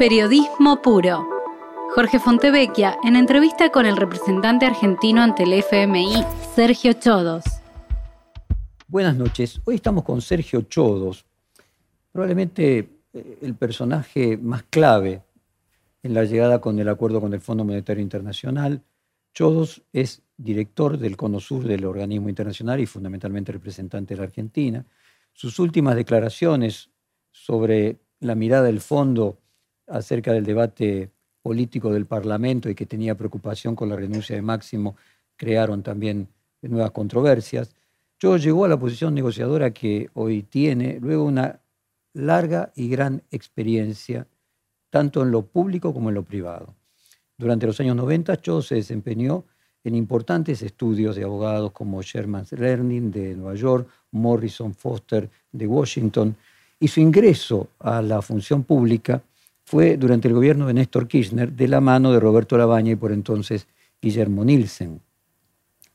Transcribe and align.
Periodismo 0.00 0.80
puro. 0.80 1.28
Jorge 1.94 2.18
Fontevecchia 2.18 2.96
en 3.04 3.16
entrevista 3.16 3.68
con 3.68 3.84
el 3.84 3.98
representante 3.98 4.64
argentino 4.64 5.20
ante 5.20 5.42
el 5.42 5.52
FMI, 5.52 6.24
Sergio 6.54 6.94
Chodos. 6.94 7.44
Buenas 8.88 9.14
noches. 9.14 9.60
Hoy 9.66 9.74
estamos 9.74 10.04
con 10.04 10.22
Sergio 10.22 10.62
Chodos, 10.62 11.26
probablemente 12.12 12.88
eh, 13.12 13.38
el 13.42 13.54
personaje 13.56 14.38
más 14.38 14.62
clave 14.70 15.20
en 16.02 16.14
la 16.14 16.24
llegada 16.24 16.62
con 16.62 16.78
el 16.78 16.88
acuerdo 16.88 17.20
con 17.20 17.34
el 17.34 17.42
Fondo 17.42 17.66
Monetario 17.66 18.02
Internacional. 18.02 18.82
Chodos 19.34 19.82
es 19.92 20.22
director 20.38 20.96
del 20.96 21.18
Cono 21.18 21.40
Sur 21.40 21.64
del 21.64 21.84
organismo 21.84 22.30
internacional 22.30 22.80
y 22.80 22.86
fundamentalmente 22.86 23.52
representante 23.52 24.14
de 24.14 24.18
la 24.18 24.24
Argentina. 24.24 24.86
Sus 25.34 25.58
últimas 25.58 25.94
declaraciones 25.94 26.88
sobre 27.32 27.98
la 28.20 28.34
mirada 28.34 28.62
del 28.62 28.80
fondo 28.80 29.36
acerca 29.90 30.32
del 30.32 30.44
debate 30.44 31.10
político 31.42 31.92
del 31.92 32.06
Parlamento 32.06 32.68
y 32.68 32.74
que 32.74 32.86
tenía 32.86 33.16
preocupación 33.16 33.74
con 33.74 33.88
la 33.88 33.96
renuncia 33.96 34.36
de 34.36 34.42
Máximo 34.42 34.96
crearon 35.36 35.82
también 35.82 36.28
nuevas 36.62 36.90
controversias. 36.90 37.74
Chodos 38.18 38.42
llegó 38.42 38.66
a 38.66 38.68
la 38.68 38.78
posición 38.78 39.14
negociadora 39.14 39.70
que 39.70 40.10
hoy 40.14 40.42
tiene 40.42 40.98
luego 41.00 41.24
una 41.24 41.60
larga 42.12 42.72
y 42.74 42.88
gran 42.88 43.22
experiencia, 43.30 44.26
tanto 44.90 45.22
en 45.22 45.30
lo 45.30 45.42
público 45.42 45.94
como 45.94 46.10
en 46.10 46.16
lo 46.16 46.22
privado. 46.22 46.74
Durante 47.38 47.66
los 47.66 47.80
años 47.80 47.96
90, 47.96 48.36
Cho 48.42 48.60
se 48.60 48.74
desempeñó 48.74 49.44
en 49.82 49.94
importantes 49.94 50.60
estudios 50.60 51.16
de 51.16 51.24
abogados 51.24 51.72
como 51.72 52.02
Sherman's 52.02 52.52
Learning 52.52 53.10
de 53.10 53.34
Nueva 53.34 53.54
York, 53.54 53.88
Morrison 54.10 54.74
Foster 54.74 55.30
de 55.50 55.66
Washington, 55.66 56.36
y 56.78 56.88
su 56.88 57.00
ingreso 57.00 57.68
a 57.78 58.02
la 58.02 58.20
función 58.20 58.64
pública 58.64 59.22
fue 59.70 59.96
durante 59.96 60.26
el 60.26 60.34
gobierno 60.34 60.66
de 60.66 60.74
Néstor 60.74 61.06
Kirchner 61.06 61.52
de 61.52 61.68
la 61.68 61.80
mano 61.80 62.10
de 62.10 62.18
Roberto 62.18 62.58
Labaña 62.58 62.90
y 62.90 62.96
por 62.96 63.12
entonces 63.12 63.68
Guillermo 64.02 64.44
Nielsen. 64.44 65.00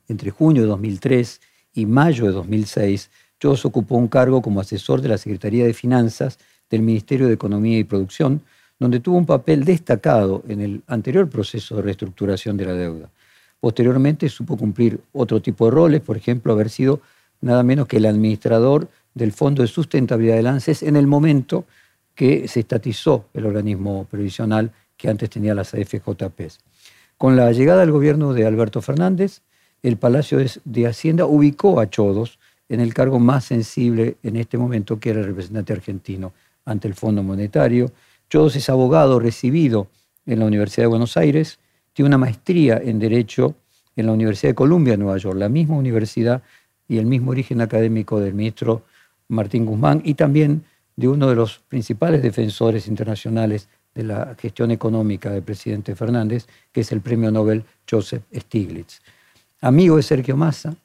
Entre 0.08 0.32
junio 0.32 0.62
de 0.62 0.70
2003 0.70 1.42
y 1.74 1.86
mayo 1.86 2.26
de 2.26 2.32
2006, 2.32 3.12
Chos 3.38 3.66
ocupó 3.66 3.98
un 3.98 4.08
cargo 4.08 4.42
como 4.42 4.62
asesor 4.62 5.02
de 5.02 5.10
la 5.10 5.18
Secretaría 5.18 5.66
de 5.66 5.74
Finanzas 5.74 6.40
del 6.70 6.84
Ministerio 6.84 7.28
de 7.28 7.34
Economía 7.34 7.78
y 7.78 7.84
Producción, 7.84 8.42
donde 8.80 9.02
tuvo 9.02 9.18
un 9.18 9.26
papel 9.26 9.66
destacado 9.66 10.42
en 10.48 10.62
el 10.62 10.82
anterior 10.88 11.30
proceso 11.30 11.76
de 11.76 11.82
reestructuración 11.82 12.56
de 12.56 12.66
la 12.68 12.76
deuda. 12.76 13.10
Posteriormente 13.60 14.30
supo 14.30 14.56
cumplir 14.56 15.02
otro 15.12 15.42
tipo 15.42 15.66
de 15.66 15.72
roles, 15.72 16.00
por 16.00 16.16
ejemplo, 16.16 16.54
haber 16.54 16.70
sido 16.70 17.02
nada 17.42 17.62
menos 17.62 17.88
que 17.90 17.98
el 17.98 18.06
administrador 18.06 18.88
del 19.14 19.34
Fondo 19.34 19.64
de 19.64 19.68
Sustentabilidad 19.68 20.38
del 20.38 20.48
ANSES 20.48 20.82
en 20.82 20.96
el 20.96 21.08
momento 21.08 21.66
que 22.16 22.48
se 22.48 22.62
estatizó 22.62 23.26
el 23.34 23.46
organismo 23.46 24.08
previsional 24.10 24.72
que 24.98 25.10
antes 25.10 25.30
tenía 25.30 25.54
las 25.54 25.74
AFJPs. 25.74 26.60
Con 27.18 27.36
la 27.36 27.52
llegada 27.52 27.84
al 27.84 27.92
gobierno 27.92 28.34
de 28.34 28.46
Alberto 28.46 28.82
Fernández, 28.82 29.42
el 29.84 29.98
Palacio 29.98 30.40
de 30.64 30.88
Hacienda 30.88 31.26
ubicó 31.26 31.80
a 31.80 31.90
Chodos 31.90 32.40
en 32.70 32.80
el 32.80 32.94
cargo 32.94 33.20
más 33.20 33.46
sensible 33.46 34.18
en 34.24 34.38
este 34.38 34.58
momento, 34.58 35.00
que 35.00 35.12
era 35.12 35.20
el 35.20 35.28
representante 35.28 35.74
argentino 35.74 36.34
ante 36.66 36.88
el 36.88 36.96
Fondo 36.96 37.22
Monetario. 37.22 37.92
Chodos 38.30 38.56
es 38.56 38.70
abogado 38.70 39.20
recibido 39.20 39.88
en 40.26 40.40
la 40.40 40.46
Universidad 40.46 40.84
de 40.84 40.88
Buenos 40.88 41.18
Aires, 41.18 41.60
tiene 41.94 42.08
una 42.08 42.18
maestría 42.18 42.82
en 42.84 43.00
Derecho 43.00 43.56
en 43.96 44.08
la 44.08 44.12
Universidad 44.12 44.52
de 44.52 44.56
Columbia 44.56 44.98
Nueva 44.98 45.18
York, 45.18 45.38
la 45.38 45.50
misma 45.50 45.78
universidad 45.78 46.42
y 46.88 46.98
el 46.98 47.06
mismo 47.06 47.32
origen 47.32 47.62
académico 47.62 48.20
del 48.20 48.34
ministro 48.34 48.84
Martín 49.28 49.66
Guzmán 49.66 50.02
y 50.04 50.16
también 50.16 50.64
de 50.96 51.08
uno 51.08 51.28
de 51.28 51.36
los 51.36 51.60
principales 51.68 52.22
defensores 52.22 52.88
internacionales 52.88 53.68
de 53.94 54.04
la 54.04 54.36
gestión 54.38 54.72
económica 54.72 55.30
del 55.30 55.44
presidente 55.44 55.96
Fernández, 55.96 56.48
que 56.72 56.82
es 56.82 56.92
el 56.92 57.02
premio 57.02 57.32
Nobel 57.32 57.64
Joseph 57.90 58.24
Stiglitz. 58.34 59.02
Amigo 59.62 59.96
de 59.96 60.04
Sergio 60.04 60.36
Massa, 60.36 60.76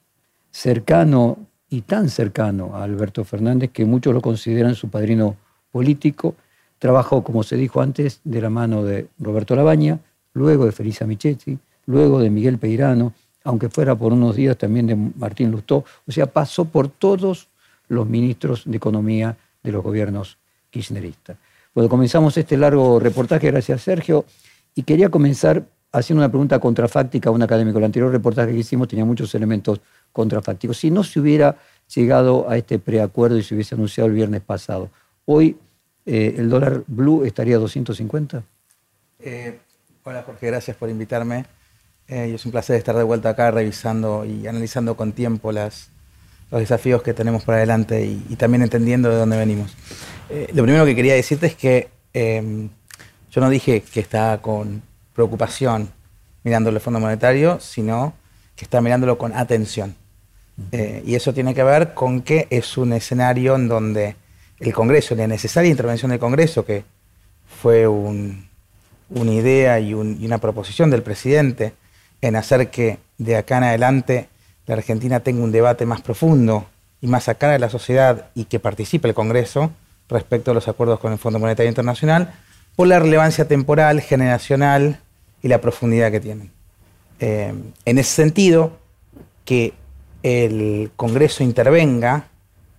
cercano 0.49 1.37
y 1.69 1.81
tan 1.81 2.09
cercano 2.09 2.75
a 2.75 2.83
Alberto 2.83 3.23
Fernández 3.23 3.71
que 3.71 3.85
muchos 3.85 4.13
lo 4.13 4.21
consideran 4.21 4.75
su 4.75 4.89
padrino 4.89 5.35
político. 5.71 6.35
Trabajó, 6.79 7.23
como 7.23 7.43
se 7.43 7.55
dijo 7.55 7.81
antes, 7.81 8.21
de 8.23 8.41
la 8.41 8.49
mano 8.49 8.83
de 8.83 9.07
Roberto 9.19 9.55
Labaña, 9.55 9.99
luego 10.33 10.65
de 10.65 10.71
Felisa 10.71 11.05
Michetti, 11.05 11.57
luego 11.85 12.19
de 12.19 12.29
Miguel 12.29 12.57
Peirano, 12.57 13.13
aunque 13.43 13.69
fuera 13.69 13.95
por 13.95 14.13
unos 14.13 14.35
días 14.35 14.57
también 14.57 14.87
de 14.87 14.95
Martín 14.95 15.51
Lustó. 15.51 15.85
O 16.07 16.11
sea, 16.11 16.27
pasó 16.27 16.65
por 16.65 16.87
todos 16.89 17.47
los 17.87 18.07
ministros 18.07 18.63
de 18.65 18.77
Economía 18.77 19.37
de 19.63 19.71
los 19.71 19.83
gobiernos 19.83 20.37
kirchneristas. 20.69 21.37
Bueno, 21.73 21.89
comenzamos 21.89 22.35
este 22.37 22.57
largo 22.57 22.99
reportaje, 22.99 23.47
gracias 23.47 23.81
Sergio, 23.81 24.25
y 24.75 24.83
quería 24.83 25.09
comenzar 25.09 25.63
haciendo 25.91 26.21
una 26.21 26.29
pregunta 26.29 26.59
contrafáctica 26.59 27.29
a 27.29 27.33
un 27.33 27.41
académico. 27.41 27.77
El 27.77 27.85
anterior 27.85 28.11
reportaje 28.11 28.51
que 28.51 28.59
hicimos 28.59 28.87
tenía 28.87 29.05
muchos 29.05 29.33
elementos 29.35 29.81
contrafácticos. 30.11 30.77
Si 30.77 30.91
no 30.91 31.03
se 31.03 31.19
hubiera 31.19 31.57
llegado 31.93 32.49
a 32.49 32.57
este 32.57 32.79
preacuerdo 32.79 33.37
y 33.37 33.43
se 33.43 33.55
hubiese 33.55 33.75
anunciado 33.75 34.07
el 34.07 34.15
viernes 34.15 34.41
pasado, 34.41 34.89
hoy 35.25 35.57
eh, 36.05 36.35
el 36.37 36.49
dólar 36.49 36.83
blue 36.87 37.23
estaría 37.25 37.57
a 37.57 37.59
250? 37.59 38.43
Eh, 39.19 39.59
hola 40.03 40.23
Jorge, 40.23 40.47
gracias 40.47 40.75
por 40.77 40.89
invitarme. 40.89 41.45
Eh, 42.07 42.33
es 42.33 42.45
un 42.45 42.51
placer 42.51 42.75
estar 42.75 42.95
de 42.95 43.03
vuelta 43.03 43.29
acá 43.29 43.51
revisando 43.51 44.25
y 44.25 44.47
analizando 44.47 44.95
con 44.97 45.11
tiempo 45.11 45.51
las, 45.51 45.89
los 46.51 46.59
desafíos 46.59 47.01
que 47.01 47.13
tenemos 47.13 47.43
por 47.43 47.55
adelante 47.55 48.05
y, 48.05 48.35
también 48.35 48.61
entendiendo 48.61 49.09
de 49.09 49.15
dónde 49.15 49.37
venimos. 49.37 49.75
Eh, 50.29 50.49
lo 50.53 50.63
primero 50.63 50.85
que 50.85 50.95
quería 50.95 51.15
decirte 51.15 51.47
es 51.47 51.55
que 51.55 51.89
em, 52.13 52.69
yo 53.31 53.41
no 53.41 53.49
dije 53.49 53.81
que 53.81 54.01
estaba 54.01 54.41
con 54.41 54.83
preocupación 55.13 55.89
mirando 56.43 56.69
el 56.69 56.79
Fondo 56.81 56.99
Monetario, 56.99 57.59
sino 57.61 58.13
que 58.55 58.65
está 58.65 58.81
mirándolo 58.81 59.17
con 59.17 59.33
atención. 59.33 59.95
Eh, 60.73 61.01
y 61.05 61.15
eso 61.15 61.33
tiene 61.33 61.55
que 61.55 61.63
ver 61.63 61.93
con 61.93 62.21
que 62.21 62.47
es 62.49 62.77
un 62.77 62.91
escenario 62.93 63.55
en 63.55 63.67
donde 63.69 64.15
el 64.59 64.73
Congreso, 64.73 65.15
la 65.15 65.27
necesaria 65.27 65.71
intervención 65.71 66.11
del 66.11 66.19
Congreso, 66.19 66.65
que 66.65 66.83
fue 67.61 67.87
una 67.87 69.31
idea 69.31 69.79
y, 69.79 69.89
y, 69.89 69.93
una 69.93 70.37
proposición 70.37 70.89
del 70.89 71.01
presidente 71.01 71.73
en 72.21 72.35
hacer 72.35 72.69
que 72.69 72.99
de 73.17 73.37
acá 73.37 73.57
en 73.57 73.63
adelante 73.63 74.29
la 74.71 74.77
Argentina 74.77 75.19
tenga 75.19 75.43
un 75.43 75.51
debate 75.51 75.85
más 75.85 75.99
profundo 75.99 76.65
y 77.01 77.07
más 77.07 77.27
acá 77.27 77.49
de 77.51 77.59
la 77.59 77.69
sociedad 77.69 78.27
y 78.35 78.45
que 78.45 78.57
participe 78.57 79.09
el 79.09 79.13
Congreso 79.13 79.69
respecto 80.07 80.51
a 80.51 80.53
los 80.53 80.69
acuerdos 80.69 80.97
con 81.01 81.11
el 81.11 81.17
Fondo 81.17 81.39
Monetario 81.39 81.67
Internacional 81.67 82.33
por 82.77 82.87
la 82.87 82.97
relevancia 82.97 83.45
temporal, 83.49 83.99
generacional 83.99 85.01
y 85.43 85.49
la 85.49 85.59
profundidad 85.59 86.09
que 86.09 86.21
tienen. 86.21 86.51
Eh, 87.19 87.53
en 87.83 87.97
ese 87.97 88.13
sentido, 88.13 88.77
que 89.43 89.73
el 90.23 90.89
Congreso 90.95 91.43
intervenga 91.43 92.27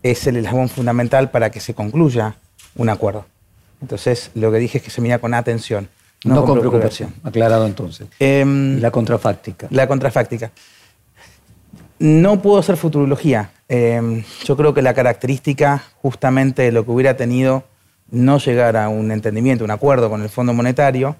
es 0.02 0.26
el 0.26 0.38
eslabón 0.38 0.70
fundamental 0.70 1.30
para 1.30 1.50
que 1.50 1.60
se 1.60 1.74
concluya 1.74 2.36
un 2.74 2.88
acuerdo. 2.88 3.26
Entonces, 3.82 4.30
lo 4.34 4.50
que 4.50 4.56
dije 4.56 4.78
es 4.78 4.84
que 4.84 4.90
se 4.90 5.02
mira 5.02 5.18
con 5.18 5.34
atención. 5.34 5.90
No, 6.24 6.42
con, 6.46 6.58
preocupación. 6.58 7.12
Aclarado 7.22 7.66
entonces. 7.66 8.06
Em, 8.18 8.80
la 8.80 8.90
contrafáctica. 8.90 9.66
La 9.70 9.86
contrafáctica. 9.86 10.52
No 12.02 12.42
puedo 12.42 12.58
hacer 12.58 12.76
futurología. 12.76 13.52
Em, 13.68 14.24
yo 14.44 14.56
creo 14.56 14.74
que 14.74 14.82
la 14.82 14.92
característica 14.92 15.84
justamente 16.02 16.62
de 16.62 16.72
lo 16.72 16.84
que 16.84 16.90
hubiera 16.90 17.16
tenido 17.16 17.62
no 18.10 18.38
llegar 18.38 18.76
a 18.76 18.88
un 18.88 19.12
entendimiento, 19.12 19.64
un 19.64 19.70
acuerdo 19.70 20.10
con 20.10 20.20
el 20.20 20.28
Fondo 20.28 20.52
Monetario, 20.52 21.14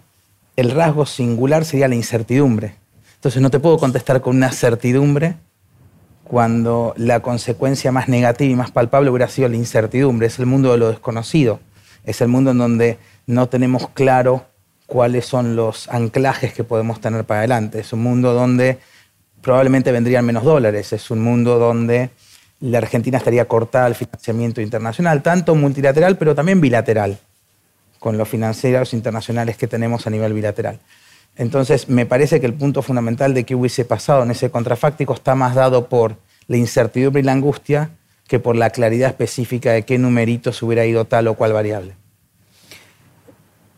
el 0.56 0.72
rasgo 0.72 1.06
singular 1.06 1.64
sería 1.64 1.86
la 1.86 1.94
incertidumbre. 1.94 2.74
Entonces 3.14 3.40
no 3.40 3.48
te 3.48 3.60
puedo 3.60 3.78
contestar 3.78 4.22
con 4.22 4.34
una 4.34 4.50
certidumbre 4.50 5.36
cuando 6.24 6.94
la 6.96 7.20
consecuencia 7.20 7.92
más 7.92 8.08
negativa 8.08 8.50
y 8.50 8.56
más 8.56 8.72
palpable 8.72 9.08
hubiera 9.10 9.28
sido 9.28 9.48
la 9.48 9.54
incertidumbre. 9.54 10.26
Es 10.26 10.40
el 10.40 10.46
mundo 10.46 10.72
de 10.72 10.78
lo 10.78 10.88
desconocido. 10.88 11.60
Es 12.02 12.20
el 12.22 12.26
mundo 12.26 12.50
en 12.50 12.58
donde 12.58 12.98
no 13.28 13.48
tenemos 13.48 13.88
claro 13.90 14.46
cuáles 14.86 15.26
son 15.26 15.54
los 15.54 15.88
anclajes 15.90 16.52
que 16.52 16.64
podemos 16.64 17.00
tener 17.00 17.22
para 17.22 17.38
adelante. 17.38 17.78
Es 17.78 17.92
un 17.92 18.02
mundo 18.02 18.34
donde 18.34 18.80
probablemente 19.42 19.92
vendrían 19.92 20.24
menos 20.24 20.44
dólares. 20.44 20.92
Es 20.92 21.10
un 21.10 21.20
mundo 21.20 21.58
donde 21.58 22.10
la 22.60 22.78
Argentina 22.78 23.18
estaría 23.18 23.46
cortada 23.46 23.86
al 23.86 23.94
financiamiento 23.94 24.60
internacional, 24.60 25.22
tanto 25.22 25.54
multilateral, 25.54 26.16
pero 26.16 26.34
también 26.34 26.60
bilateral, 26.60 27.18
con 27.98 28.16
los 28.16 28.28
financieros 28.28 28.94
internacionales 28.94 29.56
que 29.56 29.66
tenemos 29.66 30.06
a 30.06 30.10
nivel 30.10 30.32
bilateral. 30.32 30.78
Entonces, 31.36 31.88
me 31.88 32.06
parece 32.06 32.40
que 32.40 32.46
el 32.46 32.54
punto 32.54 32.82
fundamental 32.82 33.34
de 33.34 33.44
qué 33.44 33.54
hubiese 33.54 33.84
pasado 33.84 34.22
en 34.22 34.30
ese 34.30 34.50
contrafáctico 34.50 35.14
está 35.14 35.34
más 35.34 35.54
dado 35.54 35.88
por 35.88 36.16
la 36.46 36.56
incertidumbre 36.56 37.20
y 37.20 37.24
la 37.24 37.32
angustia 37.32 37.90
que 38.28 38.38
por 38.38 38.54
la 38.56 38.70
claridad 38.70 39.10
específica 39.10 39.72
de 39.72 39.82
qué 39.82 39.98
numeritos 39.98 40.62
hubiera 40.62 40.84
ido 40.86 41.04
tal 41.06 41.28
o 41.28 41.34
cual 41.34 41.52
variable. 41.52 41.94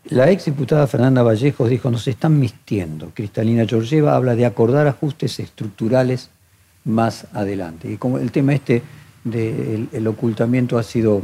La 0.09 0.29
ex 0.29 0.45
diputada 0.45 0.87
Fernanda 0.87 1.23
Vallejos 1.23 1.69
dijo, 1.69 1.89
nos 1.89 2.07
están 2.07 2.39
mistiendo. 2.39 3.11
Cristalina 3.13 3.65
Georgieva 3.65 4.15
habla 4.15 4.35
de 4.35 4.45
acordar 4.45 4.87
ajustes 4.87 5.39
estructurales 5.39 6.29
más 6.83 7.25
adelante. 7.33 7.91
Y 7.91 7.97
como 7.97 8.19
el 8.19 8.31
tema 8.31 8.53
este 8.53 8.83
del 9.23 10.07
ocultamiento 10.07 10.77
ha 10.77 10.83
sido 10.83 11.21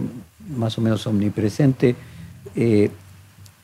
más 0.57 0.77
o 0.79 0.81
menos 0.81 1.05
omnipresente, 1.05 1.95
eh, 2.55 2.89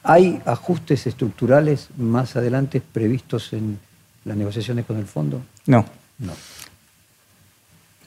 ¿Hay 0.10 0.42
ajustes 0.46 1.06
estructurales 1.06 1.90
más 1.98 2.38
adelante 2.38 2.80
previstos 2.80 3.52
en 3.52 3.78
las 4.24 4.38
negociaciones 4.38 4.86
con 4.86 4.96
el 4.96 5.06
fondo? 5.06 5.42
No. 5.66 5.84
No. 6.18 6.32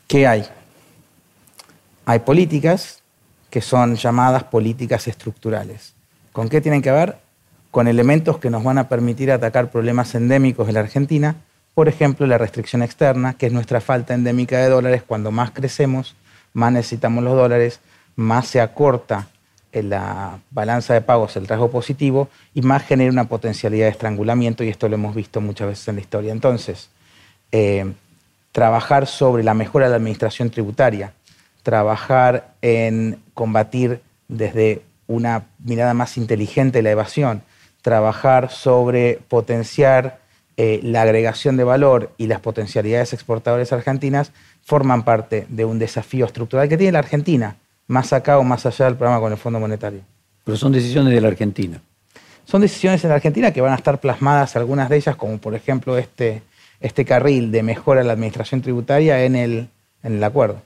¿Qué 0.08 0.26
hay? 0.26 0.46
Hay 2.06 2.20
políticas 2.20 3.02
que 3.50 3.60
son 3.60 3.96
llamadas 3.96 4.44
políticas 4.44 5.08
estructurales. 5.08 5.92
¿Con 6.32 6.48
qué 6.48 6.60
tienen 6.60 6.82
que 6.82 6.92
ver? 6.92 7.16
Con 7.70 7.88
elementos 7.88 8.38
que 8.38 8.50
nos 8.50 8.64
van 8.64 8.78
a 8.78 8.88
permitir 8.88 9.32
atacar 9.32 9.70
problemas 9.70 10.14
endémicos 10.14 10.66
de 10.66 10.72
la 10.72 10.80
Argentina, 10.80 11.36
por 11.74 11.88
ejemplo, 11.88 12.26
la 12.26 12.38
restricción 12.38 12.82
externa, 12.82 13.34
que 13.34 13.46
es 13.46 13.52
nuestra 13.52 13.80
falta 13.80 14.14
endémica 14.14 14.58
de 14.58 14.68
dólares. 14.68 15.02
Cuando 15.06 15.30
más 15.30 15.50
crecemos, 15.52 16.16
más 16.52 16.72
necesitamos 16.72 17.24
los 17.24 17.34
dólares, 17.34 17.80
más 18.16 18.46
se 18.48 18.60
acorta 18.60 19.28
en 19.72 19.90
la 19.90 20.40
balanza 20.50 20.94
de 20.94 21.00
pagos 21.00 21.36
el 21.36 21.46
rasgo 21.46 21.70
positivo 21.70 22.28
y 22.54 22.62
más 22.62 22.84
genera 22.84 23.12
una 23.12 23.28
potencialidad 23.28 23.86
de 23.86 23.92
estrangulamiento, 23.92 24.64
y 24.64 24.68
esto 24.68 24.88
lo 24.88 24.96
hemos 24.96 25.14
visto 25.14 25.40
muchas 25.40 25.68
veces 25.68 25.88
en 25.88 25.94
la 25.96 26.00
historia. 26.00 26.32
Entonces, 26.32 26.90
eh, 27.52 27.92
trabajar 28.52 29.06
sobre 29.06 29.44
la 29.44 29.54
mejora 29.54 29.86
de 29.86 29.90
la 29.90 29.96
administración 29.96 30.50
tributaria, 30.50 31.12
trabajar 31.62 32.52
en 32.62 33.20
combatir 33.34 34.00
desde 34.28 34.82
una 35.10 35.46
mirada 35.58 35.92
más 35.92 36.16
inteligente 36.16 36.82
la 36.82 36.92
evasión, 36.92 37.42
trabajar 37.82 38.50
sobre 38.50 39.18
potenciar 39.28 40.20
eh, 40.56 40.78
la 40.84 41.02
agregación 41.02 41.56
de 41.56 41.64
valor 41.64 42.12
y 42.16 42.28
las 42.28 42.40
potencialidades 42.40 43.12
exportadoras 43.12 43.72
argentinas, 43.72 44.30
forman 44.62 45.02
parte 45.02 45.46
de 45.48 45.64
un 45.64 45.80
desafío 45.80 46.26
estructural 46.26 46.68
que 46.68 46.76
tiene 46.76 46.92
la 46.92 47.00
Argentina, 47.00 47.56
más 47.88 48.12
acá 48.12 48.38
o 48.38 48.44
más 48.44 48.66
allá 48.66 48.84
del 48.84 48.94
programa 48.94 49.20
con 49.20 49.32
el 49.32 49.38
Fondo 49.38 49.58
Monetario. 49.58 50.02
Pero 50.44 50.56
son 50.56 50.70
decisiones 50.70 51.12
de 51.12 51.20
la 51.20 51.28
Argentina. 51.28 51.82
Son 52.44 52.60
decisiones 52.60 53.02
en 53.02 53.10
la 53.10 53.16
Argentina 53.16 53.52
que 53.52 53.60
van 53.60 53.72
a 53.72 53.76
estar 53.76 53.98
plasmadas, 53.98 54.54
algunas 54.54 54.88
de 54.88 54.96
ellas, 54.96 55.16
como 55.16 55.38
por 55.38 55.56
ejemplo 55.56 55.98
este, 55.98 56.42
este 56.80 57.04
carril 57.04 57.50
de 57.50 57.64
mejora 57.64 58.02
de 58.02 58.06
la 58.06 58.12
administración 58.12 58.62
tributaria 58.62 59.24
en 59.24 59.34
el, 59.34 59.68
en 60.04 60.14
el 60.14 60.24
acuerdo. 60.24 60.62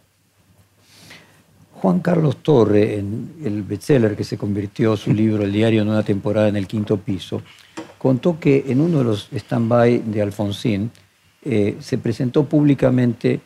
Juan 1.85 2.01
Carlos 2.01 2.39
Torre, 2.39 2.99
en 2.99 3.35
el 3.45 3.63
bestseller 3.63 4.17
que 4.17 4.25
se 4.25 4.39
convirtió 4.39 4.97
su 4.97 5.13
libro 5.23 5.45
El 5.45 5.53
diario 5.53 5.83
en 5.83 5.91
una 5.91 6.03
temporada 6.03 6.49
en 6.49 6.57
el 6.57 6.67
quinto 6.67 6.97
piso, 6.97 7.43
contó 7.99 8.41
que 8.41 8.65
en 8.69 8.81
uno 8.81 9.01
de 9.01 9.05
los 9.05 9.29
stand-by 9.31 9.99
de 9.99 10.23
Alfonsín 10.23 10.91
eh, 11.45 11.77
se 11.81 11.99
presentó 11.99 12.47
públicamente 12.47 13.39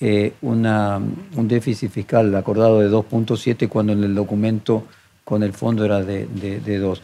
eh, 0.00 0.32
una, 0.42 1.00
un 1.36 1.46
déficit 1.46 1.88
fiscal 1.88 2.34
acordado 2.34 2.80
de 2.80 2.90
2.7 2.90 3.68
cuando 3.68 3.92
en 3.92 4.02
el 4.02 4.12
documento 4.16 4.82
con 5.22 5.44
el 5.44 5.52
fondo 5.52 5.84
era 5.84 6.02
de, 6.02 6.26
de 6.26 6.78
2. 6.78 7.00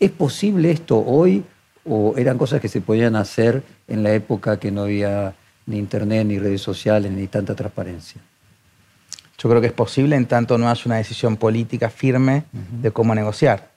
¿Es 0.00 0.10
posible 0.10 0.72
esto 0.72 0.98
hoy 0.98 1.44
o 1.84 2.14
eran 2.16 2.38
cosas 2.38 2.60
que 2.60 2.66
se 2.66 2.80
podían 2.80 3.14
hacer 3.14 3.62
en 3.86 4.02
la 4.02 4.12
época 4.12 4.58
que 4.58 4.72
no 4.72 4.82
había 4.82 5.32
ni 5.66 5.78
internet, 5.78 6.26
ni 6.26 6.40
redes 6.40 6.60
sociales, 6.60 7.12
ni 7.12 7.28
tanta 7.28 7.54
transparencia? 7.54 8.20
Yo 9.38 9.48
creo 9.48 9.60
que 9.60 9.66
es 9.66 9.72
posible 9.72 10.16
en 10.16 10.26
tanto 10.26 10.58
no 10.58 10.68
haya 10.68 10.82
una 10.86 10.96
decisión 10.96 11.36
política 11.36 11.90
firme 11.90 12.44
de 12.52 12.90
cómo 12.90 13.14
negociar. 13.14 13.70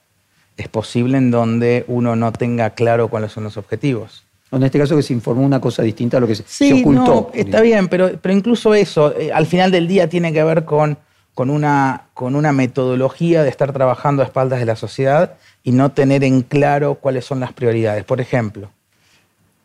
Es 0.56 0.68
posible 0.68 1.18
en 1.18 1.30
donde 1.30 1.84
uno 1.88 2.16
no 2.16 2.32
tenga 2.32 2.70
claro 2.70 3.08
cuáles 3.08 3.32
son 3.32 3.44
los 3.44 3.56
objetivos. 3.56 4.24
En 4.50 4.62
este 4.62 4.78
caso 4.78 4.96
que 4.96 5.02
se 5.02 5.12
informó 5.12 5.44
una 5.44 5.60
cosa 5.60 5.82
distinta 5.82 6.16
a 6.16 6.20
lo 6.20 6.26
que 6.26 6.34
se, 6.34 6.72
ocultó. 6.72 7.30
está 7.34 7.60
bien, 7.60 7.88
pero, 7.88 8.12
pero 8.20 8.34
incluso 8.34 8.72
eso, 8.74 9.14
eh, 9.16 9.30
al 9.30 9.46
final 9.46 9.70
del 9.70 9.86
día 9.86 10.08
tiene 10.08 10.32
que 10.32 10.42
ver 10.42 10.64
con, 10.64 10.96
con, 11.34 11.50
una, 11.50 12.06
con 12.14 12.34
una 12.34 12.52
metodología 12.52 13.42
de 13.42 13.50
estar 13.50 13.72
trabajando 13.72 14.22
a 14.22 14.24
espaldas 14.24 14.58
de 14.58 14.64
la 14.64 14.74
sociedad 14.74 15.34
y 15.62 15.72
no 15.72 15.92
tener 15.92 16.24
en 16.24 16.40
claro 16.42 16.94
cuáles 16.94 17.26
son 17.26 17.40
las 17.40 17.52
prioridades. 17.52 18.04
Por 18.04 18.22
ejemplo, 18.22 18.70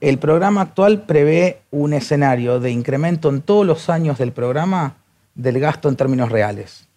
el 0.01 0.17
programa 0.17 0.59
actual 0.61 1.03
prevé 1.03 1.61
un 1.71 1.93
escenario 1.93 2.59
de 2.59 2.71
incremento 2.71 3.29
en 3.29 3.41
todos 3.41 3.65
los 3.65 3.89
años 3.89 4.17
del 4.17 4.33
programa 4.33 4.97
del 5.35 5.59
gasto 5.59 5.89
en 5.89 5.95
términos 5.95 6.31
reales. 6.31 6.87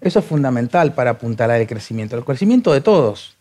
Eso 0.00 0.18
es 0.18 0.24
fundamental 0.24 0.92
para 0.94 1.10
apuntalar 1.10 1.60
el 1.60 1.66
crecimiento, 1.66 2.16
el 2.16 2.24
crecimiento 2.24 2.72
de 2.72 2.80
todos, 2.80 3.36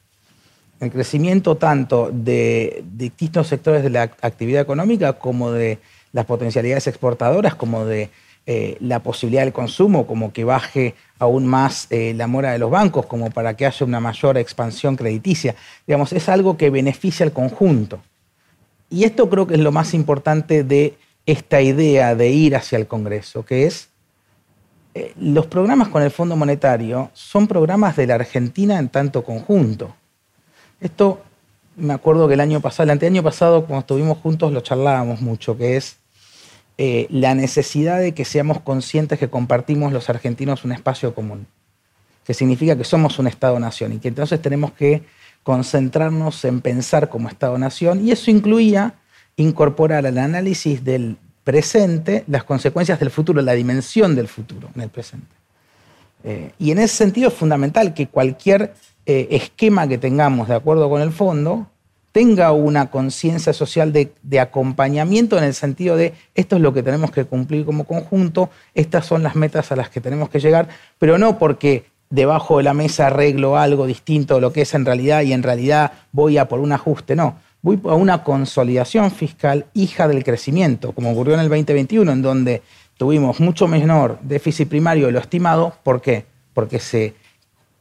el 0.80 0.92
crecimiento 0.92 1.56
tanto 1.56 2.10
de 2.12 2.84
distintos 2.94 3.48
sectores 3.48 3.84
de 3.84 3.90
la 3.90 4.04
actividad 4.04 4.62
económica 4.62 5.14
como 5.14 5.52
de 5.52 5.80
las 6.12 6.26
potencialidades 6.26 6.88
exportadoras, 6.88 7.56
como 7.56 7.86
de 7.86 8.10
eh, 8.46 8.78
la 8.82 9.00
posibilidad 9.00 9.44
del 9.44 9.54
consumo, 9.54 10.06
como 10.06 10.34
que 10.34 10.44
baje 10.44 10.96
aún 11.18 11.48
más 11.48 11.88
eh, 11.90 12.14
la 12.16 12.28
mora 12.28 12.52
de 12.52 12.60
los 12.60 12.70
bancos, 12.70 13.06
como 13.06 13.32
para 13.32 13.56
que 13.56 13.66
haya 13.66 13.86
una 13.86 14.00
mayor 14.00 14.38
expansión 14.38 14.96
crediticia. 14.96 15.56
Digamos, 15.88 16.12
es 16.14 16.28
algo 16.30 16.58
que 16.58 16.70
beneficia 16.70 17.26
al 17.26 17.32
conjunto. 17.32 18.02
Y 18.90 19.06
esto 19.06 19.30
creo 19.30 19.48
que 19.48 19.56
es 19.56 19.60
lo 19.62 19.72
más 19.72 19.94
importante 19.94 20.64
de 20.64 20.96
esta 21.26 21.62
idea 21.62 22.16
de 22.16 22.30
ir 22.30 22.56
hacia 22.56 22.78
el 22.78 22.86
Congreso, 22.86 23.46
que 23.46 23.66
es 23.66 23.90
eh, 24.94 25.14
los 25.20 25.48
programas 25.48 25.88
con 25.88 26.04
el 26.04 26.12
Fondo 26.12 26.36
Monetario 26.36 27.10
son 27.14 27.48
programas 27.48 27.96
de 27.96 28.08
la 28.08 28.16
Argentina 28.16 28.78
en 28.78 28.90
tanto 28.90 29.24
conjunto. 29.24 29.96
Esto 30.80 31.22
me 31.76 31.94
acuerdo 31.94 32.28
que 32.28 32.36
el 32.36 32.40
año 32.42 32.62
pasado, 32.62 32.84
el 32.84 32.92
anteaño 32.92 33.24
pasado, 33.24 33.66
cuando 33.66 33.80
estuvimos 33.80 34.20
juntos, 34.20 34.52
lo 34.52 34.62
charlábamos 34.62 35.22
mucho, 35.22 35.58
que 35.58 35.78
es 35.78 35.98
eh, 36.78 37.08
la 37.10 37.34
necesidad 37.34 38.00
de 38.00 38.14
que 38.14 38.26
seamos 38.26 38.62
conscientes 38.62 39.18
que 39.18 39.30
compartimos 39.30 39.94
los 39.94 40.10
argentinos 40.10 40.64
un 40.66 40.72
espacio 40.72 41.16
común, 41.16 41.48
que 42.24 42.34
significa 42.34 42.76
que 42.76 42.84
somos 42.84 43.18
un 43.18 43.28
Estado-nación 43.28 43.94
y 43.94 44.00
que 44.00 44.10
entonces 44.10 44.42
tenemos 44.42 44.74
que 44.74 45.04
concentrarnos 45.44 46.46
en 46.46 46.62
pensar 46.62 47.10
como 47.10 47.30
Estado-nación 47.30 48.06
y 48.08 48.12
eso 48.12 48.32
incluía 48.32 48.96
incorporar 49.36 50.06
al 50.06 50.18
análisis 50.18 50.84
del 50.84 51.18
presente 51.44 52.24
las 52.28 52.44
consecuencias 52.44 53.00
del 53.00 53.12
futuro, 53.12 53.42
la 53.42 53.54
dimensión 53.54 54.16
del 54.16 54.28
futuro 54.28 54.70
en 54.76 54.82
el 54.82 54.90
presente. 54.90 55.36
Eh, 56.24 56.52
y 56.58 56.72
en 56.72 56.80
ese 56.80 56.96
sentido 56.96 57.28
es 57.28 57.34
fundamental 57.34 57.94
que 57.94 58.08
cualquier 58.08 58.74
eh, 59.06 59.28
esquema 59.32 59.88
que 59.88 59.98
tengamos 59.98 60.48
de 60.48 60.56
acuerdo 60.56 60.90
con 60.90 61.02
el 61.02 61.12
fondo 61.12 61.68
tenga 62.14 62.52
una 62.52 62.92
conciencia 62.92 63.54
social 63.54 63.92
de, 63.92 64.40
acompañamiento 64.40 65.38
en 65.38 65.44
el 65.44 65.54
sentido 65.56 65.98
de 65.98 66.14
esto 66.36 66.56
es 66.56 66.62
lo 66.62 66.72
que 66.72 66.84
tenemos 66.84 67.12
que 67.12 67.26
cumplir 67.26 67.66
como 67.66 67.86
conjunto, 67.86 68.52
estas 68.76 69.06
son 69.06 69.24
las 69.24 69.36
metas 69.36 69.72
a 69.72 69.76
las 69.76 69.90
que 69.90 70.00
tenemos 70.00 70.30
que 70.30 70.40
llegar, 70.40 70.70
pero 71.00 71.18
no 71.18 71.40
porque 71.40 71.86
debajo 72.12 72.58
de 72.58 72.64
la 72.64 72.76
mesa 72.76 73.08
arreglo 73.08 73.58
algo 73.58 73.88
distinto 73.88 74.36
de 74.36 74.42
lo 74.42 74.54
que 74.54 74.62
es 74.62 74.76
en 74.76 74.86
realidad 74.86 75.24
y 75.24 75.34
en 75.34 75.42
realidad 75.42 75.92
voy 76.12 76.38
a 76.38 76.48
por 76.48 76.60
un 76.60 76.72
ajuste, 76.72 77.16
no, 77.16 77.40
voy 77.64 77.80
a 77.86 77.96
una 77.96 78.24
consolidación 78.24 79.10
fiscal 79.10 79.66
hija 79.74 80.08
del 80.08 80.24
crecimiento, 80.24 80.92
como 80.92 81.12
ocurrió 81.12 81.34
en 81.34 81.40
el 81.40 81.50
2021, 81.50 82.12
en 82.12 82.22
donde 82.22 82.62
tuvimos 82.98 83.40
mucho 83.40 83.68
menor 83.68 84.20
déficit 84.22 84.70
primario 84.70 85.08
de 85.08 85.14
lo 85.14 85.20
estimado, 85.20 85.74
¿por 85.82 86.02
qué? 86.02 86.26
Porque 86.54 86.80
se 86.80 87.16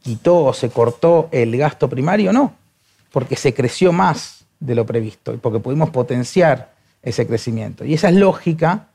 quitó 0.00 0.44
o 0.44 0.54
se 0.54 0.70
cortó 0.70 1.28
el 1.32 1.56
gasto 1.58 1.88
primario, 1.88 2.32
no, 2.32 2.54
porque 3.12 3.36
se 3.36 3.52
creció 3.52 3.92
más 3.92 4.46
de 4.60 4.74
lo 4.74 4.86
previsto 4.86 5.34
y 5.34 5.36
porque 5.36 5.58
pudimos 5.58 5.90
potenciar 5.90 6.72
ese 7.02 7.26
crecimiento. 7.26 7.84
Y 7.84 7.94
esa 7.94 8.10
lógica 8.12 8.88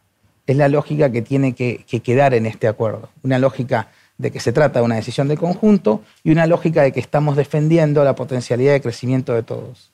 es 0.48 0.56
la 0.56 0.70
lógica 0.70 1.12
que 1.12 1.22
tiene 1.22 1.54
que, 1.54 1.84
quedar 2.02 2.34
en 2.34 2.46
este 2.46 2.70
acuerdo. 2.70 3.10
Una 3.24 3.38
lógica 3.38 3.90
de 4.18 4.32
que 4.32 4.40
se 4.40 4.54
trata 4.54 4.80
de 4.80 4.86
una 4.86 4.96
decisión 4.96 5.28
de 5.28 5.36
conjunto 5.36 6.02
y 6.24 6.32
una 6.32 6.48
lógica 6.48 6.82
de 6.82 6.94
que 6.94 7.02
estamos 7.02 7.36
defendiendo 7.36 8.04
la 8.06 8.16
potencialidad 8.16 8.72
de 8.72 8.82
crecimiento 8.82 9.34
de 9.34 9.44
todos. 9.44 9.92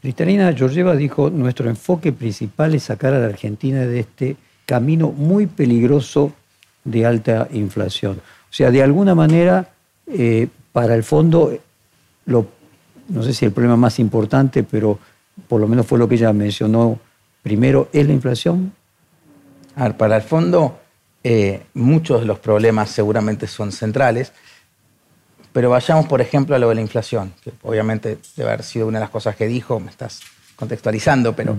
Cristalina 0.00 0.52
Georgieva 0.54 0.96
dijo, 0.96 1.28
nuestro 1.28 1.68
enfoque 1.68 2.12
principal 2.12 2.74
es 2.74 2.84
sacar 2.84 3.12
a 3.12 3.18
la 3.18 3.26
Argentina 3.26 3.80
de 3.80 4.00
este 4.00 4.36
camino 4.64 5.12
muy 5.12 5.46
peligroso 5.46 6.32
de 6.84 7.04
alta 7.04 7.48
inflación. 7.52 8.16
O 8.16 8.52
sea, 8.52 8.70
de 8.70 8.82
alguna 8.82 9.14
manera, 9.14 9.70
eh, 10.06 10.48
para 10.72 10.94
el 10.94 11.02
fondo, 11.02 11.52
no 12.26 13.22
sé 13.22 13.34
si 13.34 13.44
el 13.44 13.52
problema 13.52 13.76
más 13.76 13.98
importante, 13.98 14.62
pero 14.62 14.98
por 15.48 15.60
lo 15.60 15.68
menos 15.68 15.86
fue 15.86 15.98
lo 15.98 16.08
que 16.08 16.14
ella 16.14 16.32
mencionó 16.32 16.98
primero, 17.42 17.88
es 17.92 18.06
la 18.06 18.12
inflación. 18.12 18.72
Para 19.98 20.16
el 20.16 20.22
fondo, 20.22 20.78
eh, 21.22 21.62
muchos 21.74 22.20
de 22.20 22.26
los 22.26 22.38
problemas 22.38 22.90
seguramente 22.90 23.46
son 23.46 23.72
centrales, 23.72 24.32
pero 25.52 25.70
vayamos, 25.70 26.06
por 26.06 26.20
ejemplo, 26.20 26.54
a 26.54 26.58
lo 26.58 26.68
de 26.68 26.76
la 26.76 26.80
inflación, 26.80 27.32
que 27.42 27.52
obviamente 27.62 28.18
debe 28.36 28.50
haber 28.50 28.62
sido 28.62 28.86
una 28.86 28.98
de 28.98 29.04
las 29.04 29.10
cosas 29.10 29.36
que 29.36 29.46
dijo, 29.46 29.80
me 29.80 29.90
estás 29.90 30.20
contextualizando, 30.56 31.34
pero 31.34 31.56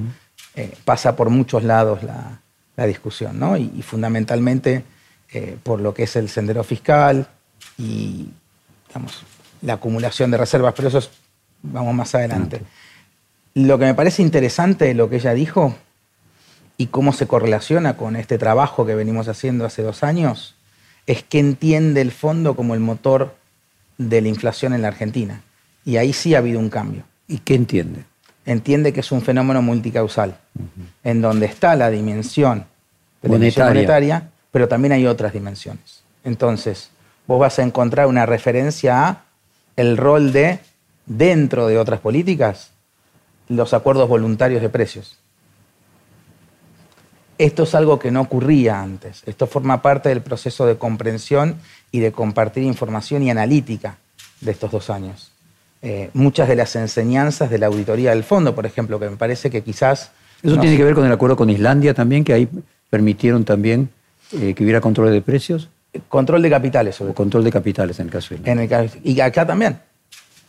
eh, 0.55 0.73
pasa 0.85 1.15
por 1.15 1.29
muchos 1.29 1.63
lados 1.63 2.03
la, 2.03 2.39
discusión, 2.87 3.37
¿no? 3.37 3.57
Y, 3.57 3.83
fundamentalmente 3.83 4.83
eh, 5.31 5.55
por 5.61 5.79
lo 5.81 5.93
que 5.93 6.01
es 6.01 6.15
el 6.15 6.29
sendero 6.29 6.63
fiscal 6.63 7.27
y, 7.77 8.27
digamos, 8.87 9.21
la 9.61 9.73
acumulación 9.73 10.31
de 10.31 10.37
reservas, 10.37 10.73
pero 10.75 10.87
eso 10.87 10.97
es 10.97 11.11
vamos 11.63 11.93
más 11.93 12.15
adelante. 12.15 12.61
Lo 13.53 13.77
que 13.77 13.85
me 13.85 13.93
parece 13.93 14.21
interesante 14.21 14.85
de 14.85 14.93
lo 14.93 15.09
que 15.09 15.17
ella 15.17 15.33
dijo 15.33 15.75
y 16.77 16.87
cómo 16.87 17.13
se 17.13 17.27
correlaciona 17.27 17.97
con 17.97 18.15
este 18.15 18.37
trabajo 18.37 18.85
que 18.85 18.95
venimos 18.95 19.27
haciendo 19.27 19.65
hace 19.65 19.83
dos 19.83 20.03
años 20.03 20.55
es 21.05 21.23
que 21.23 21.39
entiende 21.39 22.01
el 22.01 22.11
fondo 22.11 22.55
como 22.55 22.73
el 22.73 22.79
motor 22.79 23.35
de 23.97 24.21
la 24.21 24.27
inflación 24.27 24.73
en 24.73 24.81
la 24.81 24.89
Argentina. 24.89 25.41
Y 25.85 25.97
ahí 25.97 26.13
sí 26.13 26.35
ha 26.35 26.39
habido 26.39 26.59
un 26.59 26.69
cambio. 26.69 27.03
¿Y 27.27 27.39
qué 27.39 27.55
entiende? 27.55 28.03
Entiende 28.45 28.93
que 28.93 29.01
es 29.01 29.11
un 29.11 29.21
fenómeno 29.21 29.61
multicausal, 29.61 30.37
en 31.03 31.21
donde 31.21 31.45
está 31.45 31.75
la 31.75 31.89
dimensión 31.89 32.65
de 33.21 33.29
la 33.29 33.35
Monetaria. 33.35 33.73
monetaria, 33.73 34.29
pero 34.51 34.67
también 34.67 34.93
hay 34.93 35.05
otras 35.05 35.33
dimensiones. 35.33 36.03
Entonces, 36.23 36.89
vos 37.27 37.39
vas 37.39 37.59
a 37.59 37.63
encontrar 37.63 38.07
una 38.07 38.25
referencia 38.25 39.07
a 39.07 39.25
el 39.75 39.97
rol 39.97 40.33
de, 40.33 40.59
dentro 41.05 41.67
de 41.67 41.77
otras 41.77 41.99
políticas, 41.99 42.71
los 43.47 43.73
acuerdos 43.73 44.09
voluntarios 44.09 44.61
de 44.61 44.69
precios. 44.69 45.17
Esto 47.37 47.63
es 47.63 47.73
algo 47.73 47.97
que 47.97 48.11
no 48.11 48.21
ocurría 48.21 48.81
antes. 48.81 49.23
Esto 49.25 49.47
forma 49.47 49.81
parte 49.81 50.09
del 50.09 50.21
proceso 50.21 50.65
de 50.65 50.77
comprensión 50.77 51.55
y 51.91 51.99
de 51.99 52.11
compartir 52.11 52.63
información 52.63 53.23
y 53.23 53.29
analítica 53.29 53.97
de 54.39 54.51
estos 54.51 54.71
dos 54.71 54.89
años. 54.89 55.31
Eh, 55.81 56.09
muchas 56.13 56.47
de 56.47 56.55
las 56.55 56.75
enseñanzas 56.75 57.49
de 57.49 57.57
la 57.57 57.67
auditoría 57.67 58.11
del 58.11 58.23
fondo, 58.23 58.53
por 58.53 58.65
ejemplo, 58.65 58.99
que 58.99 59.09
me 59.09 59.17
parece 59.17 59.49
que 59.49 59.63
quizás... 59.63 60.11
Eso 60.43 60.55
no 60.55 60.61
tiene 60.61 60.77
que 60.77 60.83
ver 60.83 60.95
con 60.95 61.05
el 61.05 61.11
acuerdo 61.11 61.35
con 61.35 61.49
Islandia 61.49 61.93
también, 61.93 62.23
que 62.23 62.33
ahí 62.33 62.47
permitieron 62.89 63.45
también 63.45 63.89
eh, 64.33 64.53
que 64.53 64.63
hubiera 64.63 64.81
control 64.81 65.11
de 65.11 65.21
precios 65.21 65.69
Control 66.07 66.41
de 66.41 66.49
capitales, 66.49 66.95
sobre 66.95 67.11
o 67.11 67.13
control 67.13 67.43
de 67.43 67.51
capitales 67.51 67.99
en 67.99 68.05
el 68.05 68.11
caso 68.13 68.29
de 68.29 68.35
Islandia. 68.35 68.75
En 68.75 68.81
el 68.81 68.91
y 69.03 69.19
acá 69.19 69.45
también. 69.45 69.79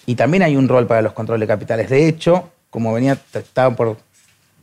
Y 0.07 0.15
también 0.15 0.45
hay 0.45 0.57
un 0.57 0.69
rol 0.69 0.87
para 0.87 1.03
los 1.03 1.13
controles 1.15 1.41
de 1.41 1.53
capitales. 1.53 1.91
De 1.91 2.07
hecho, 2.07 2.51
como 2.71 2.93
venía, 2.93 3.19
estaba 3.35 3.75
por, 3.75 3.97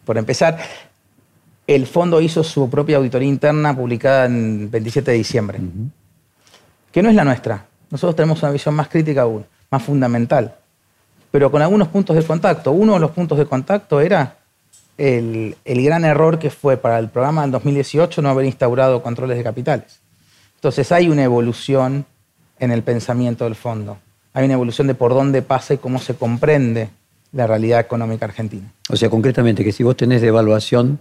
por 0.05 0.17
empezar, 0.17 0.57
el 1.67 1.85
fondo 1.85 2.21
hizo 2.21 2.43
su 2.43 2.69
propia 2.69 2.97
auditoría 2.97 3.27
interna 3.27 3.75
publicada 3.75 4.25
en 4.25 4.71
27 4.71 5.11
de 5.11 5.17
diciembre, 5.17 5.59
que 6.91 7.01
no 7.01 7.09
es 7.09 7.15
la 7.15 7.23
nuestra. 7.23 7.65
Nosotros 7.89 8.15
tenemos 8.15 8.41
una 8.43 8.51
visión 8.51 8.75
más 8.75 8.87
crítica 8.87 9.23
aún, 9.23 9.45
más 9.71 9.83
fundamental, 9.83 10.55
pero 11.31 11.51
con 11.51 11.61
algunos 11.61 11.87
puntos 11.87 12.15
de 12.15 12.23
contacto. 12.23 12.71
Uno 12.71 12.93
de 12.93 12.99
los 12.99 13.11
puntos 13.11 13.37
de 13.37 13.45
contacto 13.45 14.01
era 14.01 14.37
el, 14.97 15.55
gran 15.65 16.03
error 16.03 16.39
que 16.39 16.49
fue 16.49 16.77
para 16.77 16.99
el 16.99 17.09
programa 17.09 17.41
del 17.43 17.51
2018 17.51 18.21
no 18.21 18.29
haber 18.29 18.45
instaurado 18.45 19.01
controles 19.01 19.37
de 19.37 19.43
capitales. 19.43 20.01
Entonces 20.55 20.91
hay 20.91 21.07
una 21.07 21.23
evolución 21.23 22.05
en 22.59 22.71
el 22.71 22.83
pensamiento 22.83 23.45
del 23.45 23.55
fondo. 23.55 23.97
Hay 24.33 24.45
una 24.45 24.55
evolución 24.55 24.87
de 24.87 24.95
por 24.95 25.13
dónde 25.13 25.41
pasa 25.41 25.73
y 25.73 25.77
cómo 25.77 25.99
se 25.99 26.15
comprende 26.15 26.89
la 27.31 27.47
realidad 27.47 27.79
económica 27.79 28.25
argentina. 28.25 28.71
O 28.89 28.95
sea, 28.95 29.09
concretamente, 29.09 29.63
que 29.63 29.71
si 29.71 29.83
vos 29.83 29.95
tenés 29.95 30.21
devaluación, 30.21 30.99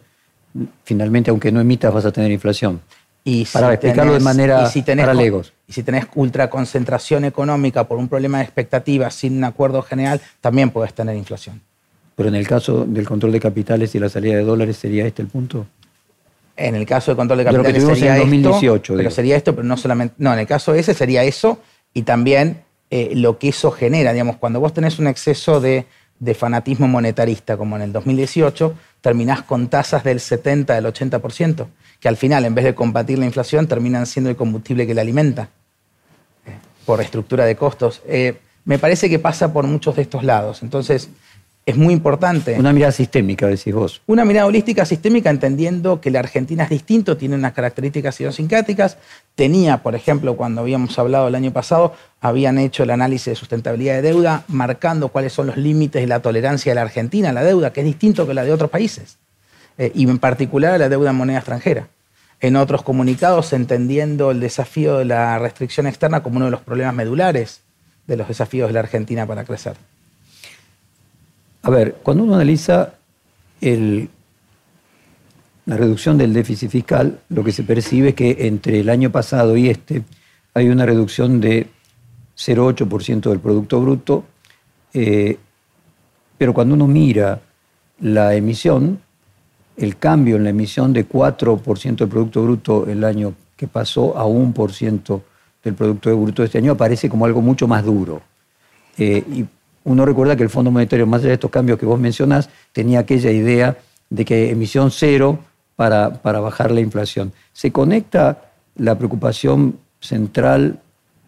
finalmente, 0.84 1.30
aunque 1.30 1.50
no 1.50 1.60
emitas, 1.60 1.92
vas 1.92 2.04
a 2.04 2.12
tener 2.12 2.30
inflación. 2.30 2.80
Y 3.30 3.44
Para 3.44 3.74
explicarlo 3.74 4.14
de 4.14 4.20
manera 4.20 4.64
y 4.64 4.72
si 4.72 4.80
tenés, 4.80 5.04
para 5.04 5.12
legos. 5.12 5.52
Y 5.66 5.74
si 5.74 5.82
tenés 5.82 6.06
ultraconcentración 6.14 7.26
económica 7.26 7.84
por 7.84 7.98
un 7.98 8.08
problema 8.08 8.38
de 8.38 8.44
expectativas 8.44 9.14
sin 9.14 9.36
un 9.36 9.44
acuerdo 9.44 9.82
general, 9.82 10.18
también 10.40 10.70
puedes 10.70 10.94
tener 10.94 11.14
inflación. 11.14 11.60
Pero 12.16 12.30
en 12.30 12.36
el 12.36 12.48
caso 12.48 12.86
del 12.86 13.06
control 13.06 13.32
de 13.32 13.40
capitales 13.40 13.94
y 13.94 13.98
la 13.98 14.08
salida 14.08 14.36
de 14.36 14.44
dólares, 14.44 14.78
¿sería 14.78 15.06
este 15.06 15.20
el 15.20 15.28
punto? 15.28 15.66
En 16.56 16.74
el 16.74 16.86
caso 16.86 17.10
de 17.10 17.16
control 17.16 17.40
de 17.40 17.44
De 17.44 17.52
lo 17.52 17.58
que 17.58 17.72
capitales 17.72 17.98
sería 17.98 18.14
en 18.14 18.20
2018, 18.20 18.76
esto, 18.76 18.96
pero 18.96 19.10
sería 19.10 19.36
esto, 19.36 19.54
pero 19.54 19.68
no 19.68 19.76
solamente, 19.76 20.14
no, 20.16 20.32
en 20.32 20.38
el 20.38 20.46
caso 20.46 20.72
ese 20.72 20.94
sería 20.94 21.22
eso 21.22 21.60
y 21.92 22.04
también 22.04 22.62
eh, 22.90 23.10
lo 23.14 23.38
que 23.38 23.50
eso 23.50 23.70
genera, 23.70 24.14
digamos, 24.14 24.36
cuando 24.36 24.58
vos 24.58 24.72
tenés 24.72 24.98
un 24.98 25.06
exceso 25.06 25.60
de, 25.60 25.84
de 26.20 26.34
fanatismo 26.34 26.88
monetarista 26.88 27.56
como 27.56 27.76
en 27.76 27.82
el 27.82 27.92
2018, 27.92 28.74
terminás 29.00 29.42
con 29.42 29.68
tasas 29.68 30.04
del 30.04 30.20
70, 30.20 30.74
del 30.74 30.86
80%, 30.86 31.66
que 32.00 32.08
al 32.08 32.16
final, 32.16 32.44
en 32.44 32.54
vez 32.54 32.64
de 32.64 32.74
combatir 32.74 33.18
la 33.18 33.26
inflación, 33.26 33.66
terminan 33.66 34.06
siendo 34.06 34.30
el 34.30 34.36
combustible 34.36 34.86
que 34.86 34.94
la 34.94 35.02
alimenta 35.02 35.50
eh, 36.46 36.52
por 36.84 37.00
estructura 37.00 37.44
de 37.44 37.56
costos. 37.56 38.02
Eh, 38.06 38.38
me 38.64 38.78
parece 38.78 39.08
que 39.08 39.18
pasa 39.18 39.52
por 39.52 39.66
muchos 39.66 39.96
de 39.96 40.02
estos 40.02 40.24
lados, 40.24 40.62
entonces 40.62 41.08
es 41.68 41.76
muy 41.76 41.92
importante. 41.92 42.56
Una 42.58 42.72
mirada 42.72 42.92
sistémica, 42.92 43.46
decís 43.46 43.74
vos. 43.74 44.00
Una 44.06 44.24
mirada 44.24 44.46
holística 44.46 44.86
sistémica 44.86 45.28
entendiendo 45.28 46.00
que 46.00 46.10
la 46.10 46.20
Argentina 46.20 46.64
es 46.64 46.70
distinto, 46.70 47.18
tiene 47.18 47.34
unas 47.34 47.52
características 47.52 48.18
idiosincráticas. 48.18 48.96
Tenía, 49.34 49.82
por 49.82 49.94
ejemplo, 49.94 50.34
cuando 50.34 50.62
habíamos 50.62 50.98
hablado 50.98 51.28
el 51.28 51.34
año 51.34 51.52
pasado, 51.52 51.92
habían 52.22 52.58
hecho 52.58 52.84
el 52.84 52.90
análisis 52.90 53.26
de 53.26 53.34
sustentabilidad 53.34 53.96
de 53.96 54.00
deuda, 54.00 54.44
marcando 54.48 55.08
cuáles 55.08 55.34
son 55.34 55.48
los 55.48 55.58
límites 55.58 56.00
de 56.00 56.06
la 56.06 56.20
tolerancia 56.20 56.70
de 56.70 56.76
la 56.76 56.82
Argentina 56.82 57.28
a 57.28 57.32
la 57.34 57.44
deuda, 57.44 57.70
que 57.70 57.80
es 57.80 57.86
distinto 57.86 58.26
que 58.26 58.32
la 58.32 58.44
de 58.44 58.52
otros 58.52 58.70
países, 58.70 59.18
eh, 59.76 59.92
y 59.94 60.08
en 60.08 60.18
particular 60.18 60.72
a 60.72 60.78
la 60.78 60.88
deuda 60.88 61.10
en 61.10 61.16
moneda 61.16 61.36
extranjera. 61.36 61.88
En 62.40 62.56
otros 62.56 62.80
comunicados, 62.80 63.52
entendiendo 63.52 64.30
el 64.30 64.40
desafío 64.40 64.96
de 64.96 65.04
la 65.04 65.38
restricción 65.38 65.86
externa 65.86 66.22
como 66.22 66.36
uno 66.36 66.46
de 66.46 66.50
los 66.50 66.62
problemas 66.62 66.94
medulares 66.94 67.60
de 68.06 68.16
los 68.16 68.26
desafíos 68.26 68.70
de 68.70 68.72
la 68.72 68.80
Argentina 68.80 69.26
para 69.26 69.44
crecer. 69.44 69.76
A 71.62 71.70
ver, 71.70 71.96
cuando 72.02 72.24
uno 72.24 72.34
analiza 72.34 72.94
la 73.60 74.06
reducción 75.76 76.16
del 76.16 76.32
déficit 76.32 76.70
fiscal, 76.70 77.20
lo 77.28 77.44
que 77.44 77.52
se 77.52 77.62
percibe 77.62 78.10
es 78.10 78.14
que 78.14 78.36
entre 78.46 78.80
el 78.80 78.88
año 78.88 79.10
pasado 79.10 79.56
y 79.56 79.68
este 79.68 80.02
hay 80.54 80.68
una 80.68 80.86
reducción 80.86 81.40
de 81.40 81.68
0,8% 82.36 83.30
del 83.30 83.40
Producto 83.40 83.80
Bruto, 83.80 84.24
eh, 84.94 85.36
pero 86.36 86.54
cuando 86.54 86.74
uno 86.74 86.86
mira 86.86 87.40
la 88.00 88.34
emisión, 88.34 89.00
el 89.76 89.98
cambio 89.98 90.36
en 90.36 90.44
la 90.44 90.50
emisión 90.50 90.92
de 90.92 91.08
4% 91.08 91.96
del 91.96 92.08
Producto 92.08 92.42
Bruto 92.42 92.86
el 92.86 93.04
año 93.04 93.34
que 93.56 93.66
pasó 93.66 94.16
a 94.16 94.24
1% 94.24 95.20
del 95.64 95.74
Producto 95.74 96.16
Bruto 96.16 96.44
este 96.44 96.58
año 96.58 96.72
aparece 96.72 97.08
como 97.08 97.26
algo 97.26 97.42
mucho 97.42 97.66
más 97.66 97.84
duro. 97.84 98.22
Eh, 98.96 99.22
y 99.32 99.44
uno 99.88 100.04
recuerda 100.04 100.36
que 100.36 100.42
el 100.42 100.50
Fondo 100.50 100.70
Monetario, 100.70 101.06
más 101.06 101.20
allá 101.20 101.28
de 101.28 101.34
estos 101.34 101.50
cambios 101.50 101.78
que 101.78 101.86
vos 101.86 101.98
mencionás, 101.98 102.50
tenía 102.72 103.00
aquella 103.00 103.30
idea 103.30 103.78
de 104.10 104.24
que 104.24 104.50
emisión 104.50 104.90
cero 104.90 105.38
para, 105.76 106.12
para 106.12 106.40
bajar 106.40 106.70
la 106.70 106.80
inflación. 106.80 107.32
¿Se 107.54 107.72
conecta 107.72 108.50
la 108.76 108.98
preocupación 108.98 109.78
central 110.00 110.78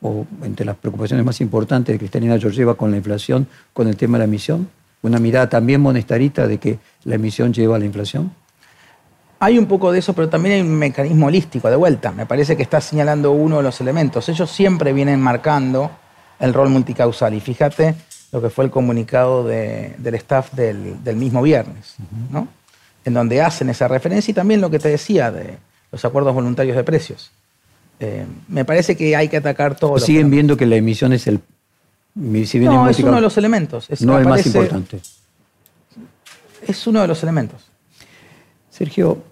o 0.03 0.27
entre 0.45 0.67
las 0.67 0.77
preocupaciones 0.77 1.25
más 1.25 1.41
importantes 1.41 1.95
de 1.95 1.99
Cristalina 1.99 2.39
Georgieva 2.39 2.75
con 2.75 2.91
la 2.91 2.99
inflación, 2.99 3.49
con 3.73 3.89
el 3.89 3.97
tema 3.97 4.19
de 4.19 4.21
la 4.21 4.25
emisión? 4.27 4.69
¿Una 5.03 5.19
mirada 5.19 5.49
también 5.49 5.81
monestarita 5.81 6.47
de 6.47 6.59
que 6.59 6.79
la 7.05 7.15
emisión 7.15 7.55
lleva 7.55 7.77
a 7.77 7.79
la 7.79 7.87
inflación? 7.87 8.31
Hay 9.39 9.57
un 9.57 9.65
poco 9.65 9.91
de 9.91 10.01
eso, 10.01 10.13
pero 10.13 10.29
también 10.29 10.57
hay 10.57 10.61
un 10.61 10.75
mecanismo 10.75 11.29
holístico 11.29 11.71
de 11.71 11.77
vuelta. 11.77 12.13
Me 12.13 12.27
parece 12.27 12.59
que 12.59 12.63
está 12.63 12.79
señalando 12.83 13.33
uno 13.33 13.57
de 13.57 13.63
los 13.63 13.81
elementos. 13.81 14.29
Ellos 14.29 14.51
siempre 14.51 14.93
vienen 14.93 15.19
marcando 15.19 15.91
el 16.39 16.53
rol 16.53 16.69
multicausal. 16.69 17.33
Y 17.33 17.41
fíjate 17.41 17.95
lo 18.33 18.41
que 18.41 18.51
fue 18.51 18.65
el 18.65 18.71
comunicado 18.71 19.45
de- 19.45 19.95
del 19.99 20.15
staff 20.17 20.53
del, 20.53 21.03
del 21.03 21.17
mismo 21.17 21.43
viernes, 21.43 21.97
¿no? 22.31 22.47
en 23.05 23.15
donde 23.15 23.41
hacen 23.41 23.71
esa 23.71 23.89
referencia 23.89 24.31
y 24.31 24.35
también 24.35 24.61
lo 24.61 24.71
que 24.71 24.79
te 24.79 24.89
decía 24.89 25.31
de 25.33 25.57
los 25.91 26.05
acuerdos 26.05 26.35
voluntarios 26.35 26.77
de 26.77 26.85
precios. 26.85 27.31
Eh, 27.99 28.25
me 28.49 28.65
parece 28.65 28.97
que 28.97 29.17
hay 29.17 29.29
que 29.29 29.39
atacar 29.39 29.75
todo. 29.77 29.93
¿O 29.93 29.99
lo 29.99 30.01
siguen 30.01 30.29
que- 30.29 30.37
viendo 30.37 30.57
que 30.57 30.67
la 30.67 30.77
emisión 30.77 31.13
es 31.13 31.27
el... 31.27 31.41
Si 32.47 32.59
bien 32.59 32.73
No, 32.73 32.89
es 32.89 32.99
uno 33.01 33.15
de 33.17 33.21
los 33.21 33.37
elementos. 33.39 33.89
Es, 33.89 34.03
no 34.03 34.19
el 34.19 34.27
más 34.27 34.45
importante. 34.47 35.01
Es 36.67 36.87
uno 36.87 37.01
de 37.01 37.09
los 37.09 37.23
elementos. 37.23 37.63
Sergio, 38.71 39.23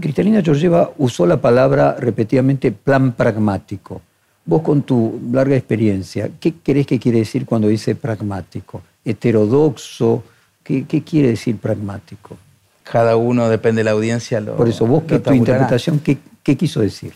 Cristalina 0.00 0.42
Georgieva 0.42 0.90
usó 0.98 1.26
la 1.26 1.40
palabra 1.40 1.96
repetidamente 1.98 2.72
plan 2.72 3.12
pragmático. 3.12 4.02
Vos 4.46 4.62
con 4.62 4.82
tu 4.82 5.20
larga 5.32 5.56
experiencia, 5.56 6.30
¿qué 6.38 6.54
crees 6.62 6.86
que 6.86 6.98
quiere 6.98 7.20
decir 7.20 7.46
cuando 7.46 7.68
dice 7.68 7.94
pragmático? 7.94 8.82
¿Heterodoxo? 9.04 10.22
¿Qué, 10.62 10.84
qué 10.84 11.02
quiere 11.02 11.28
decir 11.28 11.56
pragmático? 11.56 12.36
Cada 12.82 13.16
uno, 13.16 13.48
depende 13.48 13.80
de 13.80 13.84
la 13.84 13.92
audiencia, 13.92 14.40
lo 14.40 14.56
Por 14.56 14.68
eso, 14.68 14.86
vos, 14.86 15.04
¿qué 15.04 15.18
tu 15.18 15.32
interpretación, 15.32 15.98
qué, 15.98 16.18
qué 16.42 16.56
quiso 16.56 16.80
decir? 16.80 17.14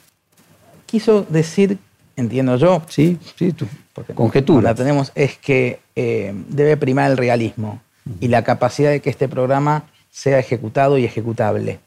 Quiso 0.86 1.26
decir, 1.28 1.78
entiendo 2.16 2.56
yo, 2.56 2.82
¿Sí? 2.88 3.18
¿Sí? 3.36 3.54
Porque 3.92 4.14
conjetura. 4.14 4.62
La 4.62 4.74
tenemos, 4.74 5.12
es 5.14 5.36
que 5.36 5.80
eh, 5.96 6.32
debe 6.48 6.78
primar 6.78 7.10
el 7.10 7.18
realismo 7.18 7.80
y 8.20 8.28
la 8.28 8.42
capacidad 8.42 8.90
de 8.90 9.00
que 9.00 9.10
este 9.10 9.28
programa 9.28 9.84
sea 10.10 10.38
ejecutado 10.38 10.96
y 10.96 11.04
ejecutable 11.04 11.80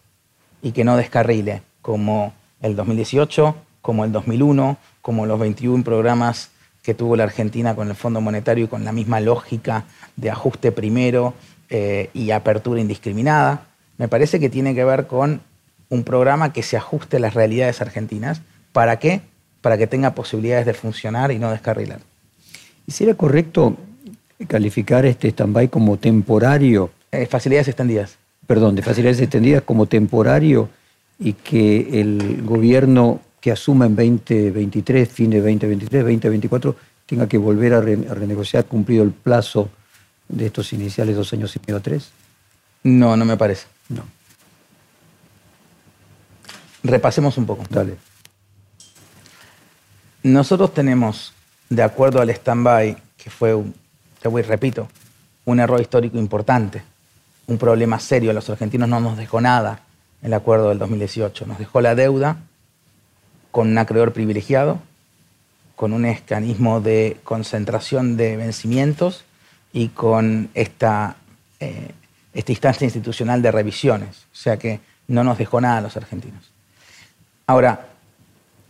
y 0.62 0.71
que 0.71 0.83
no 0.83 0.98
descarrile, 0.98 1.63
como 1.81 2.33
el 2.62 2.75
2018, 2.75 3.55
como 3.82 4.06
el 4.06 4.12
2001, 4.12 4.78
como 5.02 5.26
los 5.26 5.40
21 5.40 5.84
programas 5.84 6.50
que 6.84 6.94
tuvo 6.94 7.16
la 7.16 7.24
Argentina 7.26 7.76
con 7.76 7.90
el 7.90 7.96
Fondo 7.96 8.22
Monetario 8.22 8.66
y 8.66 8.68
con 8.68 8.84
la 8.84 8.92
misma 8.92 9.20
lógica 9.20 9.86
de 10.16 10.32
ajuste 10.32 10.72
primero 10.72 11.34
eh, 11.70 12.10
y 12.14 12.32
apertura 12.32 12.82
indiscriminada. 12.82 13.66
Me 13.98 14.08
parece 14.08 14.40
que 14.40 14.50
tiene 14.50 14.74
que 14.74 14.84
ver 14.84 15.08
con 15.08 15.42
un 15.90 16.04
programa 16.04 16.54
que 16.54 16.64
se 16.64 16.78
ajuste 16.78 17.18
a 17.18 17.20
las 17.20 17.34
realidades 17.34 17.82
argentinas. 17.82 18.42
¿Para 18.72 18.98
qué? 18.98 19.22
Para 19.62 19.78
que 19.78 19.86
tenga 19.88 20.16
posibilidades 20.16 20.66
de 20.66 20.74
funcionar 20.74 21.32
y 21.32 21.38
no 21.38 21.52
descarrilar. 21.52 22.00
¿Y 22.88 22.92
sería 22.92 23.16
correcto 23.16 23.78
calificar 24.48 25.06
este 25.06 25.28
stand-by 25.28 25.68
como 25.70 25.98
temporario, 25.98 26.90
Eh, 27.12 27.26
facilidades 27.28 27.68
extendidas. 27.68 28.18
perdón, 28.48 28.76
de 28.76 28.82
facilidades 28.82 29.20
extendidas 29.22 29.62
como 29.62 29.86
temporario 29.86 30.70
y 31.20 31.34
que 31.34 32.02
el 32.02 32.42
gobierno 32.44 33.20
que 33.41 33.51
asuma 33.51 33.86
en 33.88 33.95
2023, 33.95 35.10
fin 35.10 35.29
de 35.31 35.39
2023, 35.41 36.03
2024, 36.03 36.75
tenga 37.05 37.27
que 37.27 37.38
volver 37.38 37.74
a, 37.74 37.81
re- 37.81 38.07
a 38.10 38.13
renegociar 38.13 38.65
cumplido 38.65 39.03
el 39.03 39.12
plazo 39.12 39.69
de 40.29 40.45
estos 40.45 40.71
iniciales 40.71 41.15
dos 41.15 41.33
años 41.33 41.53
y 41.55 41.60
medio 41.60 41.77
a 41.77 41.79
tres? 41.81 42.12
No, 42.83 43.17
no 43.17 43.25
me 43.25 43.36
parece. 43.36 43.65
No. 43.89 44.03
Repasemos 46.83 47.38
un 47.38 47.45
poco. 47.45 47.63
Dale. 47.69 47.95
Nosotros 50.24 50.74
tenemos, 50.74 51.33
de 51.69 51.83
acuerdo 51.83 52.21
al 52.21 52.29
stand-by, 52.29 52.95
que 53.17 53.29
fue, 53.29 53.53
un, 53.55 53.74
te 54.21 54.27
voy, 54.27 54.41
repito, 54.43 54.88
un 55.45 55.60
error 55.60 55.81
histórico 55.81 56.17
importante, 56.17 56.83
un 57.48 57.57
problema 57.57 58.00
serio. 58.00 58.31
A 58.31 58.33
los 58.33 58.50
argentinos 58.50 58.88
no 58.88 59.00
nos 59.00 59.17
dejó 59.17 59.41
nada 59.41 59.81
el 60.21 60.33
acuerdo 60.33 60.69
del 60.69 60.79
2018. 60.79 61.45
Nos 61.48 61.57
dejó 61.60 61.81
la 61.81 61.95
deuda 61.95 62.38
con 63.51 63.70
un 63.70 63.77
acreedor 63.77 64.13
privilegiado, 64.13 64.79
con 65.75 65.93
un 65.93 66.03
mecanismo 66.03 66.81
de 66.81 67.17
concentración 67.24 68.17
de 68.17 68.38
vencimientos 68.38 69.25
y 69.74 69.89
con 69.89 70.50
esta, 70.53 71.15
eh, 71.60 71.91
esta 72.34 72.51
instancia 72.51 72.86
institucional 72.86 73.41
de 73.41 73.51
revisiones. 73.51 74.27
O 74.31 74.36
sea 74.36 74.58
que 74.58 74.79
no 75.08 75.24
nos 75.24 75.38
dejó 75.38 75.60
nada 75.60 75.77
a 75.77 75.81
los 75.81 75.98
argentinos. 75.98 76.51
Ahora, 77.48 77.88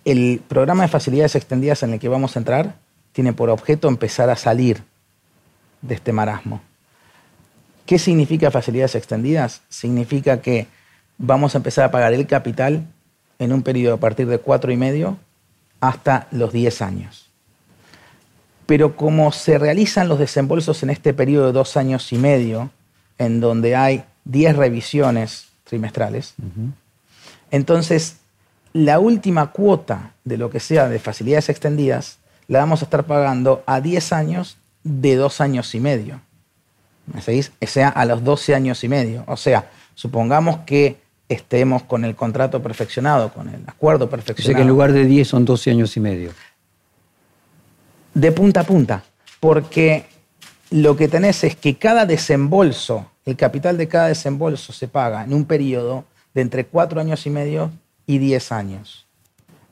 el 0.06 0.42
programa 0.48 0.84
de 0.84 0.90
facilidades 0.90 1.36
extendidas 1.36 1.84
en 1.84 1.94
el 1.94 2.00
que 2.00 2.10
vamos 2.10 2.36
a 2.36 2.40
entrar 2.40 2.76
tiene 3.12 3.34
por 3.34 3.50
objeto 3.50 3.88
empezar 3.88 4.30
a 4.30 4.36
salir 4.36 4.84
de 5.82 5.96
este 5.96 6.14
marasmo. 6.14 6.62
¿Qué 7.86 8.00
significa 8.00 8.52
facilidades 8.52 8.96
extendidas? 8.96 9.62
Significa 9.70 10.42
que 10.42 10.68
vamos 11.18 11.54
a 11.54 11.58
empezar 11.58 11.86
a 11.86 11.92
pagar 11.92 12.14
el 12.14 12.26
capital 12.26 12.86
en 13.42 13.52
un 13.52 13.64
periodo 13.64 13.96
a 13.96 14.00
partir 14.00 14.28
de 14.28 14.38
cuatro 14.38 14.72
y 14.72 14.78
medio 14.78 15.18
hasta 15.80 16.28
los 16.30 16.54
10 16.54 16.82
años. 16.84 17.28
Pero 18.68 18.96
como 18.96 19.32
se 19.32 19.58
realizan 19.58 20.08
los 20.08 20.20
desembolsos 20.20 20.84
en 20.84 20.92
este 20.92 21.12
periodo 21.12 21.48
de 21.48 21.52
dos 21.52 21.76
años 21.76 22.14
y 22.14 22.20
medio, 22.20 22.70
en 23.18 23.40
donde 23.40 23.76
hay 23.76 24.04
10 24.26 24.56
revisiones 24.56 25.48
trimestrales, 25.64 26.36
entonces 27.50 28.18
la 28.74 29.00
última 29.00 29.52
cuota 29.52 30.14
de 30.24 30.38
lo 30.38 30.52
que 30.52 30.60
sea 30.60 30.88
de 30.88 31.00
facilidades 31.00 31.50
extendidas 31.50 32.20
la 32.48 32.60
vamos 32.60 32.84
a 32.84 32.86
estar 32.86 33.06
pagando 33.06 33.64
a 33.66 33.82
10 33.82 34.14
años 34.14 34.58
de 34.84 35.16
dos 35.16 35.42
años 35.42 35.74
y 35.74 35.80
medio. 35.80 36.22
¿Me 37.12 37.24
seguís? 37.24 37.52
O 37.60 37.66
sea, 37.66 37.90
a 37.90 38.06
los 38.06 38.24
12 38.24 38.54
años 38.54 38.84
y 38.84 38.88
medio. 38.88 39.24
O 39.28 39.36
sea, 39.36 39.72
supongamos 39.96 40.60
que 40.60 41.02
estemos 41.34 41.84
con 41.84 42.04
el 42.06 42.16
contrato 42.16 42.62
perfeccionado, 42.62 43.32
con 43.34 43.50
el 43.50 43.62
acuerdo 43.68 44.06
O 44.06 44.08
sea 44.08 44.18
perfeccionado. 44.18 44.56
que 44.58 44.62
en 44.62 44.68
lugar 44.68 44.92
de 44.92 45.06
10 45.06 45.28
son 45.28 45.46
12 45.46 45.72
años 45.72 45.96
y 45.98 46.00
medio. 46.00 46.32
de 48.14 48.32
punta 48.32 48.62
a 48.62 48.64
punta, 48.64 49.04
porque 49.40 50.06
lo 50.70 50.98
que 50.98 51.08
tenés 51.08 51.44
es 51.46 51.56
que 51.56 51.78
cada 51.78 52.06
desembolso, 52.06 53.10
el 53.26 53.38
capital 53.38 53.78
de 53.78 53.88
cada 53.88 54.08
desembolso 54.08 54.74
se 54.74 54.88
paga 54.90 55.24
en 55.24 55.34
un 55.34 55.46
periodo 55.46 56.04
de 56.34 56.42
entre 56.42 56.66
cuatro 56.66 57.00
años 57.00 57.26
y 57.26 57.30
medio 57.30 57.72
y 58.06 58.18
10 58.18 58.52
años, 58.52 59.06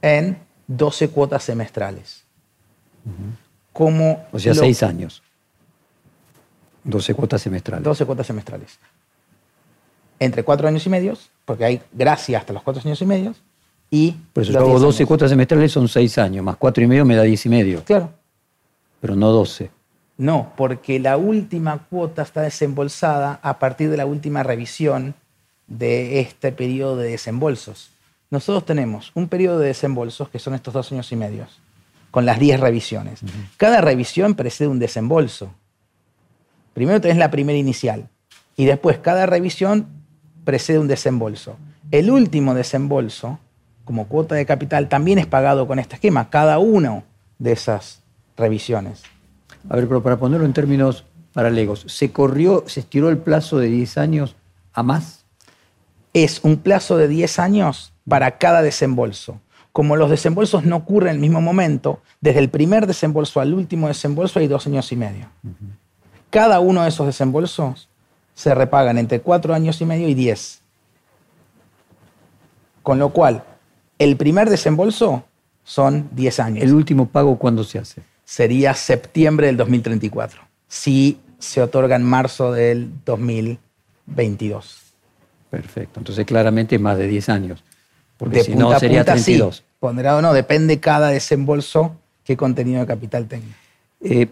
en 0.02 0.38
12 0.68 1.10
cuotas 1.10 1.44
semestrales. 1.44 2.24
Como 3.74 4.26
O 4.32 4.40
sea, 4.40 4.54
lo- 4.54 4.62
6 4.62 4.84
años. 4.84 5.22
12 6.84 7.14
cuotas 7.14 7.42
semestrales. 7.42 7.84
12 7.84 8.06
cuotas 8.06 8.28
semestrales. 8.28 8.80
Entre 10.20 10.44
cuatro 10.44 10.68
años 10.68 10.86
y 10.86 10.90
medio, 10.90 11.18
porque 11.46 11.66
hay 11.66 11.82
gracia 11.94 12.38
hasta 12.40 12.54
los 12.54 12.62
cuatro 12.64 12.82
años 12.86 13.02
y 13.02 13.06
medio, 13.06 13.34
y 13.90 14.12
Por 14.34 14.44
eso 14.44 14.52
yo 14.52 14.60
hago 14.60 14.70
10 14.70 14.82
12 14.82 14.98
años. 15.04 15.08
cuotas 15.08 15.30
semestrales 15.30 15.72
son 15.72 15.88
6 15.88 16.18
años, 16.18 16.44
más 16.46 16.58
4 16.58 16.84
y 16.84 16.88
medio 16.88 17.06
me 17.06 17.16
da 17.16 17.24
10 17.24 17.46
y 17.46 17.50
medio, 17.50 17.84
Claro. 17.84 18.12
pero 19.00 19.16
no 19.16 19.32
12. 19.32 19.72
No, 20.18 20.52
porque 20.58 21.00
la 21.00 21.16
última 21.18 21.86
cuota 21.90 22.22
está 22.24 22.42
desembolsada 22.42 23.40
a 23.42 23.58
partir 23.58 23.90
de 23.90 23.96
la 23.98 24.06
última 24.06 24.44
revisión 24.44 25.16
de 25.68 26.20
este 26.20 26.52
periodo 26.52 26.98
de 26.98 27.10
desembolsos. 27.12 27.92
Nosotros 28.30 28.66
tenemos 28.66 29.12
un 29.16 29.30
periodo 29.30 29.60
de 29.60 29.68
desembolsos 29.68 30.28
que 30.30 30.38
son 30.40 30.54
estos 30.56 30.74
dos 30.74 30.92
años 30.92 31.10
y 31.12 31.16
medio, 31.16 31.48
con 32.12 32.26
las 32.26 32.38
10 32.38 32.60
revisiones. 32.60 33.22
Cada 33.58 33.80
revisión 33.82 34.36
precede 34.36 34.68
un 34.68 34.78
desembolso. 34.80 35.52
Primero 36.74 37.00
tenés 37.02 37.18
la 37.18 37.32
primera 37.32 37.58
inicial 37.58 38.10
y 38.58 38.66
después 38.66 38.98
cada 39.00 39.26
revisión 39.26 39.88
precede 40.44 40.80
un 40.80 40.88
desembolso. 40.88 41.58
El 41.92 42.12
último 42.12 42.54
desembolso, 42.54 43.40
como 43.86 44.08
cuota 44.08 44.36
de 44.36 44.46
capital, 44.46 44.90
también 44.90 45.20
es 45.20 45.26
pagado 45.26 45.68
con 45.68 45.80
este 45.80 45.96
esquema, 45.96 46.30
cada 46.30 46.60
uno 46.60 47.04
de 47.38 47.52
esas 47.52 48.02
revisiones. 48.38 49.04
A 49.70 49.76
ver, 49.76 49.88
pero 49.88 50.04
para 50.04 50.18
ponerlo 50.18 50.46
en 50.46 50.54
términos 50.54 51.06
paralelos, 51.34 51.86
¿se 51.88 52.12
corrió, 52.12 52.64
se 52.68 52.82
estiró 52.82 53.10
el 53.10 53.18
plazo 53.18 53.58
de 53.58 53.68
10 53.68 53.98
años 53.98 54.36
a 54.74 54.84
más? 54.84 55.20
es 56.14 56.42
un 56.44 56.58
plazo 56.58 56.98
de 56.98 57.08
10 57.08 57.40
años 57.40 57.94
para 58.08 58.38
cada 58.38 58.62
desembolso. 58.62 59.40
Como 59.72 59.96
los 59.96 60.10
desembolsos 60.10 60.66
no 60.66 60.78
ocurren 60.78 61.10
en 61.10 61.16
el 61.16 61.22
mismo 61.22 61.42
momento, 61.42 62.02
desde 62.22 62.40
el 62.40 62.50
primer 62.50 62.88
desembolso 62.88 63.40
al 63.40 63.54
último 63.54 63.88
desembolso 63.88 64.40
hay 64.40 64.48
dos 64.48 64.66
años 64.68 64.92
y 64.92 64.96
medio. 64.96 65.28
Cada 66.30 66.60
uno 66.60 66.84
de 66.84 66.90
esos 66.90 67.06
desembolsos 67.06 67.88
se 68.40 68.56
repagan 68.56 68.98
entre 68.98 69.20
cuatro 69.20 69.54
años 69.54 69.82
y 69.82 69.86
medio 69.86 70.08
y 70.08 70.14
10. 70.14 70.62
Con 72.82 72.98
lo 72.98 73.10
cual, 73.10 73.44
el 73.98 74.16
primer 74.16 74.50
desembolso 74.50 75.26
son 75.66 76.08
10 76.14 76.40
años. 76.40 76.64
¿El 76.64 76.74
último 76.74 77.10
pago 77.10 77.38
cuándo 77.38 77.66
se 77.66 77.80
hace? 77.80 78.02
Sería 78.24 78.74
septiembre 78.76 79.48
del 79.48 79.58
2034, 79.58 80.40
si 80.70 81.20
se 81.38 81.62
otorga 81.62 81.98
en 81.98 82.04
marzo 82.04 82.54
del 82.54 82.90
2022. 83.04 84.84
Perfecto. 85.50 86.00
Entonces, 86.00 86.26
claramente 86.26 86.80
más 86.80 86.98
de 86.98 87.08
10 87.08 87.28
años. 87.28 87.62
Porque 88.16 88.38
de 88.38 88.44
si 88.46 88.52
punta 88.52 88.64
no, 88.64 88.72
a 88.72 88.80
sería 88.80 89.00
punta, 89.00 89.14
32. 89.16 89.58
sí. 89.58 89.64
Ponderado 89.82 90.22
no, 90.22 90.32
depende 90.32 90.80
cada 90.80 91.10
desembolso 91.10 91.98
qué 92.24 92.38
contenido 92.38 92.80
de 92.80 92.86
capital 92.88 93.28
tenga. 93.28 93.54
Eh, 94.00 94.30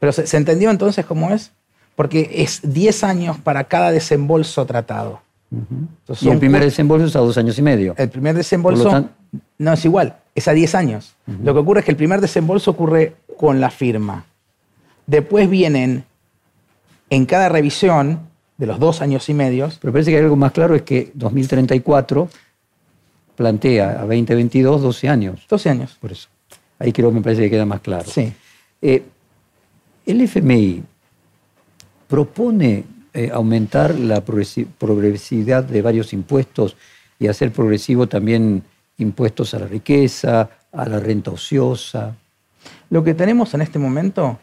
Pero 0.00 0.10
¿se, 0.10 0.26
se 0.26 0.36
entendió 0.36 0.68
entonces 0.68 1.06
cómo 1.06 1.30
es? 1.30 1.52
Porque 1.96 2.30
es 2.32 2.60
10 2.62 3.04
años 3.04 3.38
para 3.38 3.64
cada 3.64 3.90
desembolso 3.90 4.64
tratado. 4.66 5.20
Entonces, 5.50 6.22
y 6.22 6.30
el 6.30 6.38
primer 6.38 6.62
desembolso 6.62 7.06
es 7.06 7.16
a 7.16 7.18
dos 7.18 7.36
años 7.36 7.58
y 7.58 7.62
medio. 7.62 7.94
el 7.98 8.08
primer 8.08 8.36
desembolso 8.36 9.08
no 9.58 9.72
es 9.72 9.84
igual, 9.84 10.16
es 10.34 10.46
a 10.48 10.52
10 10.52 10.74
años. 10.76 11.14
Lo 11.42 11.52
que 11.52 11.60
ocurre 11.60 11.80
es 11.80 11.84
que 11.84 11.90
el 11.90 11.96
primer 11.96 12.20
desembolso 12.20 12.70
ocurre 12.70 13.16
con 13.36 13.60
la 13.60 13.70
firma. 13.70 14.24
Después 15.06 15.50
vienen 15.50 16.04
en 17.10 17.26
cada 17.26 17.48
revisión 17.48 18.20
de 18.56 18.66
los 18.66 18.78
dos 18.78 19.00
años 19.00 19.28
y 19.28 19.34
medios, 19.34 19.78
Pero 19.80 19.92
parece 19.92 20.10
que 20.10 20.18
hay 20.18 20.22
algo 20.22 20.36
más 20.36 20.52
claro, 20.52 20.74
es 20.74 20.82
que 20.82 21.10
2034 21.14 22.28
plantea 23.34 24.02
a 24.02 24.02
2022 24.02 24.82
12 24.82 25.08
años. 25.08 25.46
12 25.48 25.70
años. 25.70 25.96
Por 25.98 26.12
eso. 26.12 26.28
Ahí 26.78 26.92
creo 26.92 27.08
que 27.08 27.16
me 27.16 27.22
parece 27.22 27.42
que 27.42 27.50
queda 27.50 27.64
más 27.64 27.80
claro. 27.80 28.04
Sí. 28.06 28.32
Eh, 28.82 29.02
el 30.06 30.20
FMI 30.20 30.82
propone 32.10 32.84
eh, 33.14 33.30
aumentar 33.32 33.94
la 33.94 34.22
progresi- 34.24 34.66
progresividad 34.66 35.64
de 35.64 35.80
varios 35.80 36.12
impuestos 36.12 36.76
y 37.18 37.28
hacer 37.28 37.52
progresivo 37.52 38.08
también 38.08 38.62
impuestos 38.98 39.54
a 39.54 39.60
la 39.60 39.66
riqueza, 39.66 40.50
a 40.72 40.86
la 40.86 41.00
renta 41.00 41.30
ociosa. 41.30 42.16
Lo 42.90 43.02
que 43.02 43.14
tenemos 43.14 43.54
en 43.54 43.62
este 43.62 43.78
momento 43.78 44.38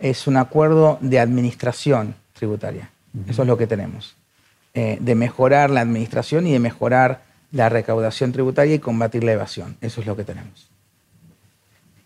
es 0.00 0.26
un 0.26 0.36
acuerdo 0.36 0.98
de 1.00 1.20
administración 1.20 2.14
tributaria. 2.32 2.90
Eso 3.28 3.42
es 3.42 3.48
lo 3.48 3.56
que 3.56 3.68
tenemos. 3.68 4.16
Eh, 4.74 4.98
de 5.00 5.14
mejorar 5.14 5.70
la 5.70 5.82
administración 5.82 6.48
y 6.48 6.52
de 6.52 6.58
mejorar 6.58 7.22
la 7.52 7.68
recaudación 7.68 8.32
tributaria 8.32 8.74
y 8.74 8.78
combatir 8.80 9.22
la 9.22 9.32
evasión. 9.32 9.76
Eso 9.80 10.00
es 10.00 10.06
lo 10.06 10.16
que 10.16 10.24
tenemos. 10.24 10.68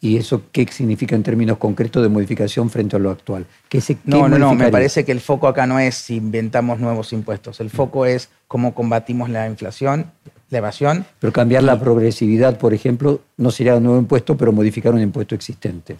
¿Y 0.00 0.16
eso 0.16 0.42
qué 0.52 0.66
significa 0.70 1.16
en 1.16 1.24
términos 1.24 1.58
concretos 1.58 2.02
de 2.02 2.08
modificación 2.08 2.70
frente 2.70 2.94
a 2.94 2.98
lo 3.00 3.10
actual? 3.10 3.46
¿Qué 3.68 3.80
se, 3.80 3.96
qué 3.96 4.00
No, 4.04 4.28
no, 4.28 4.38
no. 4.38 4.54
Me 4.54 4.70
parece 4.70 5.04
que 5.04 5.10
el 5.10 5.20
foco 5.20 5.48
acá 5.48 5.66
no 5.66 5.80
es 5.80 5.96
si 5.96 6.16
inventamos 6.16 6.78
nuevos 6.78 7.12
impuestos. 7.12 7.58
El 7.60 7.70
foco 7.70 8.06
es 8.06 8.28
cómo 8.46 8.74
combatimos 8.74 9.28
la 9.28 9.48
inflación, 9.48 10.12
la 10.50 10.58
evasión. 10.58 11.04
Pero 11.18 11.32
cambiar 11.32 11.64
la 11.64 11.80
progresividad, 11.80 12.58
por 12.58 12.74
ejemplo, 12.74 13.22
no 13.36 13.50
sería 13.50 13.74
un 13.74 13.82
nuevo 13.82 13.98
impuesto, 13.98 14.36
pero 14.36 14.52
modificar 14.52 14.94
un 14.94 15.02
impuesto 15.02 15.34
existente. 15.34 15.96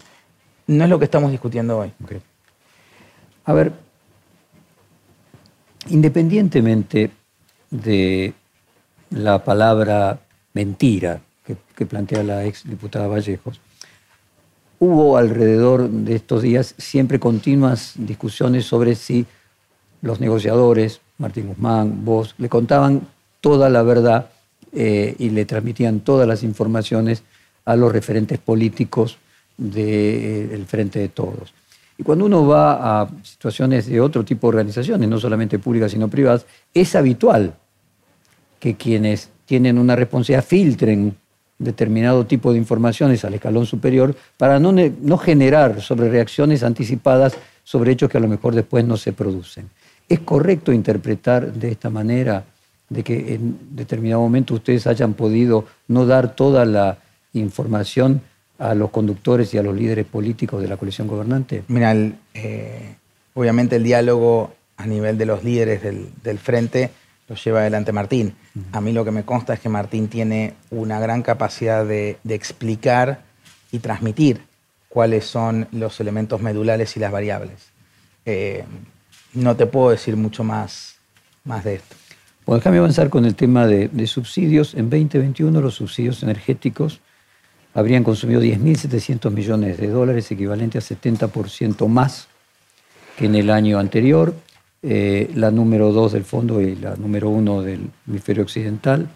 No 0.67 0.85
es 0.85 0.89
lo 0.89 0.97
que 0.97 1.05
estamos 1.05 1.31
discutiendo 1.31 1.79
hoy. 1.79 1.91
A 3.43 3.53
ver, 3.53 3.73
independientemente 5.89 7.11
de 7.69 8.33
la 9.09 9.43
palabra 9.43 10.21
mentira 10.53 11.19
que, 11.45 11.57
que 11.75 11.85
plantea 11.85 12.23
la 12.23 12.45
ex 12.45 12.63
diputada 12.63 13.07
Vallejos, 13.07 13.59
hubo 14.79 15.17
alrededor 15.17 15.89
de 15.89 16.15
estos 16.15 16.41
días 16.41 16.73
siempre 16.77 17.19
continuas 17.19 17.93
discusiones 17.95 18.65
sobre 18.65 18.95
si 18.95 19.25
los 20.01 20.19
negociadores, 20.19 21.01
Martín 21.17 21.47
Guzmán, 21.47 22.05
vos, 22.05 22.35
le 22.37 22.47
contaban 22.47 23.07
toda 23.41 23.69
la 23.69 23.83
verdad 23.83 24.29
eh, 24.71 25.15
y 25.19 25.29
le 25.29 25.45
transmitían 25.45 25.99
todas 25.99 26.27
las 26.27 26.43
informaciones 26.43 27.23
a 27.65 27.75
los 27.75 27.91
referentes 27.91 28.39
políticos 28.39 29.17
del 29.57 30.65
Frente 30.65 30.99
de 30.99 31.09
Todos. 31.09 31.53
Y 31.97 32.03
cuando 32.03 32.25
uno 32.25 32.47
va 32.47 33.01
a 33.01 33.09
situaciones 33.23 33.87
de 33.87 33.99
otro 33.99 34.23
tipo 34.23 34.47
de 34.47 34.57
organizaciones, 34.57 35.09
no 35.09 35.19
solamente 35.19 35.59
públicas 35.59 35.91
sino 35.91 36.07
privadas, 36.07 36.45
es 36.73 36.95
habitual 36.95 37.53
que 38.57 38.75
quienes 38.75 39.29
tienen 39.45 39.77
una 39.77 39.97
responsabilidad 39.97 40.45
filtren 40.45 41.17
determinado 41.59 42.25
tipo 42.25 42.51
de 42.51 42.57
informaciones 42.57 43.23
al 43.25 43.35
escalón 43.35 43.65
superior 43.65 44.15
para 44.37 44.59
no, 44.59 44.71
no 44.71 45.17
generar 45.17 45.81
sobre 45.81 46.09
reacciones 46.09 46.63
anticipadas 46.63 47.37
sobre 47.63 47.91
hechos 47.91 48.09
que 48.09 48.17
a 48.17 48.21
lo 48.21 48.27
mejor 48.27 48.55
después 48.55 48.83
no 48.85 48.97
se 48.97 49.13
producen. 49.13 49.69
¿Es 50.07 50.21
correcto 50.21 50.73
interpretar 50.73 51.53
de 51.53 51.71
esta 51.71 51.91
manera 51.91 52.45
de 52.89 53.03
que 53.03 53.35
en 53.35 53.59
determinado 53.71 54.21
momento 54.21 54.55
ustedes 54.55 54.87
hayan 54.87 55.13
podido 55.13 55.65
no 55.87 56.07
dar 56.07 56.35
toda 56.35 56.65
la 56.65 56.97
información 57.33 58.21
a 58.57 58.73
los 58.73 58.89
conductores 58.89 59.53
y 59.53 59.57
a 59.57 59.63
los 59.63 59.75
líderes 59.75 60.05
políticos 60.05 60.61
de 60.61 60.67
la 60.67 60.77
coalición 60.77 61.07
gobernante? 61.07 61.63
Mira, 61.67 61.95
eh, 62.33 62.95
obviamente 63.33 63.77
el 63.77 63.83
diálogo 63.83 64.53
a 64.77 64.85
nivel 64.85 65.17
de 65.17 65.25
los 65.25 65.43
líderes 65.43 65.81
del, 65.83 66.39
frente 66.39 66.89
lo 67.27 67.35
lleva 67.35 67.59
adelante 67.59 67.91
Martín. 67.91 68.33
A 68.71 68.81
mí 68.81 68.91
lo 68.91 69.05
que 69.05 69.11
me 69.11 69.23
consta 69.23 69.53
es 69.53 69.59
que 69.59 69.69
Martín 69.69 70.07
tiene 70.07 70.53
una 70.71 70.99
gran 70.99 71.21
capacidad 71.21 71.85
de, 71.85 72.17
explicar 72.27 73.21
y 73.71 73.79
transmitir 73.79 74.41
cuáles 74.87 75.25
son 75.25 75.67
los 75.71 75.99
elementos 75.99 76.41
medulares 76.41 76.95
y 76.97 76.99
las 76.99 77.11
variables. 77.11 77.71
Eh, 78.25 78.63
no 79.33 79.55
te 79.55 79.65
puedo 79.65 79.91
decir 79.91 80.15
mucho 80.15 80.43
más, 80.43 80.95
más 81.43 81.63
de 81.63 81.75
esto. 81.75 81.95
Bueno, 82.45 82.59
déjame 82.59 82.79
avanzar 82.79 83.09
con 83.09 83.25
el 83.25 83.35
tema 83.35 83.67
de, 83.67 83.87
de 83.89 84.07
subsidios. 84.07 84.73
En 84.73 84.89
2021 84.89 85.61
los 85.61 85.75
subsidios 85.75 86.23
energéticos 86.23 87.01
habrían 87.73 88.03
consumido 88.03 88.41
10.700 88.41 89.31
millones 89.31 89.77
de 89.77 89.87
dólares, 89.87 90.31
equivalente 90.31 90.77
a 90.77 90.81
70% 90.81 91.87
más 91.87 92.27
que 93.17 93.25
en 93.25 93.35
el 93.35 93.49
año 93.49 93.79
anterior. 93.79 94.33
Eh, 94.81 95.29
la 95.35 95.51
número 95.51 95.91
dos 95.91 96.13
del 96.13 96.23
fondo 96.23 96.61
y 96.61 96.75
la 96.75 96.95
número 96.95 97.29
uno 97.29 97.61
del 97.61 97.89
hemisferio 98.07 98.43
occidental, 98.43 99.09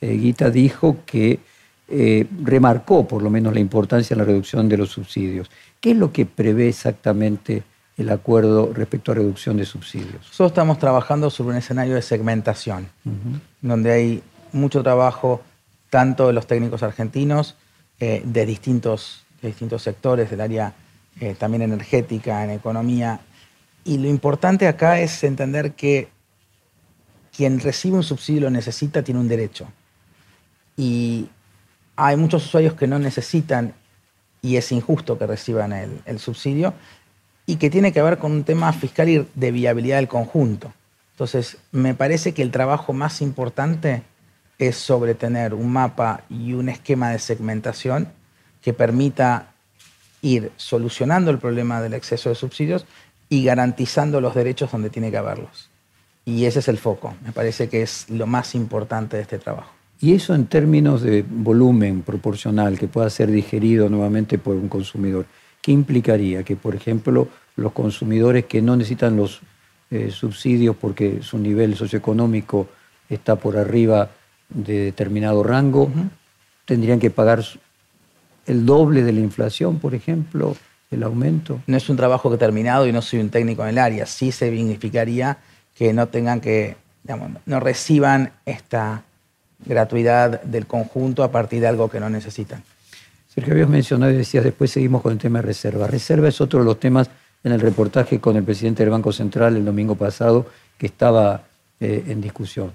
eh, 0.00 0.12
Guita 0.12 0.48
dijo 0.48 0.98
que 1.04 1.40
eh, 1.88 2.26
remarcó 2.44 3.08
por 3.08 3.20
lo 3.20 3.28
menos 3.28 3.52
la 3.52 3.58
importancia 3.58 4.14
de 4.14 4.20
la 4.20 4.24
reducción 4.24 4.68
de 4.68 4.76
los 4.76 4.90
subsidios. 4.90 5.50
¿Qué 5.80 5.90
es 5.90 5.96
lo 5.96 6.12
que 6.12 6.24
prevé 6.24 6.68
exactamente 6.68 7.64
el 7.96 8.10
acuerdo 8.10 8.72
respecto 8.72 9.10
a 9.10 9.16
reducción 9.16 9.56
de 9.56 9.64
subsidios? 9.64 10.24
Nosotros 10.28 10.52
estamos 10.52 10.78
trabajando 10.78 11.30
sobre 11.30 11.50
un 11.50 11.56
escenario 11.56 11.96
de 11.96 12.02
segmentación, 12.02 12.88
donde 13.60 13.90
hay 13.90 14.22
mucho 14.52 14.84
trabajo 14.84 15.42
tanto 15.90 16.28
de 16.28 16.32
los 16.32 16.46
técnicos 16.46 16.84
argentinos 16.84 17.56
de, 17.98 18.46
distintos, 18.46 19.24
distintos 19.42 19.82
sectores 19.82 20.30
del 20.30 20.40
área 20.40 20.72
también 21.38 21.62
energética, 21.62 22.44
en 22.44 22.50
economía. 22.50 23.20
Y 23.84 23.98
lo 23.98 24.08
importante 24.08 24.68
acá 24.68 25.00
es 25.00 25.24
entender 25.24 25.72
que 25.72 26.08
quien 27.34 27.60
recibe 27.60 27.96
un 27.96 28.02
subsidio 28.02 28.42
lo 28.42 28.50
necesita, 28.50 29.02
tiene 29.02 29.20
un 29.20 29.28
derecho. 29.28 29.66
Y 30.76 31.28
hay 31.96 32.16
muchos 32.16 32.46
usuarios 32.46 32.74
que 32.74 32.86
no 32.86 32.98
necesitan 32.98 33.74
y 34.40 34.56
es 34.56 34.72
injusto 34.72 35.18
que 35.18 35.26
reciban 35.26 35.72
el, 35.72 36.00
el, 36.04 36.18
subsidio 36.18 36.74
y 37.46 37.56
que 37.56 37.70
tiene 37.70 37.92
que 37.92 38.02
ver 38.02 38.18
con 38.18 38.32
un 38.32 38.44
tema 38.44 38.72
fiscal 38.72 39.08
y 39.08 39.26
de 39.34 39.50
viabilidad 39.50 39.96
del 39.96 40.08
conjunto. 40.08 40.72
Entonces, 41.12 41.58
me 41.70 41.94
parece 41.94 42.32
que 42.34 42.42
el 42.42 42.50
trabajo 42.50 42.92
más 42.92 43.20
importante 43.20 44.02
es 44.58 44.76
sobre 44.76 45.14
tener 45.14 45.54
un 45.54 45.72
mapa 45.72 46.24
y 46.28 46.54
un 46.54 46.68
esquema 46.68 47.10
de 47.10 47.18
segmentación 47.18 48.08
que 48.60 48.72
permita 48.72 49.52
ir 50.22 50.52
solucionando 50.56 51.30
el 51.30 51.38
problema 51.38 51.80
del 51.80 51.94
exceso 51.94 52.28
de 52.28 52.36
subsidios 52.36 52.86
y 53.32 53.44
garantizando 53.44 54.20
los 54.20 54.34
derechos 54.34 54.70
donde 54.70 54.90
tiene 54.90 55.10
que 55.10 55.16
haberlos. 55.16 55.70
Y 56.26 56.44
ese 56.44 56.58
es 56.58 56.68
el 56.68 56.76
foco, 56.76 57.14
me 57.24 57.32
parece 57.32 57.66
que 57.66 57.80
es 57.80 58.04
lo 58.10 58.26
más 58.26 58.54
importante 58.54 59.16
de 59.16 59.22
este 59.22 59.38
trabajo. 59.38 59.72
Y 60.02 60.12
eso 60.12 60.34
en 60.34 60.44
términos 60.44 61.00
de 61.00 61.24
volumen 61.26 62.02
proporcional 62.02 62.78
que 62.78 62.88
pueda 62.88 63.08
ser 63.08 63.30
digerido 63.30 63.88
nuevamente 63.88 64.36
por 64.36 64.56
un 64.56 64.68
consumidor, 64.68 65.24
¿qué 65.62 65.72
implicaría? 65.72 66.42
Que, 66.42 66.56
por 66.56 66.74
ejemplo, 66.74 67.26
los 67.56 67.72
consumidores 67.72 68.44
que 68.44 68.60
no 68.60 68.76
necesitan 68.76 69.16
los 69.16 69.40
eh, 69.90 70.10
subsidios 70.10 70.76
porque 70.76 71.22
su 71.22 71.38
nivel 71.38 71.74
socioeconómico 71.74 72.68
está 73.08 73.36
por 73.36 73.56
arriba 73.56 74.10
de 74.50 74.78
determinado 74.84 75.42
rango, 75.42 75.90
tendrían 76.66 77.00
que 77.00 77.08
pagar 77.08 77.42
el 78.44 78.66
doble 78.66 79.02
de 79.02 79.12
la 79.12 79.20
inflación, 79.20 79.78
por 79.78 79.94
ejemplo, 79.94 80.54
el 80.92 81.02
aumento. 81.02 81.60
No 81.66 81.76
es 81.76 81.88
un 81.88 81.96
trabajo 81.96 82.30
que 82.30 82.36
terminado 82.36 82.86
y 82.86 82.92
no 82.92 83.02
soy 83.02 83.20
un 83.20 83.30
técnico 83.30 83.62
en 83.62 83.70
el 83.70 83.78
área. 83.78 84.06
Sí 84.06 84.32
se 84.32 84.50
significaría 84.50 85.38
que 85.74 85.92
no 85.92 86.08
tengan 86.08 86.40
que, 86.40 86.76
digamos, 87.02 87.30
no 87.46 87.60
reciban 87.60 88.32
esta 88.46 89.02
gratuidad 89.64 90.42
del 90.42 90.66
conjunto 90.66 91.22
a 91.22 91.30
partir 91.30 91.60
de 91.60 91.68
algo 91.68 91.88
que 91.88 92.00
no 92.00 92.10
necesitan. 92.10 92.62
Sergio, 93.34 93.54
habías 93.54 93.68
mencionado 93.68 94.12
y 94.12 94.16
decías, 94.16 94.44
después 94.44 94.70
seguimos 94.70 95.02
con 95.02 95.12
el 95.12 95.18
tema 95.18 95.38
de 95.38 95.46
reserva. 95.46 95.86
Reserva 95.86 96.28
es 96.28 96.40
otro 96.40 96.58
de 96.58 96.66
los 96.66 96.78
temas 96.78 97.08
en 97.42 97.52
el 97.52 97.60
reportaje 97.60 98.20
con 98.20 98.36
el 98.36 98.44
presidente 98.44 98.82
del 98.82 98.90
Banco 98.90 99.12
Central 99.12 99.56
el 99.56 99.64
domingo 99.64 99.94
pasado 99.94 100.46
que 100.76 100.86
estaba 100.86 101.42
eh, 101.80 102.04
en 102.08 102.20
discusión 102.20 102.72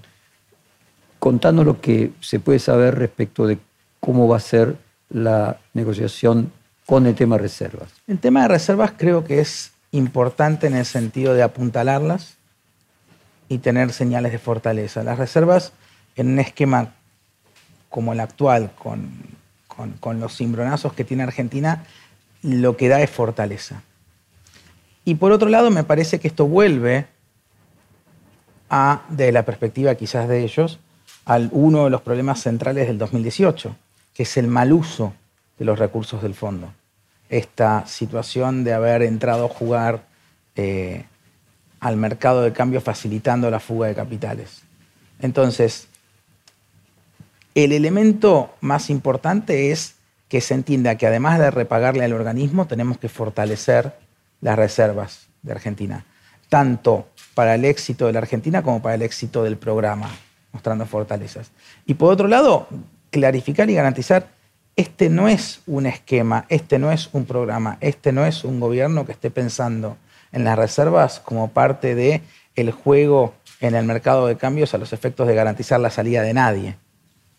contanos 1.18 1.64
lo 1.66 1.80
que 1.80 2.12
se 2.20 2.40
puede 2.40 2.58
saber 2.58 2.96
respecto 2.96 3.46
de 3.46 3.58
cómo 4.00 4.28
va 4.28 4.36
a 4.36 4.40
ser 4.40 4.76
la 5.10 5.58
negociación 5.74 6.52
con 6.88 7.06
el 7.06 7.14
tema 7.14 7.36
de 7.36 7.42
reservas. 7.42 7.90
El 8.06 8.18
tema 8.18 8.40
de 8.40 8.48
reservas 8.48 8.92
creo 8.96 9.22
que 9.22 9.40
es 9.40 9.72
importante 9.92 10.66
en 10.66 10.74
el 10.74 10.86
sentido 10.86 11.34
de 11.34 11.42
apuntalarlas 11.42 12.38
y 13.50 13.58
tener 13.58 13.92
señales 13.92 14.32
de 14.32 14.38
fortaleza. 14.38 15.02
Las 15.02 15.18
reservas 15.18 15.74
en 16.16 16.28
un 16.28 16.38
esquema 16.38 16.94
como 17.90 18.14
el 18.14 18.20
actual, 18.20 18.70
con, 18.78 20.18
los 20.18 20.34
cimbronazos 20.34 20.94
que 20.94 21.04
tiene 21.04 21.24
Argentina, 21.24 21.84
lo 22.40 22.78
que 22.78 22.88
da 22.88 23.02
es 23.02 23.10
fortaleza. 23.10 23.82
Y 25.04 25.16
por 25.16 25.30
otro 25.30 25.50
lado, 25.50 25.70
me 25.70 25.84
parece 25.84 26.18
que 26.18 26.28
esto 26.28 26.46
vuelve 26.46 27.04
a, 28.70 29.02
de 29.10 29.30
la 29.30 29.44
perspectiva 29.44 29.94
quizás 29.94 30.26
de 30.26 30.42
ellos, 30.42 30.80
al 31.26 31.50
uno 31.52 31.84
de 31.84 31.90
los 31.90 32.00
problemas 32.00 32.40
centrales 32.40 32.86
del 32.86 32.96
2018, 32.96 33.76
que 34.14 34.22
es 34.22 34.36
el 34.38 34.46
mal 34.46 34.72
uso 34.72 35.12
de 35.58 35.66
los 35.66 35.78
recursos 35.78 36.22
del 36.22 36.34
fondo. 36.34 36.72
Esta 37.28 37.86
situación 37.86 38.64
de 38.64 38.72
haber 38.72 39.02
entrado 39.02 39.46
a 39.46 39.48
jugar 39.48 40.04
eh, 40.56 41.04
al 41.80 41.96
mercado 41.96 42.42
de 42.42 42.52
cambio 42.52 42.80
facilitando 42.80 43.50
la 43.50 43.60
fuga 43.60 43.88
de 43.88 43.94
capitales. 43.94 44.62
Entonces, 45.20 45.88
el 47.54 47.72
elemento 47.72 48.54
más 48.60 48.90
importante 48.90 49.70
es 49.72 49.96
que 50.28 50.40
se 50.40 50.54
entienda 50.54 50.96
que 50.96 51.06
además 51.06 51.38
de 51.38 51.50
repagarle 51.50 52.04
al 52.04 52.12
organismo, 52.12 52.66
tenemos 52.66 52.98
que 52.98 53.08
fortalecer 53.08 53.94
las 54.40 54.56
reservas 54.56 55.28
de 55.42 55.52
Argentina, 55.52 56.04
tanto 56.48 57.08
para 57.34 57.54
el 57.54 57.64
éxito 57.64 58.06
de 58.06 58.12
la 58.12 58.20
Argentina 58.20 58.62
como 58.62 58.82
para 58.82 58.94
el 58.94 59.02
éxito 59.02 59.42
del 59.42 59.56
programa 59.56 60.10
mostrando 60.52 60.86
fortalezas. 60.86 61.50
Y 61.86 61.94
por 61.94 62.12
otro 62.12 62.28
lado, 62.28 62.68
clarificar 63.10 63.68
y 63.70 63.74
garantizar, 63.74 64.28
este 64.78 65.10
no 65.10 65.28
es 65.28 65.60
un 65.66 65.86
esquema, 65.86 66.46
este 66.48 66.78
no 66.78 66.92
es 66.92 67.10
un 67.12 67.24
programa, 67.24 67.78
este 67.80 68.12
no 68.12 68.24
es 68.24 68.44
un 68.44 68.60
gobierno 68.60 69.04
que 69.04 69.10
esté 69.10 69.28
pensando 69.28 69.96
en 70.30 70.44
las 70.44 70.56
reservas 70.56 71.18
como 71.18 71.48
parte 71.48 71.96
de 71.96 72.22
juego 72.72 73.34
en 73.60 73.74
el 73.74 73.84
mercado 73.84 74.28
de 74.28 74.36
cambios 74.36 74.74
a 74.74 74.78
los 74.78 74.92
efectos 74.92 75.26
de 75.26 75.34
garantizar 75.34 75.80
la 75.80 75.90
salida 75.90 76.22
de 76.22 76.32
nadie. 76.32 76.76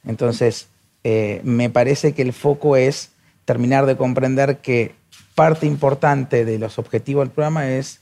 Entonces, 0.05 0.67
eh, 1.05 1.39
me 1.45 1.69
parece 1.69 2.13
que 2.13 2.23
el 2.23 2.33
foco 2.33 2.75
es 2.75 3.11
terminar 3.45 3.85
de 3.85 3.95
comprender 3.95 4.57
que 4.57 4.93
parte 5.33 5.65
importante 5.65 6.43
de 6.43 6.59
los 6.59 6.77
objetivos 6.77 7.23
del 7.23 7.31
programa 7.31 7.69
es 7.69 8.01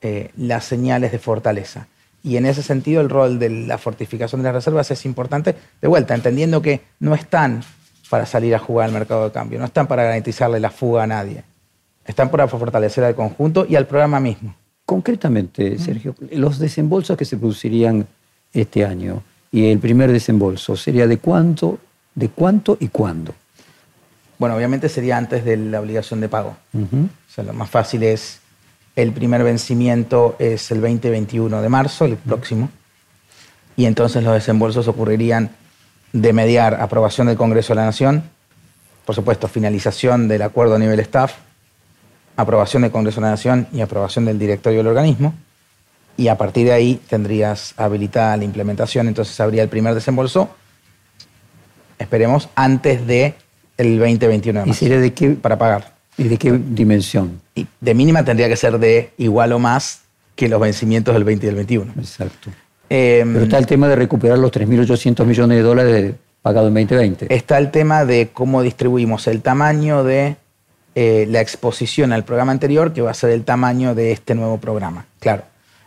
eh, 0.00 0.30
las 0.36 0.64
señales 0.64 1.12
de 1.12 1.20
fortaleza. 1.20 1.86
Y 2.24 2.36
en 2.36 2.46
ese 2.46 2.64
sentido 2.64 3.00
el 3.00 3.10
rol 3.10 3.38
de 3.38 3.48
la 3.48 3.78
fortificación 3.78 4.42
de 4.42 4.46
las 4.46 4.56
reservas 4.56 4.90
es 4.90 5.04
importante, 5.04 5.54
de 5.80 5.88
vuelta, 5.88 6.16
entendiendo 6.16 6.62
que 6.62 6.80
no 6.98 7.14
están 7.14 7.62
para 8.12 8.26
salir 8.26 8.54
a 8.54 8.58
jugar 8.58 8.88
al 8.88 8.92
mercado 8.92 9.24
de 9.24 9.32
cambio, 9.32 9.58
no 9.58 9.64
están 9.64 9.86
para 9.86 10.02
garantizarle 10.02 10.60
la 10.60 10.68
fuga 10.68 11.04
a 11.04 11.06
nadie, 11.06 11.44
están 12.04 12.30
para 12.30 12.46
fortalecer 12.46 13.02
al 13.04 13.14
conjunto 13.14 13.64
y 13.66 13.74
al 13.74 13.86
programa 13.86 14.20
mismo. 14.20 14.54
Concretamente, 14.84 15.78
Sergio, 15.78 16.14
los 16.30 16.58
desembolsos 16.58 17.16
que 17.16 17.24
se 17.24 17.38
producirían 17.38 18.06
este 18.52 18.84
año 18.84 19.22
y 19.50 19.70
el 19.70 19.78
primer 19.78 20.12
desembolso 20.12 20.76
sería 20.76 21.06
de 21.06 21.16
cuánto, 21.16 21.78
de 22.14 22.28
cuánto 22.28 22.76
y 22.78 22.88
cuándo. 22.88 23.34
Bueno, 24.36 24.56
obviamente 24.56 24.90
sería 24.90 25.16
antes 25.16 25.42
de 25.46 25.56
la 25.56 25.80
obligación 25.80 26.20
de 26.20 26.28
pago. 26.28 26.54
O 26.74 27.32
sea, 27.34 27.44
lo 27.44 27.54
más 27.54 27.70
fácil 27.70 28.02
es 28.02 28.40
el 28.94 29.12
primer 29.12 29.42
vencimiento 29.42 30.36
es 30.38 30.70
el 30.70 30.82
2021 30.82 31.62
de 31.62 31.68
marzo, 31.70 32.04
el 32.04 32.18
próximo, 32.18 32.68
y 33.74 33.86
entonces 33.86 34.22
los 34.22 34.34
desembolsos 34.34 34.86
ocurrirían 34.86 35.61
de 36.12 36.32
mediar 36.32 36.74
aprobación 36.80 37.26
del 37.26 37.36
Congreso 37.36 37.72
de 37.72 37.76
la 37.76 37.86
Nación, 37.86 38.24
por 39.04 39.14
supuesto, 39.14 39.48
finalización 39.48 40.28
del 40.28 40.42
acuerdo 40.42 40.76
a 40.76 40.78
nivel 40.78 41.00
staff, 41.00 41.34
aprobación 42.36 42.82
del 42.82 42.92
Congreso 42.92 43.20
de 43.20 43.26
la 43.26 43.30
Nación 43.32 43.66
y 43.72 43.80
aprobación 43.80 44.24
del 44.24 44.38
directorio 44.38 44.78
del 44.78 44.88
organismo. 44.88 45.34
Y 46.16 46.28
a 46.28 46.36
partir 46.36 46.66
de 46.66 46.72
ahí 46.72 47.00
tendrías 47.08 47.74
habilitada 47.76 48.36
la 48.36 48.44
implementación, 48.44 49.08
entonces 49.08 49.38
habría 49.40 49.62
el 49.62 49.68
primer 49.68 49.94
desembolso, 49.94 50.50
esperemos, 51.98 52.48
antes 52.54 53.06
de 53.06 53.34
el 53.78 53.98
2021 53.98 54.64
de 54.64 54.70
¿Y 54.70 54.74
sería 54.74 55.00
de 55.00 55.12
qué, 55.14 55.30
para 55.30 55.56
pagar. 55.58 55.94
¿Y 56.18 56.24
de 56.24 56.36
qué 56.36 56.52
dimensión? 56.52 57.40
Y 57.54 57.66
de 57.80 57.94
mínima 57.94 58.24
tendría 58.24 58.48
que 58.48 58.56
ser 58.56 58.78
de 58.78 59.12
igual 59.16 59.52
o 59.52 59.58
más 59.58 60.02
que 60.36 60.48
los 60.48 60.60
vencimientos 60.60 61.14
del 61.14 61.24
20 61.24 61.46
y 61.46 61.48
del 61.48 61.56
21. 61.56 61.92
Exacto. 61.98 62.50
Eh, 62.94 63.22
Pero 63.24 63.44
está 63.44 63.56
el 63.56 63.66
tema 63.66 63.88
de 63.88 63.96
recuperar 63.96 64.38
los 64.38 64.52
3.800 64.52 65.24
millones 65.24 65.56
de 65.56 65.62
dólares 65.62 66.14
pagados 66.42 66.68
en 66.68 66.74
2020. 66.74 67.34
está 67.34 67.56
el 67.56 67.70
tema 67.70 68.04
de 68.04 68.28
cómo 68.34 68.60
distribuimos 68.60 69.26
el 69.28 69.40
tamaño 69.40 70.04
de 70.04 70.36
eh, 70.94 71.24
la 71.26 71.40
exposición 71.40 72.12
al 72.12 72.24
programa 72.24 72.52
anterior, 72.52 72.92
que 72.92 73.00
va 73.00 73.10
a 73.10 73.14
ser 73.14 73.30
el 73.30 73.44
tamaño 73.44 73.94
de 73.94 74.12
este 74.12 74.34
nuevo 74.34 74.58
programa. 74.58 75.06
Claro. 75.20 75.44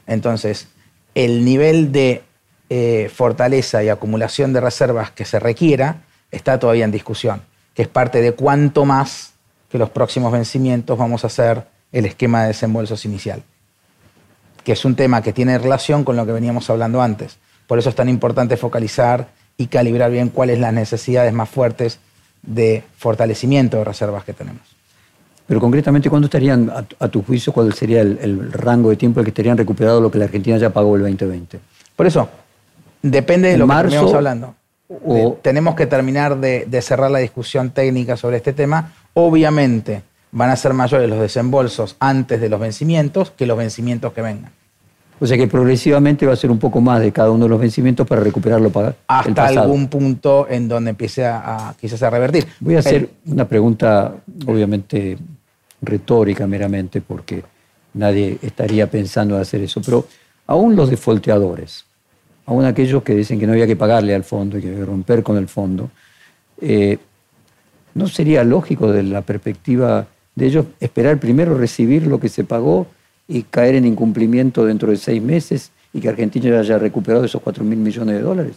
Entonces, 0.07 0.67
el 1.13 1.45
nivel 1.45 1.91
de 1.91 2.23
eh, 2.71 3.11
fortaleza 3.13 3.83
y 3.83 3.89
acumulación 3.89 4.51
de 4.51 4.61
reservas 4.61 5.11
que 5.11 5.25
se 5.25 5.39
requiera 5.39 5.97
está 6.31 6.57
todavía 6.57 6.85
en 6.85 6.91
discusión, 6.91 7.43
que 7.75 7.83
es 7.83 7.87
parte 7.87 8.19
de 8.19 8.31
cuánto 8.31 8.83
más 8.83 9.33
que 9.69 9.77
los 9.77 9.91
próximos 9.91 10.31
vencimientos 10.31 10.97
vamos 10.97 11.23
a 11.23 11.27
hacer 11.27 11.65
el 11.91 12.05
esquema 12.07 12.41
de 12.41 12.47
desembolsos 12.47 13.05
inicial, 13.05 13.43
que 14.65 14.73
es 14.73 14.83
un 14.83 14.95
tema 14.95 15.21
que 15.21 15.31
tiene 15.31 15.57
relación 15.57 16.03
con 16.03 16.17
lo 16.17 16.25
que 16.25 16.33
veníamos 16.33 16.69
hablando 16.69 17.01
antes. 17.01 17.37
Por 17.67 17.79
eso 17.79 17.87
es 17.89 17.95
tan 17.95 18.09
importante 18.09 18.57
focalizar 18.57 19.27
y 19.55 19.67
calibrar 19.67 20.11
bien 20.11 20.29
cuáles 20.29 20.59
las 20.59 20.73
necesidades 20.73 21.31
más 21.31 21.47
fuertes 21.47 21.99
de 22.41 22.83
fortalecimiento 22.97 23.77
de 23.77 23.83
reservas 23.85 24.23
que 24.25 24.33
tenemos. 24.33 24.61
Pero 25.47 25.59
concretamente, 25.59 26.09
¿cuándo 26.09 26.25
estarían, 26.25 26.69
a, 26.75 26.81
tu- 26.81 26.95
a 26.99 27.07
tu 27.07 27.21
juicio, 27.23 27.53
cuál 27.53 27.71
sería 27.73 28.01
el, 28.01 28.17
el 28.21 28.51
rango 28.51 28.89
de 28.89 28.95
tiempo 28.95 29.19
en 29.19 29.25
que 29.25 29.29
estarían 29.29 29.57
recuperado 29.57 30.01
lo 30.01 30.09
que 30.11 30.17
la 30.17 30.25
Argentina 30.25 30.57
ya 30.57 30.71
pagó 30.71 30.95
el 30.95 31.03
2020? 31.03 31.59
Por 31.95 32.07
eso, 32.07 32.27
depende 33.01 33.49
de 33.49 33.53
¿En 33.53 33.59
lo 33.59 33.67
marzo 33.67 33.89
que 33.91 33.95
estemos 33.95 34.13
hablando. 34.15 34.55
o- 34.89 35.13
De- 35.13 35.31
tenemos 35.43 35.75
que 35.75 35.85
terminar 35.85 36.37
de, 36.37 36.65
de 36.67 36.81
cerrar 36.81 37.11
la 37.11 37.19
discusión 37.19 37.69
técnica 37.69 38.17
sobre 38.17 38.37
este 38.37 38.53
tema. 38.53 38.93
Obviamente 39.13 40.01
van 40.35 40.49
a 40.49 40.55
ser 40.57 40.73
mayores 40.73 41.09
los 41.09 41.19
desembolsos 41.19 41.95
antes 41.99 42.41
de 42.41 42.49
los 42.49 42.59
vencimientos 42.59 43.31
que 43.31 43.45
los 43.45 43.57
vencimientos 43.57 44.11
que 44.11 44.21
vengan. 44.21 44.51
O 45.17 45.25
sea 45.25 45.37
que 45.37 45.47
progresivamente 45.47 46.25
va 46.25 46.33
a 46.33 46.35
ser 46.35 46.51
un 46.51 46.59
poco 46.59 46.81
más 46.81 46.99
de 46.99 47.13
cada 47.13 47.31
uno 47.31 47.45
de 47.45 47.49
los 47.49 47.59
vencimientos 47.61 48.05
para 48.05 48.19
recuperarlo 48.19 48.69
pagar 48.69 48.97
el 48.97 48.97
Hasta 49.07 49.47
algún 49.47 49.87
punto 49.87 50.45
en 50.49 50.67
donde 50.67 50.89
empiece 50.89 51.25
a, 51.25 51.69
a- 51.69 51.73
quizás 51.79 52.03
a 52.03 52.09
revertir. 52.09 52.45
Voy 52.59 52.75
a 52.75 52.79
hacer 52.79 52.95
El- 53.25 53.31
una 53.31 53.47
pregunta, 53.47 54.13
obviamente 54.45 55.17
retórica 55.81 56.45
meramente, 56.47 56.99
porque 56.99 57.41
nadie 57.93 58.37
estaría 58.41 58.91
pensando 58.91 59.35
en 59.35 59.41
hacer 59.41 59.61
eso, 59.61 59.81
pero 59.85 60.05
aún 60.47 60.75
los 60.75 60.89
defolteadores, 60.89 61.85
aún 62.45 62.65
aquellos 62.65 63.01
que 63.03 63.15
dicen 63.15 63.39
que 63.39 63.47
no 63.47 63.53
había 63.53 63.67
que 63.67 63.77
pagarle 63.77 64.13
al 64.13 64.25
fondo 64.25 64.57
y 64.57 64.61
que 64.61 64.67
había 64.67 64.79
que 64.81 64.85
romper 64.85 65.23
con 65.23 65.37
el 65.37 65.47
fondo, 65.47 65.89
eh, 66.59 66.97
¿no 67.93 68.07
sería 68.09 68.43
lógico 68.43 68.91
de 68.91 69.03
la 69.03 69.21
perspectiva 69.21 70.07
de 70.35 70.45
ellos 70.45 70.65
esperar 70.79 71.17
primero 71.19 71.57
recibir 71.57 72.07
lo 72.07 72.19
que 72.19 72.29
se 72.29 72.43
pagó 72.43 72.87
y 73.27 73.43
caer 73.43 73.75
en 73.75 73.85
incumplimiento 73.85 74.65
dentro 74.65 74.91
de 74.91 74.97
seis 74.97 75.21
meses 75.21 75.71
y 75.93 76.01
que 76.01 76.09
Argentina 76.09 76.49
ya 76.49 76.59
haya 76.59 76.77
recuperado 76.77 77.23
esos 77.25 77.41
4 77.41 77.63
mil 77.63 77.79
millones 77.79 78.15
de 78.15 78.21
dólares? 78.21 78.55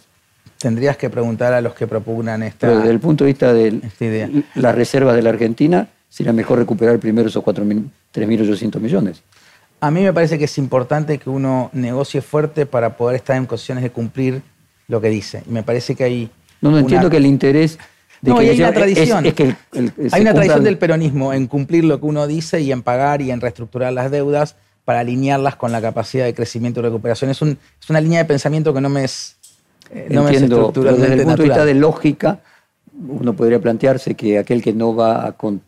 tendrías 0.59 0.97
que 0.97 1.09
preguntar 1.09 1.53
a 1.53 1.61
los 1.61 1.75
que 1.75 1.87
propugnan 1.87 2.43
esta... 2.43 2.67
Pero 2.67 2.79
desde 2.79 2.91
el 2.91 3.01
punto 3.01 3.25
de 3.25 3.29
vista 3.31 3.53
de 3.53 3.81
idea. 4.01 4.29
las 4.57 4.75
reservas 4.75 5.15
de 5.15 5.23
la 5.23 5.31
Argentina, 5.31 5.89
sería 6.09 6.33
mejor 6.33 6.59
recuperar 6.59 6.99
primero 6.99 7.29
esos 7.29 7.45
4.000, 7.45 7.85
3.800 8.13 8.81
millones. 8.81 9.23
A 9.81 9.91
mí 9.93 10.03
me 10.03 10.13
parece 10.13 10.39
que 10.39 10.47
es 10.47 10.59
importante 10.59 11.19
que 11.19 11.31
uno 11.31 11.71
negocie 11.73 12.21
fuerte 12.21 12.67
para 12.67 12.97
poder 12.97 13.17
estar 13.17 13.37
en 13.37 13.47
condiciones 13.47 13.85
de 13.85 13.91
cumplir 13.91 14.43
lo 14.89 15.01
que 15.01 15.09
dice. 15.09 15.45
Y 15.49 15.53
me 15.53 15.63
parece 15.63 15.95
que 15.95 16.05
hay... 16.05 16.31
No, 16.61 16.71
no 16.71 16.77
una- 16.79 16.81
entiendo 16.81 17.09
que 17.09 17.19
el 17.19 17.27
interés 17.27 17.79
de 18.21 18.31
No, 18.31 18.39
que 18.39 18.45
y 18.45 18.49
hay 18.51 18.59
una 18.59 18.69
es- 18.69 18.75
tradición. 18.75 19.27
Es, 19.27 19.35
que 19.35 19.43
el- 19.45 19.57
el- 19.73 20.11
se 20.11 20.17
Hay 20.17 20.23
una 20.23 20.35
tradición 20.35 20.65
del 20.65 20.79
peronismo 20.79 21.33
en 21.33 21.47
cumplir 21.47 21.85
lo 21.85 22.01
que 22.01 22.07
uno 22.07 22.27
dice 22.27 22.61
y 22.61 22.73
en 22.73 22.83
pagar 22.83 23.21
y 23.23 23.31
en 23.31 23.41
reestructurar 23.41 23.93
las 23.93 24.11
deudas 24.11 24.57
para 24.85 25.01
alinearlas 25.01 25.57
con 25.57 25.71
la 25.73 25.81
capacidad 25.81 26.25
de 26.25 26.35
crecimiento 26.35 26.81
y 26.81 26.83
recuperación. 26.85 27.31
Es, 27.31 27.43
un- 27.43 27.59
es 27.81 27.91
una 27.91 28.01
línea 28.01 28.19
de 28.21 28.25
pensamiento 28.25 28.73
que 28.75 28.81
no 28.81 28.89
me 28.89 29.05
es, 29.05 29.37
eh, 29.91 30.09
no 30.11 30.23
me 30.25 30.31
es 30.31 30.43
Entiendo, 30.43 30.73
pero 30.75 30.97
desde 30.97 31.15
el 31.15 31.23
punto 31.23 31.43
de 31.43 31.49
vista 31.49 31.65
de 31.65 31.75
lógica, 31.75 32.41
uno 33.09 33.33
podría 33.35 33.61
plantearse 33.61 34.15
que 34.15 34.39
aquel 34.39 34.63
que 34.63 34.73
no 34.73 34.95
va 34.97 35.27
a, 35.27 35.33
con- 35.33 35.61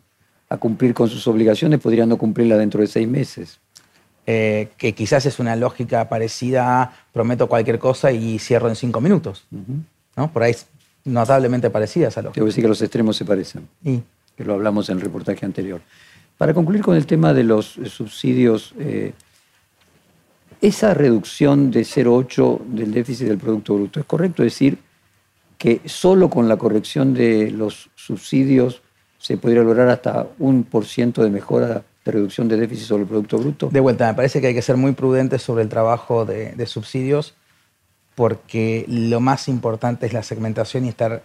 a 0.49 0.57
cumplir 0.57 0.93
con 0.93 1.07
sus 1.07 1.25
obligaciones 1.27 1.79
podría 1.79 2.05
no 2.05 2.17
cumplirla 2.17 2.57
dentro 2.57 2.81
de 2.81 2.87
seis 2.87 3.07
meses. 3.07 3.59
Eh, 4.27 4.69
que 4.77 4.93
quizás 4.93 5.25
es 5.25 5.39
una 5.39 5.55
lógica 5.55 6.07
parecida 6.07 6.81
a 6.83 6.93
prometo 7.11 7.47
cualquier 7.47 7.79
cosa 7.79 8.11
y 8.11 8.37
cierro 8.37 8.69
en 8.69 8.75
cinco 8.75 9.01
minutos. 9.01 9.45
¿no? 10.15 10.31
Por 10.31 10.43
ahí 10.43 10.55
notablemente 11.05 11.69
parecida 11.69 12.09
esa 12.09 12.21
lógica. 12.21 12.39
Debo 12.39 12.47
decir 12.47 12.63
que 12.63 12.67
los 12.67 12.81
extremos 12.81 13.17
se 13.17 13.25
parecen. 13.25 13.67
Y 13.83 14.01
que 14.35 14.43
lo 14.43 14.53
hablamos 14.53 14.89
en 14.89 14.97
el 14.97 15.01
reportaje 15.01 15.45
anterior. 15.45 15.81
Para 16.37 16.53
concluir 16.53 16.81
con 16.81 16.95
el 16.95 17.05
tema 17.05 17.33
de 17.33 17.43
los 17.43 17.77
eh, 17.77 17.85
subsidios, 17.85 18.73
eh, 18.79 19.13
esa 20.61 20.93
reducción 20.93 21.71
de 21.71 21.81
0,8 21.81 22.65
del 22.65 22.91
déficit 22.91 23.27
del 23.27 23.37
Producto 23.37 23.75
Bruto, 23.75 23.99
¿es 23.99 24.05
correcto 24.05 24.43
decir 24.43 24.77
que 25.57 25.81
solo 25.85 26.29
con 26.29 26.47
la 26.47 26.57
corrección 26.57 27.13
de 27.13 27.51
los 27.51 27.89
subsidios 27.95 28.81
se 29.19 29.37
podría 29.37 29.61
lograr 29.61 29.89
hasta 29.89 30.27
un 30.39 30.63
por 30.63 30.85
ciento 30.85 31.23
de 31.23 31.29
mejora 31.29 31.83
de 32.03 32.11
reducción 32.11 32.47
de 32.47 32.57
déficit 32.57 32.87
sobre 32.87 33.03
el 33.03 33.09
Producto 33.09 33.37
Bruto? 33.37 33.69
De 33.71 33.79
vuelta, 33.79 34.07
me 34.07 34.15
parece 34.15 34.41
que 34.41 34.47
hay 34.47 34.55
que 34.55 34.61
ser 34.63 34.77
muy 34.77 34.93
prudentes 34.93 35.43
sobre 35.43 35.63
el 35.63 35.69
trabajo 35.69 36.25
de, 36.25 36.53
de 36.53 36.65
subsidios 36.65 37.35
porque 38.15 38.85
lo 38.87 39.19
más 39.19 39.47
importante 39.47 40.05
es 40.05 40.13
la 40.13 40.23
segmentación 40.23 40.85
y 40.85 40.89
estar 40.89 41.23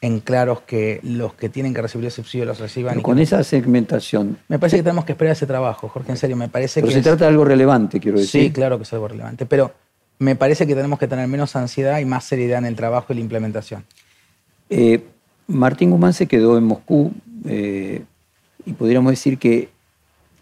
en 0.00 0.20
claros 0.20 0.60
que 0.60 1.00
los 1.02 1.34
que 1.34 1.48
tienen 1.48 1.74
que 1.74 1.82
recibir 1.82 2.04
el 2.06 2.12
subsidio 2.12 2.44
los 2.44 2.60
reciban. 2.60 2.90
Pero 2.92 3.00
y 3.00 3.02
con 3.02 3.16
que- 3.16 3.24
esa 3.24 3.42
segmentación, 3.42 4.38
Me 4.48 4.58
parece 4.58 4.76
que 4.76 4.82
tenemos 4.84 5.04
que 5.04 5.12
esperar 5.12 5.32
ese 5.32 5.46
trabajo, 5.46 5.88
Jorge, 5.88 6.12
en 6.12 6.16
serio, 6.16 6.36
me 6.36 6.48
parece 6.48 6.80
pero 6.80 6.88
que... 6.88 6.92
se 6.94 6.98
es- 7.00 7.04
trata 7.04 7.24
de 7.24 7.30
algo 7.30 7.44
relevante, 7.44 7.98
quiero 7.98 8.18
decir. 8.18 8.42
Sí, 8.44 8.50
claro 8.52 8.76
que 8.78 8.84
es 8.84 8.92
algo 8.92 9.08
relevante, 9.08 9.44
pero 9.46 9.72
me 10.20 10.36
parece 10.36 10.66
que 10.68 10.74
tenemos 10.76 10.98
que 11.00 11.08
tener 11.08 11.26
menos 11.26 11.56
ansiedad 11.56 11.98
y 11.98 12.04
más 12.04 12.24
seriedad 12.24 12.58
en 12.60 12.66
el 12.66 12.76
trabajo 12.76 13.12
y 13.12 13.16
la 13.16 13.22
implementación. 13.22 13.84
Eh, 14.70 15.02
Martín 15.48 15.90
Guzmán 15.90 16.12
se 16.12 16.26
quedó 16.26 16.58
en 16.58 16.64
Moscú 16.64 17.10
eh, 17.46 18.02
y 18.66 18.72
podríamos 18.74 19.10
decir 19.10 19.38
que 19.38 19.68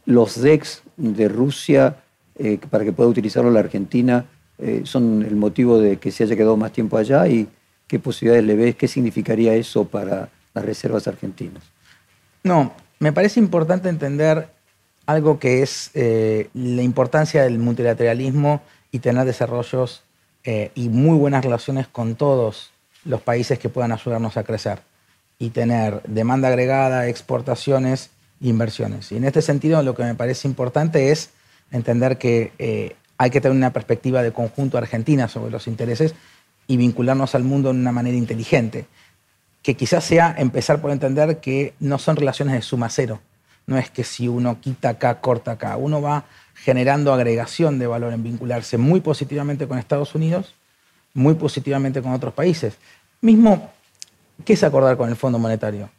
los 0.05 0.41
DEX 0.41 0.83
de 0.97 1.29
Rusia, 1.29 1.97
eh, 2.39 2.59
para 2.71 2.85
que 2.85 2.93
pueda 2.93 3.09
utilizarlo 3.09 3.51
la 3.51 3.61
Argentina, 3.61 4.27
eh, 4.59 4.83
son 4.85 5.23
el 5.23 5.37
motivo 5.37 5.79
de 5.79 5.99
que 5.99 6.11
se 6.11 6.25
haya 6.25 6.37
quedado 6.37 6.57
más 6.57 6.73
tiempo 6.73 6.97
allá 6.97 7.27
y 7.29 7.47
qué 7.87 7.99
posibilidades 7.99 8.45
le 8.45 8.55
ves, 8.57 8.75
qué 8.75 8.89
significaría 8.89 9.55
eso 9.55 9.85
para 9.85 10.31
las 10.55 10.65
reservas 10.65 11.07
argentinas. 11.07 11.63
No, 12.43 12.73
me 12.99 13.13
parece 13.13 13.39
importante 13.39 13.89
entender 13.89 14.49
algo 15.05 15.39
que 15.39 15.63
es 15.63 15.91
eh, 15.95 16.49
la 16.55 16.83
importancia 16.83 17.43
del 17.43 17.59
multilateralismo 17.59 18.63
y 18.91 19.01
tener 19.01 19.27
desarrollos 19.27 20.03
eh, 20.45 20.71
y 20.75 20.89
muy 20.89 21.19
buenas 21.19 21.45
relaciones 21.45 21.87
con 21.87 22.15
todos 22.15 22.71
los 23.05 23.21
países 23.21 23.59
que 23.59 23.69
puedan 23.69 23.93
ayudarnos 23.93 24.37
a 24.37 24.45
crecer 24.45 24.79
y 25.39 25.51
tener 25.51 26.03
demanda 26.05 26.49
agregada, 26.49 27.09
exportaciones 27.09 28.11
inversiones. 28.41 29.13
Y 29.13 29.19
en 29.19 29.25
este 29.25 29.43
sentido 29.43 29.83
lo 29.83 29.95
que 29.95 30.03
me 30.03 30.15
parece 30.15 30.49
importante 30.49 31.13
es 31.13 31.31
entender 31.71 32.17
que 32.17 32.97
hay 33.19 33.31
que 33.31 33.41
tener 33.41 33.57
una 33.57 33.73
perspectiva 33.73 34.23
de 34.23 34.33
conjunto 34.33 34.79
argentina 34.79 35.29
sobre 35.29 35.51
los 35.51 35.67
intereses 35.67 36.15
y 36.67 36.77
vincularnos 36.77 37.35
al 37.35 37.45
mundo 37.45 37.73
de 37.73 37.79
una 37.79 37.93
manera 37.93 38.17
inteligente 38.17 38.87
que 39.67 39.75
quizás 39.75 40.05
sea 40.05 40.33
empezar 40.39 40.81
por 40.81 40.93
entender 40.93 41.41
que 41.41 41.75
no 41.81 41.99
son 41.99 42.15
relaciones 42.15 42.55
de 42.55 42.63
suma 42.63 42.89
cero. 42.89 43.21
No 43.67 43.77
es 43.77 43.91
que 43.91 44.05
si 44.05 44.29
uno 44.29 44.61
quita 44.61 44.91
acá, 44.91 45.21
corta 45.21 45.51
acá. 45.51 45.77
Uno 45.77 46.01
va 46.01 46.25
generando 46.55 47.13
agregación 47.13 47.81
de 47.81 47.89
valor 47.89 48.13
en 48.13 48.23
vincularse 48.23 48.79
muy 48.79 49.01
positivamente 49.01 49.67
con 49.67 49.79
Estados 49.79 50.15
Unidos, 50.15 50.55
muy 51.15 51.35
positivamente 51.35 52.01
con 52.01 52.13
otros 52.13 52.33
países. 52.33 52.79
Mismo, 53.21 53.73
¿qué 54.45 54.53
es 54.53 54.63
acordar 54.63 54.97
con 54.97 55.09
el 55.09 55.17
Fondo 55.17 55.41
Monetario? 55.41 55.91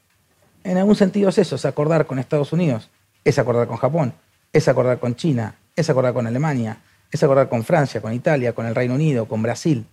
En 0.64 0.78
algún 0.78 0.96
sentido 0.96 1.28
es 1.28 1.38
eso, 1.38 1.58
es 1.58 1.66
acordar 1.66 2.06
con 2.06 2.20
Estados 2.20 2.54
Unidos, 2.54 2.90
es 3.26 3.38
acordar 3.38 3.68
con 3.68 3.76
Japón, 3.76 4.14
es 4.54 4.70
acordar 4.70 5.00
con 5.00 5.18
China, 5.18 5.56
es 5.76 5.90
acordar 5.90 6.14
con 6.14 6.26
Alemania, 6.26 6.78
es 7.12 7.24
acordar 7.24 7.50
con 7.50 7.64
Francia, 7.64 8.02
con 8.02 8.14
Italia, 8.14 8.54
con 8.54 8.66
el 8.66 8.76
Reino 8.76 8.96
Unido, 8.96 9.26
con 9.26 9.42
Brasil, 9.42 9.86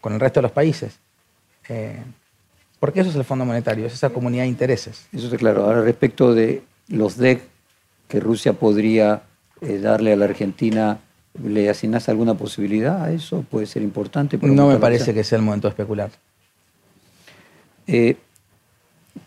con 0.00 0.14
el 0.14 0.20
resto 0.20 0.40
de 0.40 0.42
los 0.42 0.52
países. 0.52 0.98
Eh, 1.68 2.02
porque 2.78 3.00
eso 3.00 3.10
es 3.10 3.16
el 3.16 3.24
Fondo 3.24 3.44
Monetario, 3.44 3.86
es 3.86 3.94
esa 3.94 4.10
comunidad 4.10 4.44
de 4.44 4.48
intereses. 4.48 5.06
Eso 5.12 5.26
está 5.26 5.36
claro. 5.36 5.64
Ahora, 5.64 5.82
respecto 5.82 6.34
de 6.34 6.62
los 6.88 7.16
DEC 7.16 7.42
que 8.08 8.20
Rusia 8.20 8.52
podría 8.52 9.22
eh, 9.60 9.78
darle 9.78 10.12
a 10.12 10.16
la 10.16 10.26
Argentina, 10.26 11.00
¿le 11.42 11.68
asignás 11.68 12.08
alguna 12.08 12.34
posibilidad 12.34 13.02
a 13.02 13.12
eso? 13.12 13.44
¿Puede 13.50 13.66
ser 13.66 13.82
importante? 13.82 14.38
No 14.40 14.68
me 14.68 14.76
parece 14.76 15.12
que 15.12 15.24
sea 15.24 15.38
el 15.38 15.44
momento 15.44 15.68
de 15.68 15.70
especular. 15.70 16.10
Eh, 17.86 18.16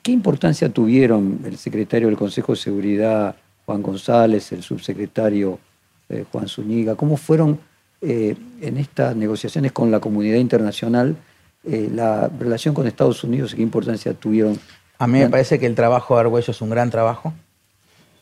¿Qué 0.04 0.12
importancia 0.12 0.70
tuvieron 0.70 1.40
el 1.46 1.58
secretario 1.58 2.08
del 2.08 2.18
Consejo 2.18 2.54
de 2.54 2.60
Seguridad, 2.60 3.36
Juan 3.66 3.82
González, 3.82 4.52
el 4.52 4.64
subsecretario 4.64 5.60
eh, 6.10 6.26
Juan 6.32 6.48
Zúñiga? 6.48 6.96
¿Cómo 6.96 7.18
fueron 7.18 7.60
eh, 8.02 8.36
en 8.62 8.78
estas 8.78 9.16
negociaciones 9.16 9.72
con 9.72 9.92
la 9.92 10.00
comunidad 10.00 10.38
internacional 10.38 11.16
eh, 11.64 11.90
la 11.94 12.30
relación 12.40 12.74
con 12.74 12.88
Estados 12.88 13.24
Unidos 13.24 13.54
y 13.54 13.58
qué 13.58 13.62
importancia 13.62 14.14
tuvieron? 14.14 14.60
A 14.98 15.08
mí 15.08 15.20
me 15.20 15.30
parece 15.30 15.60
que 15.60 15.66
el 15.66 15.76
trabajo 15.76 16.16
de 16.16 16.22
Argüello 16.22 16.52
es 16.52 16.62
un 16.62 16.72
gran 16.72 16.90
trabajo 16.90 17.34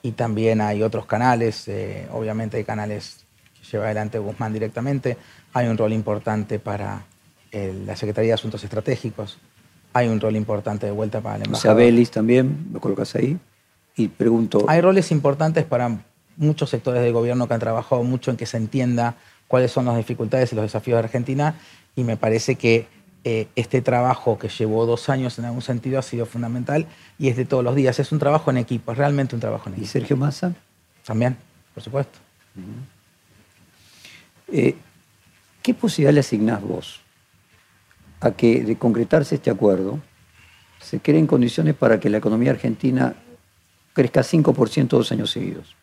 y 0.02 0.12
también 0.12 0.62
hay 0.62 0.84
otros 0.84 1.06
canales, 1.06 1.68
obviamente 2.12 2.58
hay 2.58 2.64
canales 2.64 3.26
que 3.60 3.68
lleva 3.72 3.86
adelante 3.86 4.20
Guzmán 4.20 4.54
directamente, 4.54 5.18
hay 5.54 5.68
un 5.68 5.78
rol 5.78 5.92
importante 5.92 6.60
para 6.60 7.04
la 7.52 7.96
Secretaría 7.96 8.30
de 8.30 8.34
Asuntos 8.36 8.64
Estratégicos, 8.64 9.40
hay 9.94 10.08
un 10.08 10.20
rol 10.20 10.36
importante 10.36 10.86
de 10.86 10.92
vuelta 10.92 11.20
para 11.20 11.38
el 11.38 11.44
embajador. 11.46 11.58
O 11.58 11.62
sea, 11.62 11.74
Belis 11.74 12.12
también, 12.12 12.68
lo 12.72 12.80
colocas 12.80 13.16
ahí. 13.16 13.40
Y 13.96 14.10
pregunto... 14.10 14.66
Hay 14.68 14.80
roles 14.80 15.12
importantes 15.12 15.66
para 15.66 15.98
muchos 16.38 16.70
sectores 16.70 17.02
del 17.02 17.14
gobierno 17.14 17.48
que 17.48 17.54
han 17.54 17.60
trabajado 17.60 18.04
mucho 18.04 18.32
en 18.32 18.38
que 18.38 18.46
se 18.46 18.58
entienda 18.58 19.16
cuáles 19.48 19.72
son 19.72 19.86
las 19.86 19.98
dificultades 19.98 20.52
y 20.52 20.56
los 20.56 20.64
desafíos 20.64 20.96
de 20.96 21.06
Argentina 21.06 21.56
y 21.96 22.04
me 22.04 22.16
parece 22.16 22.56
que 22.56 22.88
eh, 23.24 23.48
este 23.56 23.82
trabajo 23.82 24.38
que 24.38 24.48
llevó 24.48 24.86
dos 24.86 25.10
años 25.10 25.38
en 25.38 25.46
algún 25.46 25.62
sentido 25.62 26.00
ha 26.00 26.02
sido 26.02 26.26
fundamental 26.26 26.86
y 27.20 27.28
es 27.28 27.36
de 27.36 27.44
todos 27.44 27.64
los 27.64 27.76
días. 27.76 28.00
Es 28.00 28.12
un 28.12 28.20
trabajo 28.20 28.52
en 28.52 28.58
equipo, 28.58 28.92
es 28.92 28.98
realmente 28.98 29.36
un 29.36 29.42
trabajo 29.42 29.68
en 29.68 29.74
equipo. 29.74 29.86
¿Y 29.86 29.90
Sergio 29.90 30.16
Massa? 30.16 30.54
También, 31.06 31.36
por 31.74 31.84
supuesto. 31.84 32.20
Eh, 34.50 34.76
¿Qué 35.62 35.74
posibilidad 35.74 36.14
le 36.14 36.22
asignás 36.22 36.62
vos 36.62 37.02
a 38.22 38.32
que 38.32 38.64
de 38.64 38.78
concretarse 38.78 39.36
este 39.36 39.50
acuerdo 39.50 40.00
se 40.80 41.00
creen 41.00 41.28
condiciones 41.28 41.76
para 41.76 42.00
que 42.00 42.10
la 42.10 42.20
economía 42.20 42.52
argentina 42.52 43.16
crezca 43.94 44.22
5% 44.22 44.88
dos 44.88 45.12
años 45.12 45.32
seguidos? 45.32 45.76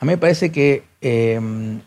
A 0.00 0.04
mí 0.04 0.12
me 0.12 0.18
parece 0.18 0.50
que 0.50 0.84
em, 1.00 1.80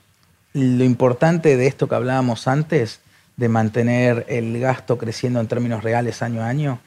lo 0.53 0.83
importante 0.83 1.57
de 1.57 1.67
esto 1.67 1.87
que 1.87 1.95
hablábamos 1.95 2.47
antes, 2.47 3.01
de 3.35 3.49
mantener 3.49 4.25
el 4.29 4.59
gasto 4.59 4.97
creciendo 4.97 5.39
en 5.39 5.47
términos 5.47 5.83
reales 5.83 6.21
año 6.21 6.41
a 6.41 6.47
año, 6.47 6.79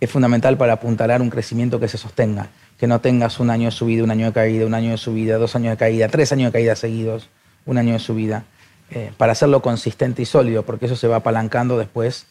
es 0.00 0.10
fundamental 0.10 0.56
para 0.56 0.74
apuntalar 0.74 1.20
un 1.22 1.30
crecimiento 1.30 1.78
que 1.78 1.88
se 1.88 1.98
sostenga, 1.98 2.48
que 2.78 2.86
no 2.86 3.00
tengas 3.00 3.38
un 3.38 3.50
año 3.50 3.66
de 3.66 3.70
subida, 3.70 4.02
un 4.02 4.10
año 4.10 4.26
de 4.26 4.32
caída, 4.32 4.66
un 4.66 4.74
año 4.74 4.90
de 4.90 4.96
subida, 4.96 5.36
dos 5.36 5.54
años 5.54 5.72
de 5.72 5.76
caída, 5.76 6.08
tres 6.08 6.32
años 6.32 6.48
de 6.48 6.58
caída 6.58 6.74
seguidos, 6.74 7.28
un 7.66 7.78
año 7.78 7.92
de 7.92 7.98
subida. 7.98 8.44
Eh, 8.90 9.12
para 9.16 9.32
hacerlo 9.32 9.62
consistente 9.62 10.20
y 10.22 10.24
sólido, 10.24 10.64
porque 10.64 10.86
eso 10.86 10.96
se 10.96 11.06
va 11.08 11.16
apalancando 11.16 11.78
después 11.78 12.26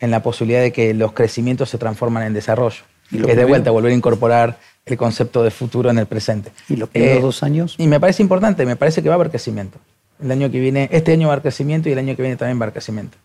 en 0.00 0.10
la 0.10 0.22
posibilidad 0.22 0.60
de 0.60 0.72
que 0.72 0.94
los 0.94 1.12
crecimientos 1.12 1.68
se 1.68 1.78
transforman 1.78 2.22
en 2.22 2.32
desarrollo. 2.32 2.84
¿Y 3.10 3.18
es 3.28 3.36
de 3.36 3.44
vuelta 3.44 3.70
volver 3.70 3.92
a 3.92 3.94
incorporar 3.94 4.58
el 4.86 4.96
concepto 4.96 5.42
de 5.42 5.50
futuro 5.50 5.90
en 5.90 5.98
el 5.98 6.06
presente. 6.06 6.52
¿Y 6.68 6.76
los 6.76 6.88
primeros 6.88 7.18
eh, 7.18 7.20
dos 7.20 7.42
años? 7.42 7.74
Y 7.76 7.88
me 7.88 7.98
parece 7.98 8.22
importante, 8.22 8.64
me 8.64 8.76
parece 8.76 9.02
que 9.02 9.08
va 9.08 9.16
a 9.16 9.16
haber 9.16 9.30
crecimiento. 9.30 9.78
El 10.22 10.30
año 10.30 10.48
que 10.48 10.60
viene, 10.60 10.88
este 10.92 11.12
año 11.12 11.26
va 11.26 11.32
a 11.32 11.34
haber 11.34 11.42
crecimiento 11.42 11.88
y 11.88 11.92
el 11.92 11.98
año 11.98 12.14
que 12.14 12.22
viene 12.22 12.36
también 12.36 12.56
va 12.58 12.62
a 12.62 12.64
haber 12.66 12.74
crecimiento. 12.74 13.18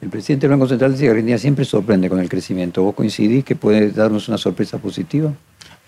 El 0.00 0.08
presidente 0.08 0.46
del 0.46 0.56
Banco 0.56 0.68
Central 0.68 0.92
dice 0.92 1.04
que 1.04 1.10
Argentina 1.10 1.36
siempre 1.36 1.64
sorprende 1.64 2.08
con 2.08 2.20
el 2.20 2.28
crecimiento. 2.28 2.84
¿Vos 2.84 2.94
coincidís 2.94 3.44
que 3.44 3.56
puede 3.56 3.90
darnos 3.90 4.28
una 4.28 4.38
sorpresa 4.38 4.78
positiva? 4.78 5.32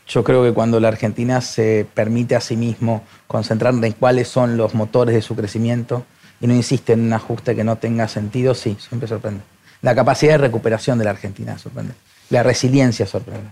Yo 0.09 0.25
creo 0.25 0.43
que 0.43 0.53
cuando 0.53 0.81
la 0.81 0.89
Argentina 0.89 1.41
se 1.41 1.87
permite 1.95 2.35
a 2.35 2.41
sí 2.41 2.57
mismo 2.57 3.05
concentrar 3.29 3.75
en 3.75 3.93
cuáles 3.93 4.27
son 4.27 4.57
los 4.57 4.75
motores 4.75 5.15
de 5.15 5.23
su 5.23 5.37
crecimiento, 5.37 6.05
y 6.41 6.47
no 6.47 6.55
insiste 6.55 6.93
en 6.93 7.01
un 7.01 7.13
ajuste 7.13 7.55
que 7.55 7.65
no 7.65 7.77
tenga 7.77 8.09
sentido, 8.09 8.55
sí, 8.55 8.77
siempre 8.79 9.09
sorprende. 9.09 9.43
La 9.83 9.95
capacidad 9.95 10.33
de 10.33 10.39
recuperación 10.39 10.99
de 10.99 11.05
la 11.05 11.11
Argentina 11.11 11.59
sorprende. 11.59 11.95
La 12.31 12.43
resiliencia 12.43 13.07
sorprende. 13.07 13.51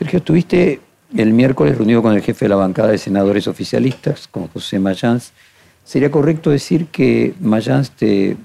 Sergio, 0.00 0.20
estuviste 0.20 0.80
el 1.14 1.34
miércoles 1.34 1.76
reunido 1.76 2.00
con 2.00 2.14
el 2.14 2.22
jefe 2.22 2.46
de 2.46 2.48
la 2.48 2.56
bancada 2.56 2.88
de 2.88 2.96
senadores 2.96 3.46
oficialistas, 3.46 4.28
con 4.28 4.48
José 4.48 4.78
Mayans. 4.78 5.32
¿Sería 5.84 6.10
correcto 6.10 6.48
decir 6.48 6.86
que 6.86 7.34
Mayans 7.38 7.90
te 7.90 8.38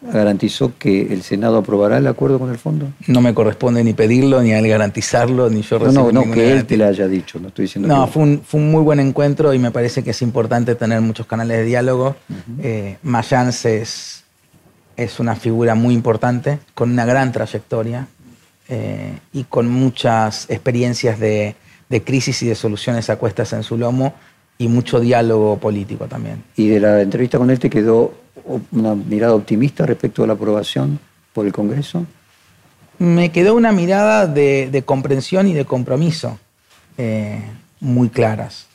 garantizó 0.00 0.72
que 0.78 1.12
el 1.12 1.22
Senado 1.22 1.58
aprobará 1.58 1.98
el 1.98 2.06
acuerdo 2.06 2.38
con 2.38 2.48
el 2.48 2.56
fondo? 2.56 2.88
No 3.08 3.20
me 3.20 3.34
corresponde 3.34 3.84
ni 3.84 3.92
pedirlo, 3.92 4.40
ni 4.40 4.52
a 4.52 4.58
él 4.58 4.68
garantizarlo, 4.68 5.50
ni 5.50 5.60
yo 5.60 5.78
recibir 5.78 6.14
No, 6.14 6.24
no, 6.24 6.32
que 6.32 6.50
él 6.50 6.64
te 6.64 6.78
lo 6.78 6.86
haya 6.86 7.06
dicho, 7.06 7.38
no 7.40 7.48
estoy 7.48 7.66
diciendo 7.66 7.88
No, 7.88 8.06
fue, 8.06 8.22
un, 8.22 8.40
fue 8.42 8.58
un 8.58 8.70
muy 8.70 8.80
buen 8.80 8.98
encuentro 8.98 9.52
y 9.52 9.58
me 9.58 9.70
parece 9.70 10.02
que 10.02 10.12
es 10.12 10.22
importante 10.22 10.76
tener 10.76 11.02
muchos 11.02 11.26
canales 11.26 11.58
de 11.58 11.64
diálogo. 11.64 12.16
Uh 12.30 12.62
es, 13.66 14.24
es 14.96 15.20
una 15.20 15.36
figura 15.36 15.74
muy 15.74 15.92
importante, 15.92 16.58
con 16.72 16.90
una 16.90 17.04
gran 17.04 17.32
trayectoria 17.32 18.08
eh, 18.68 19.18
y 19.32 19.44
con 19.44 19.68
muchas 19.68 20.50
experiencias 20.50 21.18
de, 21.18 21.54
de 21.88 22.02
crisis 22.02 22.42
y 22.42 22.48
de 22.48 22.54
soluciones 22.54 23.10
a 23.10 23.16
cuestas 23.16 23.52
en 23.52 23.62
su 23.62 23.76
lomo 23.76 24.14
y 24.58 24.68
mucho 24.68 25.00
diálogo 25.00 25.58
político 25.58 26.06
también. 26.06 26.42
¿Y 26.56 26.68
de 26.68 26.80
la 26.80 27.00
entrevista 27.00 27.38
con 27.38 27.50
él 27.50 27.58
te 27.58 27.70
quedó 27.70 28.14
una 28.72 28.94
mirada 28.94 29.34
optimista 29.34 29.86
respecto 29.86 30.24
a 30.24 30.26
la 30.26 30.32
aprobación 30.32 30.98
por 31.32 31.46
el 31.46 31.52
Congreso? 31.52 32.06
Me 32.98 33.30
quedó 33.30 33.54
una 33.54 33.72
mirada 33.72 34.26
de, 34.26 34.82
comprensión 34.86 35.46
y 35.48 35.52
de 35.52 35.64
compromiso 35.64 36.38
eh, 36.96 37.42
muy 37.80 38.08
claras. 38.08 38.66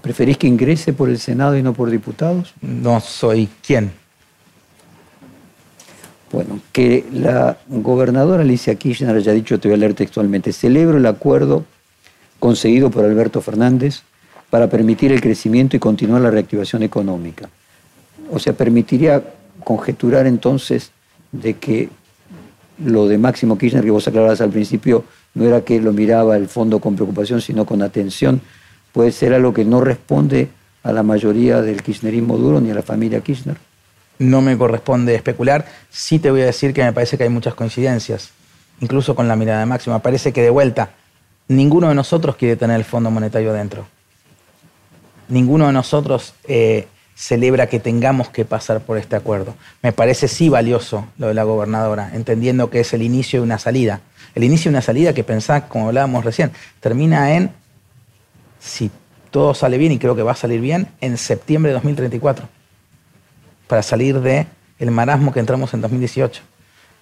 ¿Preferís 0.00 0.38
que 0.38 0.46
ingrese 0.46 0.92
por 0.92 1.08
el 1.10 1.18
Senado 1.18 1.56
y 1.56 1.62
no 1.62 1.74
por 1.74 1.90
diputados? 1.90 2.54
No 2.60 3.00
soy 3.00 3.48
quién. 3.64 3.92
Bueno, 6.32 6.60
que 6.72 7.04
la 7.12 7.58
gobernadora 7.68 8.42
Alicia 8.42 8.74
Kirchner 8.74 9.14
haya 9.14 9.32
dicho, 9.32 9.60
te 9.60 9.68
voy 9.68 9.74
a 9.74 9.78
leer 9.78 9.92
textualmente, 9.92 10.54
celebro 10.54 10.96
el 10.96 11.04
acuerdo 11.04 11.66
conseguido 12.38 12.90
por 12.90 13.04
Alberto 13.04 13.42
Fernández 13.42 14.02
para 14.48 14.70
permitir 14.70 15.12
el 15.12 15.20
crecimiento 15.20 15.76
y 15.76 15.78
continuar 15.78 16.22
la 16.22 16.30
reactivación 16.30 16.82
económica. 16.82 17.50
O 18.30 18.38
sea, 18.38 18.54
permitiría 18.54 19.22
conjeturar 19.62 20.26
entonces 20.26 20.90
de 21.32 21.54
que 21.54 21.90
lo 22.82 23.06
de 23.08 23.18
Máximo 23.18 23.58
Kirchner 23.58 23.84
que 23.84 23.90
vos 23.90 24.08
aclarabas 24.08 24.40
al 24.40 24.50
principio 24.50 25.04
no 25.34 25.44
era 25.44 25.60
que 25.62 25.80
lo 25.80 25.92
miraba 25.92 26.36
el 26.38 26.48
fondo 26.48 26.78
con 26.78 26.96
preocupación, 26.96 27.42
sino 27.42 27.66
con 27.66 27.82
atención, 27.82 28.40
puede 28.92 29.12
ser 29.12 29.34
algo 29.34 29.52
que 29.52 29.66
no 29.66 29.82
responde 29.82 30.48
a 30.82 30.92
la 30.92 31.02
mayoría 31.02 31.60
del 31.60 31.82
kirchnerismo 31.82 32.38
duro 32.38 32.58
ni 32.60 32.70
a 32.70 32.74
la 32.74 32.82
familia 32.82 33.20
Kirchner. 33.20 33.56
No 34.22 34.40
me 34.40 34.56
corresponde 34.56 35.16
especular, 35.16 35.66
sí 35.90 36.20
te 36.20 36.30
voy 36.30 36.42
a 36.42 36.46
decir 36.46 36.72
que 36.72 36.84
me 36.84 36.92
parece 36.92 37.18
que 37.18 37.24
hay 37.24 37.28
muchas 37.28 37.54
coincidencias, 37.54 38.30
incluso 38.80 39.16
con 39.16 39.26
la 39.26 39.34
mirada 39.34 39.66
de. 39.66 39.98
Parece 39.98 40.32
que 40.32 40.42
de 40.42 40.50
vuelta, 40.50 40.90
ninguno 41.48 41.88
de 41.88 41.96
nosotros 41.96 42.36
quiere 42.36 42.54
tener 42.54 42.76
el 42.76 42.84
Fondo 42.84 43.10
Monetario 43.10 43.50
adentro. 43.50 43.84
Ninguno 45.28 45.66
de 45.66 45.72
nosotros 45.72 46.34
eh, 46.44 46.86
celebra 47.16 47.66
que 47.66 47.80
tengamos 47.80 48.28
que 48.28 48.44
pasar 48.44 48.82
por 48.82 48.96
este 48.96 49.16
acuerdo. 49.16 49.56
Me 49.82 49.92
parece 49.92 50.28
sí 50.28 50.48
valioso 50.48 51.08
lo 51.18 51.26
de 51.26 51.34
la 51.34 51.42
gobernadora, 51.42 52.12
entendiendo 52.14 52.70
que 52.70 52.78
es 52.78 52.92
el 52.92 53.02
inicio 53.02 53.40
de 53.40 53.44
una 53.44 53.58
salida. 53.58 54.02
El 54.36 54.44
inicio 54.44 54.70
de 54.70 54.76
una 54.76 54.82
salida 54.82 55.14
que 55.14 55.24
pensá, 55.24 55.66
como 55.66 55.88
hablábamos 55.88 56.24
recién, 56.24 56.52
termina 56.78 57.34
en, 57.34 57.50
si 58.60 58.88
todo 59.32 59.52
sale 59.52 59.78
bien, 59.78 59.90
y 59.90 59.98
creo 59.98 60.14
que 60.14 60.22
va 60.22 60.30
a 60.30 60.36
salir 60.36 60.60
bien, 60.60 60.86
en 61.00 61.18
septiembre 61.18 61.70
de 61.70 61.74
2034, 61.74 62.48
para 63.72 63.82
salir 63.82 64.20
del 64.20 64.44
el 64.78 64.90
marasmo 64.90 65.32
que 65.32 65.40
entramos 65.40 65.72
en 65.72 65.80
2018. 65.80 66.42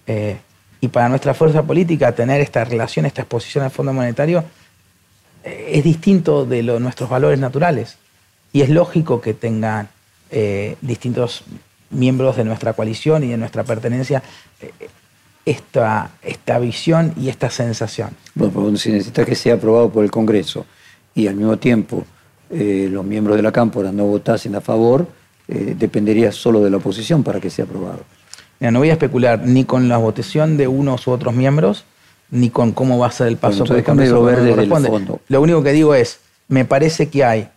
Eh, 0.06 0.36
y 0.80 0.86
para 0.86 1.08
nuestra 1.08 1.34
fuerza 1.34 1.64
política, 1.64 2.12
tener 2.12 2.40
esta 2.40 2.62
relación, 2.62 3.06
esta 3.06 3.22
exposición 3.22 3.64
al 3.64 3.72
Fondo 3.72 3.92
Monetario, 3.92 4.44
eh, 5.42 5.72
es 5.72 5.82
distinto 5.82 6.46
de 6.46 6.62
nuestros 6.62 7.10
valores 7.10 7.40
naturales. 7.40 7.96
Y 8.52 8.60
es 8.60 8.68
lógico 8.68 9.20
que 9.20 9.34
tengan 9.34 9.88
eh, 10.30 10.76
distintos 10.80 11.42
miembros 11.90 12.36
de 12.36 12.44
nuestra 12.44 12.72
coalición 12.74 13.24
y 13.24 13.30
de 13.30 13.36
nuestra 13.36 13.64
pertenencia 13.64 14.22
eh, 14.60 14.70
esta, 15.44 16.12
esta 16.22 16.60
visión 16.60 17.14
y 17.16 17.30
esta 17.30 17.50
sensación. 17.50 18.10
Bueno, 18.36 18.52
pero 18.54 18.76
si 18.76 18.92
necesita 18.92 19.24
que 19.24 19.34
sea 19.34 19.54
aprobado 19.54 19.90
por 19.90 20.04
el 20.04 20.12
Congreso 20.12 20.66
y 21.16 21.26
al 21.26 21.34
mismo 21.34 21.56
tiempo 21.56 22.04
eh, 22.48 22.88
los 22.88 23.04
miembros 23.04 23.36
de 23.36 23.42
la 23.42 23.50
Cámpora 23.50 23.90
no 23.90 24.04
votasen 24.04 24.54
a 24.54 24.60
favor, 24.60 25.18
dependería 25.76 26.32
solo 26.32 26.60
de 26.60 26.70
la 26.70 26.76
oposición 26.78 27.22
para 27.22 27.40
que 27.40 27.50
sea 27.50 27.64
aprobado. 27.64 28.04
no 28.60 28.78
voy 28.78 28.90
a 28.90 28.92
especular 28.92 29.42
ni 29.44 29.64
con 29.64 29.88
la 29.88 29.96
votación 29.96 30.56
de 30.56 30.68
unos 30.68 31.06
u 31.06 31.10
otros 31.10 31.34
miembros, 31.34 31.84
ni 32.30 32.50
con 32.50 32.72
cómo 32.72 32.98
va 32.98 33.08
a 33.08 33.12
ser 33.12 33.26
el 33.26 33.36
paso 33.36 33.64
por 33.64 33.76
el 33.76 33.84
Congreso. 33.84 34.28
Lo, 34.28 35.20
lo 35.28 35.40
único 35.40 35.62
que 35.62 35.72
digo 35.72 35.94
es, 35.94 36.20
me 36.48 36.64
parece 36.64 37.08
que 37.08 37.24
hay 37.24 37.48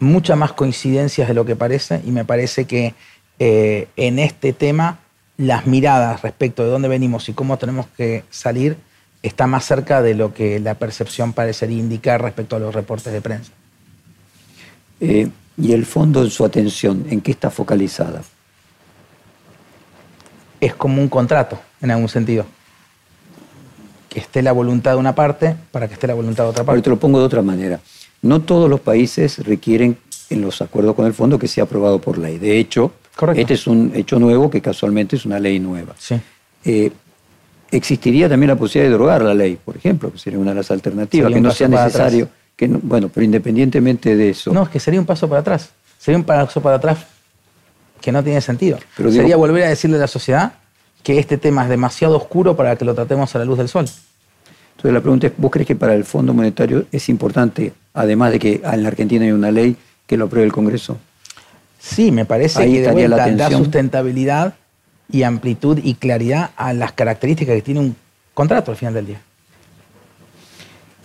muchas 0.00 0.36
más 0.36 0.52
coincidencias 0.52 1.28
de 1.28 1.34
lo 1.34 1.44
que 1.44 1.56
parece 1.56 2.00
y 2.06 2.10
me 2.10 2.24
parece 2.24 2.66
que 2.66 2.94
eh, 3.38 3.88
en 3.96 4.18
este 4.18 4.52
tema 4.52 4.98
las 5.36 5.66
miradas 5.66 6.22
respecto 6.22 6.64
de 6.64 6.70
dónde 6.70 6.88
venimos 6.88 7.28
y 7.28 7.32
cómo 7.32 7.58
tenemos 7.58 7.86
que 7.96 8.24
salir 8.30 8.76
está 9.22 9.46
más 9.46 9.64
cerca 9.64 10.02
de 10.02 10.14
lo 10.14 10.34
que 10.34 10.60
la 10.60 10.74
percepción 10.74 11.32
parecería 11.32 11.78
indicar 11.78 12.22
respecto 12.22 12.56
a 12.56 12.58
los 12.58 12.74
reportes 12.74 13.12
de 13.12 13.20
prensa. 13.20 13.52
Eh, 15.00 15.28
¿Y 15.60 15.72
el 15.72 15.84
fondo 15.86 16.22
en 16.22 16.30
su 16.30 16.44
atención, 16.44 17.04
en 17.10 17.20
qué 17.20 17.32
está 17.32 17.50
focalizada? 17.50 18.22
Es 20.60 20.74
como 20.74 21.00
un 21.02 21.08
contrato, 21.08 21.58
en 21.80 21.90
algún 21.90 22.08
sentido. 22.08 22.46
Que 24.08 24.20
esté 24.20 24.42
la 24.42 24.52
voluntad 24.52 24.92
de 24.92 24.96
una 24.98 25.14
parte 25.14 25.56
para 25.70 25.88
que 25.88 25.94
esté 25.94 26.06
la 26.06 26.14
voluntad 26.14 26.44
de 26.44 26.50
otra 26.50 26.60
Ahora 26.62 26.72
parte. 26.72 26.82
te 26.82 26.90
lo 26.90 26.98
pongo 26.98 27.18
de 27.18 27.24
otra 27.26 27.42
manera. 27.42 27.80
No 28.22 28.40
todos 28.40 28.68
los 28.70 28.80
países 28.80 29.38
requieren 29.44 29.96
en 30.30 30.40
los 30.42 30.60
acuerdos 30.62 30.94
con 30.94 31.06
el 31.06 31.14
fondo 31.14 31.38
que 31.38 31.48
sea 31.48 31.64
aprobado 31.64 32.00
por 32.00 32.18
ley. 32.18 32.38
De 32.38 32.58
hecho, 32.58 32.92
Correcto. 33.16 33.40
este 33.40 33.54
es 33.54 33.66
un 33.66 33.92
hecho 33.94 34.18
nuevo 34.18 34.50
que 34.50 34.60
casualmente 34.60 35.16
es 35.16 35.24
una 35.26 35.38
ley 35.38 35.58
nueva. 35.60 35.94
Sí. 35.98 36.16
Eh, 36.64 36.90
existiría 37.70 38.28
también 38.28 38.48
la 38.48 38.56
posibilidad 38.56 38.86
de 38.88 38.92
derogar 38.92 39.22
la 39.22 39.34
ley, 39.34 39.58
por 39.62 39.76
ejemplo, 39.76 40.10
que 40.12 40.18
sería 40.18 40.38
una 40.38 40.50
de 40.52 40.56
las 40.56 40.70
alternativas, 40.70 41.24
Sería 41.30 41.36
que 41.36 41.40
no 41.40 41.50
sea 41.50 41.68
necesario. 41.68 42.28
Que 42.58 42.66
no- 42.66 42.80
bueno, 42.82 43.08
pero 43.08 43.24
independientemente 43.24 44.16
de 44.16 44.30
eso, 44.30 44.52
No, 44.52 44.64
es 44.64 44.68
que 44.68 44.80
sería 44.80 44.98
un 44.98 45.06
paso 45.06 45.28
para 45.28 45.42
atrás. 45.42 45.70
Sería 45.96 46.18
un 46.18 46.24
paso 46.24 46.60
para 46.60 46.76
atrás 46.76 46.98
que 48.00 48.10
no 48.10 48.22
tiene 48.24 48.40
sentido. 48.40 48.78
Pero 48.96 49.10
digo- 49.10 49.22
sería 49.22 49.36
volver 49.36 49.62
a 49.62 49.68
decirle 49.68 49.96
a 49.96 50.00
la 50.00 50.06
sociedad 50.08 50.54
que 51.04 51.20
este 51.20 51.38
tema 51.38 51.62
es 51.62 51.68
demasiado 51.68 52.16
oscuro 52.16 52.56
para 52.56 52.74
que 52.74 52.84
lo 52.84 52.94
tratemos 52.96 53.32
a 53.34 53.38
la 53.38 53.44
luz 53.44 53.58
del 53.58 53.68
sol. 53.68 53.86
Entonces 54.72 54.92
la 54.92 55.00
pregunta 55.00 55.28
es, 55.28 55.32
¿vos 55.36 55.52
crees 55.52 55.68
que 55.68 55.76
para 55.76 55.94
el 55.94 56.02
Fondo 56.04 56.34
Monetario 56.34 56.86
es 56.90 57.08
importante, 57.08 57.72
además 57.94 58.32
de 58.32 58.38
que 58.40 58.60
en 58.64 58.82
la 58.82 58.88
Argentina 58.88 59.24
hay 59.24 59.30
una 59.32 59.52
ley, 59.52 59.76
que 60.06 60.16
lo 60.16 60.24
apruebe 60.24 60.44
el 60.46 60.52
Congreso? 60.52 60.98
Sí, 61.78 62.10
me 62.10 62.24
parece 62.24 62.60
Ahí 62.60 62.72
que 62.72 62.80
de 62.80 62.86
la 62.86 62.92
vuelta 62.92 63.30
da 63.30 63.50
sustentabilidad 63.50 64.54
y 65.10 65.22
amplitud 65.22 65.78
y 65.82 65.94
claridad 65.94 66.50
a 66.56 66.72
las 66.72 66.90
características 66.92 67.54
que 67.54 67.62
tiene 67.62 67.80
un 67.80 67.96
contrato 68.34 68.72
al 68.72 68.76
final 68.76 68.94
del 68.94 69.06
día. 69.06 69.20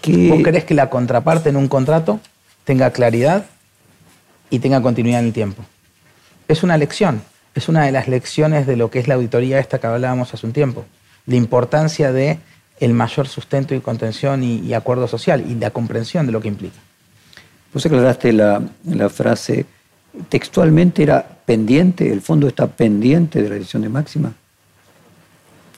¿Qué- 0.03 0.29
¿Vos 0.29 0.43
querés 0.43 0.65
que 0.65 0.73
la 0.73 0.89
contraparte 0.89 1.49
en 1.49 1.55
un 1.55 1.67
contrato 1.67 2.19
tenga 2.65 2.91
claridad 2.91 3.45
y 4.49 4.59
tenga 4.59 4.81
continuidad 4.81 5.21
en 5.21 5.27
el 5.27 5.33
tiempo? 5.33 5.63
Es 6.47 6.61
una 6.61 6.77
lección, 6.77 7.21
es 7.55 7.69
una 7.69 7.85
de 7.85 7.91
las 7.91 8.07
lecciones 8.07 8.67
de 8.67 8.75
lo 8.75 8.91
que 8.91 8.99
es 8.99 9.07
la 9.07 9.15
auditoría 9.15 9.59
esta 9.59 9.79
que 9.79 9.87
hablábamos 9.87 10.33
hace 10.33 10.45
un 10.45 10.53
tiempo. 10.53 10.85
La 11.25 11.37
importancia 11.37 12.11
de 12.11 12.37
el 12.79 12.93
mayor 12.93 13.27
sustento 13.27 13.73
y 13.73 13.79
contención 13.79 14.43
y, 14.43 14.57
y 14.59 14.73
acuerdo 14.73 15.07
social 15.07 15.43
y 15.49 15.55
la 15.55 15.69
comprensión 15.71 16.25
de 16.25 16.33
lo 16.33 16.41
que 16.41 16.49
implica. 16.49 16.77
Vos 17.73 17.85
aclaraste 17.85 18.33
la, 18.33 18.61
la 18.85 19.09
frase, 19.09 19.65
textualmente 20.27 21.01
era 21.03 21.25
pendiente, 21.45 22.11
el 22.11 22.21
fondo 22.21 22.47
está 22.47 22.67
pendiente 22.67 23.41
de 23.41 23.49
la 23.49 23.55
decisión 23.55 23.83
de 23.83 23.89
máxima. 23.89 24.33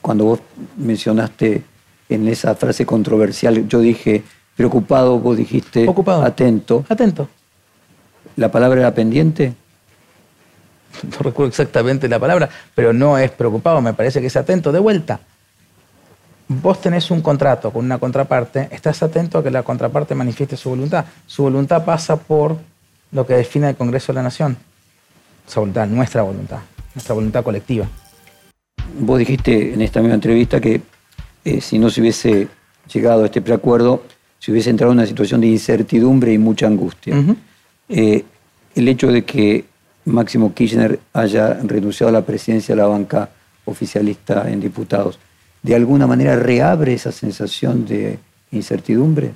Cuando 0.02 0.24
vos 0.24 0.40
mencionaste 0.76 1.62
en 2.08 2.28
esa 2.28 2.54
frase 2.54 2.86
controversial, 2.86 3.68
yo 3.68 3.80
dije 3.80 4.24
preocupado, 4.56 5.18
vos 5.18 5.36
dijiste 5.36 5.86
Ocupado. 5.86 6.22
atento. 6.22 6.84
Atento. 6.88 7.28
¿La 8.36 8.50
palabra 8.50 8.80
era 8.80 8.94
pendiente? 8.94 9.54
no 11.02 11.18
recuerdo 11.18 11.48
exactamente 11.48 12.08
la 12.08 12.18
palabra, 12.18 12.48
pero 12.74 12.92
no 12.92 13.18
es 13.18 13.30
preocupado, 13.30 13.80
me 13.80 13.94
parece 13.94 14.20
que 14.20 14.28
es 14.28 14.36
atento. 14.36 14.72
De 14.72 14.78
vuelta, 14.78 15.20
vos 16.48 16.80
tenés 16.80 17.10
un 17.10 17.20
contrato 17.20 17.70
con 17.70 17.84
una 17.84 17.98
contraparte, 17.98 18.68
estás 18.70 19.02
atento 19.02 19.38
a 19.38 19.42
que 19.42 19.50
la 19.50 19.62
contraparte 19.62 20.14
manifieste 20.14 20.56
su 20.56 20.70
voluntad. 20.70 21.04
Su 21.26 21.44
voluntad 21.44 21.84
pasa 21.84 22.16
por 22.16 22.56
lo 23.12 23.26
que 23.26 23.34
define 23.34 23.70
el 23.70 23.76
Congreso 23.76 24.12
de 24.12 24.16
la 24.16 24.22
Nación. 24.22 24.56
Esa 25.46 25.60
voluntad, 25.60 25.86
nuestra 25.86 26.22
voluntad, 26.22 26.58
nuestra 26.94 27.14
voluntad 27.14 27.44
colectiva. 27.44 27.86
Vos 28.98 29.18
dijiste 29.18 29.74
en 29.74 29.82
esta 29.82 30.00
misma 30.00 30.14
entrevista 30.14 30.60
que 30.60 30.80
eh, 31.46 31.60
si 31.60 31.78
no 31.78 31.90
se 31.90 32.00
hubiese 32.00 32.48
llegado 32.92 33.22
a 33.22 33.26
este 33.26 33.40
preacuerdo, 33.40 34.02
se 34.40 34.50
hubiese 34.50 34.68
entrado 34.68 34.92
en 34.92 34.98
una 34.98 35.06
situación 35.06 35.40
de 35.40 35.46
incertidumbre 35.46 36.32
y 36.32 36.38
mucha 36.38 36.66
angustia. 36.66 37.14
Eh, 37.88 38.24
el 38.74 38.88
hecho 38.88 39.12
de 39.12 39.24
que 39.24 39.64
Máximo 40.06 40.52
Kirchner 40.52 40.98
haya 41.12 41.54
renunciado 41.54 42.08
a 42.08 42.12
la 42.12 42.26
presidencia 42.26 42.74
de 42.74 42.82
la 42.82 42.88
banca 42.88 43.30
oficialista 43.64 44.50
en 44.50 44.60
diputados, 44.60 45.20
¿de 45.62 45.76
alguna 45.76 46.08
manera 46.08 46.34
reabre 46.34 46.94
esa 46.94 47.12
sensación 47.12 47.86
de 47.86 48.18
incertidumbre? 48.50 49.30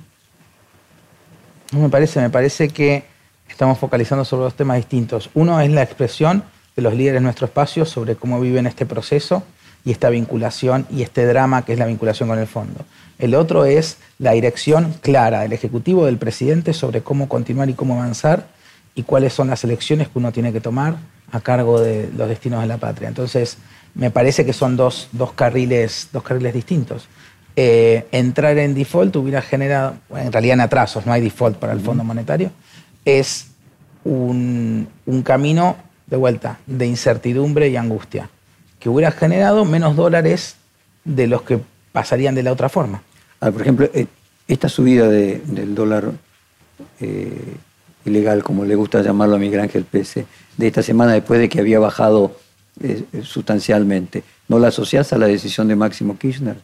No 1.71 1.79
me 1.79 1.89
parece, 1.89 2.19
me 2.19 2.29
parece 2.29 2.67
que 2.67 3.05
estamos 3.47 3.79
focalizando 3.79 4.25
sobre 4.25 4.43
dos 4.43 4.55
temas 4.55 4.75
distintos. 4.75 5.29
Uno 5.33 5.61
es 5.61 5.71
la 5.71 5.81
expresión 5.81 6.43
de 6.75 6.81
los 6.81 6.93
líderes 6.93 7.21
de 7.21 7.23
nuestro 7.23 7.45
espacio 7.45 7.85
sobre 7.85 8.17
cómo 8.17 8.41
viven 8.41 8.67
este 8.67 8.85
proceso 8.85 9.43
y 9.83 9.91
esta 9.91 10.09
vinculación 10.09 10.85
y 10.91 11.01
este 11.01 11.25
drama 11.25 11.63
que 11.63 11.73
es 11.73 11.79
la 11.79 11.85
vinculación 11.85 12.29
con 12.29 12.39
el 12.39 12.47
fondo. 12.47 12.85
El 13.19 13.35
otro 13.35 13.65
es 13.65 13.97
la 14.19 14.31
dirección 14.31 14.95
clara 15.01 15.41
del 15.41 15.53
Ejecutivo, 15.53 16.05
del 16.05 16.17
presidente, 16.17 16.73
sobre 16.73 17.01
cómo 17.01 17.29
continuar 17.29 17.69
y 17.69 17.73
cómo 17.73 17.95
avanzar 17.95 18.47
y 18.95 19.03
cuáles 19.03 19.33
son 19.33 19.49
las 19.49 19.63
elecciones 19.63 20.07
que 20.07 20.19
uno 20.19 20.31
tiene 20.31 20.51
que 20.51 20.61
tomar 20.61 20.95
a 21.31 21.39
cargo 21.39 21.79
de 21.79 22.09
los 22.15 22.27
destinos 22.27 22.61
de 22.61 22.67
la 22.67 22.77
patria. 22.77 23.07
Entonces, 23.07 23.57
me 23.93 24.11
parece 24.11 24.45
que 24.45 24.53
son 24.53 24.75
dos, 24.75 25.09
dos 25.11 25.33
carriles, 25.33 26.09
dos 26.11 26.23
carriles 26.23 26.53
distintos. 26.53 27.07
Eh, 27.55 28.07
entrar 28.11 28.57
en 28.57 28.73
default 28.73 29.15
hubiera 29.17 29.41
generado, 29.41 29.95
en 30.15 30.31
realidad 30.31 30.55
en 30.55 30.61
atrasos, 30.61 31.05
no 31.05 31.13
hay 31.13 31.21
default 31.21 31.57
para 31.57 31.73
el 31.73 31.81
Fondo 31.81 32.03
Monetario, 32.03 32.51
es 33.03 33.47
un, 34.03 34.87
un 35.05 35.21
camino 35.21 35.75
de 36.07 36.17
vuelta 36.17 36.59
de 36.65 36.85
incertidumbre 36.87 37.69
y 37.69 37.75
angustia, 37.75 38.29
que 38.81 38.89
hubiera 38.89 39.11
generado 39.11 39.63
menos 39.63 39.95
dólares 39.95 40.55
de 41.05 41.27
los 41.27 41.43
que 41.43 41.59
pasarían 41.93 42.35
de 42.35 42.43
la 42.43 42.51
otra 42.51 42.67
forma. 42.67 43.01
Ah, 43.39 43.51
por 43.51 43.61
ejemplo, 43.61 43.89
eh, 43.93 44.07
esta 44.47 44.67
subida 44.67 45.07
de- 45.07 45.41
del 45.45 45.73
dólar 45.73 46.11
eh, 46.99 47.55
ilegal, 48.05 48.43
como 48.43 48.65
le 48.65 48.75
gusta 48.75 49.01
llamarlo 49.01 49.35
a 49.35 49.39
Miguel 49.39 49.59
Ángel 49.61 49.85
Pese, 49.85 50.25
de 50.57 50.67
esta 50.67 50.81
semana 50.81 51.13
después 51.13 51.39
de 51.39 51.47
que 51.47 51.59
había 51.59 51.79
bajado 51.79 52.35
eh, 52.81 53.03
sustancialmente, 53.23 54.23
¿no 54.47 54.57
la 54.59 54.69
asociás 54.69 55.13
a 55.13 55.17
la 55.17 55.27
decisión 55.27 55.67
de 55.67 55.75
Máximo 55.75 56.17
Kirchner? 56.17 56.55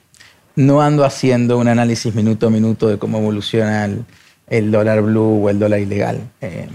No 0.55 0.81
ando 0.81 1.05
haciendo 1.05 1.57
un 1.59 1.67
análisis 1.67 2.15
minuto 2.15 2.47
a 2.47 2.49
minuto 2.49 2.87
de 2.87 2.97
cómo 2.97 3.19
evoluciona 3.19 3.85
el, 3.85 4.05
el 4.47 4.71
dólar 4.71 5.01
blue 5.03 5.43
o 5.45 5.49
el 5.49 5.59
dólar 5.59 5.79
ilegal. 5.79 6.21
Eh, 6.41 6.67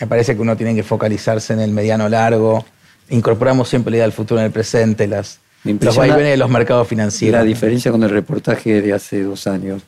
me 0.00 0.06
parece 0.06 0.36
que 0.36 0.42
uno 0.42 0.56
tiene 0.56 0.74
que 0.76 0.84
focalizarse 0.84 1.52
en 1.54 1.60
el 1.60 1.72
mediano 1.72 2.08
largo. 2.08 2.64
Incorporamos 3.10 3.68
siempre 3.68 3.90
la 3.90 3.96
idea 3.98 4.04
del 4.04 4.12
futuro 4.12 4.40
en 4.40 4.46
el 4.46 4.52
presente, 4.52 5.06
las, 5.06 5.40
los 5.64 5.96
vaivenes 5.96 6.32
de 6.32 6.36
los 6.36 6.50
mercados 6.50 6.88
financieros. 6.88 7.40
la 7.40 7.44
diferencia 7.44 7.90
con 7.90 8.02
el 8.02 8.10
reportaje 8.10 8.80
de 8.80 8.92
hace 8.92 9.22
dos 9.22 9.46
años, 9.46 9.82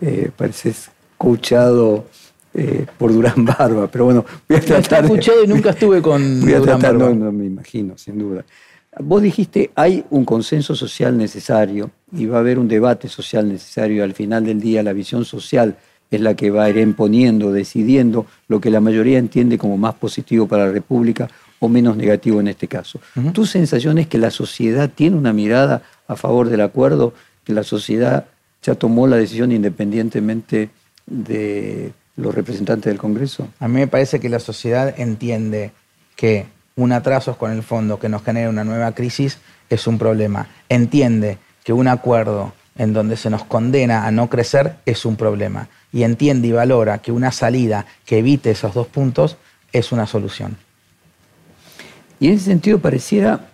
eh, 0.00 0.30
pareces 0.36 0.90
coachado 1.18 2.06
eh, 2.54 2.86
por 2.96 3.12
Durán 3.12 3.44
Barba, 3.58 3.88
pero 3.88 4.06
bueno, 4.06 4.24
voy 4.48 4.56
a 4.56 4.60
Está 4.60 4.80
tratar 4.80 5.04
escuchado 5.04 5.44
y 5.44 5.46
nunca 5.46 5.70
estuve 5.70 6.00
con 6.02 6.40
Voy 6.40 6.52
a 6.54 6.58
Durán 6.58 6.78
tratar, 6.78 6.98
Barba. 6.98 7.14
no, 7.14 7.24
no 7.26 7.32
me 7.32 7.44
imagino, 7.44 7.98
sin 7.98 8.18
duda. 8.18 8.44
Vos 8.98 9.22
dijiste, 9.22 9.70
hay 9.76 10.04
un 10.10 10.24
consenso 10.24 10.74
social 10.74 11.16
necesario 11.16 11.90
y 12.12 12.26
va 12.26 12.38
a 12.38 12.40
haber 12.40 12.58
un 12.58 12.66
debate 12.66 13.08
social 13.08 13.48
necesario. 13.48 14.02
Al 14.02 14.14
final 14.14 14.44
del 14.44 14.60
día, 14.60 14.82
la 14.82 14.92
visión 14.92 15.24
social 15.24 15.76
es 16.10 16.20
la 16.20 16.34
que 16.34 16.50
va 16.50 16.64
a 16.64 16.70
ir 16.70 16.78
imponiendo, 16.78 17.52
decidiendo 17.52 18.26
lo 18.48 18.60
que 18.60 18.68
la 18.70 18.80
mayoría 18.80 19.18
entiende 19.18 19.58
como 19.58 19.76
más 19.76 19.94
positivo 19.94 20.48
para 20.48 20.66
la 20.66 20.72
República 20.72 21.28
o 21.60 21.68
menos 21.68 21.96
negativo 21.96 22.40
en 22.40 22.48
este 22.48 22.66
caso. 22.66 23.00
¿Tu 23.32 23.46
sensación 23.46 23.98
es 23.98 24.08
que 24.08 24.18
la 24.18 24.30
sociedad 24.30 24.90
tiene 24.92 25.16
una 25.16 25.32
mirada 25.32 25.82
a 26.08 26.16
favor 26.16 26.48
del 26.48 26.62
acuerdo, 26.62 27.14
que 27.44 27.52
la 27.52 27.62
sociedad 27.62 28.26
ya 28.62 28.74
tomó 28.74 29.06
la 29.06 29.16
decisión 29.16 29.52
independientemente 29.52 30.70
de 31.06 31.92
los 32.16 32.34
representantes 32.34 32.90
del 32.90 32.98
Congreso? 32.98 33.48
A 33.60 33.68
mí 33.68 33.74
me 33.74 33.86
parece 33.86 34.18
que 34.18 34.28
la 34.28 34.40
sociedad 34.40 34.98
entiende 34.98 35.72
que 36.16 36.46
un 36.76 36.92
atraso 36.92 37.36
con 37.36 37.52
el 37.52 37.62
fondo 37.62 37.98
que 37.98 38.08
nos 38.08 38.22
genera 38.22 38.48
una 38.48 38.64
nueva 38.64 38.92
crisis 38.92 39.38
es 39.68 39.86
un 39.86 39.98
problema. 39.98 40.48
Entiende 40.68 41.38
que 41.62 41.74
un 41.74 41.88
acuerdo 41.88 42.54
en 42.76 42.94
donde 42.94 43.16
se 43.16 43.28
nos 43.28 43.44
condena 43.44 44.06
a 44.06 44.10
no 44.10 44.30
crecer 44.30 44.76
es 44.86 45.04
un 45.04 45.16
problema. 45.16 45.68
Y 45.92 46.04
entiende 46.04 46.48
y 46.48 46.52
valora 46.52 46.98
que 46.98 47.12
una 47.12 47.32
salida 47.32 47.84
que 48.06 48.18
evite 48.18 48.52
esos 48.52 48.72
dos 48.72 48.86
puntos 48.86 49.36
es 49.72 49.92
una 49.92 50.06
solución. 50.06 50.56
Y 52.20 52.28
en 52.28 52.34
ese 52.34 52.44
sentido 52.44 52.78
pareciera 52.78 53.48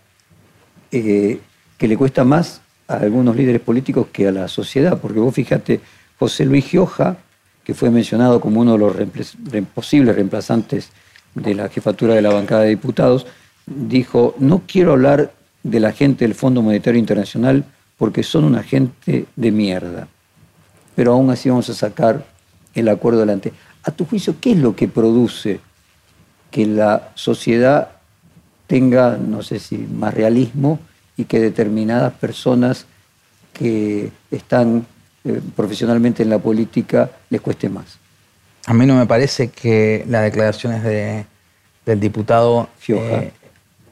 eh, 0.90 1.40
que 1.78 1.88
le 1.88 1.96
cuesta 1.96 2.24
más 2.24 2.60
a 2.88 2.96
algunos 2.96 3.36
líderes 3.36 3.60
políticos 3.60 4.08
que 4.12 4.28
a 4.28 4.32
la 4.32 4.48
sociedad, 4.48 4.98
porque 5.00 5.20
vos 5.20 5.34
fíjate, 5.34 5.80
José 6.18 6.44
Luis 6.44 6.66
Gioja, 6.66 7.16
que 7.64 7.74
fue 7.74 7.90
mencionado 7.90 8.40
como 8.40 8.60
uno 8.60 8.72
de 8.72 8.78
los 8.78 9.66
posibles 9.74 10.14
reemplazantes 10.14 10.90
de 11.34 11.54
la 11.54 11.68
jefatura 11.68 12.14
de 12.14 12.22
la 12.22 12.32
bancada 12.32 12.62
de 12.62 12.70
diputados, 12.70 13.26
dijo, 13.66 14.34
no 14.38 14.62
quiero 14.66 14.92
hablar 14.92 15.32
de 15.62 15.80
la 15.80 15.92
gente 15.92 16.24
del 16.24 16.34
Fondo 16.34 16.62
Monetario 16.62 16.98
Internacional 16.98 17.64
porque 17.98 18.22
son 18.22 18.44
una 18.44 18.62
gente 18.62 19.26
de 19.34 19.50
mierda, 19.50 20.08
pero 20.94 21.12
aún 21.12 21.30
así 21.30 21.48
vamos 21.48 21.68
a 21.70 21.74
sacar 21.74 22.24
el 22.74 22.88
acuerdo 22.88 23.20
adelante. 23.20 23.52
A 23.82 23.90
tu 23.90 24.04
juicio, 24.04 24.36
¿qué 24.40 24.52
es 24.52 24.58
lo 24.58 24.76
que 24.76 24.88
produce 24.88 25.60
que 26.50 26.66
la 26.66 27.10
sociedad 27.14 27.95
tenga, 28.66 29.16
no 29.16 29.42
sé 29.42 29.58
si 29.58 29.76
más 29.78 30.14
realismo 30.14 30.78
y 31.16 31.24
que 31.24 31.40
determinadas 31.40 32.12
personas 32.14 32.86
que 33.52 34.10
están 34.30 34.86
eh, 35.24 35.40
profesionalmente 35.54 36.22
en 36.22 36.30
la 36.30 36.38
política 36.38 37.10
les 37.30 37.40
cueste 37.40 37.68
más. 37.68 37.98
A 38.66 38.74
mí 38.74 38.84
no 38.86 38.96
me 38.96 39.06
parece 39.06 39.48
que 39.48 40.04
las 40.08 40.22
declaraciones 40.22 40.82
de- 40.82 41.24
del 41.84 42.00
diputado 42.00 42.68
Gioja. 42.80 43.22
eh, 43.22 43.32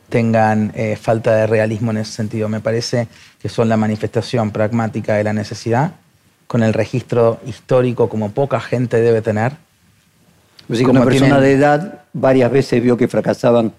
tengan 0.08 0.72
eh, 0.74 0.96
falta 1.00 1.34
de 1.34 1.46
realismo 1.46 1.90
en 1.92 1.98
ese 1.98 2.12
sentido. 2.12 2.48
Me 2.48 2.60
parece 2.60 3.08
que 3.40 3.48
son 3.48 3.68
la 3.68 3.76
manifestación 3.76 4.50
pragmática 4.50 5.14
de 5.14 5.24
la 5.24 5.32
necesidad 5.32 5.92
con 6.46 6.62
el 6.62 6.72
registro 6.74 7.40
histórico 7.46 8.08
como 8.08 8.30
poca 8.32 8.60
gente 8.60 9.00
debe 9.00 9.22
tener. 9.22 9.52
Pues 10.68 10.80
una 10.82 11.04
persona 11.04 11.40
de 11.40 11.52
edad 11.52 12.02
varias 12.12 12.50
veces 12.50 12.82
vio 12.82 12.96
que 12.96 13.08
fracasaban 13.08 13.72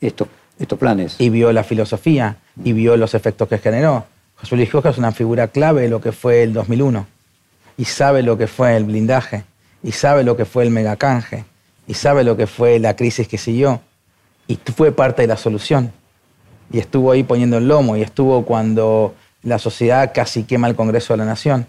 estos, 0.00 0.28
estos 0.64 0.78
planes. 0.78 1.16
Y 1.18 1.30
vio 1.30 1.52
la 1.52 1.64
filosofía 1.64 2.36
y 2.62 2.72
vio 2.72 2.96
los 2.96 3.14
efectos 3.14 3.48
que 3.48 3.58
generó. 3.58 4.06
José 4.36 4.56
Luis 4.56 4.70
Gioja 4.70 4.90
es 4.90 4.98
una 4.98 5.12
figura 5.12 5.48
clave 5.48 5.82
de 5.82 5.88
lo 5.88 6.00
que 6.00 6.12
fue 6.12 6.42
el 6.42 6.52
2001 6.52 7.06
y 7.76 7.84
sabe 7.84 8.22
lo 8.22 8.36
que 8.36 8.46
fue 8.46 8.76
el 8.76 8.84
blindaje 8.84 9.44
y 9.82 9.92
sabe 9.92 10.24
lo 10.24 10.36
que 10.36 10.44
fue 10.44 10.64
el 10.64 10.70
megacanje 10.70 11.44
y 11.86 11.94
sabe 11.94 12.24
lo 12.24 12.36
que 12.36 12.46
fue 12.46 12.78
la 12.78 12.96
crisis 12.96 13.28
que 13.28 13.38
siguió 13.38 13.80
y 14.46 14.58
fue 14.76 14.92
parte 14.92 15.22
de 15.22 15.28
la 15.28 15.36
solución 15.36 15.92
y 16.72 16.78
estuvo 16.78 17.12
ahí 17.12 17.22
poniendo 17.22 17.58
el 17.58 17.68
lomo 17.68 17.96
y 17.96 18.02
estuvo 18.02 18.44
cuando 18.44 19.14
la 19.42 19.58
sociedad 19.58 20.12
casi 20.14 20.44
quema 20.44 20.68
el 20.68 20.74
Congreso 20.74 21.12
de 21.12 21.18
la 21.18 21.24
Nación. 21.24 21.66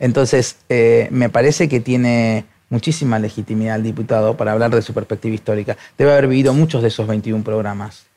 Entonces, 0.00 0.56
eh, 0.68 1.08
me 1.10 1.28
parece 1.28 1.68
que 1.68 1.80
tiene 1.80 2.44
muchísima 2.70 3.18
legitimidad 3.18 3.76
el 3.76 3.82
diputado 3.82 4.36
para 4.36 4.52
hablar 4.52 4.74
de 4.74 4.82
su 4.82 4.94
perspectiva 4.94 5.34
histórica. 5.34 5.76
Debe 5.96 6.12
haber 6.12 6.28
vivido 6.28 6.54
muchos 6.54 6.82
de 6.82 6.88
esos 6.88 7.06
21 7.06 7.44
programas. 7.44 8.07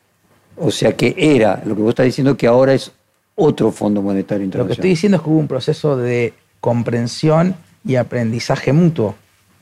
O 0.58 0.72
sea 0.72 0.96
que 0.96 1.16
era, 1.18 1.62
lo 1.66 1.76
que 1.76 1.82
vos 1.82 1.90
estás 1.90 2.06
diciendo 2.06 2.38
que 2.38 2.48
ahora 2.48 2.74
es 2.74 2.92
otro 3.36 3.72
Fondo 3.72 4.02
Monetario 4.02 4.44
Internacional. 4.44 4.66
Lo 4.66 4.68
que 4.68 4.74
estoy 4.74 4.90
diciendo 4.92 5.18
es 5.18 5.24
que 5.24 5.30
hubo 5.30 5.40
un 5.40 5.48
proceso 5.48 5.98
de 5.98 6.34
comprensión 6.60 7.56
y 7.86 7.96
aprendizaje 7.96 8.74
mutuo, 8.74 9.16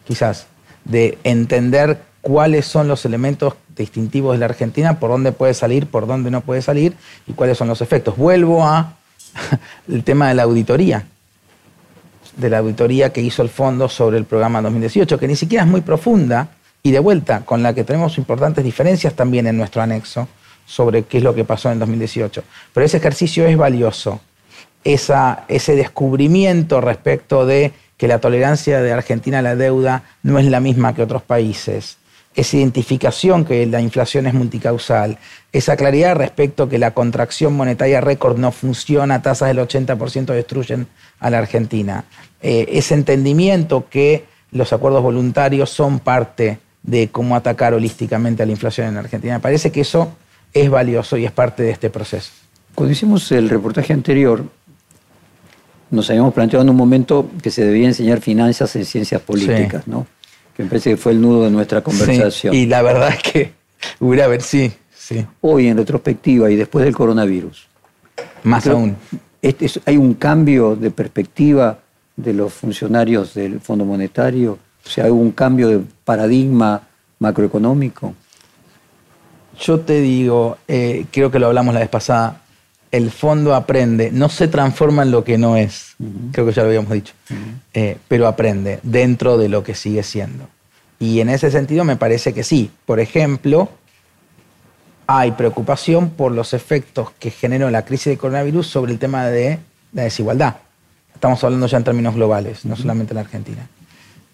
quizás, 0.05 0.47
de 0.83 1.17
entender 1.23 2.01
cuáles 2.21 2.65
son 2.65 2.87
los 2.87 3.05
elementos 3.05 3.53
distintivos 3.75 4.33
de 4.33 4.39
la 4.39 4.45
Argentina, 4.45 4.99
por 4.99 5.09
dónde 5.09 5.31
puede 5.31 5.53
salir, 5.53 5.87
por 5.87 6.07
dónde 6.07 6.31
no 6.31 6.41
puede 6.41 6.61
salir 6.61 6.93
y 7.27 7.33
cuáles 7.33 7.57
son 7.57 7.69
los 7.69 7.81
efectos. 7.81 8.17
Vuelvo 8.17 8.65
a 8.65 8.97
el 9.87 10.03
tema 10.03 10.27
de 10.27 10.35
la 10.35 10.43
auditoría, 10.43 11.05
de 12.35 12.49
la 12.49 12.57
auditoría 12.57 13.13
que 13.13 13.21
hizo 13.21 13.41
el 13.41 13.49
fondo 13.49 13.87
sobre 13.87 14.17
el 14.17 14.25
programa 14.25 14.61
2018, 14.61 15.17
que 15.17 15.27
ni 15.27 15.35
siquiera 15.35 15.63
es 15.63 15.69
muy 15.69 15.81
profunda 15.81 16.49
y 16.83 16.91
de 16.91 16.99
vuelta, 16.99 17.45
con 17.45 17.63
la 17.63 17.73
que 17.73 17.83
tenemos 17.83 18.17
importantes 18.17 18.63
diferencias 18.63 19.13
también 19.13 19.47
en 19.47 19.57
nuestro 19.57 19.81
anexo 19.81 20.27
sobre 20.69 21.03
qué 21.03 21.17
es 21.17 21.23
lo 21.23 21.33
que 21.33 21.43
pasó 21.43 21.71
en 21.71 21.79
2018. 21.79 22.43
Pero 22.73 22.85
ese 22.85 22.97
ejercicio 22.97 23.47
es 23.47 23.57
valioso, 23.57 24.21
esa, 24.83 25.45
ese 25.47 25.75
descubrimiento 25.75 26.79
respecto 26.79 27.47
de 27.47 27.73
que 27.97 28.07
la 28.07 28.19
tolerancia 28.19 28.79
de 28.79 28.93
Argentina 28.93 29.39
a 29.39 29.41
la 29.41 29.55
deuda 29.55 30.03
no 30.21 30.37
es 30.37 30.45
la 30.45 30.59
misma 30.59 30.93
que 30.93 31.01
otros 31.01 31.23
países, 31.23 31.97
esa 32.35 32.57
identificación 32.57 33.45
que 33.45 33.65
la 33.65 33.81
inflación 33.81 34.27
es 34.27 34.35
multicausal, 34.35 35.17
esa 35.51 35.75
claridad 35.75 36.15
respecto 36.15 36.69
que 36.69 36.77
la 36.77 36.91
contracción 36.91 37.53
monetaria 37.53 37.99
récord 37.99 38.37
no 38.37 38.51
funciona, 38.51 39.23
tasas 39.23 39.47
del 39.47 39.57
80% 39.57 40.27
destruyen 40.27 40.87
a 41.19 41.31
la 41.31 41.39
Argentina, 41.39 42.05
eh, 42.43 42.67
ese 42.73 42.93
entendimiento 42.93 43.89
que 43.89 44.25
los 44.51 44.71
acuerdos 44.71 45.01
voluntarios 45.01 45.71
son 45.71 45.99
parte 45.99 46.59
de 46.83 47.09
cómo 47.09 47.35
atacar 47.35 47.73
holísticamente 47.73 48.43
a 48.43 48.45
la 48.45 48.51
inflación 48.51 48.87
en 48.87 48.97
Argentina. 48.97 49.33
Me 49.33 49.39
parece 49.39 49.71
que 49.71 49.81
eso 49.81 50.13
es 50.53 50.69
valioso 50.69 51.17
y 51.17 51.25
es 51.25 51.31
parte 51.31 51.63
de 51.63 51.71
este 51.71 51.89
proceso. 51.89 52.31
Cuando 52.75 52.91
hicimos 52.91 53.31
el 53.31 53.49
reportaje 53.49 53.93
anterior, 53.93 54.43
nos 55.91 56.09
habíamos 56.09 56.33
planteado 56.33 56.63
en 56.63 56.69
un 56.69 56.75
momento 56.75 57.29
que 57.41 57.51
se 57.51 57.65
debía 57.65 57.87
enseñar 57.87 58.21
finanzas 58.21 58.75
en 58.75 58.85
ciencias 58.85 59.21
políticas, 59.21 59.87
¿no? 59.87 60.07
Que 60.55 60.63
me 60.63 60.69
parece 60.69 60.91
que 60.91 60.97
fue 60.97 61.13
el 61.13 61.21
nudo 61.21 61.45
de 61.45 61.51
nuestra 61.51 61.81
conversación. 61.81 62.53
y 62.53 62.65
la 62.65 62.81
verdad 62.81 63.09
es 63.09 63.21
que 63.21 63.53
hubiera 63.99 64.27
ver, 64.27 64.41
sí, 64.41 64.71
sí. 64.95 65.25
Hoy, 65.41 65.67
en 65.67 65.77
retrospectiva 65.77 66.49
y 66.51 66.55
después 66.55 66.85
del 66.85 66.95
coronavirus. 66.95 67.67
Más 68.43 68.67
aún. 68.67 68.95
Este 69.41 69.67
hay 69.85 69.97
un 69.97 70.15
cambio 70.15 70.75
de 70.75 70.91
perspectiva 70.91 71.79
de 72.15 72.33
los 72.33 72.53
funcionarios 72.53 73.33
del 73.33 73.61
Fondo 73.61 73.85
Monetario. 73.85 74.59
O 74.85 74.89
sea, 74.89 75.05
hay 75.05 75.11
un 75.11 75.31
cambio 75.31 75.69
de 75.69 75.81
paradigma 76.03 76.87
macroeconómico. 77.19 78.13
Yo 79.59 79.79
te 79.81 79.99
digo, 79.99 80.57
eh, 80.67 81.05
creo 81.11 81.31
que 81.31 81.39
lo 81.39 81.47
hablamos 81.47 81.73
la 81.73 81.81
vez 81.81 81.89
pasada, 81.89 82.41
el 82.91 83.11
fondo 83.11 83.53
aprende, 83.53 84.09
no 84.11 84.29
se 84.29 84.47
transforma 84.47 85.03
en 85.03 85.11
lo 85.11 85.23
que 85.23 85.37
no 85.37 85.57
es, 85.57 85.95
creo 86.31 86.45
que 86.45 86.53
ya 86.53 86.63
lo 86.63 86.69
habíamos 86.69 86.91
dicho, 86.91 87.13
eh, 87.73 87.97
pero 88.07 88.27
aprende 88.27 88.79
dentro 88.83 89.37
de 89.37 89.49
lo 89.49 89.63
que 89.63 89.75
sigue 89.75 90.01
siendo. 90.03 90.47
Y 90.99 91.21
en 91.21 91.29
ese 91.29 91.51
sentido 91.51 91.83
me 91.83 91.95
parece 91.95 92.33
que 92.33 92.43
sí. 92.43 92.71
Por 92.85 92.99
ejemplo, 92.99 93.69
hay 95.07 95.31
preocupación 95.31 96.09
por 96.09 96.31
los 96.31 96.53
efectos 96.53 97.11
que 97.19 97.31
generó 97.31 97.69
la 97.69 97.85
crisis 97.85 98.07
de 98.07 98.17
coronavirus 98.17 98.67
sobre 98.67 98.91
el 98.91 98.99
tema 98.99 99.25
de 99.27 99.59
la 99.93 100.03
desigualdad. 100.03 100.57
Estamos 101.13 101.43
hablando 101.43 101.67
ya 101.67 101.77
en 101.77 101.83
términos 101.83 102.15
globales, 102.15 102.65
no 102.65 102.75
solamente 102.75 103.13
en 103.13 103.15
la 103.15 103.21
Argentina. 103.21 103.67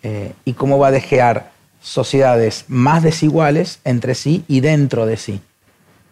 Eh, 0.02 0.34
y 0.44 0.54
cómo 0.54 0.78
va 0.78 0.88
a 0.88 0.92
dejar 0.92 1.52
sociedades 1.86 2.66
más 2.68 3.04
desiguales 3.04 3.80
entre 3.84 4.16
sí 4.16 4.44
y 4.48 4.62
dentro 4.62 5.06
de 5.06 5.18
sí 5.18 5.40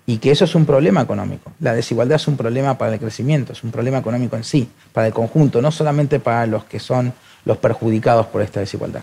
y 0.05 0.17
que 0.17 0.29
eso 0.29 0.45
es 0.45 0.53
un 0.53 0.65
problema 0.65 1.01
económico. 1.01 1.51
La 1.59 1.73
desigualdad 1.73 2.17
es 2.17 2.27
un 2.27 2.37
problema 2.37 2.77
para 2.77 2.93
el 2.93 2.99
crecimiento, 2.99 3.53
es 3.53 3.63
un 3.63 3.71
problema 3.71 3.97
económico 3.97 4.35
en 4.35 4.43
sí, 4.43 4.67
para 4.91 5.07
el 5.07 5.13
conjunto, 5.13 5.61
no 5.61 5.71
solamente 5.71 6.19
para 6.19 6.45
los 6.45 6.65
que 6.65 6.79
son 6.79 7.11
los 7.45 7.57
perjudicados 7.57 8.27
por 8.27 8.43
esta 8.43 8.59
desigualdad. 8.59 9.01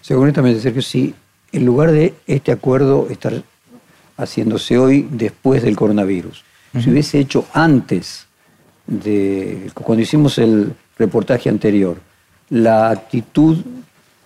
Seguramente, 0.00 0.58
Sergio, 0.60 0.82
si 0.82 1.14
en 1.52 1.64
lugar 1.66 1.92
de 1.92 2.14
este 2.26 2.50
acuerdo 2.50 3.08
estar 3.10 3.42
haciéndose 4.16 4.78
hoy 4.78 5.06
después 5.10 5.62
del 5.62 5.76
coronavirus, 5.76 6.44
si 6.80 6.90
hubiese 6.90 7.18
hecho 7.18 7.46
antes 7.52 8.26
de 8.86 9.70
cuando 9.74 10.02
hicimos 10.02 10.38
el 10.38 10.74
reportaje 10.98 11.50
anterior, 11.50 11.98
la 12.48 12.90
actitud 12.90 13.58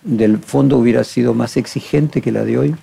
del 0.03 0.39
fondo 0.39 0.77
hubiera 0.77 1.03
sido 1.03 1.33
más 1.33 1.57
exigente 1.57 2.21
que 2.21 2.31
la 2.31 2.43
de 2.43 2.57
hoy. 2.57 2.75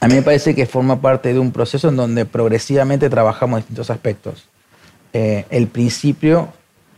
A 0.00 0.08
mí 0.08 0.14
me 0.14 0.22
parece 0.22 0.54
que 0.54 0.66
forma 0.66 1.00
parte 1.00 1.32
de 1.32 1.38
un 1.38 1.52
proceso 1.52 1.88
en 1.88 1.96
donde 1.96 2.26
progresivamente 2.26 3.08
trabajamos 3.08 3.60
distintos 3.60 3.90
aspectos. 3.90 4.44
Eh, 5.12 5.46
el 5.50 5.68
principio 5.68 6.52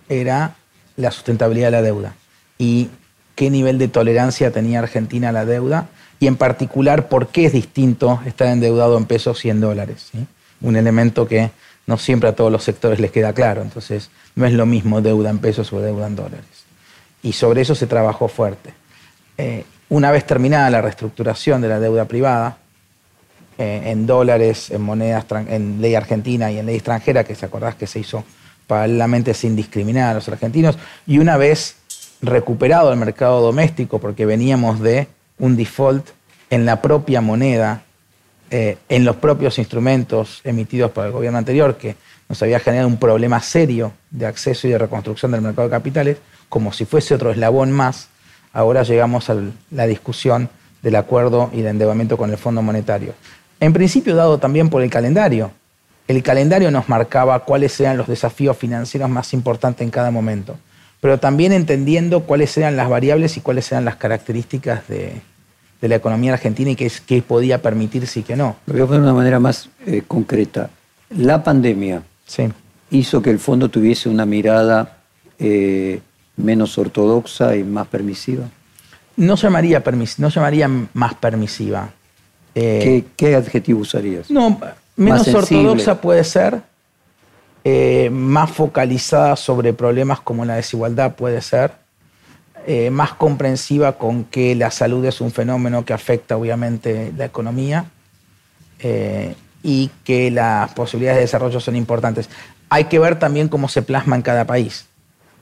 era 0.09 0.57
la 0.97 1.11
sustentabilidad 1.11 1.68
de 1.68 1.72
la 1.72 1.83
deuda 1.83 2.14
y 2.59 2.89
qué 3.35 3.51
nivel 3.51 3.79
de 3.79 3.89
tolerancia 3.89 4.51
tenía 4.51 4.79
Argentina 4.79 5.29
a 5.29 5.33
la 5.33 5.45
deuda 5.45 5.89
y 6.18 6.27
en 6.27 6.37
particular 6.37 7.09
por 7.09 7.29
qué 7.29 7.45
es 7.45 7.53
distinto 7.53 8.20
estar 8.24 8.49
endeudado 8.49 8.97
en 8.97 9.05
pesos 9.05 9.45
y 9.45 9.51
en 9.51 9.61
dólares. 9.61 10.11
Un 10.62 10.77
elemento 10.77 11.29
que 11.29 11.51
no 11.87 11.99
siempre 11.99 12.31
a 12.31 12.35
todos 12.35 12.51
los 12.51 12.64
sectores 12.64 12.99
les 12.99 13.11
queda 13.11 13.33
claro. 13.33 13.62
Entonces, 13.62 14.11
no 14.35 14.47
es 14.47 14.53
lo 14.53 14.66
mismo 14.66 15.03
deuda 15.03 15.31
en 15.31 15.39
pesos 15.39 15.72
o 15.72 15.81
deuda 15.81 16.07
en 16.07 16.16
dólares. 16.16 16.45
Y 17.22 17.33
sobre 17.33 17.61
eso 17.62 17.74
se 17.74 17.87
trabajó 17.87 18.29
fuerte. 18.29 18.72
Eh, 19.39 19.64
una 19.89 20.11
vez 20.11 20.26
terminada 20.26 20.68
la 20.70 20.82
reestructuración 20.82 21.61
de 21.61 21.68
la 21.68 21.78
deuda 21.78 22.07
privada, 22.07 22.59
eh, 23.59 23.82
en 23.87 24.07
dólares, 24.07 24.70
en 24.70 24.82
moneda, 24.82 25.24
en 25.49 25.80
ley 25.80 25.95
argentina 25.95 26.51
y 26.51 26.59
en 26.59 26.66
ley 26.66 26.76
extranjera, 26.76 27.24
que 27.24 27.34
se 27.34 27.47
acordás 27.47 27.74
que 27.74 27.87
se 27.87 28.01
hizo 28.01 28.24
paralelamente 28.66 29.32
sin 29.32 29.57
discriminar 29.57 30.11
a 30.11 30.14
los 30.14 30.28
argentinos, 30.28 30.76
y 31.07 31.18
una 31.18 31.37
vez 31.37 31.76
recuperado 32.20 32.93
el 32.93 32.99
mercado 32.99 33.41
doméstico, 33.41 33.99
porque 33.99 34.26
veníamos 34.26 34.80
de 34.80 35.09
un 35.39 35.57
default 35.57 36.07
en 36.51 36.66
la 36.66 36.82
propia 36.82 37.20
moneda, 37.20 37.82
eh, 38.51 38.76
en 38.89 39.05
los 39.05 39.16
propios 39.16 39.59
instrumentos 39.59 40.41
emitidos 40.45 40.91
por 40.91 41.07
el 41.07 41.12
gobierno 41.12 41.39
anterior, 41.39 41.76
que 41.76 41.97
nos 42.28 42.43
había 42.43 42.59
generado 42.59 42.89
un 42.89 42.97
problema 42.99 43.41
serio 43.41 43.93
de 44.11 44.26
acceso 44.26 44.66
y 44.66 44.70
de 44.70 44.78
reconstrucción 44.78 45.32
del 45.32 45.41
mercado 45.41 45.68
de 45.68 45.72
capitales, 45.72 46.18
como 46.49 46.72
si 46.72 46.84
fuese 46.84 47.14
otro 47.14 47.30
eslabón 47.30 47.72
más, 47.72 48.09
ahora 48.57 48.85
llegamos 48.85 49.29
a 49.29 49.37
la 49.71 49.87
discusión 49.87 50.49
del 50.83 50.97
acuerdo 50.97 51.51
y 51.53 51.61
de 51.61 51.69
endeudamiento 51.69 52.17
con 52.17 52.31
el 52.31 52.39
Fondo 52.39 52.63
Monetario. 52.63 53.13
En 53.61 53.75
principio 53.75 54.17
dado 54.17 54.39
también 54.39 54.71
por 54.71 54.83
el 54.83 54.89
calendario. 54.89 55.51
El 56.09 56.23
calendario 56.23 56.71
nos 56.71 56.89
marcaba 56.89 57.41
cuáles 57.41 57.79
eran 57.81 57.99
los 57.99 58.07
desafíos 58.07 58.57
financieros 58.57 59.11
más 59.11 59.35
importantes 59.35 59.83
en 59.83 59.91
cada 59.91 60.11
momento, 60.11 60.57
pero 61.03 61.19
también 61.19 61.53
entendiendo 61.53 62.23
cuáles 62.23 62.57
eran 62.57 62.77
las 62.77 62.89
variables 62.89 63.37
y 63.37 63.41
cuáles 63.43 63.71
eran 63.73 63.85
las 63.85 63.97
características 63.97 64.89
de, 64.89 65.21
la 65.83 65.95
economía 65.95 66.33
argentina 66.33 66.71
y 66.71 66.77
qué, 66.77 67.23
podía 67.23 67.61
permitirse 67.61 68.21
y 68.21 68.23
qué 68.23 68.37
no. 68.37 68.57
Lo 68.67 68.73
voy 68.73 68.83
a 68.83 68.87
poner 68.87 69.03
de 69.03 69.07
una 69.07 69.15
manera 69.15 69.39
más 69.39 69.69
eh, 69.85 70.03
concreta. 70.07 70.71
La 71.11 71.45
pandemia 71.45 72.03
hizo 72.91 73.21
que 73.21 73.31
el 73.31 73.39
fondo 73.39 73.69
tuviese 73.69 74.09
una 74.09 74.25
mirada 74.25 74.97
eh, 75.39 76.01
menos 76.37 76.76
ortodoxa 76.78 77.57
y 77.57 77.64
más 77.64 77.87
permisiva. 77.87 78.45
No 79.16 79.37
llamaría, 79.37 79.82
no 80.18 80.28
llamaría 80.28 80.70
más 80.93 81.14
permisiva. 81.14 81.91
Eh, 82.55 83.05
¿Qué, 83.16 83.34
adjetivo 83.34 83.80
usarías? 83.80 84.30
No, 84.30 84.59
menos 84.97 85.28
ortodoxa 85.28 86.01
puede 86.01 86.24
ser, 86.24 86.62
eh, 87.64 88.09
más 88.11 88.51
focalizada 88.51 89.37
sobre 89.37 89.72
problemas 89.72 90.20
como 90.20 90.45
la 90.45 90.57
desigualdad 90.57 91.16
puede 91.16 91.41
ser, 91.43 91.72
eh, 92.66 92.91
más 92.91 93.12
comprensiva 93.12 93.93
con 93.93 94.24
que 94.24 94.55
la 94.55 94.70
salud 94.70 95.05
es 95.05 95.20
un 95.20 95.32
fenómeno 95.32 95.84
que 95.84 95.93
afecta 95.93 96.37
obviamente 96.37 97.12
la 97.16 97.26
economía 97.26 97.87
y 99.62 99.91
que 100.05 100.30
las 100.30 100.72
posibilidades 100.74 101.18
de 101.18 101.22
desarrollo 101.22 101.61
son 101.61 101.76
importantes. 101.76 102.28
Hay 102.68 102.84
que 102.84 102.99
ver 102.99 103.18
también 103.18 103.49
cómo 103.49 103.68
se 103.68 103.82
plasma 103.82 104.16
en 104.16 104.22
cada 104.22 104.47
país, 104.47 104.87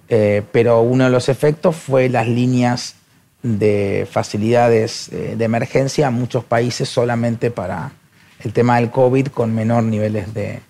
Eh, 0.08 0.42
pero 0.52 0.82
uno 0.82 1.04
de 1.04 1.10
los 1.10 1.28
efectos 1.28 1.76
fue 1.76 2.08
las 2.08 2.28
líneas 2.28 2.96
de 3.42 4.06
facilidades 4.10 5.08
eh, 5.12 5.34
de 5.36 5.44
emergencia 5.44 6.08
a 6.08 6.10
muchos 6.10 6.44
países 6.44 6.88
solamente 6.88 7.50
para 7.50 7.92
el 8.40 8.52
tema 8.52 8.76
del 8.76 8.90
COVID 8.90 9.28
con 9.28 9.54
menor 9.54 9.84
niveles 9.84 10.32
de, 10.34 10.60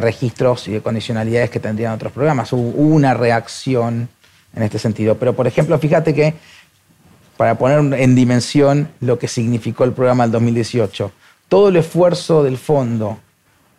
registros 0.00 0.68
y 0.68 0.72
de 0.72 0.80
condicionalidades 0.80 1.50
que 1.50 1.60
tendrían 1.60 1.92
otros 1.92 2.12
programas. 2.12 2.52
Hubo 2.52 2.70
una 2.70 3.14
reacción 3.14 4.08
en 4.54 4.62
este 4.62 4.78
sentido. 4.78 5.16
Pero, 5.16 5.34
por 5.34 5.46
ejemplo, 5.46 5.78
fíjate 5.78 6.14
que, 6.14 6.34
para 7.36 7.56
poner 7.58 8.00
en 8.00 8.14
dimensión 8.14 8.88
lo 9.00 9.18
que 9.18 9.28
significó 9.28 9.84
el 9.84 9.92
programa 9.92 10.24
del 10.24 10.32
2018, 10.32 11.12
todo 11.48 11.68
el 11.68 11.76
esfuerzo 11.76 12.42
del 12.42 12.58
fondo 12.58 13.18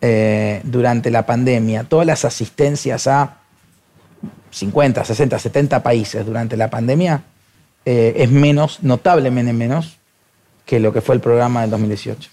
eh, 0.00 0.60
durante 0.62 1.10
la 1.10 1.26
pandemia, 1.26 1.84
todas 1.84 2.06
las 2.06 2.24
asistencias 2.24 3.06
a 3.06 3.38
50, 4.50 5.04
60, 5.04 5.38
70 5.38 5.82
países 5.82 6.24
durante 6.24 6.56
la 6.56 6.70
pandemia, 6.70 7.22
eh, 7.84 8.14
es 8.16 8.30
menos, 8.30 8.78
notablemente 8.82 9.52
menos, 9.52 9.98
que 10.64 10.80
lo 10.80 10.92
que 10.92 11.00
fue 11.00 11.14
el 11.14 11.20
programa 11.20 11.62
del 11.62 11.70
2018. 11.70 12.30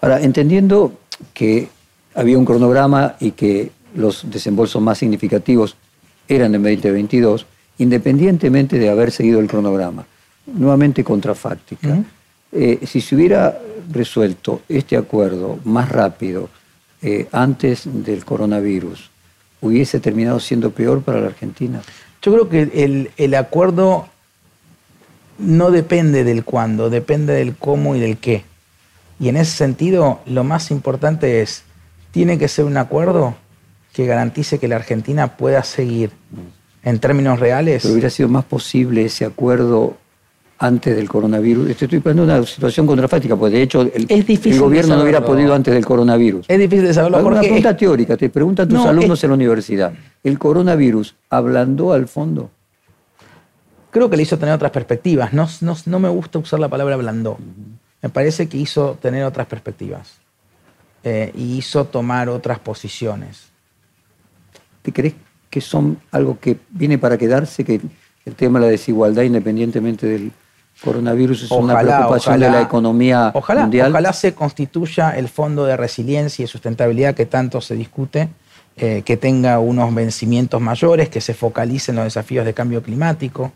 Ahora, 0.00 0.20
entendiendo 0.20 0.94
que 1.34 1.68
había 2.14 2.38
un 2.38 2.44
cronograma 2.44 3.16
y 3.20 3.32
que 3.32 3.70
los 3.94 4.30
desembolsos 4.30 4.80
más 4.80 4.98
significativos 4.98 5.76
eran 6.28 6.54
en 6.54 6.62
2022, 6.62 7.46
independientemente 7.78 8.78
de 8.78 8.88
haber 8.88 9.10
seguido 9.10 9.40
el 9.40 9.48
cronograma. 9.48 10.06
Nuevamente 10.46 11.04
contrafáctica. 11.04 12.02
Eh, 12.50 12.80
si 12.86 13.00
se 13.00 13.14
hubiera 13.14 13.58
resuelto 13.90 14.62
este 14.68 14.96
acuerdo 14.96 15.58
más 15.64 15.88
rápido 15.88 16.48
eh, 17.00 17.28
antes 17.32 17.82
del 17.84 18.24
coronavirus, 18.24 19.11
¿hubiese 19.62 20.00
terminado 20.00 20.38
siendo 20.40 20.72
peor 20.72 21.02
para 21.02 21.20
la 21.20 21.28
Argentina? 21.28 21.80
Yo 22.20 22.32
creo 22.32 22.48
que 22.50 22.84
el, 22.84 23.10
el 23.16 23.34
acuerdo 23.34 24.08
no 25.38 25.70
depende 25.70 26.24
del 26.24 26.44
cuándo, 26.44 26.90
depende 26.90 27.32
del 27.32 27.56
cómo 27.56 27.96
y 27.96 28.00
del 28.00 28.18
qué. 28.18 28.44
Y 29.18 29.28
en 29.28 29.36
ese 29.36 29.56
sentido, 29.56 30.20
lo 30.26 30.44
más 30.44 30.70
importante 30.70 31.40
es, 31.40 31.62
tiene 32.10 32.38
que 32.38 32.48
ser 32.48 32.64
un 32.64 32.76
acuerdo 32.76 33.34
que 33.92 34.06
garantice 34.06 34.58
que 34.58 34.68
la 34.68 34.76
Argentina 34.76 35.36
pueda 35.36 35.62
seguir 35.64 36.10
en 36.82 36.98
términos 36.98 37.40
reales. 37.40 37.82
Pero 37.82 37.94
hubiera 37.94 38.10
sido 38.10 38.28
más 38.28 38.44
posible 38.44 39.04
ese 39.04 39.24
acuerdo 39.24 39.96
antes 40.62 40.94
del 40.94 41.08
coronavirus. 41.08 41.70
Estoy 41.70 41.98
poniendo 41.98 42.22
una 42.22 42.46
situación 42.46 42.86
contrafáctica, 42.86 43.34
porque 43.34 43.56
de 43.56 43.62
hecho 43.62 43.82
el, 43.82 44.06
el 44.08 44.58
gobierno 44.60 44.94
no 44.94 45.02
hubiera 45.02 45.24
podido 45.24 45.52
antes 45.54 45.74
del 45.74 45.84
coronavirus. 45.84 46.46
Es 46.48 46.56
difícil 46.56 46.86
de 46.86 46.94
saberlo. 46.94 47.18
Una 47.18 47.40
pregunta 47.40 47.76
teórica, 47.76 48.16
te 48.16 48.30
preguntan 48.30 48.68
tus 48.68 48.86
alumnos 48.86 49.22
en 49.24 49.30
la 49.30 49.34
universidad. 49.34 49.92
¿El 50.22 50.38
coronavirus 50.38 51.16
ablandó 51.30 51.92
al 51.92 52.06
fondo? 52.06 52.50
Creo 53.90 54.08
que 54.08 54.16
le 54.16 54.22
hizo 54.22 54.38
tener 54.38 54.54
otras 54.54 54.70
perspectivas. 54.70 55.32
No, 55.32 55.48
no, 55.60 55.98
me 55.98 56.08
gusta 56.08 56.38
usar 56.38 56.60
la 56.60 56.68
palabra 56.68 56.94
ablandó. 56.94 57.38
Me 58.00 58.08
parece 58.08 58.48
que 58.48 58.56
hizo 58.56 58.96
tener 59.02 59.24
otras 59.24 59.48
perspectivas. 59.48 60.14
Eh, 61.02 61.32
y 61.34 61.58
hizo 61.58 61.86
tomar 61.86 62.28
otras 62.28 62.60
posiciones. 62.60 63.48
¿Te 64.82 64.92
crees 64.92 65.14
que 65.50 65.60
son 65.60 65.98
algo 66.12 66.38
que 66.38 66.56
viene 66.70 66.98
para 66.98 67.18
quedarse, 67.18 67.64
que 67.64 67.80
el 68.24 68.34
tema 68.36 68.60
de 68.60 68.66
la 68.66 68.70
desigualdad, 68.70 69.24
independientemente 69.24 70.06
del 70.06 70.30
coronavirus, 70.82 71.44
es 71.44 71.50
una 71.50 71.78
preocupación 71.78 72.40
de 72.40 72.50
la 72.50 72.60
economía 72.60 73.30
ojalá, 73.34 73.62
mundial. 73.62 73.90
Ojalá 73.90 74.12
se 74.12 74.34
constituya 74.34 75.10
el 75.10 75.28
fondo 75.28 75.64
de 75.64 75.76
resiliencia 75.76 76.44
y 76.44 76.48
sustentabilidad 76.48 77.14
que 77.14 77.26
tanto 77.26 77.60
se 77.60 77.74
discute, 77.74 78.28
eh, 78.76 79.02
que 79.04 79.16
tenga 79.16 79.58
unos 79.58 79.94
vencimientos 79.94 80.60
mayores, 80.60 81.08
que 81.08 81.20
se 81.20 81.34
focalice 81.34 81.92
en 81.92 81.96
los 81.96 82.04
desafíos 82.04 82.44
de 82.44 82.54
cambio 82.54 82.82
climático, 82.82 83.52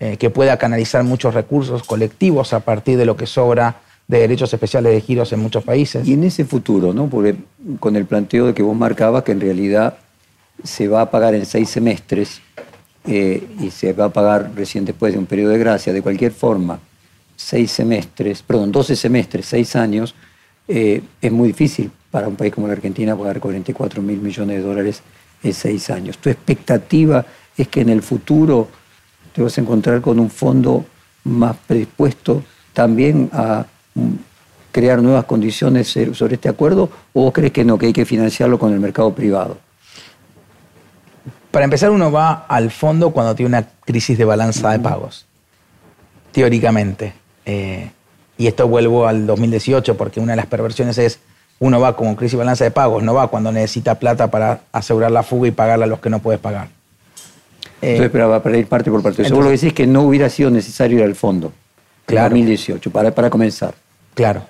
eh, 0.00 0.16
que 0.16 0.30
pueda 0.30 0.56
canalizar 0.56 1.04
muchos 1.04 1.34
recursos 1.34 1.84
colectivos 1.84 2.52
a 2.52 2.60
partir 2.60 2.98
de 2.98 3.06
lo 3.06 3.16
que 3.16 3.26
sobra 3.26 3.76
de 4.06 4.18
derechos 4.18 4.52
especiales 4.52 4.92
de 4.92 5.00
giros 5.00 5.32
en 5.32 5.40
muchos 5.40 5.64
países. 5.64 6.06
Y 6.06 6.14
en 6.14 6.24
ese 6.24 6.44
futuro, 6.44 6.92
¿no? 6.92 7.06
Porque 7.06 7.36
con 7.80 7.96
el 7.96 8.04
planteo 8.04 8.46
de 8.46 8.54
que 8.54 8.62
vos 8.62 8.76
marcabas 8.76 9.22
que 9.22 9.32
en 9.32 9.40
realidad 9.40 9.98
se 10.62 10.88
va 10.88 11.02
a 11.02 11.10
pagar 11.10 11.34
en 11.34 11.46
seis 11.46 11.70
semestres 11.70 12.40
eh, 13.06 13.46
y 13.60 13.70
se 13.70 13.92
va 13.92 14.06
a 14.06 14.12
pagar 14.12 14.52
recién 14.54 14.84
después 14.84 15.12
de 15.12 15.18
un 15.18 15.26
periodo 15.26 15.50
de 15.50 15.58
gracia, 15.58 15.92
de 15.92 16.02
cualquier 16.02 16.32
forma, 16.32 16.78
seis 17.36 17.70
semestres, 17.70 18.42
perdón, 18.42 18.72
12 18.72 18.96
semestres, 18.96 19.46
seis 19.46 19.76
años, 19.76 20.14
eh, 20.66 21.02
es 21.20 21.32
muy 21.32 21.48
difícil 21.48 21.90
para 22.10 22.28
un 22.28 22.36
país 22.36 22.54
como 22.54 22.66
la 22.66 22.72
Argentina 22.72 23.16
pagar 23.16 23.40
44 23.40 24.00
mil 24.00 24.20
millones 24.20 24.56
de 24.56 24.62
dólares 24.62 25.02
en 25.42 25.52
seis 25.52 25.90
años. 25.90 26.16
¿Tu 26.18 26.30
expectativa 26.30 27.24
es 27.56 27.68
que 27.68 27.82
en 27.82 27.90
el 27.90 28.02
futuro 28.02 28.68
te 29.34 29.42
vas 29.42 29.58
a 29.58 29.60
encontrar 29.60 30.00
con 30.00 30.18
un 30.18 30.30
fondo 30.30 30.86
más 31.24 31.56
predispuesto 31.66 32.42
también 32.72 33.28
a 33.32 33.66
mm, 33.94 34.12
crear 34.72 35.02
nuevas 35.02 35.24
condiciones 35.24 35.94
sobre 36.12 36.34
este 36.34 36.48
acuerdo 36.48 36.88
o 37.12 37.32
crees 37.32 37.52
que 37.52 37.64
no, 37.64 37.78
que 37.78 37.86
hay 37.86 37.92
que 37.92 38.04
financiarlo 38.04 38.58
con 38.58 38.72
el 38.72 38.80
mercado 38.80 39.14
privado? 39.14 39.58
Para 41.54 41.66
empezar, 41.66 41.90
uno 41.90 42.10
va 42.10 42.46
al 42.48 42.72
fondo 42.72 43.10
cuando 43.10 43.36
tiene 43.36 43.46
una 43.56 43.68
crisis 43.84 44.18
de 44.18 44.24
balanza 44.24 44.72
de 44.72 44.80
pagos, 44.80 45.24
teóricamente. 46.32 47.12
Eh, 47.46 47.92
y 48.36 48.48
esto 48.48 48.66
vuelvo 48.66 49.06
al 49.06 49.24
2018, 49.24 49.96
porque 49.96 50.18
una 50.18 50.32
de 50.32 50.38
las 50.38 50.46
perversiones 50.46 50.98
es, 50.98 51.20
uno 51.60 51.78
va 51.78 51.94
como 51.94 52.16
crisis 52.16 52.32
de 52.32 52.38
balanza 52.38 52.64
de 52.64 52.72
pagos, 52.72 53.04
no 53.04 53.14
va 53.14 53.28
cuando 53.28 53.52
necesita 53.52 54.00
plata 54.00 54.32
para 54.32 54.62
asegurar 54.72 55.12
la 55.12 55.22
fuga 55.22 55.46
y 55.46 55.52
pagarle 55.52 55.84
a 55.84 55.86
los 55.86 56.00
que 56.00 56.10
no 56.10 56.18
puedes 56.18 56.40
pagar. 56.40 56.70
Entonces, 57.80 58.10
pero 58.10 58.42
para 58.42 58.58
ir 58.58 58.66
parte 58.66 58.90
por 58.90 59.00
parte. 59.00 59.22
Entonces, 59.22 59.38
lo 59.38 59.48
que 59.48 59.56
decís 59.56 59.72
que 59.72 59.86
no 59.86 60.02
hubiera 60.02 60.28
sido 60.30 60.50
necesario 60.50 60.98
ir 60.98 61.04
al 61.04 61.14
fondo 61.14 61.52
claro, 62.04 62.34
en 62.34 62.42
2018, 62.42 62.90
para, 62.90 63.14
para 63.14 63.30
comenzar. 63.30 63.74
Claro. 64.14 64.42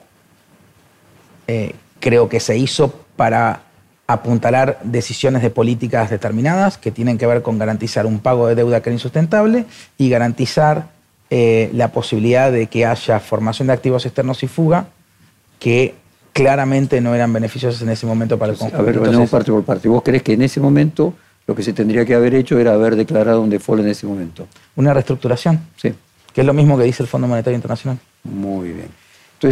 Eh, 1.49 1.75
creo 2.01 2.31
que 2.31 2.41
se 2.41 2.57
hizo 2.57 2.95
para 3.15 3.61
apuntalar 4.07 4.79
decisiones 4.85 5.43
de 5.43 5.51
políticas 5.51 6.11
determinadas 6.11 6.77
que 6.77 6.91
tienen 6.91 7.17
que 7.17 7.27
ver 7.27 7.43
con 7.43 7.59
garantizar 7.59 8.07
un 8.07 8.19
pago 8.19 8.47
de 8.47 8.55
deuda 8.55 8.83
que 8.83 8.91
era 8.91 8.95
insustentable 8.95 9.65
y 9.97 10.11
garantizar 10.11 10.89
eh, 11.31 11.71
la 11.73 11.91
posibilidad 11.91 12.53
de 12.53 12.67
que 12.67 12.85
haya 12.85 13.19
formación 13.21 13.69
de 13.69 13.73
activos 13.73 14.05
externos 14.05 14.43
y 14.43 14.47
fuga 14.47 14.89
que 15.59 15.95
claramente 16.35 17.01
no 17.01 17.15
eran 17.15 17.33
beneficiosos 17.33 17.81
en 17.81 17.89
ese 17.89 18.07
momento 18.07 18.39
para 18.39 18.53
el 18.53 18.59
conjunto. 18.59 18.83
A 18.83 18.85
ver, 18.85 18.99
bueno, 18.99 19.27
parte 19.27 19.51
por 19.51 19.65
parte. 19.65 19.89
¿Vos 19.89 20.03
crees 20.03 20.23
que 20.23 20.35
en 20.35 20.43
ese 20.43 20.61
momento 20.61 21.15
lo 21.47 21.55
que 21.55 21.63
se 21.63 21.73
tendría 21.73 22.05
que 22.05 22.15
haber 22.15 22.35
hecho 22.35 22.59
era 22.59 22.75
haber 22.75 22.97
declarado 22.97 23.41
un 23.41 23.49
default 23.49 23.83
en 23.83 23.89
ese 23.89 24.07
momento? 24.07 24.47
Una 24.77 24.93
reestructuración. 24.93 25.61
Sí. 25.77 25.95
Que 26.35 26.41
es 26.43 26.47
lo 26.47 26.53
mismo 26.53 26.77
que 26.77 26.85
dice 26.85 27.03
el 27.03 27.09
Fondo 27.09 27.27
Monetario 27.27 27.57
Internacional. 27.57 27.99
Muy 28.25 28.73
bien 28.73 29.04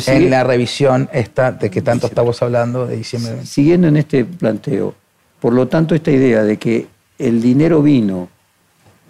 en 0.07 0.31
la 0.31 0.45
revisión 0.45 1.09
esta 1.13 1.53
de 1.53 1.71
que 1.71 1.83
tanto 1.83 2.07
estamos 2.07 2.43
hablando 2.43 2.87
de 2.87 2.97
diciembre. 2.97 3.45
Siguiendo 3.45 3.89
en 3.89 3.97
este 3.97 4.25
planteo, 4.25 4.95
por 5.41 5.53
lo 5.53 5.69
tanto, 5.69 5.95
esta 5.95 6.11
idea 6.11 6.43
de 6.43 6.57
que 6.57 6.87
el 7.19 7.43
dinero 7.43 7.83
vino 7.83 8.29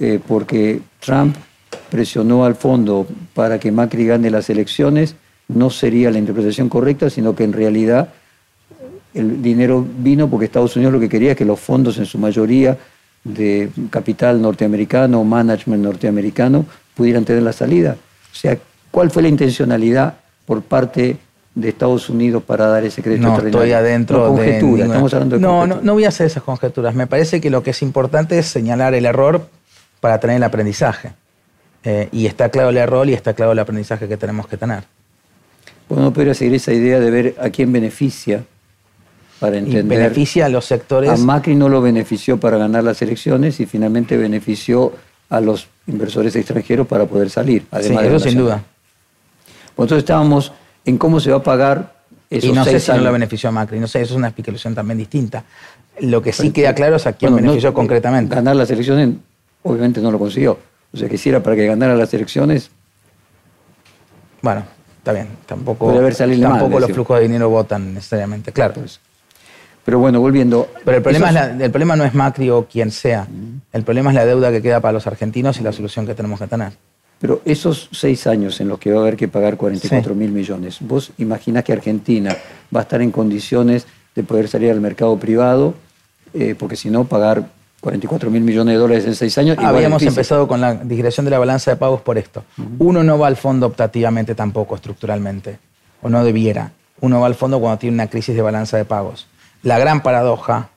eh, 0.01 0.19
porque 0.27 0.81
Trump 1.01 1.37
presionó 1.91 2.45
al 2.45 2.55
fondo 2.55 3.07
para 3.35 3.59
que 3.59 3.71
Macri 3.71 4.07
gane 4.07 4.31
las 4.31 4.51
elecciones, 4.51 5.15
no 5.49 5.71
sería 5.71 6.11
la 6.11 6.19
interpretación 6.19 6.69
correcta, 6.69 7.11
sino 7.11 7.35
que 7.35 7.45
en 7.45 7.53
realidad 7.53 8.09
el 9.15 9.43
dinero 9.43 9.87
vino 9.99 10.29
porque 10.29 10.47
Estados 10.47 10.75
Unidos 10.77 10.95
lo 10.95 11.01
que 11.01 11.09
quería 11.09 11.33
es 11.33 11.37
que 11.37 11.45
los 11.45 11.61
fondos 11.61 11.99
en 11.99 12.07
su 12.07 12.19
mayoría 12.19 12.79
de 13.25 13.71
capital 13.91 14.41
norteamericano, 14.41 15.23
management 15.23 15.85
norteamericano, 15.85 16.65
pudieran 16.95 17.25
tener 17.25 17.43
la 17.43 17.53
salida. 17.53 17.97
O 18.33 18.35
sea, 18.35 18.59
¿cuál 18.91 19.11
fue 19.11 19.23
la 19.23 19.29
intencionalidad 19.29 20.15
por 20.47 20.63
parte 20.63 21.17
de 21.55 21.69
Estados 21.69 22.09
Unidos 22.09 22.43
para 22.43 22.67
dar 22.67 22.85
ese 22.85 23.03
crédito 23.03 23.29
no 23.29 23.39
estoy 23.39 23.73
adentro 23.73 24.29
no, 24.29 24.37
de 24.37 24.57
estamos 24.57 25.13
hablando 25.13 25.37
de 25.37 25.43
no, 25.43 25.67
no, 25.67 25.81
no 25.83 25.93
voy 25.93 26.05
a 26.05 26.09
hacer 26.09 26.27
esas 26.27 26.43
conjeturas. 26.43 26.95
Me 26.95 27.07
parece 27.07 27.41
que 27.41 27.51
lo 27.51 27.63
que 27.63 27.71
es 27.71 27.83
importante 27.83 28.39
es 28.39 28.47
señalar 28.47 28.95
el 28.95 29.05
error 29.05 29.47
para 30.01 30.19
tener 30.19 30.37
el 30.37 30.43
aprendizaje. 30.43 31.13
Eh, 31.85 32.09
y 32.13 32.27
está 32.27 32.49
claro 32.49 32.71
el 32.71 32.77
error 32.77 33.09
y 33.09 33.13
está 33.13 33.35
claro 33.35 33.53
el 33.53 33.59
aprendizaje 33.59 34.09
que 34.09 34.17
tenemos 34.17 34.47
que 34.47 34.57
tener. 34.57 34.85
Bueno, 35.89 36.05
no 36.05 36.13
podría 36.13 36.33
seguir 36.33 36.55
esa 36.55 36.73
idea 36.73 37.01
de 37.01 37.11
ver 37.11 37.35
a 37.41 37.51
quién 37.51 37.73
beneficia 37.73 38.45
para 39.41 39.59
entender. 39.59 39.85
Y 39.85 39.89
beneficia 40.03 40.47
a 40.47 40.49
los 40.49 40.65
sectores. 40.65 41.11
A 41.11 41.17
Macri 41.17 41.55
no 41.55 41.69
lo 41.69 41.83
benefició 41.83 42.39
para 42.39 42.57
ganar 42.57 42.85
las 42.85 43.03
elecciones 43.03 43.61
y 43.61 43.67
finalmente 43.67 44.17
benefició 44.17 44.93
a 45.29 45.41
los 45.41 45.67
inversores 45.87 46.35
extranjeros 46.37 46.87
para 46.87 47.07
poder 47.07 47.31
salir. 47.31 47.67
Además 47.71 48.03
sí, 48.03 48.09
eso 48.09 48.19
sin 48.21 48.39
duda. 48.39 48.63
Pues 49.75 49.87
entonces 49.87 49.99
estábamos 50.05 50.53
en 50.85 50.99
cómo 50.99 51.21
se 51.21 51.31
va 51.31 51.39
a 51.39 51.43
pagar 51.43 51.95
esos 52.31 52.51
Y 52.51 52.53
no 52.53 52.65
sé 52.65 52.81
si 52.81 52.91
no 52.93 52.99
lo 52.99 53.13
benefició 53.13 53.49
a 53.49 53.53
Macri, 53.53 53.79
no 53.79 53.87
sé, 53.87 54.01
eso 54.01 54.15
es 54.15 54.19
una 54.19 54.29
explicación 54.29 54.75
también 54.75 54.99
distinta. 54.99 55.45
Lo 56.01 56.23
que 56.23 56.33
sí 56.33 56.51
queda 56.51 56.75
claro 56.75 56.97
es 56.97 57.07
a 57.07 57.13
quién 57.13 57.31
benefició 57.37 57.75
concretamente. 57.75 58.35
Ganar 58.35 58.57
las 58.57 58.71
elecciones, 58.71 59.11
obviamente 59.63 60.01
no 60.01 60.11
lo 60.11 60.19
consiguió. 60.19 60.59
O 60.93 60.97
sea, 60.97 61.09
quisiera 61.09 61.43
para 61.43 61.57
que 61.57 61.67
ganara 61.67 61.95
las 61.95 62.13
elecciones. 62.15 62.71
Bueno, 64.41 64.65
está 64.99 65.13
bien, 65.13 65.29
tampoco, 65.47 65.87
tampoco 66.59 66.71
los 66.81 66.89
flujos 66.95 67.17
de 67.19 67.23
dinero 67.25 67.49
votan 67.51 67.95
necesariamente, 67.95 68.53
claro. 68.53 68.75
Pero 69.85 69.99
bueno, 69.99 70.21
volviendo. 70.21 70.69
Pero 70.85 70.97
el 70.99 71.03
problema, 71.03 71.31
esos- 71.31 71.43
es 71.43 71.57
la- 71.59 71.65
el 71.65 71.71
problema 71.71 71.97
no 71.97 72.05
es 72.05 72.15
Macri 72.15 72.51
o 72.51 72.67
quien 72.67 72.91
sea. 72.91 73.27
El 73.73 73.83
problema 73.83 74.11
es 74.11 74.15
la 74.17 74.25
deuda 74.25 74.51
que 74.53 74.63
queda 74.63 74.81
para 74.81 74.93
los 74.93 75.07
argentinos 75.07 75.59
y 75.59 75.63
la 75.63 75.73
solución 75.73 76.07
que 76.07 76.15
tenemos 76.15 76.39
que 76.41 76.47
tener. 76.47 76.73
Pero 77.23 77.41
esos 77.45 77.89
seis 77.93 78.27
años 78.27 78.61
en 78.61 78.67
los 78.67 78.81
que 78.81 78.91
va 78.91 78.99
a 78.99 79.03
haber 79.03 79.17
que 79.17 79.29
pagar 79.29 79.57
44 79.57 80.13
mil 80.17 80.33
millones, 80.33 80.79
¿vos 80.81 81.13
imaginás 81.19 81.63
que 81.63 81.73
Argentina 81.73 82.37
va 82.75 82.81
a 82.81 82.83
estar 82.83 83.01
en 83.01 83.13
condiciones 83.13 83.87
de 84.17 84.25
poder 84.25 84.49
salir 84.49 84.73
al 84.73 84.81
mercado 84.81 85.17
privado? 85.17 85.75
Eh, 86.35 86.57
porque 86.59 86.75
si 86.75 86.91
no, 86.91 87.05
pagar 87.05 87.49
44 87.81 88.29
mil 88.29 88.43
millones 88.43 88.75
de 88.75 88.79
dólares 88.81 89.07
en 89.07 89.15
seis 89.15 89.39
años. 89.39 89.57
Habíamos 89.61 90.03
empezado 90.03 90.49
con 90.49 90.61
la 90.61 90.75
digresión 90.75 91.25
de 91.25 91.31
la 91.31 91.39
balanza 91.39 91.71
de 91.71 91.77
pagos 91.77 92.01
por 92.01 92.19
esto. 92.19 92.43
Uno 92.81 93.05
no 93.05 93.17
va 93.21 93.29
al 93.29 93.37
fondo 93.37 93.69
optativamente 93.69 94.35
tampoco, 94.35 94.75
estructuralmente, 94.75 95.61
o 96.03 96.09
no 96.09 96.25
debiera. 96.25 96.73
Uno 97.01 97.21
va 97.21 97.29
al 97.29 97.37
fondo 97.37 97.61
cuando 97.61 97.79
tiene 97.79 97.95
una 97.95 98.09
crisis 98.09 98.35
de 98.35 98.43
balanza 98.43 98.79
de 98.79 98.85
pagos. 98.85 99.29
La 99.63 99.79
gran 99.79 100.03
paradoja 100.03 100.71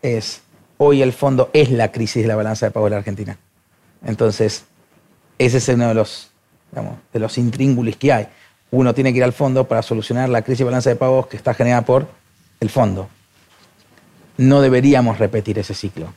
es, 0.00 0.40
hoy 0.78 1.02
el 1.02 1.12
fondo 1.12 1.50
es 1.52 1.70
la 1.70 1.92
crisis 1.92 2.22
de 2.22 2.28
la 2.28 2.36
balanza 2.36 2.64
de 2.64 2.72
pagos 2.72 2.86
de 2.86 2.90
la 2.92 2.98
Argentina. 3.00 3.36
Entonces, 4.02 4.64
ese 5.40 5.56
es 5.56 5.68
uno 5.68 5.88
de 5.88 5.94
los, 5.94 6.30
digamos, 6.70 6.98
de 7.12 7.18
los 7.18 7.38
intríngulis 7.38 7.96
que 7.96 8.12
hay. 8.12 8.28
Uno 8.70 8.92
tiene 8.92 9.10
que 9.10 9.18
ir 9.18 9.24
al 9.24 9.32
fondo 9.32 9.66
para 9.66 9.80
solucionar 9.80 10.28
la 10.28 10.42
crisis 10.42 10.58
de 10.58 10.64
balanza 10.64 10.90
de 10.90 10.96
pagos 10.96 11.28
que 11.28 11.38
está 11.38 11.54
generada 11.54 11.82
por 11.86 12.06
el 12.60 12.68
fondo. 12.68 13.08
No 14.36 14.60
deberíamos 14.60 15.18
repetir 15.18 15.58
ese 15.58 15.72
ciclo. 15.72 16.12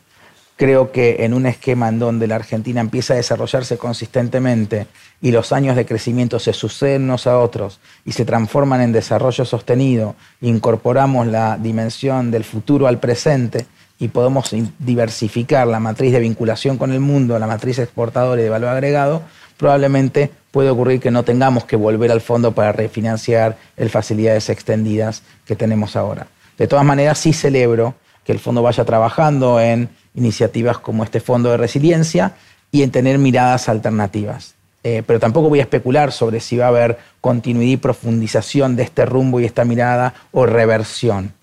Creo 0.58 0.92
que 0.92 1.24
en 1.24 1.34
un 1.34 1.46
esquema 1.46 1.88
en 1.88 2.00
donde 2.00 2.28
la 2.28 2.36
Argentina 2.36 2.82
empieza 2.82 3.14
a 3.14 3.18
desarrollarse 3.18 3.78
consistentemente 3.78 4.88
y 5.22 5.32
los 5.32 5.54
años 5.54 5.78
de 5.78 5.86
crecimiento 5.86 6.38
se 6.38 6.52
suceden 6.52 7.06
unos 7.06 7.26
a 7.26 7.40
otros 7.40 7.80
y 8.04 8.12
se 8.12 8.26
transforman 8.26 8.82
en 8.82 8.92
desarrollo 8.92 9.46
sostenido, 9.46 10.16
incorporamos 10.42 11.28
la 11.28 11.58
dimensión 11.58 12.30
del 12.30 12.44
futuro 12.44 12.88
al 12.88 13.00
presente 13.00 13.68
y 14.00 14.10
podemos 14.10 14.54
diversificar 14.80 15.68
la 15.68 15.80
matriz 15.80 16.12
de 16.12 16.20
vinculación 16.20 16.78
con 16.78 16.92
el 16.92 17.00
mundo, 17.00 17.38
la 17.40 17.48
matriz 17.48 17.80
exportadora 17.80 18.42
de 18.42 18.50
valor 18.50 18.70
agregado, 18.70 19.22
probablemente 19.58 20.32
puede 20.52 20.70
ocurrir 20.70 21.00
que 21.00 21.12
no 21.12 21.24
tengamos 21.24 21.66
que 21.66 21.76
volver 21.76 22.12
al 22.12 22.22
fondo 22.22 22.52
para 22.54 22.72
refinanciar 22.72 23.58
el 23.78 23.90
facilidades 23.90 24.50
extendidas 24.50 25.24
que 25.46 25.56
tenemos 25.56 25.96
ahora. 25.96 26.28
De 26.58 26.68
todas 26.68 26.86
maneras, 26.86 27.18
sí 27.18 27.34
celebro 27.34 27.96
que 28.24 28.32
el 28.32 28.40
fondo 28.40 28.62
vaya 28.62 28.86
trabajando 28.86 29.60
en 29.60 29.90
iniciativas 30.16 30.78
como 30.78 31.04
este 31.04 31.20
fondo 31.20 31.50
de 31.50 31.58
resiliencia 31.58 32.34
y 32.72 32.84
en 32.84 32.92
tener 32.92 33.18
miradas 33.18 33.70
alternativas. 33.70 34.56
Eh, 34.84 35.02
pero 35.08 35.20
tampoco 35.20 35.50
voy 35.50 35.60
a 35.60 35.64
especular 35.64 36.12
sobre 36.12 36.40
si 36.40 36.58
va 36.58 36.66
a 36.66 36.70
haber 36.70 36.98
continuidad 37.22 37.74
y 37.74 37.78
profundización 37.78 38.76
de 38.76 38.84
este 38.84 39.06
rumbo 39.06 39.40
y 39.40 39.46
esta 39.46 39.64
mirada 39.64 40.14
o 40.32 40.46
reversión. 40.46 41.34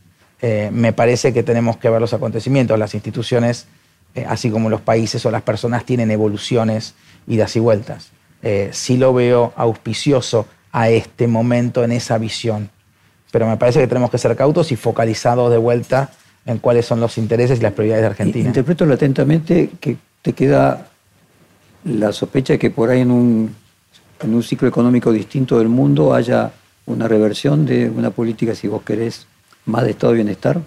Eh, 0.43 0.71
me 0.73 0.93
parece 0.93 1.33
que 1.33 1.43
tenemos 1.43 1.77
que 1.77 1.91
ver 1.91 2.01
los 2.01 2.15
acontecimientos, 2.15 2.79
las 2.79 2.95
instituciones, 2.95 3.67
eh, 4.15 4.25
así 4.27 4.51
como 4.51 4.71
los 4.71 4.81
países 4.81 5.25
o 5.27 5.31
las 5.31 5.43
personas 5.43 5.85
tienen 5.85 6.11
evoluciones, 6.11 6.95
idas 7.27 7.55
y 7.57 7.61
vueltas. 7.61 8.11
Eh, 8.43 8.71
sí 8.73 8.97
lo 8.97 9.13
veo 9.13 9.53
auspicioso 9.57 10.47
a 10.73 10.89
este 10.89 11.27
momento 11.27 11.85
en 11.85 11.93
esa 11.93 12.17
visión, 12.17 12.71
pero 13.31 13.47
me 13.47 13.57
parece 13.57 13.81
que 13.81 13.87
tenemos 13.87 14.11
que 14.11 14.19
ser 14.19 14.35
cautos 14.35 14.73
y 14.73 14.77
focalizados 14.77 15.51
de 15.51 15.59
vuelta 15.59 16.11
en 16.47 16.59
cuáles 16.59 16.87
son 16.87 17.01
los 17.01 17.19
intereses 17.19 17.59
y 17.59 17.63
las 17.63 17.75
prioridades 17.75 18.03
de 18.03 18.07
Argentina. 18.07 18.47
Interpreto 18.47 18.85
atentamente 18.85 19.71
que 19.79 19.97
te 20.23 20.33
queda 20.33 20.87
la 21.85 22.13
sospecha 22.13 22.55
de 22.55 22.59
que 22.59 22.71
por 22.71 22.89
ahí 22.89 23.01
en 23.01 23.11
un, 23.11 23.55
en 24.23 24.35
un 24.35 24.43
ciclo 24.43 24.69
económico 24.69 25.13
distinto 25.13 25.59
del 25.59 25.69
mundo 25.69 26.15
haya 26.15 26.53
una 26.87 27.09
reversión 27.09 27.67
de 27.67 27.91
una 27.91 28.11
política, 28.11 28.55
si 28.55 28.69
vos 28.69 28.83
querés, 28.83 29.27
más 29.67 29.85
de 29.85 29.91
estado 29.91 30.13
de 30.13 30.17
bienestar. 30.17 30.61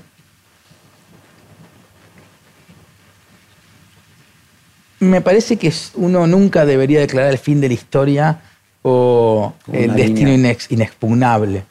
Me 4.99 5.19
parece 5.21 5.57
que 5.57 5.71
uno 5.95 6.27
nunca 6.27 6.65
debería 6.65 6.99
declarar 7.01 7.31
el 7.31 7.37
fin 7.37 7.59
de 7.59 7.67
la 7.67 7.73
historia 7.73 8.39
o 8.83 9.53
Una 9.67 9.77
el 9.77 9.93
destino 9.95 10.29
inex- 10.29 10.67
inexpugnable. 10.71 11.63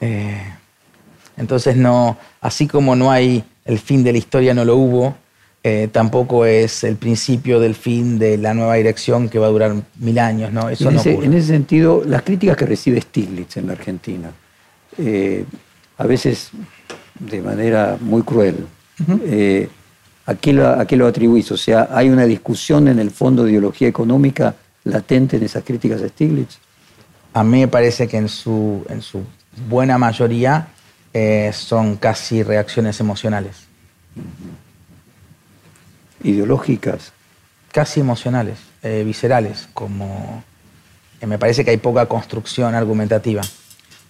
Eh, 0.00 0.42
entonces, 1.38 1.76
no, 1.76 2.18
así 2.40 2.66
como 2.66 2.94
no 2.94 3.10
hay 3.10 3.42
el 3.64 3.78
fin 3.78 4.04
de 4.04 4.12
la 4.12 4.18
historia, 4.18 4.52
no 4.52 4.64
lo 4.64 4.76
hubo, 4.76 5.16
eh, 5.62 5.88
tampoco 5.90 6.44
es 6.44 6.84
el 6.84 6.96
principio 6.96 7.58
del 7.58 7.74
fin 7.74 8.18
de 8.18 8.36
la 8.36 8.52
nueva 8.54 8.74
dirección 8.74 9.28
que 9.28 9.38
va 9.38 9.46
a 9.46 9.50
durar 9.50 9.74
mil 9.98 10.18
años. 10.18 10.52
¿no? 10.52 10.68
Eso 10.68 10.88
en, 10.88 10.94
no 10.94 11.00
ese, 11.00 11.12
ocurre. 11.12 11.26
en 11.26 11.34
ese 11.34 11.46
sentido, 11.48 12.02
las 12.04 12.22
críticas 12.22 12.56
que 12.56 12.66
recibe 12.66 13.00
Stiglitz 13.00 13.56
en 13.56 13.66
la 13.66 13.72
Argentina, 13.72 14.30
eh, 14.98 15.44
a 15.98 16.06
veces 16.06 16.50
de 17.18 17.42
manera 17.42 17.98
muy 18.00 18.22
cruel, 18.22 18.66
eh, 19.24 19.68
¿a, 20.26 20.34
qué 20.34 20.52
lo, 20.52 20.68
¿a 20.68 20.86
qué 20.86 20.96
lo 20.96 21.06
atribuís? 21.06 21.50
O 21.52 21.56
sea, 21.56 21.88
¿hay 21.92 22.08
una 22.08 22.24
discusión 22.24 22.88
en 22.88 22.98
el 22.98 23.10
fondo 23.10 23.44
de 23.44 23.50
ideología 23.50 23.88
económica 23.88 24.54
latente 24.84 25.36
en 25.36 25.42
esas 25.42 25.64
críticas 25.64 26.02
a 26.02 26.08
Stiglitz? 26.08 26.58
A 27.34 27.44
mí 27.44 27.60
me 27.60 27.68
parece 27.68 28.08
que 28.08 28.16
en 28.16 28.28
su, 28.28 28.84
en 28.88 29.02
su 29.02 29.22
buena 29.68 29.98
mayoría 29.98 30.68
eh, 31.12 31.50
son 31.52 31.96
casi 31.96 32.42
reacciones 32.42 33.00
emocionales. 33.00 33.66
Ideológicas. 36.22 37.12
casi 37.70 38.00
emocionales, 38.00 38.58
eh, 38.82 39.02
viscerales, 39.04 39.68
como 39.74 40.42
eh, 41.20 41.26
me 41.26 41.38
parece 41.38 41.64
que 41.64 41.70
hay 41.70 41.76
poca 41.76 42.06
construcción 42.06 42.74
argumentativa. 42.74 43.42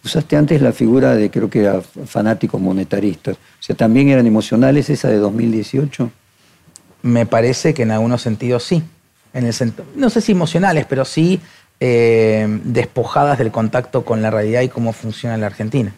Usaste 0.04 0.36
antes 0.36 0.62
la 0.62 0.72
figura 0.72 1.14
de, 1.14 1.30
creo 1.30 1.50
que 1.50 1.60
era 1.60 1.80
fanáticos 1.82 2.60
monetaristas. 2.60 3.36
O 3.36 3.62
sea, 3.62 3.76
¿también 3.76 4.08
eran 4.08 4.26
emocionales 4.26 4.88
esa 4.90 5.08
de 5.08 5.16
2018? 5.18 6.10
Me 7.02 7.26
parece 7.26 7.74
que 7.74 7.82
en 7.82 7.90
algunos 7.90 8.22
sentidos 8.22 8.62
sí. 8.64 8.82
En 9.34 9.44
el 9.46 9.52
sent- 9.52 9.82
no 9.96 10.08
sé 10.10 10.20
si 10.20 10.32
emocionales, 10.32 10.86
pero 10.88 11.04
sí 11.04 11.40
eh, 11.80 12.46
despojadas 12.64 13.38
del 13.38 13.50
contacto 13.50 14.04
con 14.04 14.22
la 14.22 14.30
realidad 14.30 14.62
y 14.62 14.68
cómo 14.68 14.92
funciona 14.92 15.36
la 15.36 15.46
Argentina. 15.46 15.92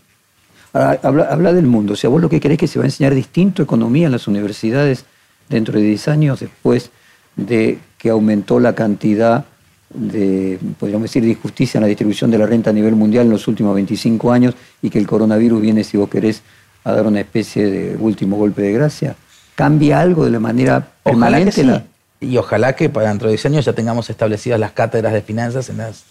Ahora, 0.72 0.98
habla, 1.03 1.24
habla 1.30 1.53
del 1.53 1.66
mundo. 1.66 1.92
O 1.94 1.96
sea, 1.96 2.11
vos 2.11 2.20
lo 2.20 2.28
que 2.28 2.40
querés 2.40 2.59
que 2.59 2.66
se 2.68 2.78
va 2.78 2.84
a 2.84 2.88
enseñar 2.88 3.14
distinto 3.14 3.62
economía 3.62 4.07
en 4.07 4.12
las 4.12 4.28
universidades 4.28 5.05
dentro 5.48 5.74
de 5.78 5.84
10 5.84 6.09
años 6.09 6.40
después 6.40 6.90
de 7.36 7.78
que 7.98 8.11
aumentó 8.11 8.61
la 8.61 8.74
cantidad 8.74 9.44
de, 9.93 10.59
podríamos 10.78 11.05
decir, 11.05 11.22
de 11.22 11.30
injusticia 11.30 11.78
en 11.78 11.82
la 11.82 11.88
distribución 11.88 12.30
de 12.30 12.38
la 12.38 12.47
renta 12.47 12.70
a 12.70 12.72
nivel 12.72 12.95
mundial 12.95 13.26
en 13.26 13.32
los 13.32 13.47
últimos 13.49 13.74
25 13.74 14.32
años 14.32 14.55
y 14.80 14.91
que 14.91 14.99
el 14.99 15.07
coronavirus 15.07 15.61
viene, 15.61 15.84
si 15.84 15.97
vos 15.97 16.09
querés, 16.09 16.43
a 16.84 16.93
dar 16.93 17.07
una 17.07 17.20
especie 17.20 17.70
de 17.70 17.97
último 17.97 18.36
golpe 18.36 18.62
de 18.62 18.72
gracia. 18.72 19.16
¿Cambia 19.55 20.01
algo 20.01 20.24
de 20.24 20.30
la 20.30 20.41
manera 20.41 20.93
Ojalá 21.03 21.38
que 21.38 21.51
permanente? 21.51 21.86
sí. 22.20 22.26
Y 22.26 22.36
ojalá 22.36 22.74
que 22.74 22.91
para 22.91 23.09
dentro 23.09 23.28
de 23.28 23.32
10 23.32 23.47
años 23.47 23.64
ya 23.64 23.72
tengamos 23.72 24.11
establecidas 24.11 24.61
las 24.61 24.72
cátedras 24.72 25.12
de 25.12 25.22
finanzas 25.22 25.70
en 25.70 25.78
las 25.78 26.05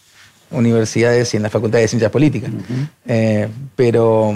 universidades 0.52 1.34
y 1.34 1.38
en 1.38 1.44
la 1.44 1.52
Facultad 1.52 1.78
de 1.80 1.88
Ciencias 1.88 2.12
Políticas. 2.12 2.50
Eh, 3.06 3.48
pero, 3.76 4.34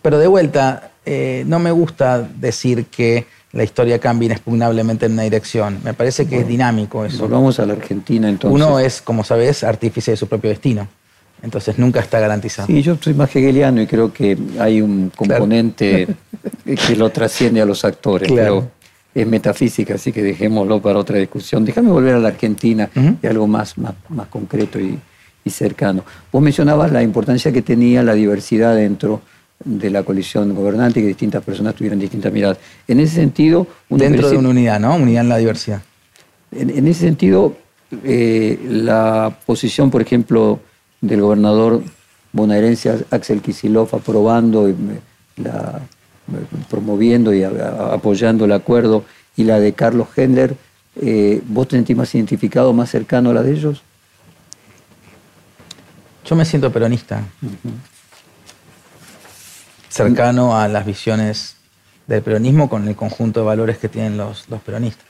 pero 0.00 0.18
de 0.18 0.26
vuelta, 0.26 0.92
eh, 1.04 1.44
no 1.46 1.58
me 1.58 1.70
gusta 1.70 2.26
decir 2.36 2.86
que 2.86 3.26
la 3.58 3.64
historia 3.64 3.98
cambia 3.98 4.26
inexpugnablemente 4.26 5.06
en 5.06 5.12
una 5.12 5.22
dirección. 5.24 5.80
Me 5.82 5.92
parece 5.92 6.26
que 6.26 6.38
es 6.38 6.46
dinámico 6.46 7.04
eso. 7.04 7.18
Volvamos 7.22 7.58
a 7.58 7.66
la 7.66 7.72
Argentina 7.72 8.28
entonces. 8.28 8.54
Uno 8.54 8.78
es, 8.78 9.02
como 9.02 9.24
sabes, 9.24 9.64
artífice 9.64 10.12
de 10.12 10.16
su 10.16 10.28
propio 10.28 10.48
destino. 10.50 10.86
Entonces 11.42 11.76
nunca 11.78 11.98
está 12.00 12.20
garantizado. 12.20 12.68
Sí, 12.68 12.82
yo 12.82 12.96
soy 13.00 13.14
más 13.14 13.34
hegeliano 13.34 13.82
y 13.82 13.86
creo 13.88 14.12
que 14.12 14.38
hay 14.60 14.80
un 14.80 15.10
componente 15.14 16.06
que 16.86 16.96
lo 16.96 17.10
trasciende 17.10 17.60
a 17.60 17.64
los 17.64 17.84
actores, 17.84 18.28
Claro. 18.28 18.60
pero 18.60 18.70
es 19.22 19.26
metafísica, 19.26 19.94
así 19.94 20.12
que 20.12 20.22
dejémoslo 20.22 20.80
para 20.80 20.98
otra 21.00 21.18
discusión. 21.18 21.64
Déjame 21.64 21.90
volver 21.90 22.14
a 22.14 22.18
la 22.20 22.28
Argentina 22.28 22.88
Ujú. 22.94 23.16
y 23.20 23.26
algo 23.26 23.48
más, 23.48 23.76
más, 23.76 23.94
más 24.08 24.28
concreto 24.28 24.78
y, 24.78 24.98
y 25.44 25.50
cercano. 25.50 26.04
Vos 26.30 26.40
mencionabas 26.42 26.92
la 26.92 27.02
importancia 27.02 27.50
que 27.50 27.62
tenía 27.62 28.04
la 28.04 28.14
diversidad 28.14 28.76
dentro 28.76 29.10
de 29.16 29.37
la 29.64 30.02
coalición 30.04 30.54
gobernante 30.54 31.00
y 31.00 31.02
que 31.02 31.08
distintas 31.08 31.42
personas 31.42 31.74
tuvieran 31.74 31.98
distintas 31.98 32.32
miradas. 32.32 32.58
En 32.86 33.00
ese 33.00 33.16
sentido, 33.16 33.66
Dentro 33.90 34.30
de 34.30 34.36
una 34.36 34.48
unidad, 34.50 34.78
¿no? 34.80 34.94
Unidad 34.96 35.22
en 35.22 35.28
la 35.28 35.36
diversidad. 35.38 35.82
en, 36.52 36.70
en 36.70 36.86
ese 36.88 37.00
sentido, 37.00 37.56
eh, 38.04 38.58
la 38.68 39.36
posición, 39.46 39.90
por 39.90 40.00
ejemplo, 40.02 40.60
del 41.00 41.20
gobernador 41.20 41.82
bonaerense 42.32 43.04
Axel 43.10 43.40
Kicillof 43.40 43.94
aprobando, 43.94 44.68
y, 44.68 44.74
me- 44.74 45.42
la- 45.42 45.80
me- 46.26 46.38
promoviendo 46.70 47.32
y 47.34 47.42
a- 47.42 47.92
apoyando 47.92 48.44
el 48.44 48.52
acuerdo, 48.52 49.04
y 49.36 49.44
la 49.44 49.58
de 49.60 49.72
Carlos 49.72 50.08
Hendler, 50.16 50.54
eh, 51.00 51.40
¿vos 51.46 51.68
te 51.68 51.76
sentís 51.76 51.96
más 51.96 52.14
identificado, 52.14 52.72
más 52.72 52.90
cercano 52.90 53.30
a 53.30 53.34
la 53.34 53.42
de 53.42 53.52
ellos? 53.52 53.82
Yo 56.24 56.36
me 56.36 56.44
siento 56.44 56.70
peronista. 56.72 57.22
Cercano 59.88 60.58
a 60.58 60.68
las 60.68 60.84
visiones 60.86 61.56
del 62.06 62.22
peronismo 62.22 62.68
con 62.68 62.88
el 62.88 62.96
conjunto 62.96 63.40
de 63.40 63.46
valores 63.46 63.78
que 63.78 63.88
tienen 63.88 64.16
los, 64.16 64.48
los 64.48 64.60
peronistas. 64.62 65.06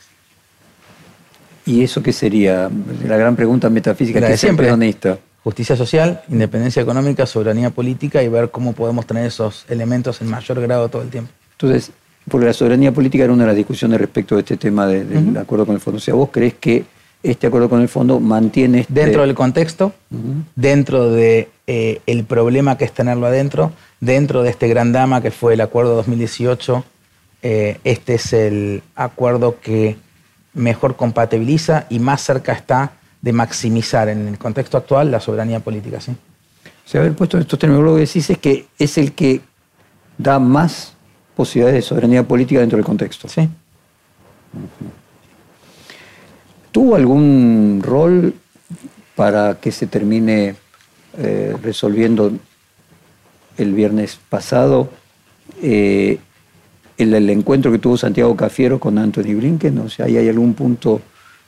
¿Y 1.66 1.82
eso 1.82 2.02
qué 2.02 2.12
sería? 2.12 2.70
La 3.06 3.16
gran 3.16 3.36
pregunta 3.36 3.68
metafísica, 3.68 4.20
que 4.20 4.26
de 4.26 4.34
es 4.34 4.40
siempre. 4.40 4.66
peronista. 4.66 5.18
Justicia 5.44 5.76
social, 5.76 6.22
independencia 6.28 6.82
económica, 6.82 7.26
soberanía 7.26 7.70
política 7.70 8.22
y 8.22 8.28
ver 8.28 8.50
cómo 8.50 8.72
podemos 8.72 9.06
tener 9.06 9.26
esos 9.26 9.64
elementos 9.68 10.20
en 10.20 10.28
mayor 10.28 10.60
grado 10.60 10.88
todo 10.88 11.02
el 11.02 11.08
tiempo. 11.08 11.30
Entonces, 11.52 11.92
porque 12.28 12.46
la 12.46 12.52
soberanía 12.52 12.92
política 12.92 13.24
era 13.24 13.32
una 13.32 13.44
de 13.44 13.48
las 13.48 13.56
discusiones 13.56 14.00
respecto 14.00 14.34
de 14.34 14.40
este 14.42 14.56
tema 14.56 14.86
del 14.86 15.36
acuerdo 15.36 15.66
con 15.66 15.74
el 15.74 15.80
fondo. 15.80 15.98
O 15.98 16.00
sea, 16.00 16.14
¿vos 16.14 16.30
crees 16.32 16.54
que 16.54 16.84
este 17.22 17.46
acuerdo 17.46 17.68
con 17.68 17.80
el 17.80 17.88
fondo 17.88 18.20
mantiene... 18.20 18.80
Este... 18.80 18.92
Dentro 18.92 19.22
del 19.22 19.34
contexto, 19.34 19.92
dentro 20.54 21.10
del 21.10 21.48
de, 21.66 22.00
eh, 22.06 22.24
problema 22.26 22.78
que 22.78 22.84
es 22.84 22.92
tenerlo 22.92 23.26
adentro, 23.26 23.72
dentro 24.00 24.42
de 24.42 24.50
este 24.50 24.68
gran 24.68 24.92
dama 24.92 25.20
que 25.20 25.30
fue 25.30 25.54
el 25.54 25.60
acuerdo 25.60 25.94
2018, 25.96 26.84
eh, 27.42 27.78
este 27.84 28.14
es 28.14 28.32
el 28.32 28.82
acuerdo 28.94 29.60
que 29.60 29.96
mejor 30.54 30.96
compatibiliza 30.96 31.86
y 31.88 31.98
más 31.98 32.20
cerca 32.22 32.52
está 32.52 32.92
de 33.22 33.32
maximizar 33.32 34.08
en 34.08 34.28
el 34.28 34.38
contexto 34.38 34.78
actual 34.78 35.10
la 35.10 35.20
soberanía 35.20 35.60
política. 35.60 36.00
¿sí? 36.00 36.12
O 36.12 36.88
sea, 36.88 37.00
haber 37.00 37.14
puesto 37.14 37.36
en 37.36 37.42
estos 37.42 37.58
términos 37.58 37.84
lo 37.84 37.94
que 37.94 38.00
decís 38.00 38.30
es 38.30 38.38
que 38.38 38.66
es 38.78 38.98
el 38.98 39.12
que 39.12 39.40
da 40.16 40.38
más 40.38 40.94
posibilidades 41.36 41.84
de 41.84 41.88
soberanía 41.88 42.22
política 42.22 42.60
dentro 42.60 42.76
del 42.76 42.84
contexto. 42.84 43.28
Sí. 43.28 43.48
¿Tuvo 46.72 46.96
algún 46.96 47.80
rol 47.84 48.34
para 49.14 49.58
que 49.60 49.72
se 49.72 49.86
termine 49.86 50.56
eh, 51.16 51.56
resolviendo 51.62 52.32
el 53.58 53.74
viernes 53.74 54.18
pasado 54.28 54.88
eh, 55.62 56.18
el, 56.96 57.30
encuentro 57.30 57.70
que 57.70 57.78
tuvo 57.78 57.96
Santiago 57.96 58.34
Cafiero 58.36 58.80
con 58.80 58.98
Anthony 58.98 59.34
Blinken? 59.34 59.78
O 59.78 59.88
sea, 59.88 60.06
¿hay 60.06 60.28
algún 60.28 60.54
punto, 60.54 61.00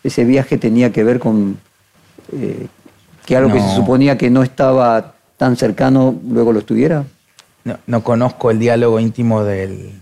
ese 0.05 0.25
viaje 0.25 0.59
tenía 0.59 0.93
que 0.93 1.03
ver 1.03 1.19
con 1.19 1.59
eh, 2.33 2.67
que 3.27 3.37
algo 3.37 3.53
que 3.53 3.61
se 3.61 3.75
suponía 3.75 4.19
que 4.19 4.31
no 4.31 4.43
estaba 4.43 5.15
tan 5.37 5.57
cercano 5.57 6.21
luego 6.29 6.53
lo 6.53 6.61
estuviera? 6.61 7.05
No, 7.87 8.03
conozco 8.03 8.51
el 8.51 8.59
diálogo 8.59 9.01
íntimo 9.01 9.45
del, 9.45 9.93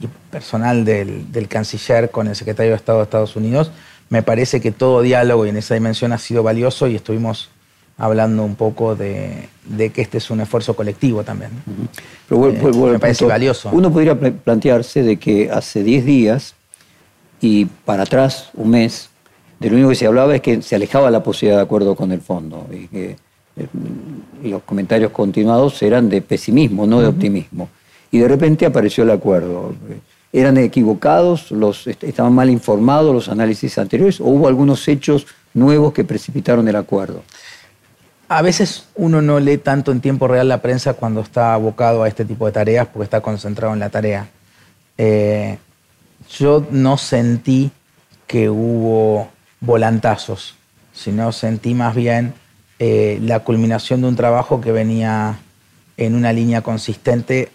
y 0.00 0.08
personal 0.30 0.84
del, 0.84 1.30
del 1.32 1.48
canciller 1.48 2.10
con 2.10 2.26
el 2.26 2.36
secretario 2.36 2.72
de 2.72 2.76
Estado 2.76 2.98
de 2.98 3.04
Estados 3.04 3.36
Unidos 3.36 3.70
me 4.08 4.22
parece 4.22 4.60
que 4.60 4.72
todo 4.72 5.02
diálogo 5.02 5.46
y 5.46 5.50
en 5.50 5.56
esa 5.56 5.74
dimensión 5.74 6.12
ha 6.12 6.18
sido 6.18 6.42
valioso 6.42 6.86
y 6.86 6.96
estuvimos 6.96 7.50
hablando 7.98 8.44
un 8.44 8.54
poco 8.54 8.94
de, 8.94 9.48
que 9.76 10.00
este 10.00 10.18
es 10.18 10.30
un 10.30 10.40
esfuerzo 10.40 10.74
colectivo 10.74 11.24
también. 11.24 11.50
Eh, 12.30 12.72
me 12.72 12.98
parece 12.98 13.26
valioso. 13.26 13.70
Uno 13.72 13.92
podría 13.92 14.18
plantearse 14.18 15.02
de 15.02 15.16
que 15.16 15.50
hace 15.50 15.82
10 15.82 16.04
días 16.04 16.54
y 17.40 17.66
para 17.66 18.04
atrás, 18.04 18.50
un 18.54 18.70
mes, 18.70 19.10
de 19.58 19.68
lo 19.68 19.76
único 19.76 19.90
que 19.90 19.96
se 19.96 20.06
hablaba 20.06 20.34
es 20.34 20.40
que 20.40 20.62
se 20.62 20.76
alejaba 20.76 21.10
la 21.10 21.22
posibilidad 21.22 21.58
de 21.58 21.64
acuerdo 21.64 21.96
con 21.96 22.12
el 22.12 22.20
fondo 22.20 22.66
y 22.72 22.86
que 22.86 23.16
eh, 23.56 23.66
los 24.44 24.62
comentarios 24.62 25.10
continuados 25.10 25.82
eran 25.82 26.08
de 26.08 26.22
pesimismo, 26.22 26.86
no 26.86 27.00
de 27.00 27.08
optimismo. 27.08 27.68
Y 28.12 28.18
de 28.18 28.28
repente 28.28 28.64
apareció 28.64 29.02
el 29.04 29.10
acuerdo 29.10 29.74
eran 30.32 30.58
equivocados, 30.58 31.50
los, 31.50 31.86
estaban 31.86 32.34
mal 32.34 32.50
informados 32.50 33.14
los 33.14 33.28
análisis 33.28 33.78
anteriores 33.78 34.20
o 34.20 34.24
hubo 34.24 34.46
algunos 34.46 34.86
hechos 34.86 35.26
nuevos 35.54 35.92
que 35.92 36.04
precipitaron 36.04 36.68
el 36.68 36.76
acuerdo? 36.76 37.22
A 38.28 38.42
veces 38.42 38.84
uno 38.94 39.22
no 39.22 39.40
lee 39.40 39.56
tanto 39.56 39.90
en 39.90 40.00
tiempo 40.00 40.28
real 40.28 40.48
la 40.48 40.60
prensa 40.60 40.94
cuando 40.94 41.22
está 41.22 41.54
abocado 41.54 42.02
a 42.02 42.08
este 42.08 42.26
tipo 42.26 42.44
de 42.44 42.52
tareas 42.52 42.86
porque 42.86 43.04
está 43.04 43.22
concentrado 43.22 43.72
en 43.72 43.80
la 43.80 43.88
tarea. 43.88 44.28
Eh, 44.98 45.58
yo 46.30 46.66
no 46.70 46.98
sentí 46.98 47.70
que 48.26 48.50
hubo 48.50 49.30
volantazos, 49.60 50.56
sino 50.92 51.32
sentí 51.32 51.72
más 51.72 51.94
bien 51.94 52.34
eh, 52.78 53.18
la 53.22 53.40
culminación 53.40 54.02
de 54.02 54.08
un 54.08 54.16
trabajo 54.16 54.60
que 54.60 54.72
venía 54.72 55.38
en 55.96 56.14
una 56.14 56.32
línea 56.32 56.60
consistente 56.60 57.48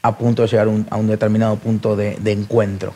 a 0.00 0.16
punto 0.16 0.42
de 0.42 0.48
llegar 0.48 0.68
a 0.90 0.96
un 0.96 1.06
determinado 1.06 1.56
punto 1.56 1.96
de, 1.96 2.18
encuentro. 2.24 2.94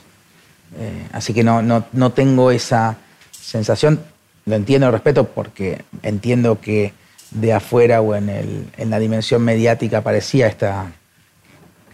Eh, 0.78 1.06
así 1.12 1.34
que 1.34 1.44
no, 1.44 1.62
no, 1.62 2.10
tengo 2.12 2.50
esa 2.50 2.96
sensación, 3.30 4.00
lo 4.46 4.56
entiendo, 4.56 4.86
lo 4.86 4.92
respeto, 4.92 5.24
porque 5.24 5.84
entiendo 6.02 6.60
que 6.60 6.92
de 7.30 7.52
afuera 7.52 8.00
o 8.00 8.14
en, 8.14 8.28
el, 8.28 8.66
en 8.76 8.90
la 8.90 8.98
dimensión 8.98 9.42
mediática 9.42 10.02
parecía 10.02 10.46
esta 10.46 10.92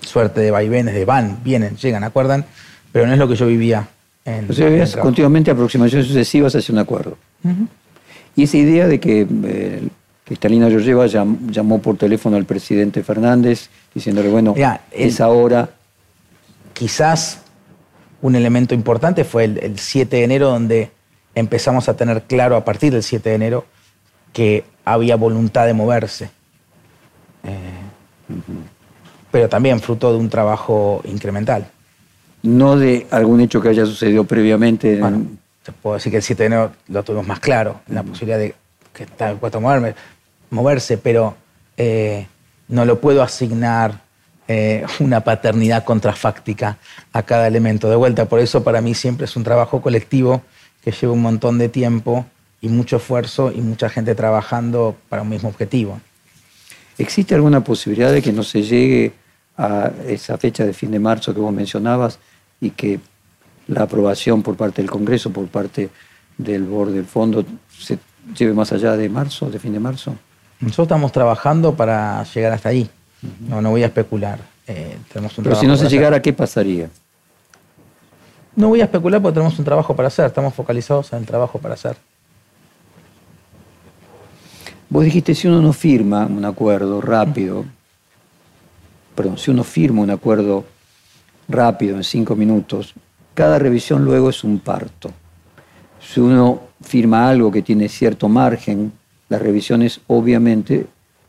suerte 0.00 0.40
de 0.40 0.50
vaivenes, 0.50 0.94
de 0.94 1.04
van, 1.04 1.40
vienen, 1.42 1.76
llegan, 1.76 2.04
acuerdan, 2.04 2.44
pero 2.92 3.06
no 3.06 3.12
es 3.12 3.18
lo 3.18 3.28
que 3.28 3.36
yo 3.36 3.46
vivía. 3.46 3.88
En, 4.24 4.50
o 4.50 4.52
sea, 4.52 5.00
continuamente 5.00 5.50
aproximaciones 5.50 6.06
sucesivas 6.06 6.54
hacia 6.54 6.72
un 6.72 6.78
acuerdo. 6.78 7.18
Y 8.36 8.44
esa 8.44 8.56
idea 8.56 8.88
de 8.88 8.98
que 8.98 9.26
eh, 9.44 9.88
Cristalina 10.24 10.68
Georgieva 10.68 11.06
llamó 11.06 11.80
por 11.80 11.96
teléfono 11.96 12.36
al 12.36 12.46
presidente 12.46 13.02
Fernández 13.02 13.68
diciéndole, 13.94 14.30
bueno, 14.30 14.54
es 14.90 15.20
ahora. 15.20 15.70
Quizás 16.72 17.42
un 18.20 18.34
elemento 18.34 18.74
importante 18.74 19.22
fue 19.22 19.44
el, 19.44 19.78
7 19.78 20.16
de 20.16 20.24
enero, 20.24 20.48
donde 20.48 20.90
empezamos 21.34 21.88
a 21.88 21.96
tener 21.96 22.22
claro 22.22 22.56
a 22.56 22.64
partir 22.64 22.92
del 22.92 23.02
7 23.02 23.28
de 23.28 23.34
enero 23.34 23.66
que 24.32 24.64
había 24.84 25.16
voluntad 25.16 25.66
de 25.66 25.74
moverse. 25.74 26.30
Eh, 27.44 27.58
pero 29.30 29.48
también 29.48 29.80
fruto 29.80 30.12
de 30.12 30.18
un 30.18 30.28
trabajo 30.28 31.02
incremental. 31.04 31.66
No 32.42 32.76
de 32.76 33.06
algún 33.10 33.40
hecho 33.40 33.60
que 33.60 33.70
haya 33.70 33.86
sucedido 33.86 34.24
previamente. 34.24 35.00
Bueno, 35.00 35.22
te 35.62 35.72
puedo 35.72 35.94
decir 35.94 36.10
que 36.10 36.18
el 36.18 36.22
7 36.22 36.42
de 36.42 36.46
enero 36.46 36.72
lo 36.88 37.02
tuvimos 37.02 37.26
más 37.26 37.40
claro, 37.40 37.80
la 37.88 38.02
posibilidad 38.02 38.38
de 38.38 38.54
que 38.92 39.04
estaba 39.04 39.32
dispuesto 39.32 39.58
a 39.58 39.60
moverme 39.60 39.94
moverse, 40.54 40.96
pero 40.96 41.34
eh, 41.76 42.26
no 42.68 42.84
lo 42.84 43.00
puedo 43.00 43.22
asignar 43.22 44.00
eh, 44.48 44.84
una 45.00 45.20
paternidad 45.20 45.84
contrafáctica 45.84 46.78
a 47.12 47.22
cada 47.22 47.46
elemento. 47.46 47.90
De 47.90 47.96
vuelta, 47.96 48.26
por 48.26 48.40
eso 48.40 48.64
para 48.64 48.80
mí 48.80 48.94
siempre 48.94 49.26
es 49.26 49.36
un 49.36 49.44
trabajo 49.44 49.82
colectivo 49.82 50.42
que 50.82 50.92
lleva 50.92 51.12
un 51.12 51.22
montón 51.22 51.58
de 51.58 51.68
tiempo 51.68 52.26
y 52.64 52.68
mucho 52.70 52.96
esfuerzo 52.96 53.52
y 53.54 53.60
mucha 53.60 53.90
gente 53.90 54.14
trabajando 54.14 54.96
para 55.10 55.20
un 55.20 55.28
mismo 55.28 55.50
objetivo. 55.50 56.00
¿Existe 56.96 57.34
alguna 57.34 57.62
posibilidad 57.62 58.10
de 58.10 58.22
que 58.22 58.32
no 58.32 58.42
se 58.42 58.62
llegue 58.62 59.12
a 59.58 59.90
esa 60.08 60.38
fecha 60.38 60.64
de 60.64 60.72
fin 60.72 60.90
de 60.90 60.98
marzo 60.98 61.34
que 61.34 61.40
vos 61.40 61.52
mencionabas 61.52 62.18
y 62.62 62.70
que 62.70 63.00
la 63.68 63.82
aprobación 63.82 64.42
por 64.42 64.56
parte 64.56 64.80
del 64.80 64.90
Congreso, 64.90 65.30
por 65.30 65.46
parte 65.48 65.90
del 66.38 66.62
borde 66.62 66.94
del 66.94 67.04
fondo, 67.04 67.44
se 67.78 67.98
lleve 68.34 68.54
más 68.54 68.72
allá 68.72 68.96
de 68.96 69.10
marzo, 69.10 69.50
de 69.50 69.58
fin 69.58 69.74
de 69.74 69.80
marzo? 69.80 70.16
Nosotros 70.60 70.86
estamos 70.86 71.12
trabajando 71.12 71.74
para 71.74 72.24
llegar 72.32 72.52
hasta 72.52 72.70
ahí. 72.70 72.88
No, 73.46 73.60
no 73.60 73.72
voy 73.72 73.82
a 73.82 73.86
especular. 73.86 74.38
Eh, 74.66 74.96
tenemos 75.12 75.36
un 75.36 75.44
Pero 75.44 75.56
si 75.56 75.66
no 75.66 75.76
se 75.76 75.90
llegara, 75.90 76.22
¿qué 76.22 76.32
pasaría? 76.32 76.88
No 78.56 78.68
voy 78.68 78.80
a 78.80 78.84
especular 78.84 79.20
porque 79.20 79.34
tenemos 79.34 79.58
un 79.58 79.66
trabajo 79.66 79.94
para 79.94 80.08
hacer. 80.08 80.24
Estamos 80.24 80.54
focalizados 80.54 81.12
en 81.12 81.18
el 81.18 81.26
trabajo 81.26 81.58
para 81.58 81.74
hacer. 81.74 81.98
Vos 84.88 85.04
dijiste, 85.04 85.34
si 85.34 85.48
uno 85.48 85.60
no 85.60 85.72
firma 85.72 86.26
un 86.26 86.44
acuerdo 86.44 87.00
rápido, 87.00 87.64
perdón, 89.14 89.38
si 89.38 89.50
uno 89.50 89.64
firma 89.64 90.02
un 90.02 90.10
acuerdo 90.10 90.64
rápido 91.48 91.96
en 91.96 92.04
cinco 92.04 92.36
minutos, 92.36 92.94
cada 93.34 93.58
revisión 93.58 94.04
luego 94.04 94.30
es 94.30 94.44
un 94.44 94.60
parto. 94.60 95.10
Si 96.00 96.20
uno 96.20 96.60
firma 96.80 97.28
algo 97.28 97.50
que 97.50 97.62
tiene 97.62 97.88
cierto 97.88 98.28
margen, 98.28 98.92
las 99.28 99.40
revisiones 99.40 100.00
obviamente 100.06 100.86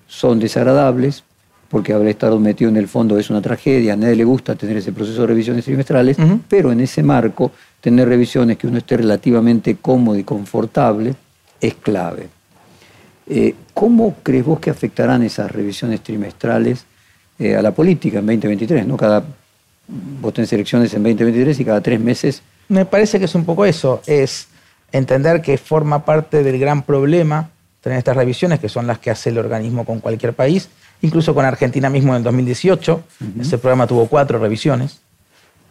son 0.08 0.39
desagradables 0.39 1.24
porque 1.70 1.93
haber 1.93 2.10
estado 2.10 2.39
metido 2.39 2.70
en 2.70 2.78
el 2.78 2.88
fondo 2.88 3.18
es 3.18 3.30
una 3.30 3.41
tragedia, 3.41 3.93
a 3.93 3.95
nadie 3.95 4.16
le 4.16 4.24
gusta 4.24 4.56
tener 4.56 4.78
ese 4.78 4.91
proceso 4.91 5.22
de 5.22 5.28
revisiones 5.28 5.66
trimestrales, 5.66 6.18
pero 6.47 6.72
en 6.72 6.80
ese 6.82 7.01
marco 7.01 7.51
tener 7.82 8.08
revisiones 8.08 8.58
que 8.58 8.68
uno 8.68 8.78
esté 8.78 8.97
relativamente 8.97 9.76
cómodo 9.78 10.18
y 10.18 10.24
confortable 10.24 11.16
es 11.60 11.74
clave. 11.76 12.30
Eh, 13.28 13.55
¿Cómo 13.73 14.15
crees 14.23 14.45
vos 14.45 14.59
que 14.59 14.69
afectarán 14.69 15.23
esas 15.23 15.51
revisiones 15.51 16.01
trimestrales 16.01 16.86
eh, 17.39 17.55
a 17.55 17.61
la 17.61 17.71
política 17.71 18.19
en 18.19 18.26
2023? 18.26 18.86
¿no? 18.86 18.97
Cada, 18.97 19.23
vos 19.88 20.34
tenés 20.34 20.51
elecciones 20.53 20.93
en 20.93 21.03
2023 21.03 21.59
y 21.59 21.65
cada 21.65 21.82
tres 21.82 21.99
meses... 21.99 22.41
Me 22.67 22.86
parece 22.86 23.19
que 23.19 23.26
es 23.26 23.36
un 23.36 23.45
poco 23.45 23.65
eso, 23.65 24.01
es 24.07 24.47
entender 24.91 25.41
que 25.41 25.57
forma 25.57 26.03
parte 26.03 26.43
del 26.43 26.57
gran 26.59 26.82
problema 26.82 27.49
tener 27.86 27.99
estas 27.99 28.17
revisiones, 28.17 28.59
que 28.59 28.67
son 28.67 28.88
las 28.88 28.97
que 28.97 29.11
hace 29.11 29.30
el 29.30 29.38
organismo 29.38 29.86
con 29.86 29.99
cualquier 29.99 30.34
país, 30.34 30.69
incluso 31.03 31.36
con 31.36 31.45
Argentina 31.45 31.88
mismo 31.88 32.13
en 32.13 32.17
el 32.17 32.23
2018. 32.23 33.03
Ese 33.39 33.59
programa 33.59 33.86
tuvo 33.86 34.07
cuatro 34.07 34.39
revisiones 34.39 35.01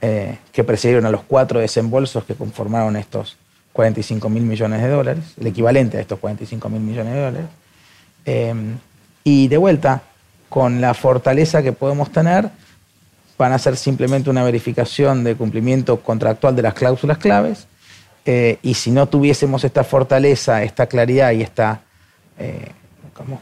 eh, 0.00 0.38
que 0.52 0.62
precedieron 0.62 1.06
a 1.06 1.10
los 1.10 1.22
cuatro 1.24 1.58
desembolsos 1.58 2.22
que 2.22 2.36
conformaron 2.36 2.94
estos 2.94 3.36
45 3.74 4.28
mil 4.30 4.44
millones 4.44 4.80
de 4.80 4.88
dólares, 4.88 5.24
el 5.38 5.48
equivalente 5.48 5.98
a 5.98 6.00
estos 6.00 6.20
45 6.20 6.68
mil 6.70 6.80
millones 6.80 7.12
de 7.12 7.20
dólares. 7.20 7.46
Eh, 8.24 8.54
y 9.24 9.48
de 9.48 9.56
vuelta, 9.56 10.02
con 10.48 10.80
la 10.80 10.94
fortaleza 10.94 11.62
que 11.62 11.72
podemos 11.72 12.10
tener, 12.12 12.48
van 13.36 13.52
a 13.52 13.58
ser 13.58 13.76
simplemente 13.76 14.30
una 14.30 14.44
verificación 14.44 15.24
de 15.24 15.34
cumplimiento 15.34 16.00
contractual 16.00 16.54
de 16.54 16.62
las 16.62 16.74
cláusulas 16.74 17.18
claves. 17.18 17.66
Eh, 18.24 18.58
y 18.62 18.74
si 18.74 18.92
no 18.92 19.08
tuviésemos 19.08 19.64
esta 19.64 19.82
fortaleza, 19.82 20.62
esta 20.62 20.86
claridad 20.86 21.32
y 21.32 21.42
esta 21.42 21.82
eh, 22.38 22.70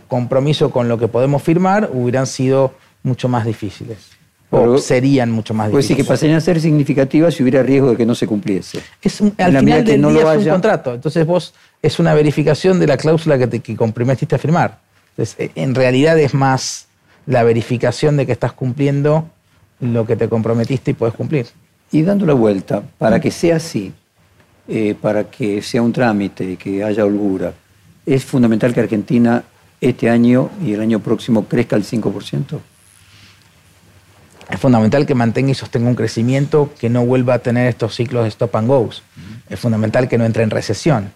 compromiso 0.08 0.70
con 0.70 0.88
lo 0.88 0.98
que 0.98 1.08
podemos 1.08 1.42
firmar 1.42 1.90
hubieran 1.92 2.26
sido 2.26 2.72
mucho 3.02 3.28
más 3.28 3.44
difíciles. 3.44 3.98
O 4.52 4.78
serían 4.78 5.30
mucho 5.30 5.54
más 5.54 5.68
difíciles. 5.68 5.86
Pues 5.86 5.86
sí, 5.86 5.94
que 5.94 6.04
pasarían 6.04 6.36
a 6.36 6.40
ser 6.40 6.60
significativas 6.60 7.34
si 7.34 7.42
hubiera 7.42 7.62
riesgo 7.62 7.90
de 7.90 7.96
que 7.96 8.04
no 8.04 8.14
se 8.14 8.26
cumpliese. 8.26 8.80
Es 9.00 9.20
al 9.38 9.58
final 9.58 9.84
del 9.84 10.00
no 10.00 10.10
día 10.10 10.34
es 10.34 10.44
un 10.44 10.50
contrato. 10.50 10.94
Entonces 10.94 11.26
vos 11.26 11.54
es 11.80 11.98
una 11.98 12.12
verificación 12.12 12.78
de 12.78 12.86
la 12.86 12.98
cláusula 12.98 13.38
que 13.38 13.46
te 13.46 13.60
que 13.60 13.74
comprometiste 13.74 14.34
a 14.34 14.38
firmar. 14.38 14.80
Entonces, 15.12 15.36
e, 15.38 15.50
en 15.54 15.74
realidad 15.74 16.18
es 16.18 16.34
más 16.34 16.86
la 17.26 17.42
verificación 17.44 18.18
de 18.18 18.26
que 18.26 18.32
estás 18.32 18.52
cumpliendo 18.52 19.26
lo 19.80 20.06
que 20.06 20.16
te 20.16 20.28
comprometiste 20.28 20.90
y 20.90 20.94
puedes 20.94 21.14
cumplir. 21.14 21.46
Y 21.90 22.02
dando 22.02 22.26
la 22.26 22.34
vuelta, 22.34 22.82
para 22.98 23.20
que 23.20 23.30
sea 23.30 23.56
así, 23.56 23.92
eh, 24.68 24.94
para 25.00 25.24
que 25.24 25.62
sea 25.62 25.82
un 25.82 25.92
trámite, 25.92 26.56
que 26.56 26.84
haya 26.84 27.04
holgura, 27.04 27.54
es 28.04 28.24
fundamental 28.24 28.74
que 28.74 28.80
Argentina 28.80 29.44
este 29.80 30.10
año 30.10 30.50
y 30.64 30.74
el 30.74 30.80
año 30.80 31.00
próximo 31.00 31.46
crezca 31.46 31.76
al 31.76 31.84
5% 31.84 32.60
es 34.52 34.60
fundamental 34.60 35.06
que 35.06 35.14
mantenga 35.14 35.50
y 35.50 35.54
sostenga 35.54 35.88
un 35.88 35.94
crecimiento 35.94 36.70
que 36.78 36.90
no 36.90 37.06
vuelva 37.06 37.34
a 37.34 37.38
tener 37.38 37.68
estos 37.68 37.94
ciclos 37.94 38.24
de 38.24 38.28
stop 38.28 38.54
and 38.56 38.68
goes. 38.68 39.02
Es 39.48 39.58
fundamental 39.58 40.08
que 40.08 40.18
no 40.18 40.26
entre 40.26 40.42
en 40.42 40.50
recesión. 40.50 41.10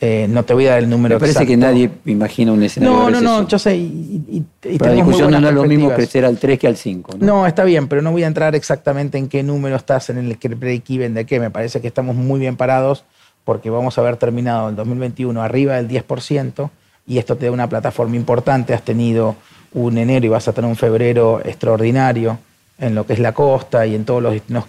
Eh, 0.00 0.26
no 0.28 0.44
te 0.44 0.54
voy 0.54 0.66
a 0.66 0.70
dar 0.70 0.80
el 0.80 0.90
número 0.90 1.14
Me 1.14 1.20
parece 1.20 1.46
que 1.46 1.56
nadie 1.56 1.88
imagina 2.04 2.52
un 2.52 2.64
escenario 2.64 2.96
no, 2.96 3.04
de 3.04 3.10
recesión. 3.12 3.32
No, 3.32 3.42
no, 3.42 3.48
yo 3.48 3.58
sé. 3.60 3.76
Y, 3.76 4.44
la 4.80 4.90
discusión 4.90 5.30
no 5.30 5.48
es 5.48 5.54
lo 5.54 5.64
mismo 5.64 5.94
crecer 5.94 6.24
al 6.24 6.36
3 6.36 6.58
que 6.58 6.66
al 6.66 6.76
5. 6.76 7.18
¿no? 7.20 7.26
¿no? 7.26 7.46
está 7.46 7.62
bien, 7.62 7.86
pero 7.86 8.02
no 8.02 8.10
voy 8.10 8.24
a 8.24 8.26
entrar 8.26 8.56
exactamente 8.56 9.18
en 9.18 9.28
qué 9.28 9.44
número 9.44 9.76
estás 9.76 10.10
en 10.10 10.18
el 10.18 10.36
break-even 10.36 11.14
de 11.14 11.26
qué. 11.26 11.38
Me 11.38 11.52
parece 11.52 11.80
que 11.80 11.86
estamos 11.86 12.16
muy 12.16 12.40
bien 12.40 12.56
parados 12.56 13.04
porque 13.44 13.70
vamos 13.70 13.96
a 13.98 14.00
haber 14.00 14.16
terminado 14.16 14.68
el 14.68 14.74
2021 14.74 15.40
arriba 15.40 15.80
del 15.80 15.88
10% 15.88 16.70
y 17.06 17.18
esto 17.18 17.36
te 17.36 17.46
da 17.46 17.52
una 17.52 17.68
plataforma 17.68 18.16
importante. 18.16 18.74
Has 18.74 18.82
tenido 18.82 19.36
un 19.72 19.96
enero 19.96 20.26
y 20.26 20.28
vas 20.28 20.48
a 20.48 20.52
tener 20.52 20.68
un 20.68 20.76
febrero 20.76 21.40
extraordinario 21.44 22.36
en 22.78 22.94
lo 22.94 23.06
que 23.06 23.12
es 23.14 23.18
la 23.18 23.32
costa 23.32 23.86
y 23.86 23.94
en 23.94 24.04
todos 24.04 24.22
los 24.22 24.32
destinos 24.32 24.66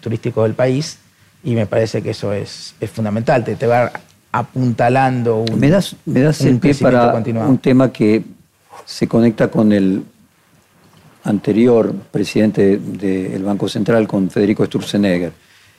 turísticos 0.00 0.44
del 0.44 0.54
país. 0.54 0.98
Y 1.44 1.54
me 1.54 1.66
parece 1.66 2.02
que 2.02 2.10
eso 2.10 2.32
es, 2.32 2.74
es 2.80 2.90
fundamental, 2.90 3.44
te, 3.44 3.56
te 3.56 3.66
va 3.66 3.90
apuntalando 4.30 5.38
un 5.38 5.58
Me 5.58 5.68
das, 5.68 5.96
me 6.06 6.20
das 6.20 6.40
el 6.42 6.58
pie 6.58 6.74
para 6.74 7.14
un 7.14 7.58
tema 7.58 7.92
que 7.92 8.22
se 8.84 9.06
conecta 9.06 9.48
con 9.48 9.72
el 9.72 10.02
anterior 11.24 11.94
presidente 12.10 12.78
del 12.78 13.44
Banco 13.44 13.68
Central, 13.68 14.08
con 14.08 14.30
Federico 14.30 14.64
Sturzenegger. 14.64 15.32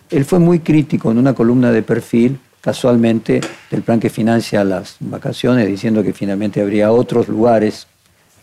Él 0.09 0.25
fue 0.25 0.39
muy 0.39 0.59
crítico 0.59 1.11
en 1.11 1.17
una 1.17 1.33
columna 1.33 1.71
de 1.71 1.81
perfil, 1.81 2.39
casualmente, 2.61 3.41
del 3.71 3.81
plan 3.81 3.99
que 3.99 4.09
financia 4.09 4.63
las 4.63 4.95
vacaciones, 4.99 5.67
diciendo 5.67 6.03
que 6.03 6.13
finalmente 6.13 6.61
habría 6.61 6.91
otros 6.91 7.27
lugares 7.27 7.87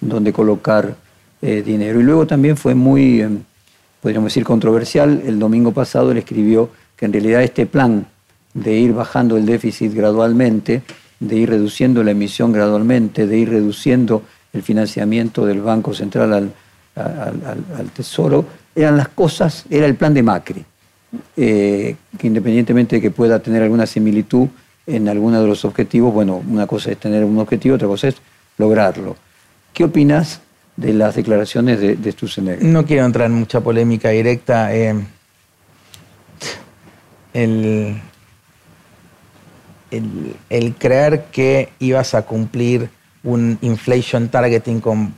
donde 0.01 0.33
colocar 0.33 0.97
eh, 1.43 1.63
dinero. 1.63 2.01
Y 2.01 2.03
luego 2.03 2.27
también 2.27 2.57
fue 2.57 2.75
muy, 2.75 3.23
em, 3.23 3.41
podríamos 4.03 4.31
decir, 4.31 4.45
controversial. 4.45 5.23
El 5.25 5.39
domingo 5.39 5.73
pasado 5.73 6.11
él 6.11 6.19
escribió 6.19 6.71
que 6.97 7.07
en 7.07 7.13
realidad 7.13 7.43
este 7.43 7.67
plan 7.67 8.07
de 8.53 8.79
ir 8.79 8.93
bajando 8.93 9.37
el 9.37 9.47
déficit 9.47 9.95
gradualmente, 9.95 10.83
de 11.19 11.37
ir 11.37 11.51
reduciendo 11.51 12.03
la 12.03 12.11
emisión 12.11 12.53
gradualmente, 12.53 13.27
de 13.27 13.39
ir 13.39 13.51
reduciendo 13.51 14.23
el 14.53 14.63
financiamiento 14.63 15.47
del 15.47 15.61
Banco 15.63 15.95
Central 15.95 16.53
al, 16.95 17.91
Tesoro, 17.95 18.45
eran 18.75 18.97
las 18.97 19.09
cosas, 19.09 19.65
era 19.71 19.87
el 19.87 19.95
plan 19.95 20.13
de 20.13 20.23
Macri, 20.23 20.65
eh, 21.37 21.97
que 22.19 22.27
independientemente 22.27 22.97
de 22.97 23.03
que 23.03 23.11
pueda 23.11 23.39
tener 23.39 23.63
alguna 23.63 23.87
similitud 23.87 24.49
en 24.87 25.09
alguno 25.09 25.41
de 25.41 25.47
los 25.47 25.65
objetivos, 25.65 26.13
bueno, 26.13 26.43
una 26.49 26.67
cosa 26.67 26.91
es 26.91 26.99
tener 26.99 27.25
un 27.25 27.39
objetivo, 27.39 27.77
otra 27.77 27.89
cosa 27.89 28.09
es 28.09 28.17
lograrlo. 28.59 29.17
¿Qué 29.73 29.85
opinas 29.85 30.41
de 30.81 30.95
las 30.95 31.15
declaraciones 31.15 31.79
de, 31.79 31.95
de 31.95 32.59
No 32.63 32.87
quiero 32.87 33.05
entrar 33.05 33.27
en 33.27 33.35
mucha 33.39 33.61
polémica 33.61 34.09
directa. 34.09 34.75
Eh, 34.75 34.95
el, 37.35 38.01
el, 40.49 40.75
creer 40.77 41.27
que 41.27 41.69
ibas 41.81 42.15
a 42.15 42.23
cumplir 42.23 42.89
un 43.23 43.59
inflation 43.61 44.29
targeting 44.31 44.81
con 44.81 45.15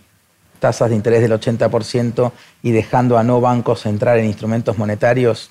tasas 0.59 0.91
de 0.91 0.97
interés 0.97 1.23
del 1.23 1.33
80% 1.33 2.33
y 2.65 2.73
dejando 2.73 3.17
a 3.17 3.23
no 3.23 3.41
bancos 3.41 3.87
entrar 3.87 4.19
en 4.19 4.27
instrumentos 4.27 4.77
monetarios, 4.77 5.51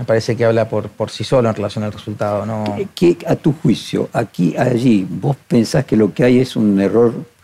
me 0.00 0.04
parece 0.04 0.36
que 0.36 0.44
habla 0.44 0.68
por, 0.68 0.88
por 0.88 1.10
sí 1.10 1.22
solo 1.22 1.48
en 1.48 1.54
relación 1.54 1.84
al 1.84 1.92
resultado. 1.92 2.44
¿no? 2.44 2.64
¿Qué, 2.94 3.16
a 3.26 3.36
tu 3.36 3.52
juicio, 3.52 4.08
aquí, 4.12 4.56
allí, 4.56 5.06
vos 5.08 5.36
pensás 5.46 5.84
que 5.84 5.96
lo 5.96 6.12
que 6.12 6.24
hay 6.24 6.40
es 6.40 6.56
un 6.56 6.80
error 6.80 7.35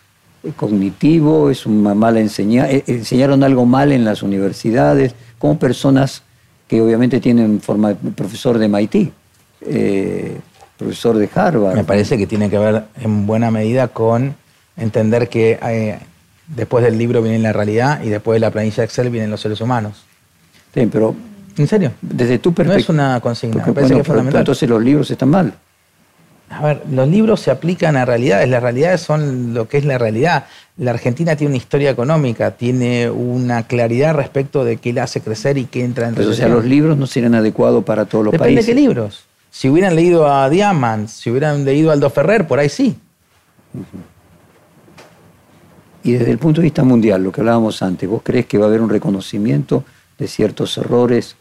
cognitivo, 0.57 1.51
es 1.51 1.67
una 1.67 1.95
mala 1.95 2.21
enseñanza, 2.21 2.73
eh, 2.73 2.85
enseñaron 2.87 3.43
algo 3.45 3.65
mal 3.65 3.93
en 3.93 4.05
las 4.05 4.23
universidades, 4.23 5.15
como 5.39 5.59
personas 5.59 6.23
que 6.67 6.81
obviamente 6.81 7.21
tienen 7.21 7.61
forma 7.61 7.91
de 7.95 8.11
profesor 8.11 8.59
de 8.59 8.69
MIT, 8.69 9.13
eh, 9.63 10.39
profesor 10.77 11.17
de 11.17 11.29
Harvard. 11.33 11.77
Me 11.77 11.85
parece 11.85 12.19
que 12.19 12.27
tiene 12.27 12.51
que 12.51 12.59
ver 12.59 12.85
en 13.01 13.27
buena 13.27 13.51
medida 13.51 13.89
con 13.89 14.35
entender 14.77 15.29
que 15.29 15.59
eh, 15.63 15.99
después 16.49 16.85
del 16.85 16.99
libro 16.99 17.23
viene 17.23 17.39
la 17.39 17.53
realidad 17.53 18.03
y 18.03 18.09
después 18.09 18.37
de 18.37 18.41
la 18.41 18.51
planilla 18.51 18.85
Excel 18.85 19.11
vienen 19.11 19.31
los 19.31 19.41
seres 19.41 19.61
humanos. 19.61 20.05
Sí, 20.75 20.89
pero... 20.91 21.15
¿En 21.59 21.69
serio? 21.69 21.93
Desde 22.01 22.39
tu 22.39 22.55
perspectiva... 22.55 22.95
No 22.95 23.03
es 23.03 23.11
una 23.11 23.21
consigna, 23.21 23.67
me 23.67 23.73
parece 23.75 23.95
que 23.95 24.01
es 24.01 24.07
fundamental. 24.07 24.41
Entonces 24.41 24.69
los 24.69 24.83
libros 24.83 25.11
están 25.11 25.29
mal. 25.29 25.53
A 26.53 26.63
ver, 26.63 26.83
los 26.91 27.09
libros 27.09 27.41
se 27.41 27.51
aplican 27.51 27.97
a 27.97 28.05
realidades, 28.05 28.49
las 28.49 28.63
realidades 28.63 29.01
son 29.01 29.55
lo 29.55 29.69
que 29.69 29.79
es 29.79 29.85
la 29.85 29.97
realidad. 29.97 30.45
La 30.77 30.91
Argentina 30.91 31.35
tiene 31.35 31.53
una 31.53 31.57
historia 31.57 31.91
económica, 31.91 32.53
tiene 32.53 33.09
una 33.09 33.67
claridad 33.67 34.15
respecto 34.15 34.65
de 34.65 34.77
qué 34.77 34.93
la 34.93 35.05
hace 35.05 35.23
crecer 35.23 35.57
y 35.57 35.65
qué 35.65 35.83
entra 35.83 36.09
en 36.09 36.15
Pero, 36.15 36.31
O 36.31 36.33
sea, 36.35 36.49
los 36.49 36.65
libros 36.65 36.99
no 36.99 37.07
serían 37.07 37.35
adecuados 37.35 37.85
para 37.85 38.05
todos 38.05 38.27
los 38.27 38.33
países. 38.33 38.47
Depende 38.47 38.63
de 38.63 38.67
qué 38.67 38.75
libros. 38.75 39.25
Si 39.51 39.69
hubieran 39.69 39.97
leído 39.97 40.31
a 40.31 40.49
Diamant, 40.51 41.09
si 41.09 41.31
hubieran 41.31 41.65
leído 41.65 41.91
a 41.91 41.95
Aldo 41.95 42.11
Ferrer, 42.11 42.47
por 42.47 42.59
ahí 42.59 42.69
sí. 42.69 42.97
Y 46.05 46.13
desde 46.13 46.31
el 46.31 46.39
punto 46.39 46.61
de 46.61 46.67
vista 46.67 46.85
mundial, 46.85 47.23
lo 47.23 47.33
que 47.33 47.41
hablábamos 47.41 47.83
antes, 47.83 48.09
¿vos 48.09 48.23
crees 48.23 48.47
que 48.47 48.59
va 48.59 48.67
a 48.67 48.69
haber 48.69 48.81
un 48.81 48.91
reconocimiento 48.91 49.85
de 50.19 50.29
ciertos 50.29 50.77
errores 50.77 51.37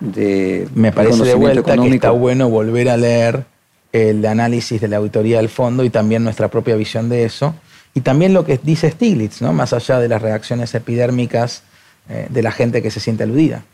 de 0.00 0.68
Me 0.74 0.92
parece 0.92 1.24
de 1.24 1.34
vuelta 1.34 1.76
que 1.76 1.88
está 1.94 2.10
bueno 2.10 2.48
volver 2.48 2.88
a 2.88 2.96
leer 2.96 3.44
el 3.92 4.24
análisis 4.26 4.80
de 4.80 4.88
la 4.88 4.98
auditoría 4.98 5.38
del 5.38 5.48
fondo 5.48 5.84
y 5.84 5.90
también 5.90 6.24
nuestra 6.24 6.48
propia 6.48 6.76
visión 6.76 7.08
de 7.08 7.24
eso. 7.24 7.54
Y 7.94 8.00
también 8.00 8.32
lo 8.34 8.44
que 8.44 8.60
dice 8.62 8.90
Stiglitz, 8.90 9.40
¿no? 9.40 9.52
más 9.52 9.72
allá 9.72 9.98
de 9.98 10.08
las 10.08 10.22
reacciones 10.22 10.74
epidérmicas 10.74 11.62
eh, 12.08 12.26
de 12.28 12.42
la 12.42 12.52
gente 12.52 12.82
que 12.82 12.90
se 12.90 13.00
siente 13.00 13.24
aludida. 13.24 13.64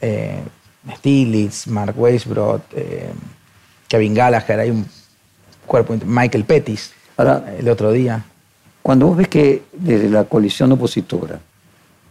Eh, 0.00 0.40
Stiglitz, 0.96 1.66
Mark 1.68 1.94
Weisbrot, 1.96 2.62
eh, 2.74 3.10
Kevin 3.88 4.14
Gallagher, 4.14 4.60
hay 4.60 4.70
un 4.70 4.86
cuerpo, 5.64 5.96
Michael 6.04 6.44
Pettis, 6.44 6.92
el 7.16 7.68
otro 7.68 7.92
día. 7.92 8.24
Cuando 8.82 9.06
vos 9.06 9.16
ves 9.16 9.28
que 9.28 9.62
desde 9.72 10.10
la 10.10 10.24
coalición 10.24 10.72
opositora, 10.72 11.40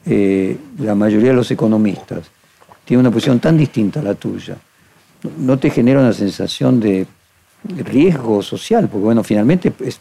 la 0.05 0.95
mayoría 0.95 1.29
de 1.29 1.35
los 1.35 1.49
economistas 1.51 2.23
tiene 2.83 3.01
una 3.01 3.11
posición 3.11 3.39
tan 3.39 3.57
distinta 3.57 3.99
a 3.99 4.03
la 4.03 4.13
tuya, 4.13 4.57
¿no 5.37 5.57
te 5.57 5.69
genera 5.69 5.99
una 5.99 6.13
sensación 6.13 6.79
de 6.79 7.07
riesgo 7.67 8.41
social, 8.41 8.87
porque 8.89 9.03
bueno, 9.03 9.23
finalmente 9.23 9.73
es, 9.79 9.99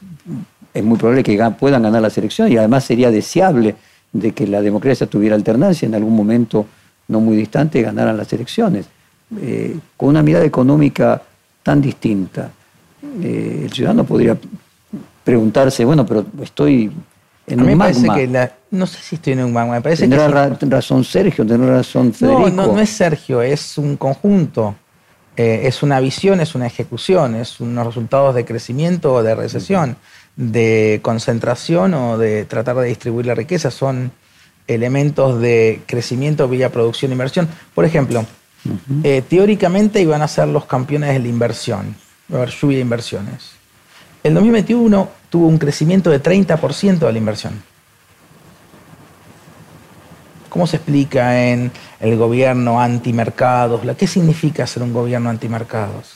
muy 0.82 0.98
probable 0.98 1.22
que 1.22 1.38
puedan 1.58 1.82
ganar 1.82 2.02
las 2.02 2.18
elecciones 2.18 2.52
y 2.52 2.56
además 2.56 2.84
sería 2.84 3.10
deseable 3.10 3.76
de 4.12 4.32
que 4.32 4.46
la 4.46 4.60
democracia 4.60 5.06
tuviera 5.06 5.36
alternancia 5.36 5.86
en 5.86 5.94
algún 5.94 6.16
momento 6.16 6.66
no 7.08 7.20
muy 7.20 7.36
distante 7.36 7.80
ganaran 7.82 8.16
las 8.16 8.32
elecciones. 8.32 8.86
Eh, 9.40 9.76
con 9.96 10.10
una 10.10 10.22
mirada 10.22 10.44
económica 10.44 11.22
tan 11.62 11.80
distinta, 11.80 12.50
eh, 13.22 13.62
el 13.64 13.72
ciudadano 13.72 14.04
podría 14.04 14.36
preguntarse, 15.22 15.84
bueno, 15.84 16.04
pero 16.04 16.26
estoy 16.42 16.90
en 17.46 17.62
un 17.62 17.76
magma. 17.76 18.50
no 18.70 18.86
sé 18.86 18.98
si 19.00 19.14
estoy 19.16 19.34
en 19.34 19.44
un 19.44 19.52
magma, 19.52 19.74
me 19.74 19.80
parece 19.80 20.08
¿Tendrá 20.08 20.28
razón 20.48 21.04
Sergio, 21.04 21.46
tendrá 21.46 21.76
razón 21.76 22.12
Federico? 22.12 22.50
No, 22.50 22.66
no, 22.66 22.72
no 22.74 22.80
es 22.80 22.90
Sergio, 22.90 23.42
es 23.42 23.78
un 23.78 23.96
conjunto. 23.96 24.74
Eh, 25.36 25.62
es 25.64 25.82
una 25.82 25.98
visión, 26.00 26.40
es 26.40 26.54
una 26.54 26.66
ejecución, 26.66 27.34
es 27.34 27.60
unos 27.60 27.86
resultados 27.86 28.34
de 28.34 28.44
crecimiento 28.44 29.14
o 29.14 29.22
de 29.22 29.34
recesión, 29.34 29.96
de 30.36 31.00
concentración 31.02 31.94
o 31.94 32.18
de 32.18 32.44
tratar 32.44 32.76
de 32.76 32.86
distribuir 32.86 33.26
la 33.26 33.34
riqueza. 33.34 33.70
Son 33.70 34.12
elementos 34.66 35.40
de 35.40 35.82
crecimiento 35.86 36.48
vía 36.48 36.70
producción 36.70 37.10
e 37.10 37.14
inversión. 37.14 37.48
Por 37.74 37.84
ejemplo, 37.84 38.24
eh, 39.02 39.22
teóricamente 39.28 40.00
iban 40.00 40.22
a 40.22 40.28
ser 40.28 40.48
los 40.48 40.66
campeones 40.66 41.12
de 41.12 41.18
la 41.18 41.28
inversión, 41.28 41.96
va 42.32 42.38
a 42.38 42.42
haber 42.42 42.54
lluvia 42.54 42.76
de 42.76 42.82
inversiones. 42.82 43.50
El 44.22 44.34
2021 44.34 45.08
tuvo 45.28 45.48
un 45.48 45.58
crecimiento 45.58 46.10
de 46.10 46.22
30% 46.22 46.98
de 46.98 47.12
la 47.12 47.18
inversión. 47.18 47.73
¿Cómo 50.54 50.68
se 50.68 50.76
explica 50.76 51.50
en 51.50 51.72
el 51.98 52.16
gobierno 52.16 52.80
antimercados? 52.80 53.80
¿Qué 53.96 54.06
significa 54.06 54.64
ser 54.68 54.84
un 54.84 54.92
gobierno 54.92 55.28
antimercados? 55.28 56.12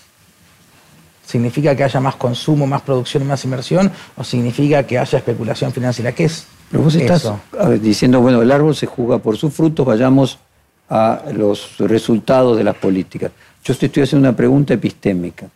¿Significa 1.26 1.74
que 1.74 1.82
haya 1.82 1.98
más 1.98 2.14
consumo, 2.14 2.64
más 2.64 2.82
producción 2.82 3.24
y 3.24 3.26
más 3.26 3.44
inversión? 3.44 3.90
¿O 4.16 4.22
significa 4.22 4.84
que 4.84 4.96
haya 4.96 5.18
especulación 5.18 5.72
financiera? 5.72 6.12
¿Qué 6.12 6.26
es? 6.26 6.46
Pero 6.70 6.84
vos 6.84 6.94
estás 6.94 7.32
diciendo, 7.82 8.20
bueno, 8.20 8.40
el 8.40 8.52
árbol 8.52 8.76
se 8.76 8.86
juega 8.86 9.18
por 9.18 9.36
sus 9.36 9.52
frutos, 9.52 9.84
vayamos 9.84 10.38
a 10.88 11.20
los 11.32 11.76
resultados 11.78 12.56
de 12.56 12.62
las 12.62 12.76
políticas. 12.76 13.32
Yo 13.64 13.76
te 13.76 13.86
estoy 13.86 14.04
haciendo 14.04 14.28
una 14.28 14.36
pregunta 14.36 14.72
epistémica. 14.72 15.46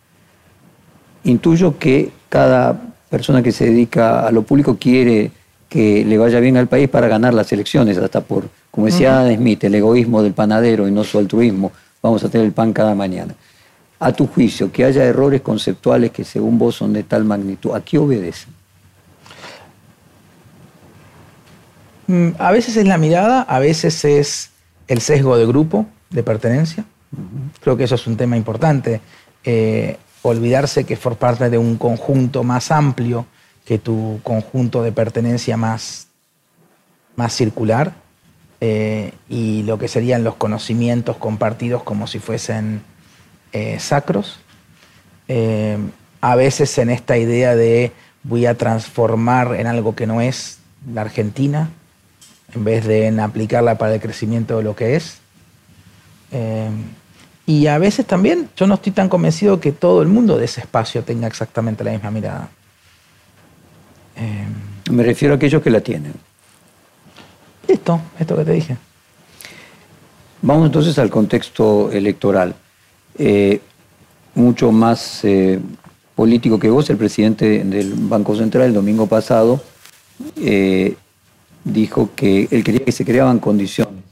Intuyo 1.22 1.78
que 1.78 2.10
cada 2.28 2.82
persona 3.08 3.44
que 3.44 3.52
se 3.52 3.66
dedica 3.66 4.26
a 4.26 4.32
lo 4.32 4.42
público 4.42 4.76
quiere 4.76 5.30
que 5.68 6.04
le 6.04 6.18
vaya 6.18 6.40
bien 6.40 6.56
al 6.56 6.66
país 6.66 6.88
para 6.88 7.06
ganar 7.06 7.32
las 7.32 7.52
elecciones, 7.52 7.96
hasta 7.96 8.20
por, 8.20 8.50
como 8.72 8.86
decía 8.86 9.20
Adam 9.20 9.36
Smith, 9.36 9.62
el 9.64 9.74
egoísmo 9.74 10.22
del 10.22 10.32
panadero 10.32 10.88
y 10.88 10.90
no 10.90 11.04
su 11.04 11.18
altruismo, 11.18 11.70
vamos 12.02 12.24
a 12.24 12.30
tener 12.30 12.46
el 12.46 12.54
pan 12.54 12.72
cada 12.72 12.94
mañana. 12.94 13.34
A 14.00 14.12
tu 14.12 14.26
juicio, 14.26 14.72
que 14.72 14.86
haya 14.86 15.04
errores 15.04 15.42
conceptuales 15.42 16.10
que 16.10 16.24
según 16.24 16.58
vos 16.58 16.76
son 16.76 16.94
de 16.94 17.02
tal 17.02 17.24
magnitud, 17.24 17.74
¿a 17.74 17.82
qué 17.82 17.98
obedecen? 17.98 18.48
Mm, 22.06 22.28
a 22.38 22.50
veces 22.50 22.78
es 22.78 22.86
la 22.86 22.96
mirada, 22.96 23.42
a 23.42 23.58
veces 23.58 24.06
es 24.06 24.50
el 24.88 25.02
sesgo 25.02 25.36
de 25.36 25.46
grupo, 25.46 25.84
de 26.08 26.22
pertenencia. 26.22 26.86
Creo 27.60 27.76
que 27.76 27.84
eso 27.84 27.96
es 27.96 28.06
un 28.06 28.16
tema 28.16 28.38
importante. 28.38 29.02
Eh, 29.44 29.98
olvidarse 30.22 30.84
que 30.84 30.96
for 30.96 31.16
parte 31.16 31.50
de 31.50 31.58
un 31.58 31.76
conjunto 31.76 32.42
más 32.42 32.70
amplio 32.70 33.26
que 33.66 33.78
tu 33.78 34.18
conjunto 34.22 34.82
de 34.82 34.92
pertenencia 34.92 35.58
más, 35.58 36.06
más 37.16 37.34
circular 37.34 38.01
eh, 38.64 39.12
y 39.28 39.64
lo 39.64 39.76
que 39.76 39.88
serían 39.88 40.22
los 40.22 40.36
conocimientos 40.36 41.16
compartidos 41.16 41.82
como 41.82 42.06
si 42.06 42.20
fuesen 42.20 42.82
eh, 43.52 43.80
sacros. 43.80 44.38
a 46.20 46.36
veces 46.36 46.78
en 46.78 46.90
esta 46.90 47.18
idea 47.18 47.56
de 47.56 47.90
voy 48.22 48.46
a 48.46 48.56
transformar 48.56 49.56
en 49.56 49.66
algo 49.66 49.96
que 49.96 50.06
no 50.06 50.20
es 50.20 50.58
la 50.94 51.00
Argentina, 51.00 51.70
en 52.54 52.62
vez 52.62 52.86
de 52.86 53.08
en 53.08 53.18
aplicarla 53.18 53.78
para 53.78 53.94
el 53.94 54.00
crecimiento 54.00 54.58
de 54.58 54.62
lo 54.62 54.76
que 54.76 54.94
es. 54.94 55.18
Eh, 56.30 56.70
y 57.46 57.66
a 57.66 57.78
veces 57.78 58.06
también 58.06 58.48
yo 58.56 58.68
no 58.68 58.74
estoy 58.74 58.92
tan 58.92 59.08
convencido 59.08 59.58
que 59.58 59.72
todo 59.72 60.02
el 60.02 60.08
mundo 60.08 60.38
de 60.38 60.44
ese 60.44 60.60
espacio 60.60 61.02
tenga 61.02 61.26
exactamente 61.26 61.82
la 61.82 61.90
misma 61.90 62.12
mirada. 62.12 62.48
Eh, 64.16 64.46
Me 64.88 65.02
refiero 65.02 65.34
a 65.34 65.36
aquellos 65.36 65.62
que 65.62 65.70
la 65.70 65.80
tienen. 65.80 66.14
Esto, 67.68 68.00
esto 68.18 68.36
que 68.36 68.44
te 68.44 68.52
dije. 68.52 68.76
Vamos 70.42 70.66
entonces 70.66 70.98
al 70.98 71.10
contexto 71.10 71.90
electoral. 71.92 72.54
Eh, 73.16 73.60
mucho 74.34 74.72
más 74.72 75.22
político 76.14 76.58
que 76.58 76.70
vos, 76.70 76.88
el 76.90 76.96
presidente 76.96 77.64
del 77.64 77.92
Banco 77.94 78.34
Central 78.34 78.64
el 78.64 78.74
domingo 78.74 79.06
pasado 79.06 79.60
dijo 81.64 82.10
que 82.16 82.48
él 82.50 82.64
quería 82.64 82.84
que 82.84 82.92
se 82.92 83.04
creaban 83.04 83.38
condiciones 83.38 84.02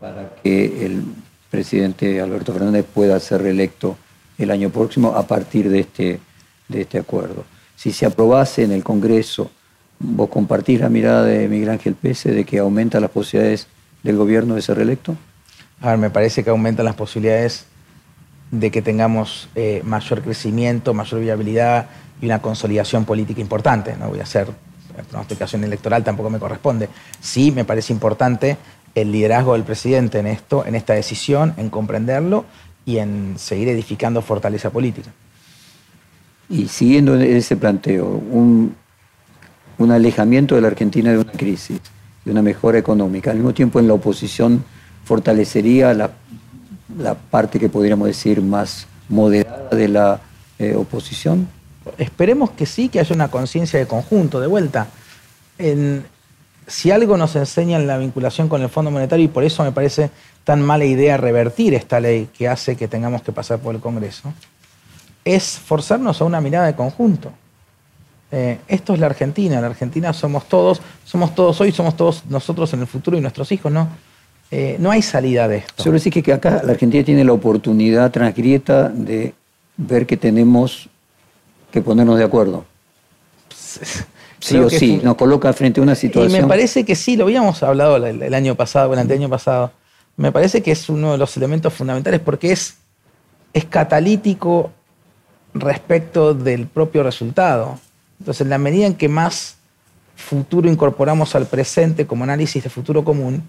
para 0.00 0.34
que 0.42 0.84
el 0.84 1.02
presidente 1.50 2.20
Alberto 2.20 2.52
Fernández 2.52 2.84
pueda 2.92 3.18
ser 3.20 3.42
reelecto 3.42 3.96
el 4.38 4.50
año 4.50 4.70
próximo 4.70 5.14
a 5.14 5.26
partir 5.26 5.68
de 5.68 5.80
este, 5.80 6.20
de 6.68 6.80
este 6.80 6.98
acuerdo. 6.98 7.44
Si 7.76 7.92
se 7.92 8.06
aprobase 8.06 8.62
en 8.64 8.72
el 8.72 8.82
Congreso, 8.82 9.50
¿vos 10.02 10.28
compartís 10.28 10.80
la 10.80 10.88
mirada 10.88 11.24
de 11.24 11.48
Miguel 11.48 11.70
Ángel 11.70 11.94
Pese 11.94 12.32
de 12.32 12.44
que 12.44 12.58
aumenta 12.58 13.00
las 13.00 13.10
posibilidades 13.10 13.68
del 14.02 14.16
gobierno 14.16 14.54
de 14.54 14.62
ser 14.62 14.76
reelecto? 14.76 15.16
A 15.80 15.90
ver, 15.90 15.98
me 15.98 16.10
parece 16.10 16.44
que 16.44 16.50
aumentan 16.50 16.84
las 16.84 16.94
posibilidades 16.94 17.66
de 18.50 18.70
que 18.70 18.82
tengamos 18.82 19.48
eh, 19.54 19.80
mayor 19.84 20.22
crecimiento, 20.22 20.92
mayor 20.92 21.20
viabilidad 21.20 21.86
y 22.20 22.26
una 22.26 22.42
consolidación 22.42 23.04
política 23.04 23.40
importante. 23.40 23.96
No 23.96 24.08
voy 24.08 24.20
a 24.20 24.24
hacer 24.24 24.48
pronosticación 25.08 25.64
electoral 25.64 26.04
tampoco 26.04 26.30
me 26.30 26.38
corresponde. 26.38 26.88
Sí 27.20 27.50
me 27.50 27.64
parece 27.64 27.92
importante 27.92 28.56
el 28.94 29.10
liderazgo 29.10 29.54
del 29.54 29.62
presidente 29.62 30.18
en 30.18 30.26
esto, 30.26 30.66
en 30.66 30.74
esta 30.74 30.92
decisión, 30.92 31.54
en 31.56 31.70
comprenderlo 31.70 32.44
y 32.84 32.98
en 32.98 33.34
seguir 33.38 33.68
edificando 33.68 34.20
fortaleza 34.20 34.70
política. 34.70 35.10
Y 36.48 36.68
siguiendo 36.68 37.16
ese 37.16 37.56
planteo, 37.56 38.06
un, 38.06 38.74
alejamiento 39.90 40.54
de 40.54 40.60
la 40.60 40.68
Argentina 40.68 41.10
de 41.10 41.18
una 41.18 41.32
crisis, 41.32 41.80
de 42.24 42.30
una 42.30 42.42
mejora 42.42 42.78
económica, 42.78 43.30
al 43.30 43.36
mismo 43.38 43.54
tiempo 43.54 43.80
en 43.80 43.88
la 43.88 43.94
oposición 43.94 44.64
fortalecería 45.04 45.94
la, 45.94 46.10
parte 47.30 47.58
que 47.58 47.68
podríamos 47.68 48.06
decir 48.06 48.42
más 48.42 48.86
moderada 49.08 49.70
de 49.70 49.88
la 49.88 50.20
eh, 50.58 50.74
oposición. 50.74 51.48
Esperemos 51.98 52.50
que 52.50 52.66
sí, 52.66 52.88
que 52.88 53.00
haya 53.00 53.14
una 53.14 53.28
conciencia 53.28 53.78
de 53.78 53.86
conjunto, 53.86 54.40
de 54.40 54.46
vuelta. 54.46 54.88
si 56.66 56.90
algo 56.90 57.16
nos 57.16 57.34
enseña 57.34 57.78
en 57.78 57.86
la 57.86 57.98
vinculación 57.98 58.48
con 58.48 58.62
el 58.62 58.68
Fondo 58.68 58.90
Monetario, 58.90 59.24
y 59.24 59.28
por 59.28 59.44
eso 59.44 59.64
me 59.64 59.72
parece 59.72 60.10
tan 60.44 60.62
mala 60.62 60.84
idea 60.84 61.16
revertir 61.16 61.74
esta 61.74 62.00
ley 62.00 62.28
que 62.36 62.48
hace 62.48 62.76
que 62.76 62.88
tengamos 62.88 63.22
que 63.22 63.32
pasar 63.32 63.58
por 63.58 63.74
el 63.74 63.80
Congreso, 63.80 64.32
es 65.24 65.58
forzarnos 65.58 66.20
a 66.20 66.24
una 66.24 66.40
mirada 66.40 66.66
de 66.66 66.74
conjunto. 66.74 67.32
Eh, 68.34 68.58
esto 68.66 68.94
es 68.94 69.00
la 69.00 69.06
Argentina, 69.06 69.60
la 69.60 69.66
Argentina 69.66 70.12
somos 70.14 70.48
todos, 70.48 70.80
somos 71.04 71.34
todos 71.34 71.60
hoy, 71.60 71.70
somos 71.70 71.96
todos 71.98 72.24
nosotros 72.30 72.72
en 72.72 72.80
el 72.80 72.86
futuro 72.86 73.18
y 73.18 73.20
nuestros 73.20 73.52
hijos, 73.52 73.70
¿no? 73.70 73.88
Eh, 74.50 74.76
no 74.78 74.90
hay 74.90 75.02
salida 75.02 75.46
de 75.48 75.58
esto. 75.58 75.82
Solo 75.82 75.94
decir 75.94 76.12
que 76.22 76.32
acá 76.32 76.62
la 76.64 76.72
Argentina 76.72 77.04
tiene 77.04 77.24
la 77.24 77.34
oportunidad 77.34 78.10
transgrieta 78.10 78.88
de 78.88 79.34
ver 79.76 80.06
que 80.06 80.16
tenemos 80.16 80.88
que 81.70 81.82
ponernos 81.82 82.18
de 82.18 82.24
acuerdo. 82.24 82.64
Sí 84.42 84.56
o 84.56 84.68
sí, 84.68 85.00
nos 85.04 85.14
coloca 85.14 85.52
frente 85.52 85.78
a 85.78 85.84
una 85.84 85.94
situación. 85.94 86.36
Y 86.36 86.42
me 86.42 86.48
parece 86.48 86.84
que 86.84 86.96
sí, 86.96 87.16
lo 87.16 87.26
habíamos 87.26 87.62
hablado 87.62 87.96
el, 88.04 88.34
año 88.34 88.56
pasado, 88.56 88.92
el 88.92 88.98
anteaño 88.98 89.28
pasado. 89.28 89.70
Me 90.16 90.32
parece 90.32 90.64
que 90.64 90.72
es 90.72 90.88
uno 90.88 91.12
de 91.12 91.18
los 91.18 91.36
elementos 91.36 91.72
fundamentales 91.72 92.18
porque 92.18 92.50
es, 92.50 92.74
es 93.52 93.64
catalítico 93.66 94.72
respecto 95.54 96.34
del 96.34 96.66
propio 96.66 97.04
resultado. 97.04 97.78
Entonces, 98.22 98.42
en 98.42 98.50
la 98.50 98.58
medida 98.58 98.86
en 98.86 98.94
que 98.94 99.08
más 99.08 99.56
futuro 100.14 100.70
incorporamos 100.70 101.34
al 101.34 101.46
presente 101.46 102.06
como 102.06 102.22
análisis 102.22 102.62
de 102.62 102.70
futuro 102.70 103.02
común, 103.02 103.42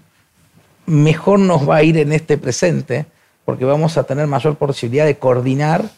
mejor 0.84 1.38
nos 1.38 1.68
va 1.68 1.76
a 1.76 1.84
ir 1.84 1.96
en 1.96 2.10
este 2.10 2.38
presente, 2.38 3.06
porque 3.44 3.64
vamos 3.64 3.96
a 3.96 4.02
tener 4.02 4.26
mayor 4.26 4.56
posibilidad 4.56 5.06
de 5.06 5.16
coordinar 5.16 5.88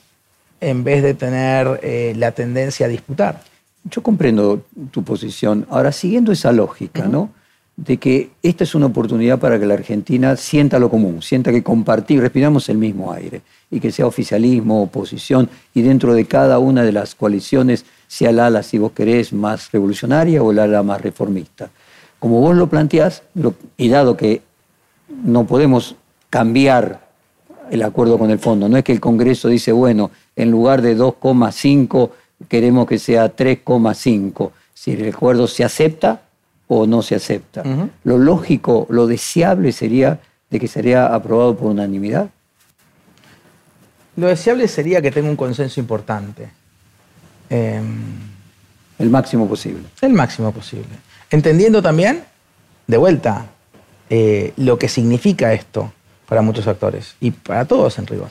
en 0.60 0.84
vez 0.84 1.02
de 1.02 1.14
tener 1.14 1.80
eh, 1.82 2.12
la 2.18 2.32
tendencia 2.32 2.84
a 2.84 2.90
disputar. 2.90 3.42
Yo 3.84 4.02
comprendo 4.02 4.62
tu 4.90 5.02
posición. 5.02 5.66
Ahora, 5.70 5.90
siguiendo 5.90 6.30
esa 6.30 6.52
lógica, 6.52 7.06
¿no? 7.06 7.30
De 7.76 7.96
que 7.96 8.28
esta 8.42 8.64
es 8.64 8.74
una 8.74 8.86
oportunidad 8.86 9.38
para 9.38 9.58
que 9.58 9.64
la 9.64 9.72
Argentina 9.72 10.36
sienta 10.36 10.78
lo 10.78 10.90
común, 10.90 11.22
sienta 11.22 11.50
que 11.50 11.62
compartir, 11.62 12.20
respiramos 12.20 12.68
el 12.68 12.76
mismo 12.76 13.10
aire, 13.10 13.40
y 13.70 13.80
que 13.80 13.90
sea 13.90 14.06
oficialismo, 14.06 14.82
oposición, 14.82 15.48
y 15.72 15.80
dentro 15.80 16.12
de 16.12 16.26
cada 16.26 16.58
una 16.58 16.82
de 16.82 16.92
las 16.92 17.14
coaliciones 17.14 17.86
sea 18.08 18.32
la 18.32 18.46
ala, 18.46 18.62
si 18.62 18.78
vos 18.78 18.92
querés, 18.92 19.32
más 19.32 19.70
revolucionaria 19.72 20.42
o 20.42 20.52
la 20.52 20.64
ala 20.64 20.82
más 20.82 21.00
reformista. 21.00 21.70
Como 22.18 22.40
vos 22.40 22.56
lo 22.56 22.68
planteás, 22.68 23.22
y 23.76 23.88
dado 23.88 24.16
que 24.16 24.42
no 25.08 25.46
podemos 25.46 25.96
cambiar 26.30 27.06
el 27.70 27.82
acuerdo 27.82 28.18
con 28.18 28.30
el 28.30 28.38
fondo. 28.38 28.68
No 28.68 28.76
es 28.76 28.84
que 28.84 28.92
el 28.92 29.00
Congreso 29.00 29.48
dice, 29.48 29.72
bueno, 29.72 30.10
en 30.34 30.50
lugar 30.50 30.82
de 30.82 30.96
2,5 30.96 32.10
queremos 32.48 32.86
que 32.86 32.98
sea 32.98 33.34
3,5. 33.34 34.50
Si 34.72 34.92
el 34.92 35.12
acuerdo 35.12 35.46
se 35.46 35.64
acepta 35.64 36.22
o 36.68 36.86
no 36.86 37.02
se 37.02 37.14
acepta. 37.14 37.62
Lo 38.04 38.18
lógico, 38.18 38.86
lo 38.90 39.06
deseable 39.06 39.72
sería 39.72 40.20
de 40.50 40.60
que 40.60 40.68
sería 40.68 41.14
aprobado 41.14 41.56
por 41.56 41.70
unanimidad. 41.70 42.30
Lo 44.16 44.28
deseable 44.28 44.68
sería 44.68 45.02
que 45.02 45.10
tenga 45.10 45.28
un 45.28 45.36
consenso 45.36 45.80
importante. 45.80 46.48
Em, 47.50 47.96
el 48.98 49.10
máximo 49.10 49.48
posible. 49.48 49.82
El 50.00 50.12
máximo 50.12 50.52
posible. 50.52 50.88
Entendiendo 51.30 51.82
también, 51.82 52.24
de 52.86 52.96
vuelta, 52.96 53.46
eh, 54.08 54.52
lo 54.56 54.78
que 54.78 54.88
significa 54.88 55.52
esto 55.52 55.92
para 56.28 56.42
muchos 56.42 56.66
actores 56.66 57.14
y 57.20 57.30
para 57.30 57.64
todos 57.64 57.98
en 57.98 58.06
rigor. 58.06 58.28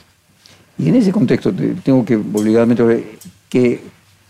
Y 0.77 0.89
en 0.89 0.95
ese 0.95 1.11
contexto, 1.11 1.53
tengo 1.83 2.03
que 2.03 2.15
obligadamente 2.15 2.83
ver 2.83 3.03
que 3.49 3.81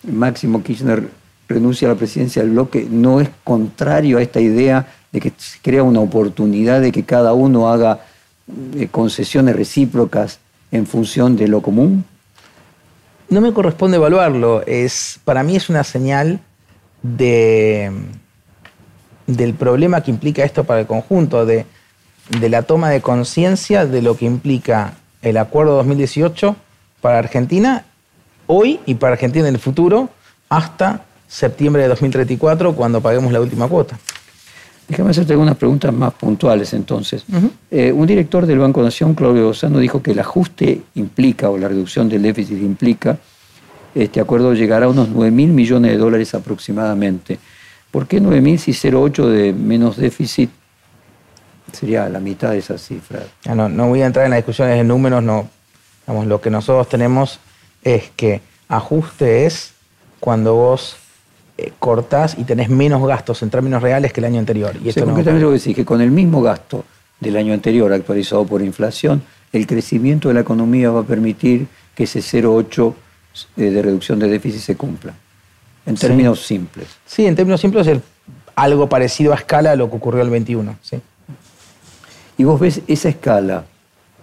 Máximo 0.04 0.62
Kirchner 0.62 1.10
renuncia 1.48 1.88
a 1.88 1.92
la 1.92 1.98
presidencia 1.98 2.42
del 2.42 2.52
bloque, 2.52 2.88
no 2.90 3.22
es 3.22 3.30
contrario 3.44 4.18
a 4.18 4.22
esta 4.22 4.40
idea 4.40 4.88
de 5.12 5.20
que 5.20 5.32
se 5.38 5.60
crea 5.62 5.84
una 5.84 6.00
oportunidad 6.00 6.82
de 6.82 6.92
que 6.92 7.04
cada 7.04 7.34
uno 7.34 7.70
haga 7.70 8.02
eh, 8.76 8.88
concesiones 8.92 9.56
recíprocas 9.56 10.40
en 10.72 10.86
función 10.86 11.36
de 11.36 11.48
lo 11.48 11.62
común? 11.62 12.06
No 13.30 13.42
me 13.42 13.54
corresponde 13.54 13.98
evaluarlo. 13.98 14.64
Es, 14.66 15.20
para 15.24 15.44
mí 15.44 15.56
es 15.56 15.70
una 15.70 15.84
señal 15.84 16.40
de, 17.02 17.92
del 19.28 19.54
problema 19.54 20.02
que 20.02 20.12
implica 20.12 20.44
esto 20.44 20.64
para 20.64 20.82
el 20.82 20.88
conjunto, 20.88 21.46
de 21.46 21.66
de 22.30 22.50
la 22.50 22.64
toma 22.64 22.90
de 22.90 23.02
conciencia 23.02 23.86
de 23.86 24.02
lo 24.02 24.18
que 24.18 24.26
implica 24.26 24.94
el 25.22 25.38
acuerdo 25.38 25.76
2018 25.76 26.56
para 27.02 27.20
Argentina 27.20 27.86
hoy 28.48 28.80
y 28.86 28.96
para 28.96 29.14
Argentina 29.14 29.48
en 29.48 29.56
el 29.56 29.62
futuro 29.62 30.10
hasta 30.50 31.06
septiembre 31.28 31.84
de 31.84 31.90
2034 31.90 32.76
cuando 32.76 33.02
paguemos 33.02 33.32
la 33.32 33.42
última 33.42 33.68
cuota. 33.68 33.98
Déjame 34.88 35.10
hacerte 35.10 35.34
algunas 35.34 35.58
preguntas 35.58 35.92
más 35.92 36.14
puntuales 36.14 36.74
entonces. 36.74 37.26
Eh, 37.72 37.92
un 37.92 38.06
director 38.06 38.46
del 38.46 38.60
Banco 38.60 38.84
Nación, 38.84 39.16
Claudio 39.16 39.44
Lozano, 39.44 39.80
dijo 39.80 40.02
que 40.02 40.12
el 40.12 40.20
ajuste 40.20 40.82
implica, 40.94 41.50
o 41.50 41.58
la 41.58 41.68
reducción 41.68 42.08
del 42.08 42.22
déficit 42.22 42.62
implica, 42.62 43.18
este 43.96 44.20
acuerdo 44.20 44.54
llegará 44.54 44.86
a 44.86 44.90
unos 44.90 45.10
9 45.10 45.32
mil 45.32 45.50
millones 45.50 45.92
de 45.92 45.98
dólares 45.98 46.36
aproximadamente. 46.36 47.40
¿Por 47.90 48.08
qué 48.08 48.20
9 48.20 48.42
mil 48.42 48.60
si 48.60 48.72
0,8 48.72 49.28
de 49.28 49.54
menos 49.54 49.98
déficit 49.98 50.50
sería 51.72 52.08
la 52.10 52.20
mitad 52.20 52.52
de 52.52 52.60
esa 52.60 52.78
cifra? 52.78 53.22
No, 53.56 53.70
no 53.70 53.88
voy 53.88 54.02
a 54.02 54.06
entrar 54.06 54.26
en 54.26 54.32
las 54.32 54.40
discusiones 54.40 54.78
de 54.78 54.84
números, 54.84 55.24
no. 55.24 55.50
Vamos, 56.06 56.28
lo 56.28 56.42
que 56.42 56.52
nosotros 56.52 56.90
tenemos 56.90 57.40
es 57.84 58.12
que 58.16 58.42
ajuste 58.68 59.46
es 59.46 59.74
cuando 60.20 60.56
vos 60.56 60.98
eh, 61.58 61.72
cortás 61.80 62.38
y 62.38 62.44
tenés 62.44 62.70
menos 62.70 63.06
gastos 63.08 63.42
en 63.42 63.50
términos 63.50 63.82
reales 63.82 64.12
que 64.12 64.20
el 64.20 64.26
año 64.26 64.40
anterior. 64.40 64.76
Y 64.84 64.90
esto 64.90 65.06
lo 65.06 65.16
que 65.16 65.24
decís, 65.24 65.76
que 65.76 65.86
con 65.86 66.02
el 66.02 66.12
mismo 66.12 66.42
gasto 66.42 66.84
del 67.20 67.38
año 67.38 67.54
anterior 67.54 67.92
actualizado 67.94 68.46
por 68.46 68.62
inflación, 68.62 69.24
el 69.54 69.66
crecimiento 69.66 70.28
de 70.28 70.34
la 70.34 70.42
economía 70.42 70.92
va 70.92 71.02
a 71.02 71.04
permitir 71.04 71.68
que 71.96 72.04
ese 72.04 72.20
0,8 72.20 72.94
eh, 73.58 73.62
de 73.70 73.82
reducción 73.82 74.20
de 74.20 74.28
déficit 74.28 74.62
se 74.62 74.76
cumpla. 74.76 75.14
En 75.86 75.96
términos 75.96 76.46
simples. 76.46 76.88
Sí, 77.06 77.26
en 77.26 77.36
términos 77.36 77.62
simples 77.62 77.88
es 77.88 78.00
algo 78.56 78.90
parecido 78.90 79.32
a 79.32 79.36
escala 79.36 79.72
a 79.72 79.76
lo 79.76 79.90
que 79.90 79.96
ocurrió 79.96 80.22
el 80.22 80.30
21. 80.30 80.78
¿sí? 80.82 81.00
Y 82.38 82.44
vos 82.44 82.60
ves 82.60 82.82
esa 82.88 83.10
escala, 83.10 83.66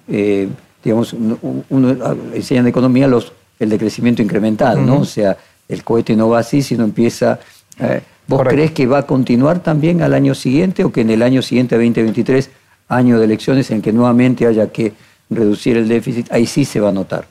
eh, 0.08 0.48
digamos, 0.84 1.12
uno, 1.12 2.16
enseñan 2.34 2.64
de 2.64 2.70
economía 2.70 3.06
los, 3.06 3.32
el 3.58 3.70
decrecimiento 3.70 4.20
incremental, 4.22 4.84
¿no? 4.84 5.00
O 5.00 5.04
sea, 5.04 5.36
el 5.68 5.84
cohete 5.84 6.16
no 6.16 6.28
va 6.28 6.40
así, 6.40 6.62
sino 6.62 6.84
empieza... 6.84 7.40
Eh, 7.78 8.02
¿Vos 8.28 8.42
crees 8.48 8.70
que 8.70 8.86
va 8.86 8.98
a 8.98 9.06
continuar 9.06 9.62
también 9.62 10.00
al 10.00 10.14
año 10.14 10.34
siguiente 10.34 10.84
o 10.84 10.92
que 10.92 11.00
en 11.00 11.10
el 11.10 11.22
año 11.22 11.42
siguiente, 11.42 11.74
2023, 11.74 12.50
año 12.88 13.18
de 13.18 13.24
elecciones 13.24 13.70
en 13.70 13.82
que 13.82 13.92
nuevamente 13.92 14.46
haya 14.46 14.70
que 14.70 14.92
reducir 15.28 15.76
el 15.76 15.88
déficit, 15.88 16.30
ahí 16.32 16.46
sí 16.46 16.64
se 16.64 16.80
va 16.80 16.90
a 16.90 16.92
notar? 16.92 17.26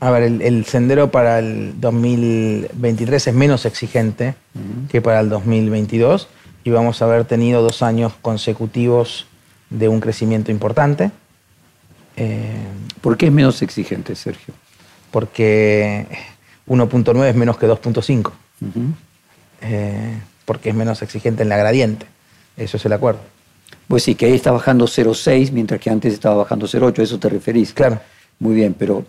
A 0.00 0.10
ver, 0.10 0.24
el, 0.24 0.64
sendero 0.66 1.10
para 1.10 1.38
el 1.38 1.80
2023 1.80 3.28
es 3.28 3.34
menos 3.34 3.64
exigente 3.64 4.34
que 4.90 5.00
para 5.00 5.20
el 5.20 5.30
2022 5.30 6.28
y 6.64 6.70
vamos 6.70 7.00
a 7.00 7.06
haber 7.06 7.24
tenido 7.24 7.62
dos 7.62 7.82
años 7.82 8.12
consecutivos 8.20 9.26
de 9.70 9.88
un 9.88 10.00
crecimiento 10.00 10.50
importante. 10.50 11.10
Eh, 12.16 12.66
¿Por 13.00 13.16
qué 13.16 13.26
es 13.26 13.32
menos 13.32 13.62
exigente, 13.62 14.14
Sergio? 14.14 14.54
Porque 15.10 16.06
1.9 16.68 17.28
es 17.28 17.34
menos 17.34 17.58
que 17.58 17.66
2.5. 17.68 18.30
Eh, 19.62 20.18
porque 20.44 20.70
es 20.70 20.74
menos 20.74 21.02
exigente 21.02 21.42
en 21.42 21.48
la 21.48 21.56
gradiente. 21.56 22.06
Eso 22.56 22.76
es 22.76 22.84
el 22.84 22.92
acuerdo. 22.92 23.20
Pues 23.88 24.02
sí, 24.02 24.14
que 24.14 24.26
ahí 24.26 24.34
está 24.34 24.50
bajando 24.50 24.86
0.6, 24.86 25.52
mientras 25.52 25.80
que 25.80 25.90
antes 25.90 26.14
estaba 26.14 26.36
bajando 26.36 26.66
0.8, 26.66 27.02
eso 27.02 27.18
te 27.18 27.28
referís. 27.28 27.72
Claro. 27.72 28.00
Muy 28.38 28.54
bien, 28.54 28.74
pero 28.74 29.04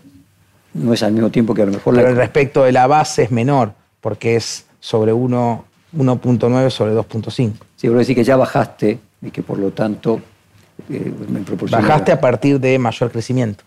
no 0.74 0.92
es 0.92 1.02
al 1.02 1.12
mismo 1.12 1.30
tiempo 1.30 1.54
que 1.54 1.62
a 1.62 1.66
lo 1.66 1.72
mejor... 1.72 1.94
Pero 1.94 2.08
el 2.08 2.16
respecto 2.16 2.64
de 2.64 2.72
la 2.72 2.86
base 2.86 3.24
es 3.24 3.30
menor, 3.30 3.72
porque 4.00 4.36
es 4.36 4.66
sobre 4.80 5.12
1.9 5.12 6.70
sobre 6.70 6.94
2.5. 6.94 7.32
Sí, 7.76 7.86
pero 7.88 7.98
decir 7.98 8.14
que 8.14 8.24
ya 8.24 8.36
bajaste 8.36 8.98
y 9.22 9.30
que 9.30 9.42
por 9.42 9.58
lo 9.58 9.70
tanto... 9.70 10.20
Eh, 10.90 11.10
bajaste 11.70 12.12
a 12.12 12.20
partir 12.20 12.60
de 12.60 12.78
mayor 12.78 13.10
crecimiento. 13.10 13.64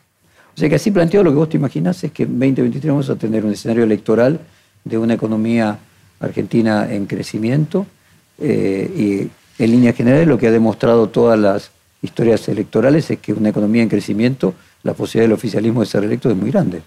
O 0.59 0.61
sea 0.61 0.67
que 0.67 0.75
así 0.75 0.91
planteado 0.91 1.23
lo 1.23 1.31
que 1.31 1.37
vos 1.37 1.47
te 1.47 1.55
imaginás 1.55 2.03
es 2.03 2.11
que 2.11 2.23
en 2.23 2.37
2023 2.37 2.91
vamos 2.91 3.09
a 3.09 3.15
tener 3.15 3.45
un 3.45 3.53
escenario 3.53 3.85
electoral 3.85 4.41
de 4.83 4.97
una 4.97 5.13
economía 5.13 5.79
argentina 6.19 6.85
en 6.91 7.05
crecimiento 7.05 7.87
eh, 8.39 9.29
y 9.57 9.63
en 9.63 9.71
líneas 9.71 9.95
generales 9.95 10.27
lo 10.27 10.37
que 10.37 10.47
ha 10.47 10.51
demostrado 10.51 11.07
todas 11.07 11.39
las 11.39 11.71
historias 12.01 12.49
electorales 12.49 13.09
es 13.09 13.19
que 13.19 13.31
una 13.31 13.47
economía 13.47 13.83
en 13.83 13.87
crecimiento, 13.87 14.53
la 14.83 14.93
posibilidad 14.93 15.29
del 15.29 15.37
oficialismo 15.37 15.79
de 15.79 15.85
ser 15.85 16.03
electo 16.03 16.29
es 16.29 16.35
muy 16.35 16.51
grande. 16.51 16.81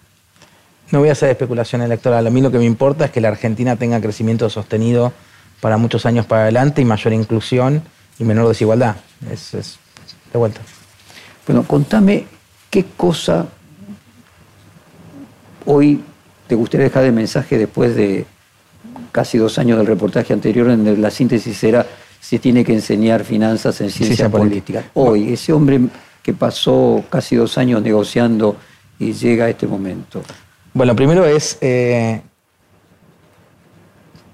No 0.91 0.99
voy 0.99 1.09
a 1.09 1.13
hacer 1.13 1.31
especulación 1.31 1.81
electoral. 1.81 2.27
A 2.27 2.31
mí 2.31 2.43
lo 2.43 2.51
que 2.51 2.59
me 2.59 2.67
importa 2.67 3.07
es 3.07 3.11
que 3.11 3.23
la 3.23 3.29
Argentina 3.29 3.77
tenga 3.77 4.03
crecimiento 4.03 4.51
sostenido 4.51 5.15
para 5.63 5.79
muchos 5.79 6.05
años 6.05 6.27
para 6.27 6.43
adelante 6.43 6.83
y 6.83 6.85
mayor 6.85 7.15
inclusión 7.15 7.83
y 8.19 8.25
menor 8.25 8.49
desigualdad. 8.49 8.97
Es, 9.31 9.55
es 9.55 9.79
de 10.31 10.39
vuelta. 10.39 10.61
Bueno, 11.47 11.67
contame 11.67 12.27
qué 12.69 12.85
cosa 12.99 13.49
hoy 15.67 16.03
te 16.47 16.55
gustaría 16.55 16.85
dejar 16.85 17.05
de 17.05 17.13
mensaje 17.13 17.59
después 17.59 17.95
de 17.95 18.27
casi 19.11 19.39
dos 19.39 19.59
años 19.59 19.79
del 19.79 19.87
reportaje 19.87 20.33
anterior 20.33 20.71
en 20.71 21.01
la 21.01 21.11
síntesis 21.11 21.63
era 21.65 21.87
si 22.21 22.39
tiene 22.39 22.65
que 22.65 22.73
enseñar 22.73 23.25
finanzas 23.25 23.81
en 23.81 23.91
ciencia, 23.91 24.29
política. 24.29 24.85
Hoy, 24.95 25.33
ese 25.33 25.53
hombre 25.53 25.81
que 26.23 26.33
pasó 26.33 27.05
casi 27.11 27.35
dos 27.35 27.59
años 27.59 27.83
negociando 27.83 28.57
y 28.99 29.13
llega 29.13 29.47
a 29.47 29.49
este 29.49 29.67
momento. 29.67 30.23
Bueno, 30.73 30.95
primero 30.95 31.27
es, 31.27 31.59
eh, 31.61 32.23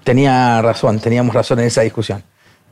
tenía 0.03 0.61
razón, 0.61 0.99
teníamos 0.99 1.33
razón 1.33 1.59
en 1.59 1.65
esa 1.65 1.81
discusión. 1.81 2.23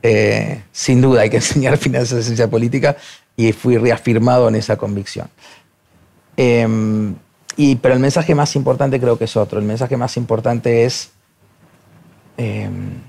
Eh, 0.02 0.62
sin 0.70 1.00
duda 1.00 1.22
hay 1.22 1.30
que 1.30 1.36
enseñar 1.38 1.76
finanzas 1.76 2.18
en 2.18 2.22
ciencia 2.24 2.48
política 2.48 2.96
y 3.36 3.52
fui 3.52 3.76
reafirmado 3.76 4.48
en 4.48 4.54
esa 4.54 4.76
convicción. 4.76 5.28
Em, 7.58 7.76
pero 7.78 7.94
el 7.94 8.00
mensaje 8.00 8.34
más 8.34 8.54
importante 8.54 9.00
creo 9.00 9.18
que 9.18 9.24
es 9.24 9.36
otro. 9.36 9.58
El 9.58 9.64
mensaje 9.64 9.96
más 9.96 10.16
importante 10.16 10.84
es 10.84 11.10
em, 12.36 13.00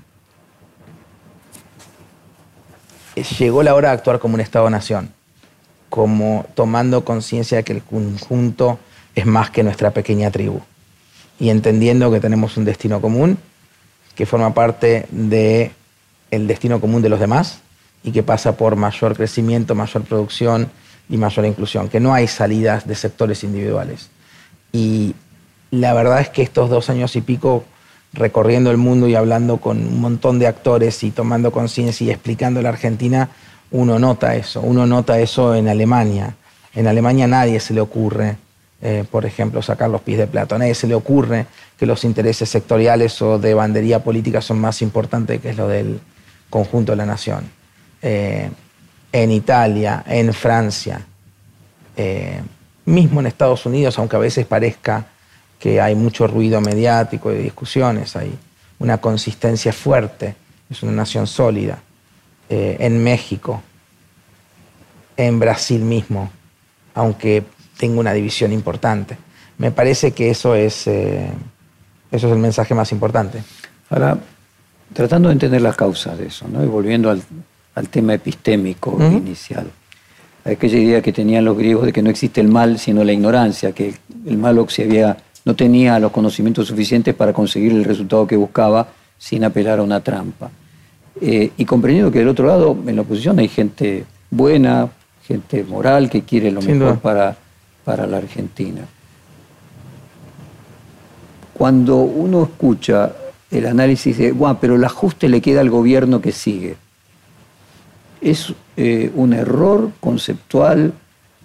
llegó 3.38 3.62
la 3.62 3.74
hora 3.74 3.88
de 3.88 3.94
actuar 3.94 4.18
como 4.18 4.34
un 4.34 4.40
Estado-nación, 4.40 5.12
como 5.88 6.46
tomando 6.54 7.04
conciencia 7.04 7.58
de 7.58 7.64
que 7.64 7.74
el 7.74 7.82
conjunto 7.82 8.78
es 9.14 9.24
más 9.24 9.50
que 9.50 9.62
nuestra 9.62 9.92
pequeña 9.92 10.30
tribu 10.30 10.60
y 11.38 11.50
entendiendo 11.50 12.10
que 12.10 12.20
tenemos 12.20 12.56
un 12.56 12.64
destino 12.64 13.00
común 13.00 13.38
que 14.14 14.26
forma 14.26 14.52
parte 14.52 15.06
del 15.10 15.70
el 16.30 16.46
destino 16.46 16.80
común 16.80 17.02
de 17.02 17.08
los 17.08 17.20
demás 17.20 17.60
y 18.02 18.12
que 18.12 18.22
pasa 18.22 18.56
por 18.56 18.76
mayor 18.76 19.16
crecimiento, 19.16 19.74
mayor 19.74 20.02
producción 20.02 20.70
y 21.08 21.16
mayor 21.16 21.44
inclusión, 21.46 21.88
que 21.88 22.00
no 22.00 22.14
hay 22.14 22.26
salidas 22.26 22.86
de 22.86 22.94
sectores 22.94 23.42
individuales. 23.44 24.10
Y 24.72 25.14
la 25.70 25.94
verdad 25.94 26.20
es 26.20 26.28
que 26.28 26.42
estos 26.42 26.70
dos 26.70 26.90
años 26.90 27.16
y 27.16 27.20
pico 27.20 27.64
recorriendo 28.12 28.70
el 28.70 28.76
mundo 28.76 29.08
y 29.08 29.14
hablando 29.14 29.58
con 29.58 29.78
un 29.78 30.00
montón 30.00 30.38
de 30.38 30.46
actores 30.46 31.02
y 31.04 31.10
tomando 31.10 31.52
conciencia 31.52 32.06
y 32.06 32.10
explicando 32.10 32.60
la 32.60 32.70
Argentina, 32.70 33.28
uno 33.70 33.98
nota 33.98 34.34
eso, 34.34 34.60
uno 34.60 34.86
nota 34.86 35.20
eso 35.20 35.54
en 35.54 35.68
Alemania. 35.68 36.34
En 36.74 36.86
Alemania 36.86 37.26
a 37.26 37.28
nadie 37.28 37.60
se 37.60 37.74
le 37.74 37.80
ocurre, 37.80 38.36
eh, 38.82 39.04
por 39.10 39.26
ejemplo, 39.26 39.62
sacar 39.62 39.90
los 39.90 40.00
pies 40.00 40.18
de 40.18 40.26
plato, 40.26 40.58
nadie 40.58 40.74
se 40.74 40.86
le 40.86 40.94
ocurre 40.94 41.46
que 41.78 41.86
los 41.86 42.04
intereses 42.04 42.48
sectoriales 42.48 43.20
o 43.22 43.38
de 43.38 43.54
bandería 43.54 44.02
política 44.02 44.40
son 44.40 44.60
más 44.60 44.82
importantes 44.82 45.40
que 45.40 45.54
lo 45.54 45.68
del 45.68 46.00
conjunto 46.48 46.92
de 46.92 46.96
la 46.96 47.06
nación. 47.06 47.50
Eh, 48.02 48.50
en 49.12 49.30
Italia, 49.30 50.04
en 50.06 50.32
Francia, 50.32 51.00
eh, 51.96 52.40
mismo 52.90 53.20
en 53.20 53.26
Estados 53.26 53.64
Unidos, 53.66 53.98
aunque 53.98 54.16
a 54.16 54.18
veces 54.18 54.46
parezca 54.46 55.06
que 55.58 55.80
hay 55.80 55.94
mucho 55.94 56.26
ruido 56.26 56.60
mediático 56.60 57.32
y 57.32 57.36
discusiones, 57.36 58.16
hay 58.16 58.32
una 58.78 58.98
consistencia 58.98 59.72
fuerte, 59.72 60.34
es 60.68 60.82
una 60.82 60.92
nación 60.92 61.26
sólida. 61.26 61.78
Eh, 62.48 62.78
en 62.80 63.02
México, 63.02 63.62
en 65.16 65.38
Brasil 65.38 65.82
mismo, 65.82 66.30
aunque 66.94 67.44
tenga 67.76 68.00
una 68.00 68.12
división 68.12 68.52
importante. 68.52 69.16
Me 69.58 69.70
parece 69.70 70.12
que 70.12 70.30
eso 70.30 70.54
es, 70.54 70.86
eh, 70.86 71.30
eso 72.10 72.26
es 72.26 72.32
el 72.32 72.38
mensaje 72.38 72.74
más 72.74 72.90
importante. 72.92 73.42
Ahora, 73.90 74.18
tratando 74.92 75.28
de 75.28 75.34
entender 75.34 75.60
las 75.62 75.76
causas 75.76 76.18
de 76.18 76.26
eso, 76.26 76.48
¿no? 76.48 76.64
y 76.64 76.66
volviendo 76.66 77.10
al, 77.10 77.22
tema 77.88 78.12
epistémico 78.12 78.98
inicial 79.00 79.70
aquella 80.44 80.78
idea 80.78 81.02
que 81.02 81.12
tenían 81.12 81.44
los 81.44 81.56
griegos 81.56 81.86
de 81.86 81.92
que 81.92 82.02
no 82.02 82.10
existe 82.10 82.40
el 82.40 82.48
mal 82.48 82.78
sino 82.78 83.04
la 83.04 83.12
ignorancia, 83.12 83.72
que 83.72 83.94
el 84.26 84.38
malo 84.38 84.66
se 84.68 84.84
había, 84.84 85.16
no 85.44 85.54
tenía 85.54 85.98
los 85.98 86.12
conocimientos 86.12 86.68
suficientes 86.68 87.14
para 87.14 87.32
conseguir 87.32 87.72
el 87.72 87.84
resultado 87.84 88.26
que 88.26 88.36
buscaba 88.36 88.88
sin 89.18 89.44
apelar 89.44 89.78
a 89.78 89.82
una 89.82 90.00
trampa. 90.00 90.50
Eh, 91.20 91.50
y 91.56 91.64
comprendiendo 91.64 92.10
que 92.10 92.20
del 92.20 92.28
otro 92.28 92.46
lado, 92.46 92.76
en 92.86 92.96
la 92.96 93.02
oposición, 93.02 93.38
hay 93.38 93.48
gente 93.48 94.04
buena, 94.30 94.88
gente 95.26 95.64
moral 95.64 96.08
que 96.08 96.22
quiere 96.22 96.50
lo 96.50 96.62
mejor 96.62 96.98
para, 96.98 97.36
para 97.84 98.06
la 98.06 98.16
Argentina. 98.16 98.82
Cuando 101.52 101.96
uno 101.96 102.44
escucha 102.44 103.12
el 103.50 103.66
análisis 103.66 104.16
de, 104.16 104.32
bueno, 104.32 104.56
pero 104.58 104.76
el 104.76 104.84
ajuste 104.84 105.28
le 105.28 105.42
queda 105.42 105.60
al 105.60 105.68
gobierno 105.68 106.22
que 106.22 106.32
sigue 106.32 106.76
es 108.20 108.52
eh, 108.76 109.10
un 109.14 109.32
error 109.32 109.92
conceptual, 110.00 110.92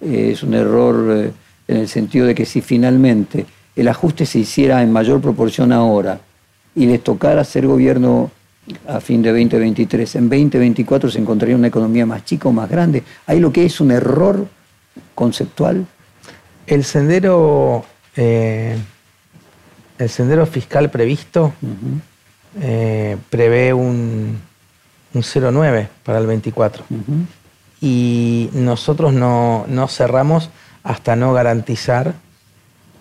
eh, 0.01 0.29
es 0.33 0.43
un 0.43 0.53
error 0.53 1.17
eh, 1.17 1.31
en 1.67 1.77
el 1.77 1.87
sentido 1.87 2.25
de 2.27 2.35
que 2.35 2.45
si 2.45 2.61
finalmente 2.61 3.45
el 3.75 3.87
ajuste 3.87 4.25
se 4.25 4.39
hiciera 4.39 4.81
en 4.81 4.91
mayor 4.91 5.21
proporción 5.21 5.71
ahora, 5.71 6.19
y 6.75 6.85
les 6.85 7.03
tocara 7.03 7.43
ser 7.43 7.65
gobierno 7.65 8.31
a 8.87 8.99
fin 8.99 9.21
de 9.21 9.29
2023, 9.29 10.15
en 10.15 10.29
2024 10.29 11.09
se 11.09 11.19
encontraría 11.19 11.55
una 11.55 11.67
economía 11.67 12.05
más 12.05 12.25
chica 12.25 12.49
o 12.49 12.51
más 12.51 12.69
grande. 12.69 13.03
¿Hay 13.27 13.39
lo 13.39 13.51
que 13.51 13.65
es 13.65 13.79
un 13.79 13.91
error 13.91 14.47
conceptual? 15.13 15.85
El 16.67 16.83
sendero, 16.83 17.85
eh, 18.15 18.75
el 19.97 20.09
sendero 20.09 20.45
fiscal 20.45 20.89
previsto 20.89 21.53
eh, 22.61 23.17
prevé 23.29 23.73
un, 23.73 24.39
un 25.15 25.23
0,9 25.23 25.87
para 26.03 26.19
el 26.19 26.27
24. 26.27 26.83
Y 27.81 28.49
nosotros 28.53 29.13
no, 29.13 29.65
no 29.67 29.87
cerramos 29.87 30.49
hasta 30.83 31.15
no 31.15 31.33
garantizar 31.33 32.13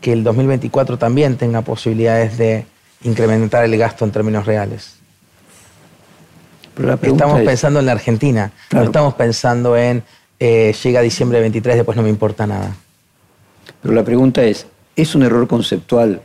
que 0.01 0.13
el 0.13 0.25
2024 0.25 0.99
también 0.99 1.37
tenga 1.37 1.63
posibilidades 1.63 2.39
de 2.39 2.67
incrementar 3.03 3.65
el 3.65 3.77
gasto 3.77 4.05
en 4.05 4.13
términos 4.13 4.47
reales. 4.47 4.97
estamos 7.03 7.41
pensando 7.43 7.81
en 7.81 7.87
la 7.87 7.93
Argentina, 7.93 8.53
no 8.73 8.83
estamos 8.83 9.15
pensando 9.15 9.77
en 9.77 10.03
eh, 10.39 10.75
llega 10.83 11.01
diciembre 11.01 11.41
23, 11.41 11.77
después 11.77 11.97
no 11.97 12.03
me 12.03 12.09
importa 12.09 12.47
nada. 12.47 12.75
Pero 13.83 13.95
la 13.95 14.05
pregunta 14.05 14.43
es, 14.45 14.67
¿es 14.97 15.15
un 15.15 15.23
error 15.23 15.47
conceptual 15.47 16.23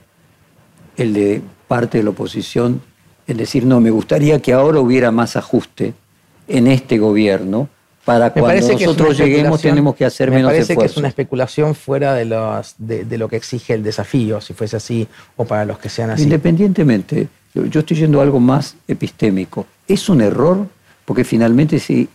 el 0.97 1.13
de 1.13 1.41
parte 1.67 1.99
de 1.99 2.03
la 2.03 2.09
oposición 2.11 2.81
en 3.29 3.37
decir, 3.37 3.65
no, 3.65 3.79
me 3.79 3.91
gustaría 3.91 4.41
que 4.41 4.53
ahora 4.53 4.79
hubiera 4.79 5.11
más 5.11 5.35
ajuste 5.35 5.93
en 6.47 6.67
este 6.67 6.97
gobierno 6.97 7.69
para 8.03 8.33
cuando 8.33 8.67
nosotros 8.67 9.17
lleguemos 9.17 9.61
tenemos 9.61 9.95
que 9.95 10.03
hacer 10.03 10.31
menos 10.31 10.51
esfuerzo. 10.51 10.71
Me 10.71 10.75
parece 10.75 10.87
que 10.87 10.91
es 10.91 10.97
una 10.97 11.07
especulación 11.09 11.75
fuera 11.75 12.15
de, 12.15 12.25
los, 12.25 12.73
de, 12.79 13.17
lo 13.19 13.27
que 13.27 13.35
exige 13.35 13.75
el 13.75 13.83
desafío, 13.83 14.41
si 14.41 14.53
fuese 14.53 14.77
así, 14.77 15.07
o 15.35 15.45
para 15.45 15.63
los 15.63 15.77
que 15.77 15.89
sean 15.89 16.09
así. 16.09 16.23
Independientemente, 16.23 17.27
yo, 17.53 17.79
estoy 17.79 17.97
yendo 17.97 18.19
a 18.19 18.23
algo 18.23 18.39
más 18.39 18.75
epistémico. 18.87 19.67
¿Es 19.87 20.09
un 20.09 20.21
error? 20.21 20.65
Porque 21.05 21.23
finalmente 21.23 21.77
si 21.77 22.09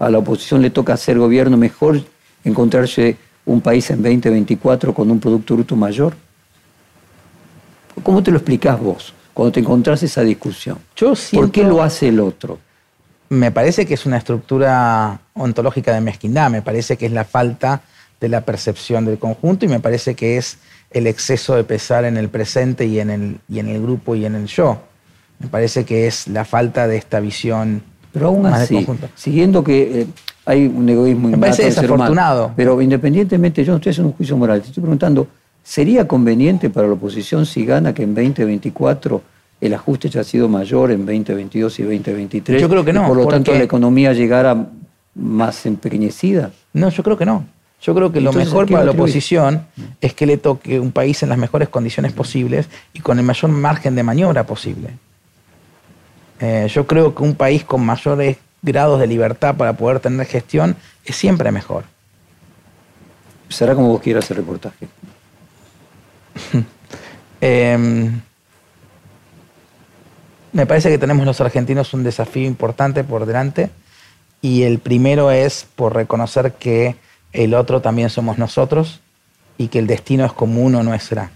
a 0.00 0.10
la 0.10 0.18
oposición 0.18 0.62
le 0.62 0.70
toca 0.70 0.94
hacer 0.94 1.16
gobierno, 1.16 1.56
mejor 1.56 2.02
encontrarse 2.42 3.16
un 3.44 3.60
país 3.60 3.88
en 3.90 4.02
2024 4.02 4.92
con 4.92 5.10
un 5.12 5.20
Producto 5.20 5.54
Bruto 5.54 5.76
mayor. 5.76 6.16
¿Cómo 8.02 8.20
te 8.20 8.32
lo 8.32 8.38
explicás 8.38 8.80
vos 8.80 9.14
cuando 9.36 9.52
te 9.52 9.60
encontrás 9.60 10.02
esa 10.02 10.22
discusión? 10.22 10.78
¿Por 11.32 11.50
qué 11.50 11.62
lo 11.62 11.82
hace 11.82 12.08
el 12.08 12.20
otro? 12.20 12.58
me 13.28 13.50
parece 13.50 13.86
que 13.86 13.94
es 13.94 14.06
una 14.06 14.18
estructura 14.18 15.20
ontológica 15.34 15.92
de 15.92 16.00
mezquindad, 16.00 16.50
me 16.50 16.62
parece 16.62 16.96
que 16.96 17.06
es 17.06 17.12
la 17.12 17.24
falta 17.24 17.82
de 18.20 18.28
la 18.28 18.42
percepción 18.42 19.04
del 19.04 19.18
conjunto 19.18 19.64
y 19.64 19.68
me 19.68 19.80
parece 19.80 20.14
que 20.14 20.36
es 20.36 20.58
el 20.90 21.06
exceso 21.06 21.56
de 21.56 21.64
pesar 21.64 22.04
en 22.04 22.16
el 22.16 22.28
presente 22.28 22.86
y 22.86 23.00
en 23.00 23.10
el, 23.10 23.38
y 23.48 23.58
en 23.58 23.68
el 23.68 23.82
grupo 23.82 24.14
y 24.14 24.24
en 24.24 24.36
el 24.36 24.46
yo. 24.46 24.78
Me 25.38 25.48
parece 25.48 25.84
que 25.84 26.06
es 26.06 26.28
la 26.28 26.44
falta 26.44 26.86
de 26.86 26.96
esta 26.96 27.20
visión 27.20 27.82
pero 28.12 28.28
aún 28.28 28.46
así, 28.46 28.86
siguiendo 29.14 29.62
que 29.62 30.00
eh, 30.00 30.06
hay 30.46 30.66
un 30.66 30.88
egoísmo 30.88 31.28
me 31.28 31.36
parece 31.36 31.64
desafortunado. 31.64 32.50
pero 32.56 32.80
independientemente, 32.80 33.62
yo 33.62 33.72
no 33.72 33.76
estoy 33.76 33.90
haciendo 33.90 34.08
un 34.08 34.16
juicio 34.16 34.38
moral, 34.38 34.62
te 34.62 34.68
estoy 34.68 34.80
preguntando, 34.80 35.28
¿sería 35.66 36.06
conveniente 36.06 36.70
para 36.70 36.86
la 36.86 36.94
oposición 36.94 37.44
si 37.44 37.66
gana 37.66 37.92
que 37.92 38.04
en 38.04 38.14
2024 38.14 39.20
el 39.60 39.74
ajuste 39.74 40.08
ya 40.08 40.20
ha 40.20 40.24
sido 40.24 40.48
mayor 40.48 40.92
en 40.92 41.06
2022 41.06 41.78
y 41.80 41.82
2023. 41.82 42.60
Yo 42.60 42.68
creo 42.68 42.84
que 42.84 42.92
no. 42.92 43.06
por 43.06 43.16
lo 43.16 43.26
tanto, 43.26 43.52
la 43.52 43.64
economía 43.64 44.12
llegara 44.12 44.68
más 45.14 45.66
empequeñecida. 45.66 46.52
No, 46.72 46.90
yo 46.90 47.02
creo 47.02 47.16
que 47.16 47.24
no. 47.24 47.44
Yo 47.80 47.94
creo 47.94 48.10
que 48.10 48.20
lo 48.20 48.32
mejor 48.32 48.70
para 48.70 48.84
la 48.84 48.92
oposición 48.92 49.66
es 50.00 50.14
que 50.14 50.26
le 50.26 50.38
toque 50.38 50.80
un 50.80 50.92
país 50.92 51.22
en 51.22 51.28
las 51.28 51.38
mejores 51.38 51.68
condiciones 51.68 52.12
posibles 52.12 52.68
y 52.94 53.00
con 53.00 53.18
el 53.18 53.24
mayor 53.24 53.50
margen 53.50 53.94
de 53.94 54.02
maniobra 54.02 54.44
posible. 54.44 54.90
Eh, 56.40 56.68
yo 56.70 56.86
creo 56.86 57.14
que 57.14 57.22
un 57.22 57.34
país 57.34 57.64
con 57.64 57.84
mayores 57.84 58.38
grados 58.62 59.00
de 59.00 59.06
libertad 59.06 59.54
para 59.56 59.74
poder 59.74 60.00
tener 60.00 60.26
gestión 60.26 60.76
es 61.04 61.16
siempre 61.16 61.50
mejor. 61.52 61.84
Será 63.48 63.74
como 63.74 63.88
vos 63.88 64.00
quieras 64.02 64.30
el 64.30 64.38
reportaje. 64.38 64.88
eh, 67.40 68.10
me 70.52 70.66
parece 70.66 70.88
que 70.88 70.98
tenemos 70.98 71.26
los 71.26 71.40
argentinos 71.40 71.92
un 71.92 72.02
desafío 72.02 72.46
importante 72.46 73.04
por 73.04 73.26
delante 73.26 73.70
y 74.40 74.62
el 74.62 74.78
primero 74.78 75.30
es 75.30 75.66
por 75.76 75.94
reconocer 75.94 76.52
que 76.52 76.96
el 77.32 77.54
otro 77.54 77.82
también 77.82 78.10
somos 78.10 78.38
nosotros 78.38 79.00
y 79.58 79.68
que 79.68 79.78
el 79.78 79.86
destino 79.86 80.24
es 80.24 80.32
común 80.32 80.74
o 80.74 80.82
no 80.82 80.98
será. 80.98 81.30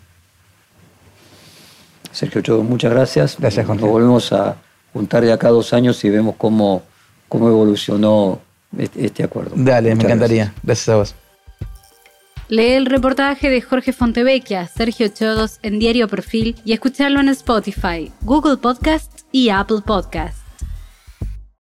Sergio 2.13 2.41
Chodo, 2.41 2.63
muchas 2.63 2.91
gracias. 2.91 3.37
Gracias, 3.39 3.67
Nos 3.67 3.81
volvemos 3.81 4.33
a 4.33 4.57
juntar 4.93 5.23
de 5.23 5.33
acá 5.33 5.49
dos 5.49 5.73
años 5.73 6.03
y 6.05 6.11
vemos 6.11 6.35
cómo, 6.37 6.83
cómo 7.29 7.49
evolucionó 7.49 8.41
este, 8.77 9.07
este 9.07 9.23
acuerdo. 9.23 9.53
Dale, 9.55 9.95
me 9.95 10.05
encantaría. 10.05 10.53
Gracias 10.63 10.89
a 10.89 10.97
vos. 10.97 11.15
Lee 12.51 12.73
el 12.73 12.87
reportaje 12.87 13.49
de 13.49 13.63
Jorge 13.63 13.93
Fontevecchia, 13.93 14.67
Sergio 14.67 15.07
Chodos 15.07 15.61
en 15.63 15.79
Diario 15.79 16.09
Perfil 16.09 16.57
y 16.65 16.73
escucharlo 16.73 17.21
en 17.21 17.29
Spotify, 17.29 18.11
Google 18.23 18.57
Podcast 18.57 19.21
y 19.31 19.51
Apple 19.51 19.83
Podcast. 19.87 20.40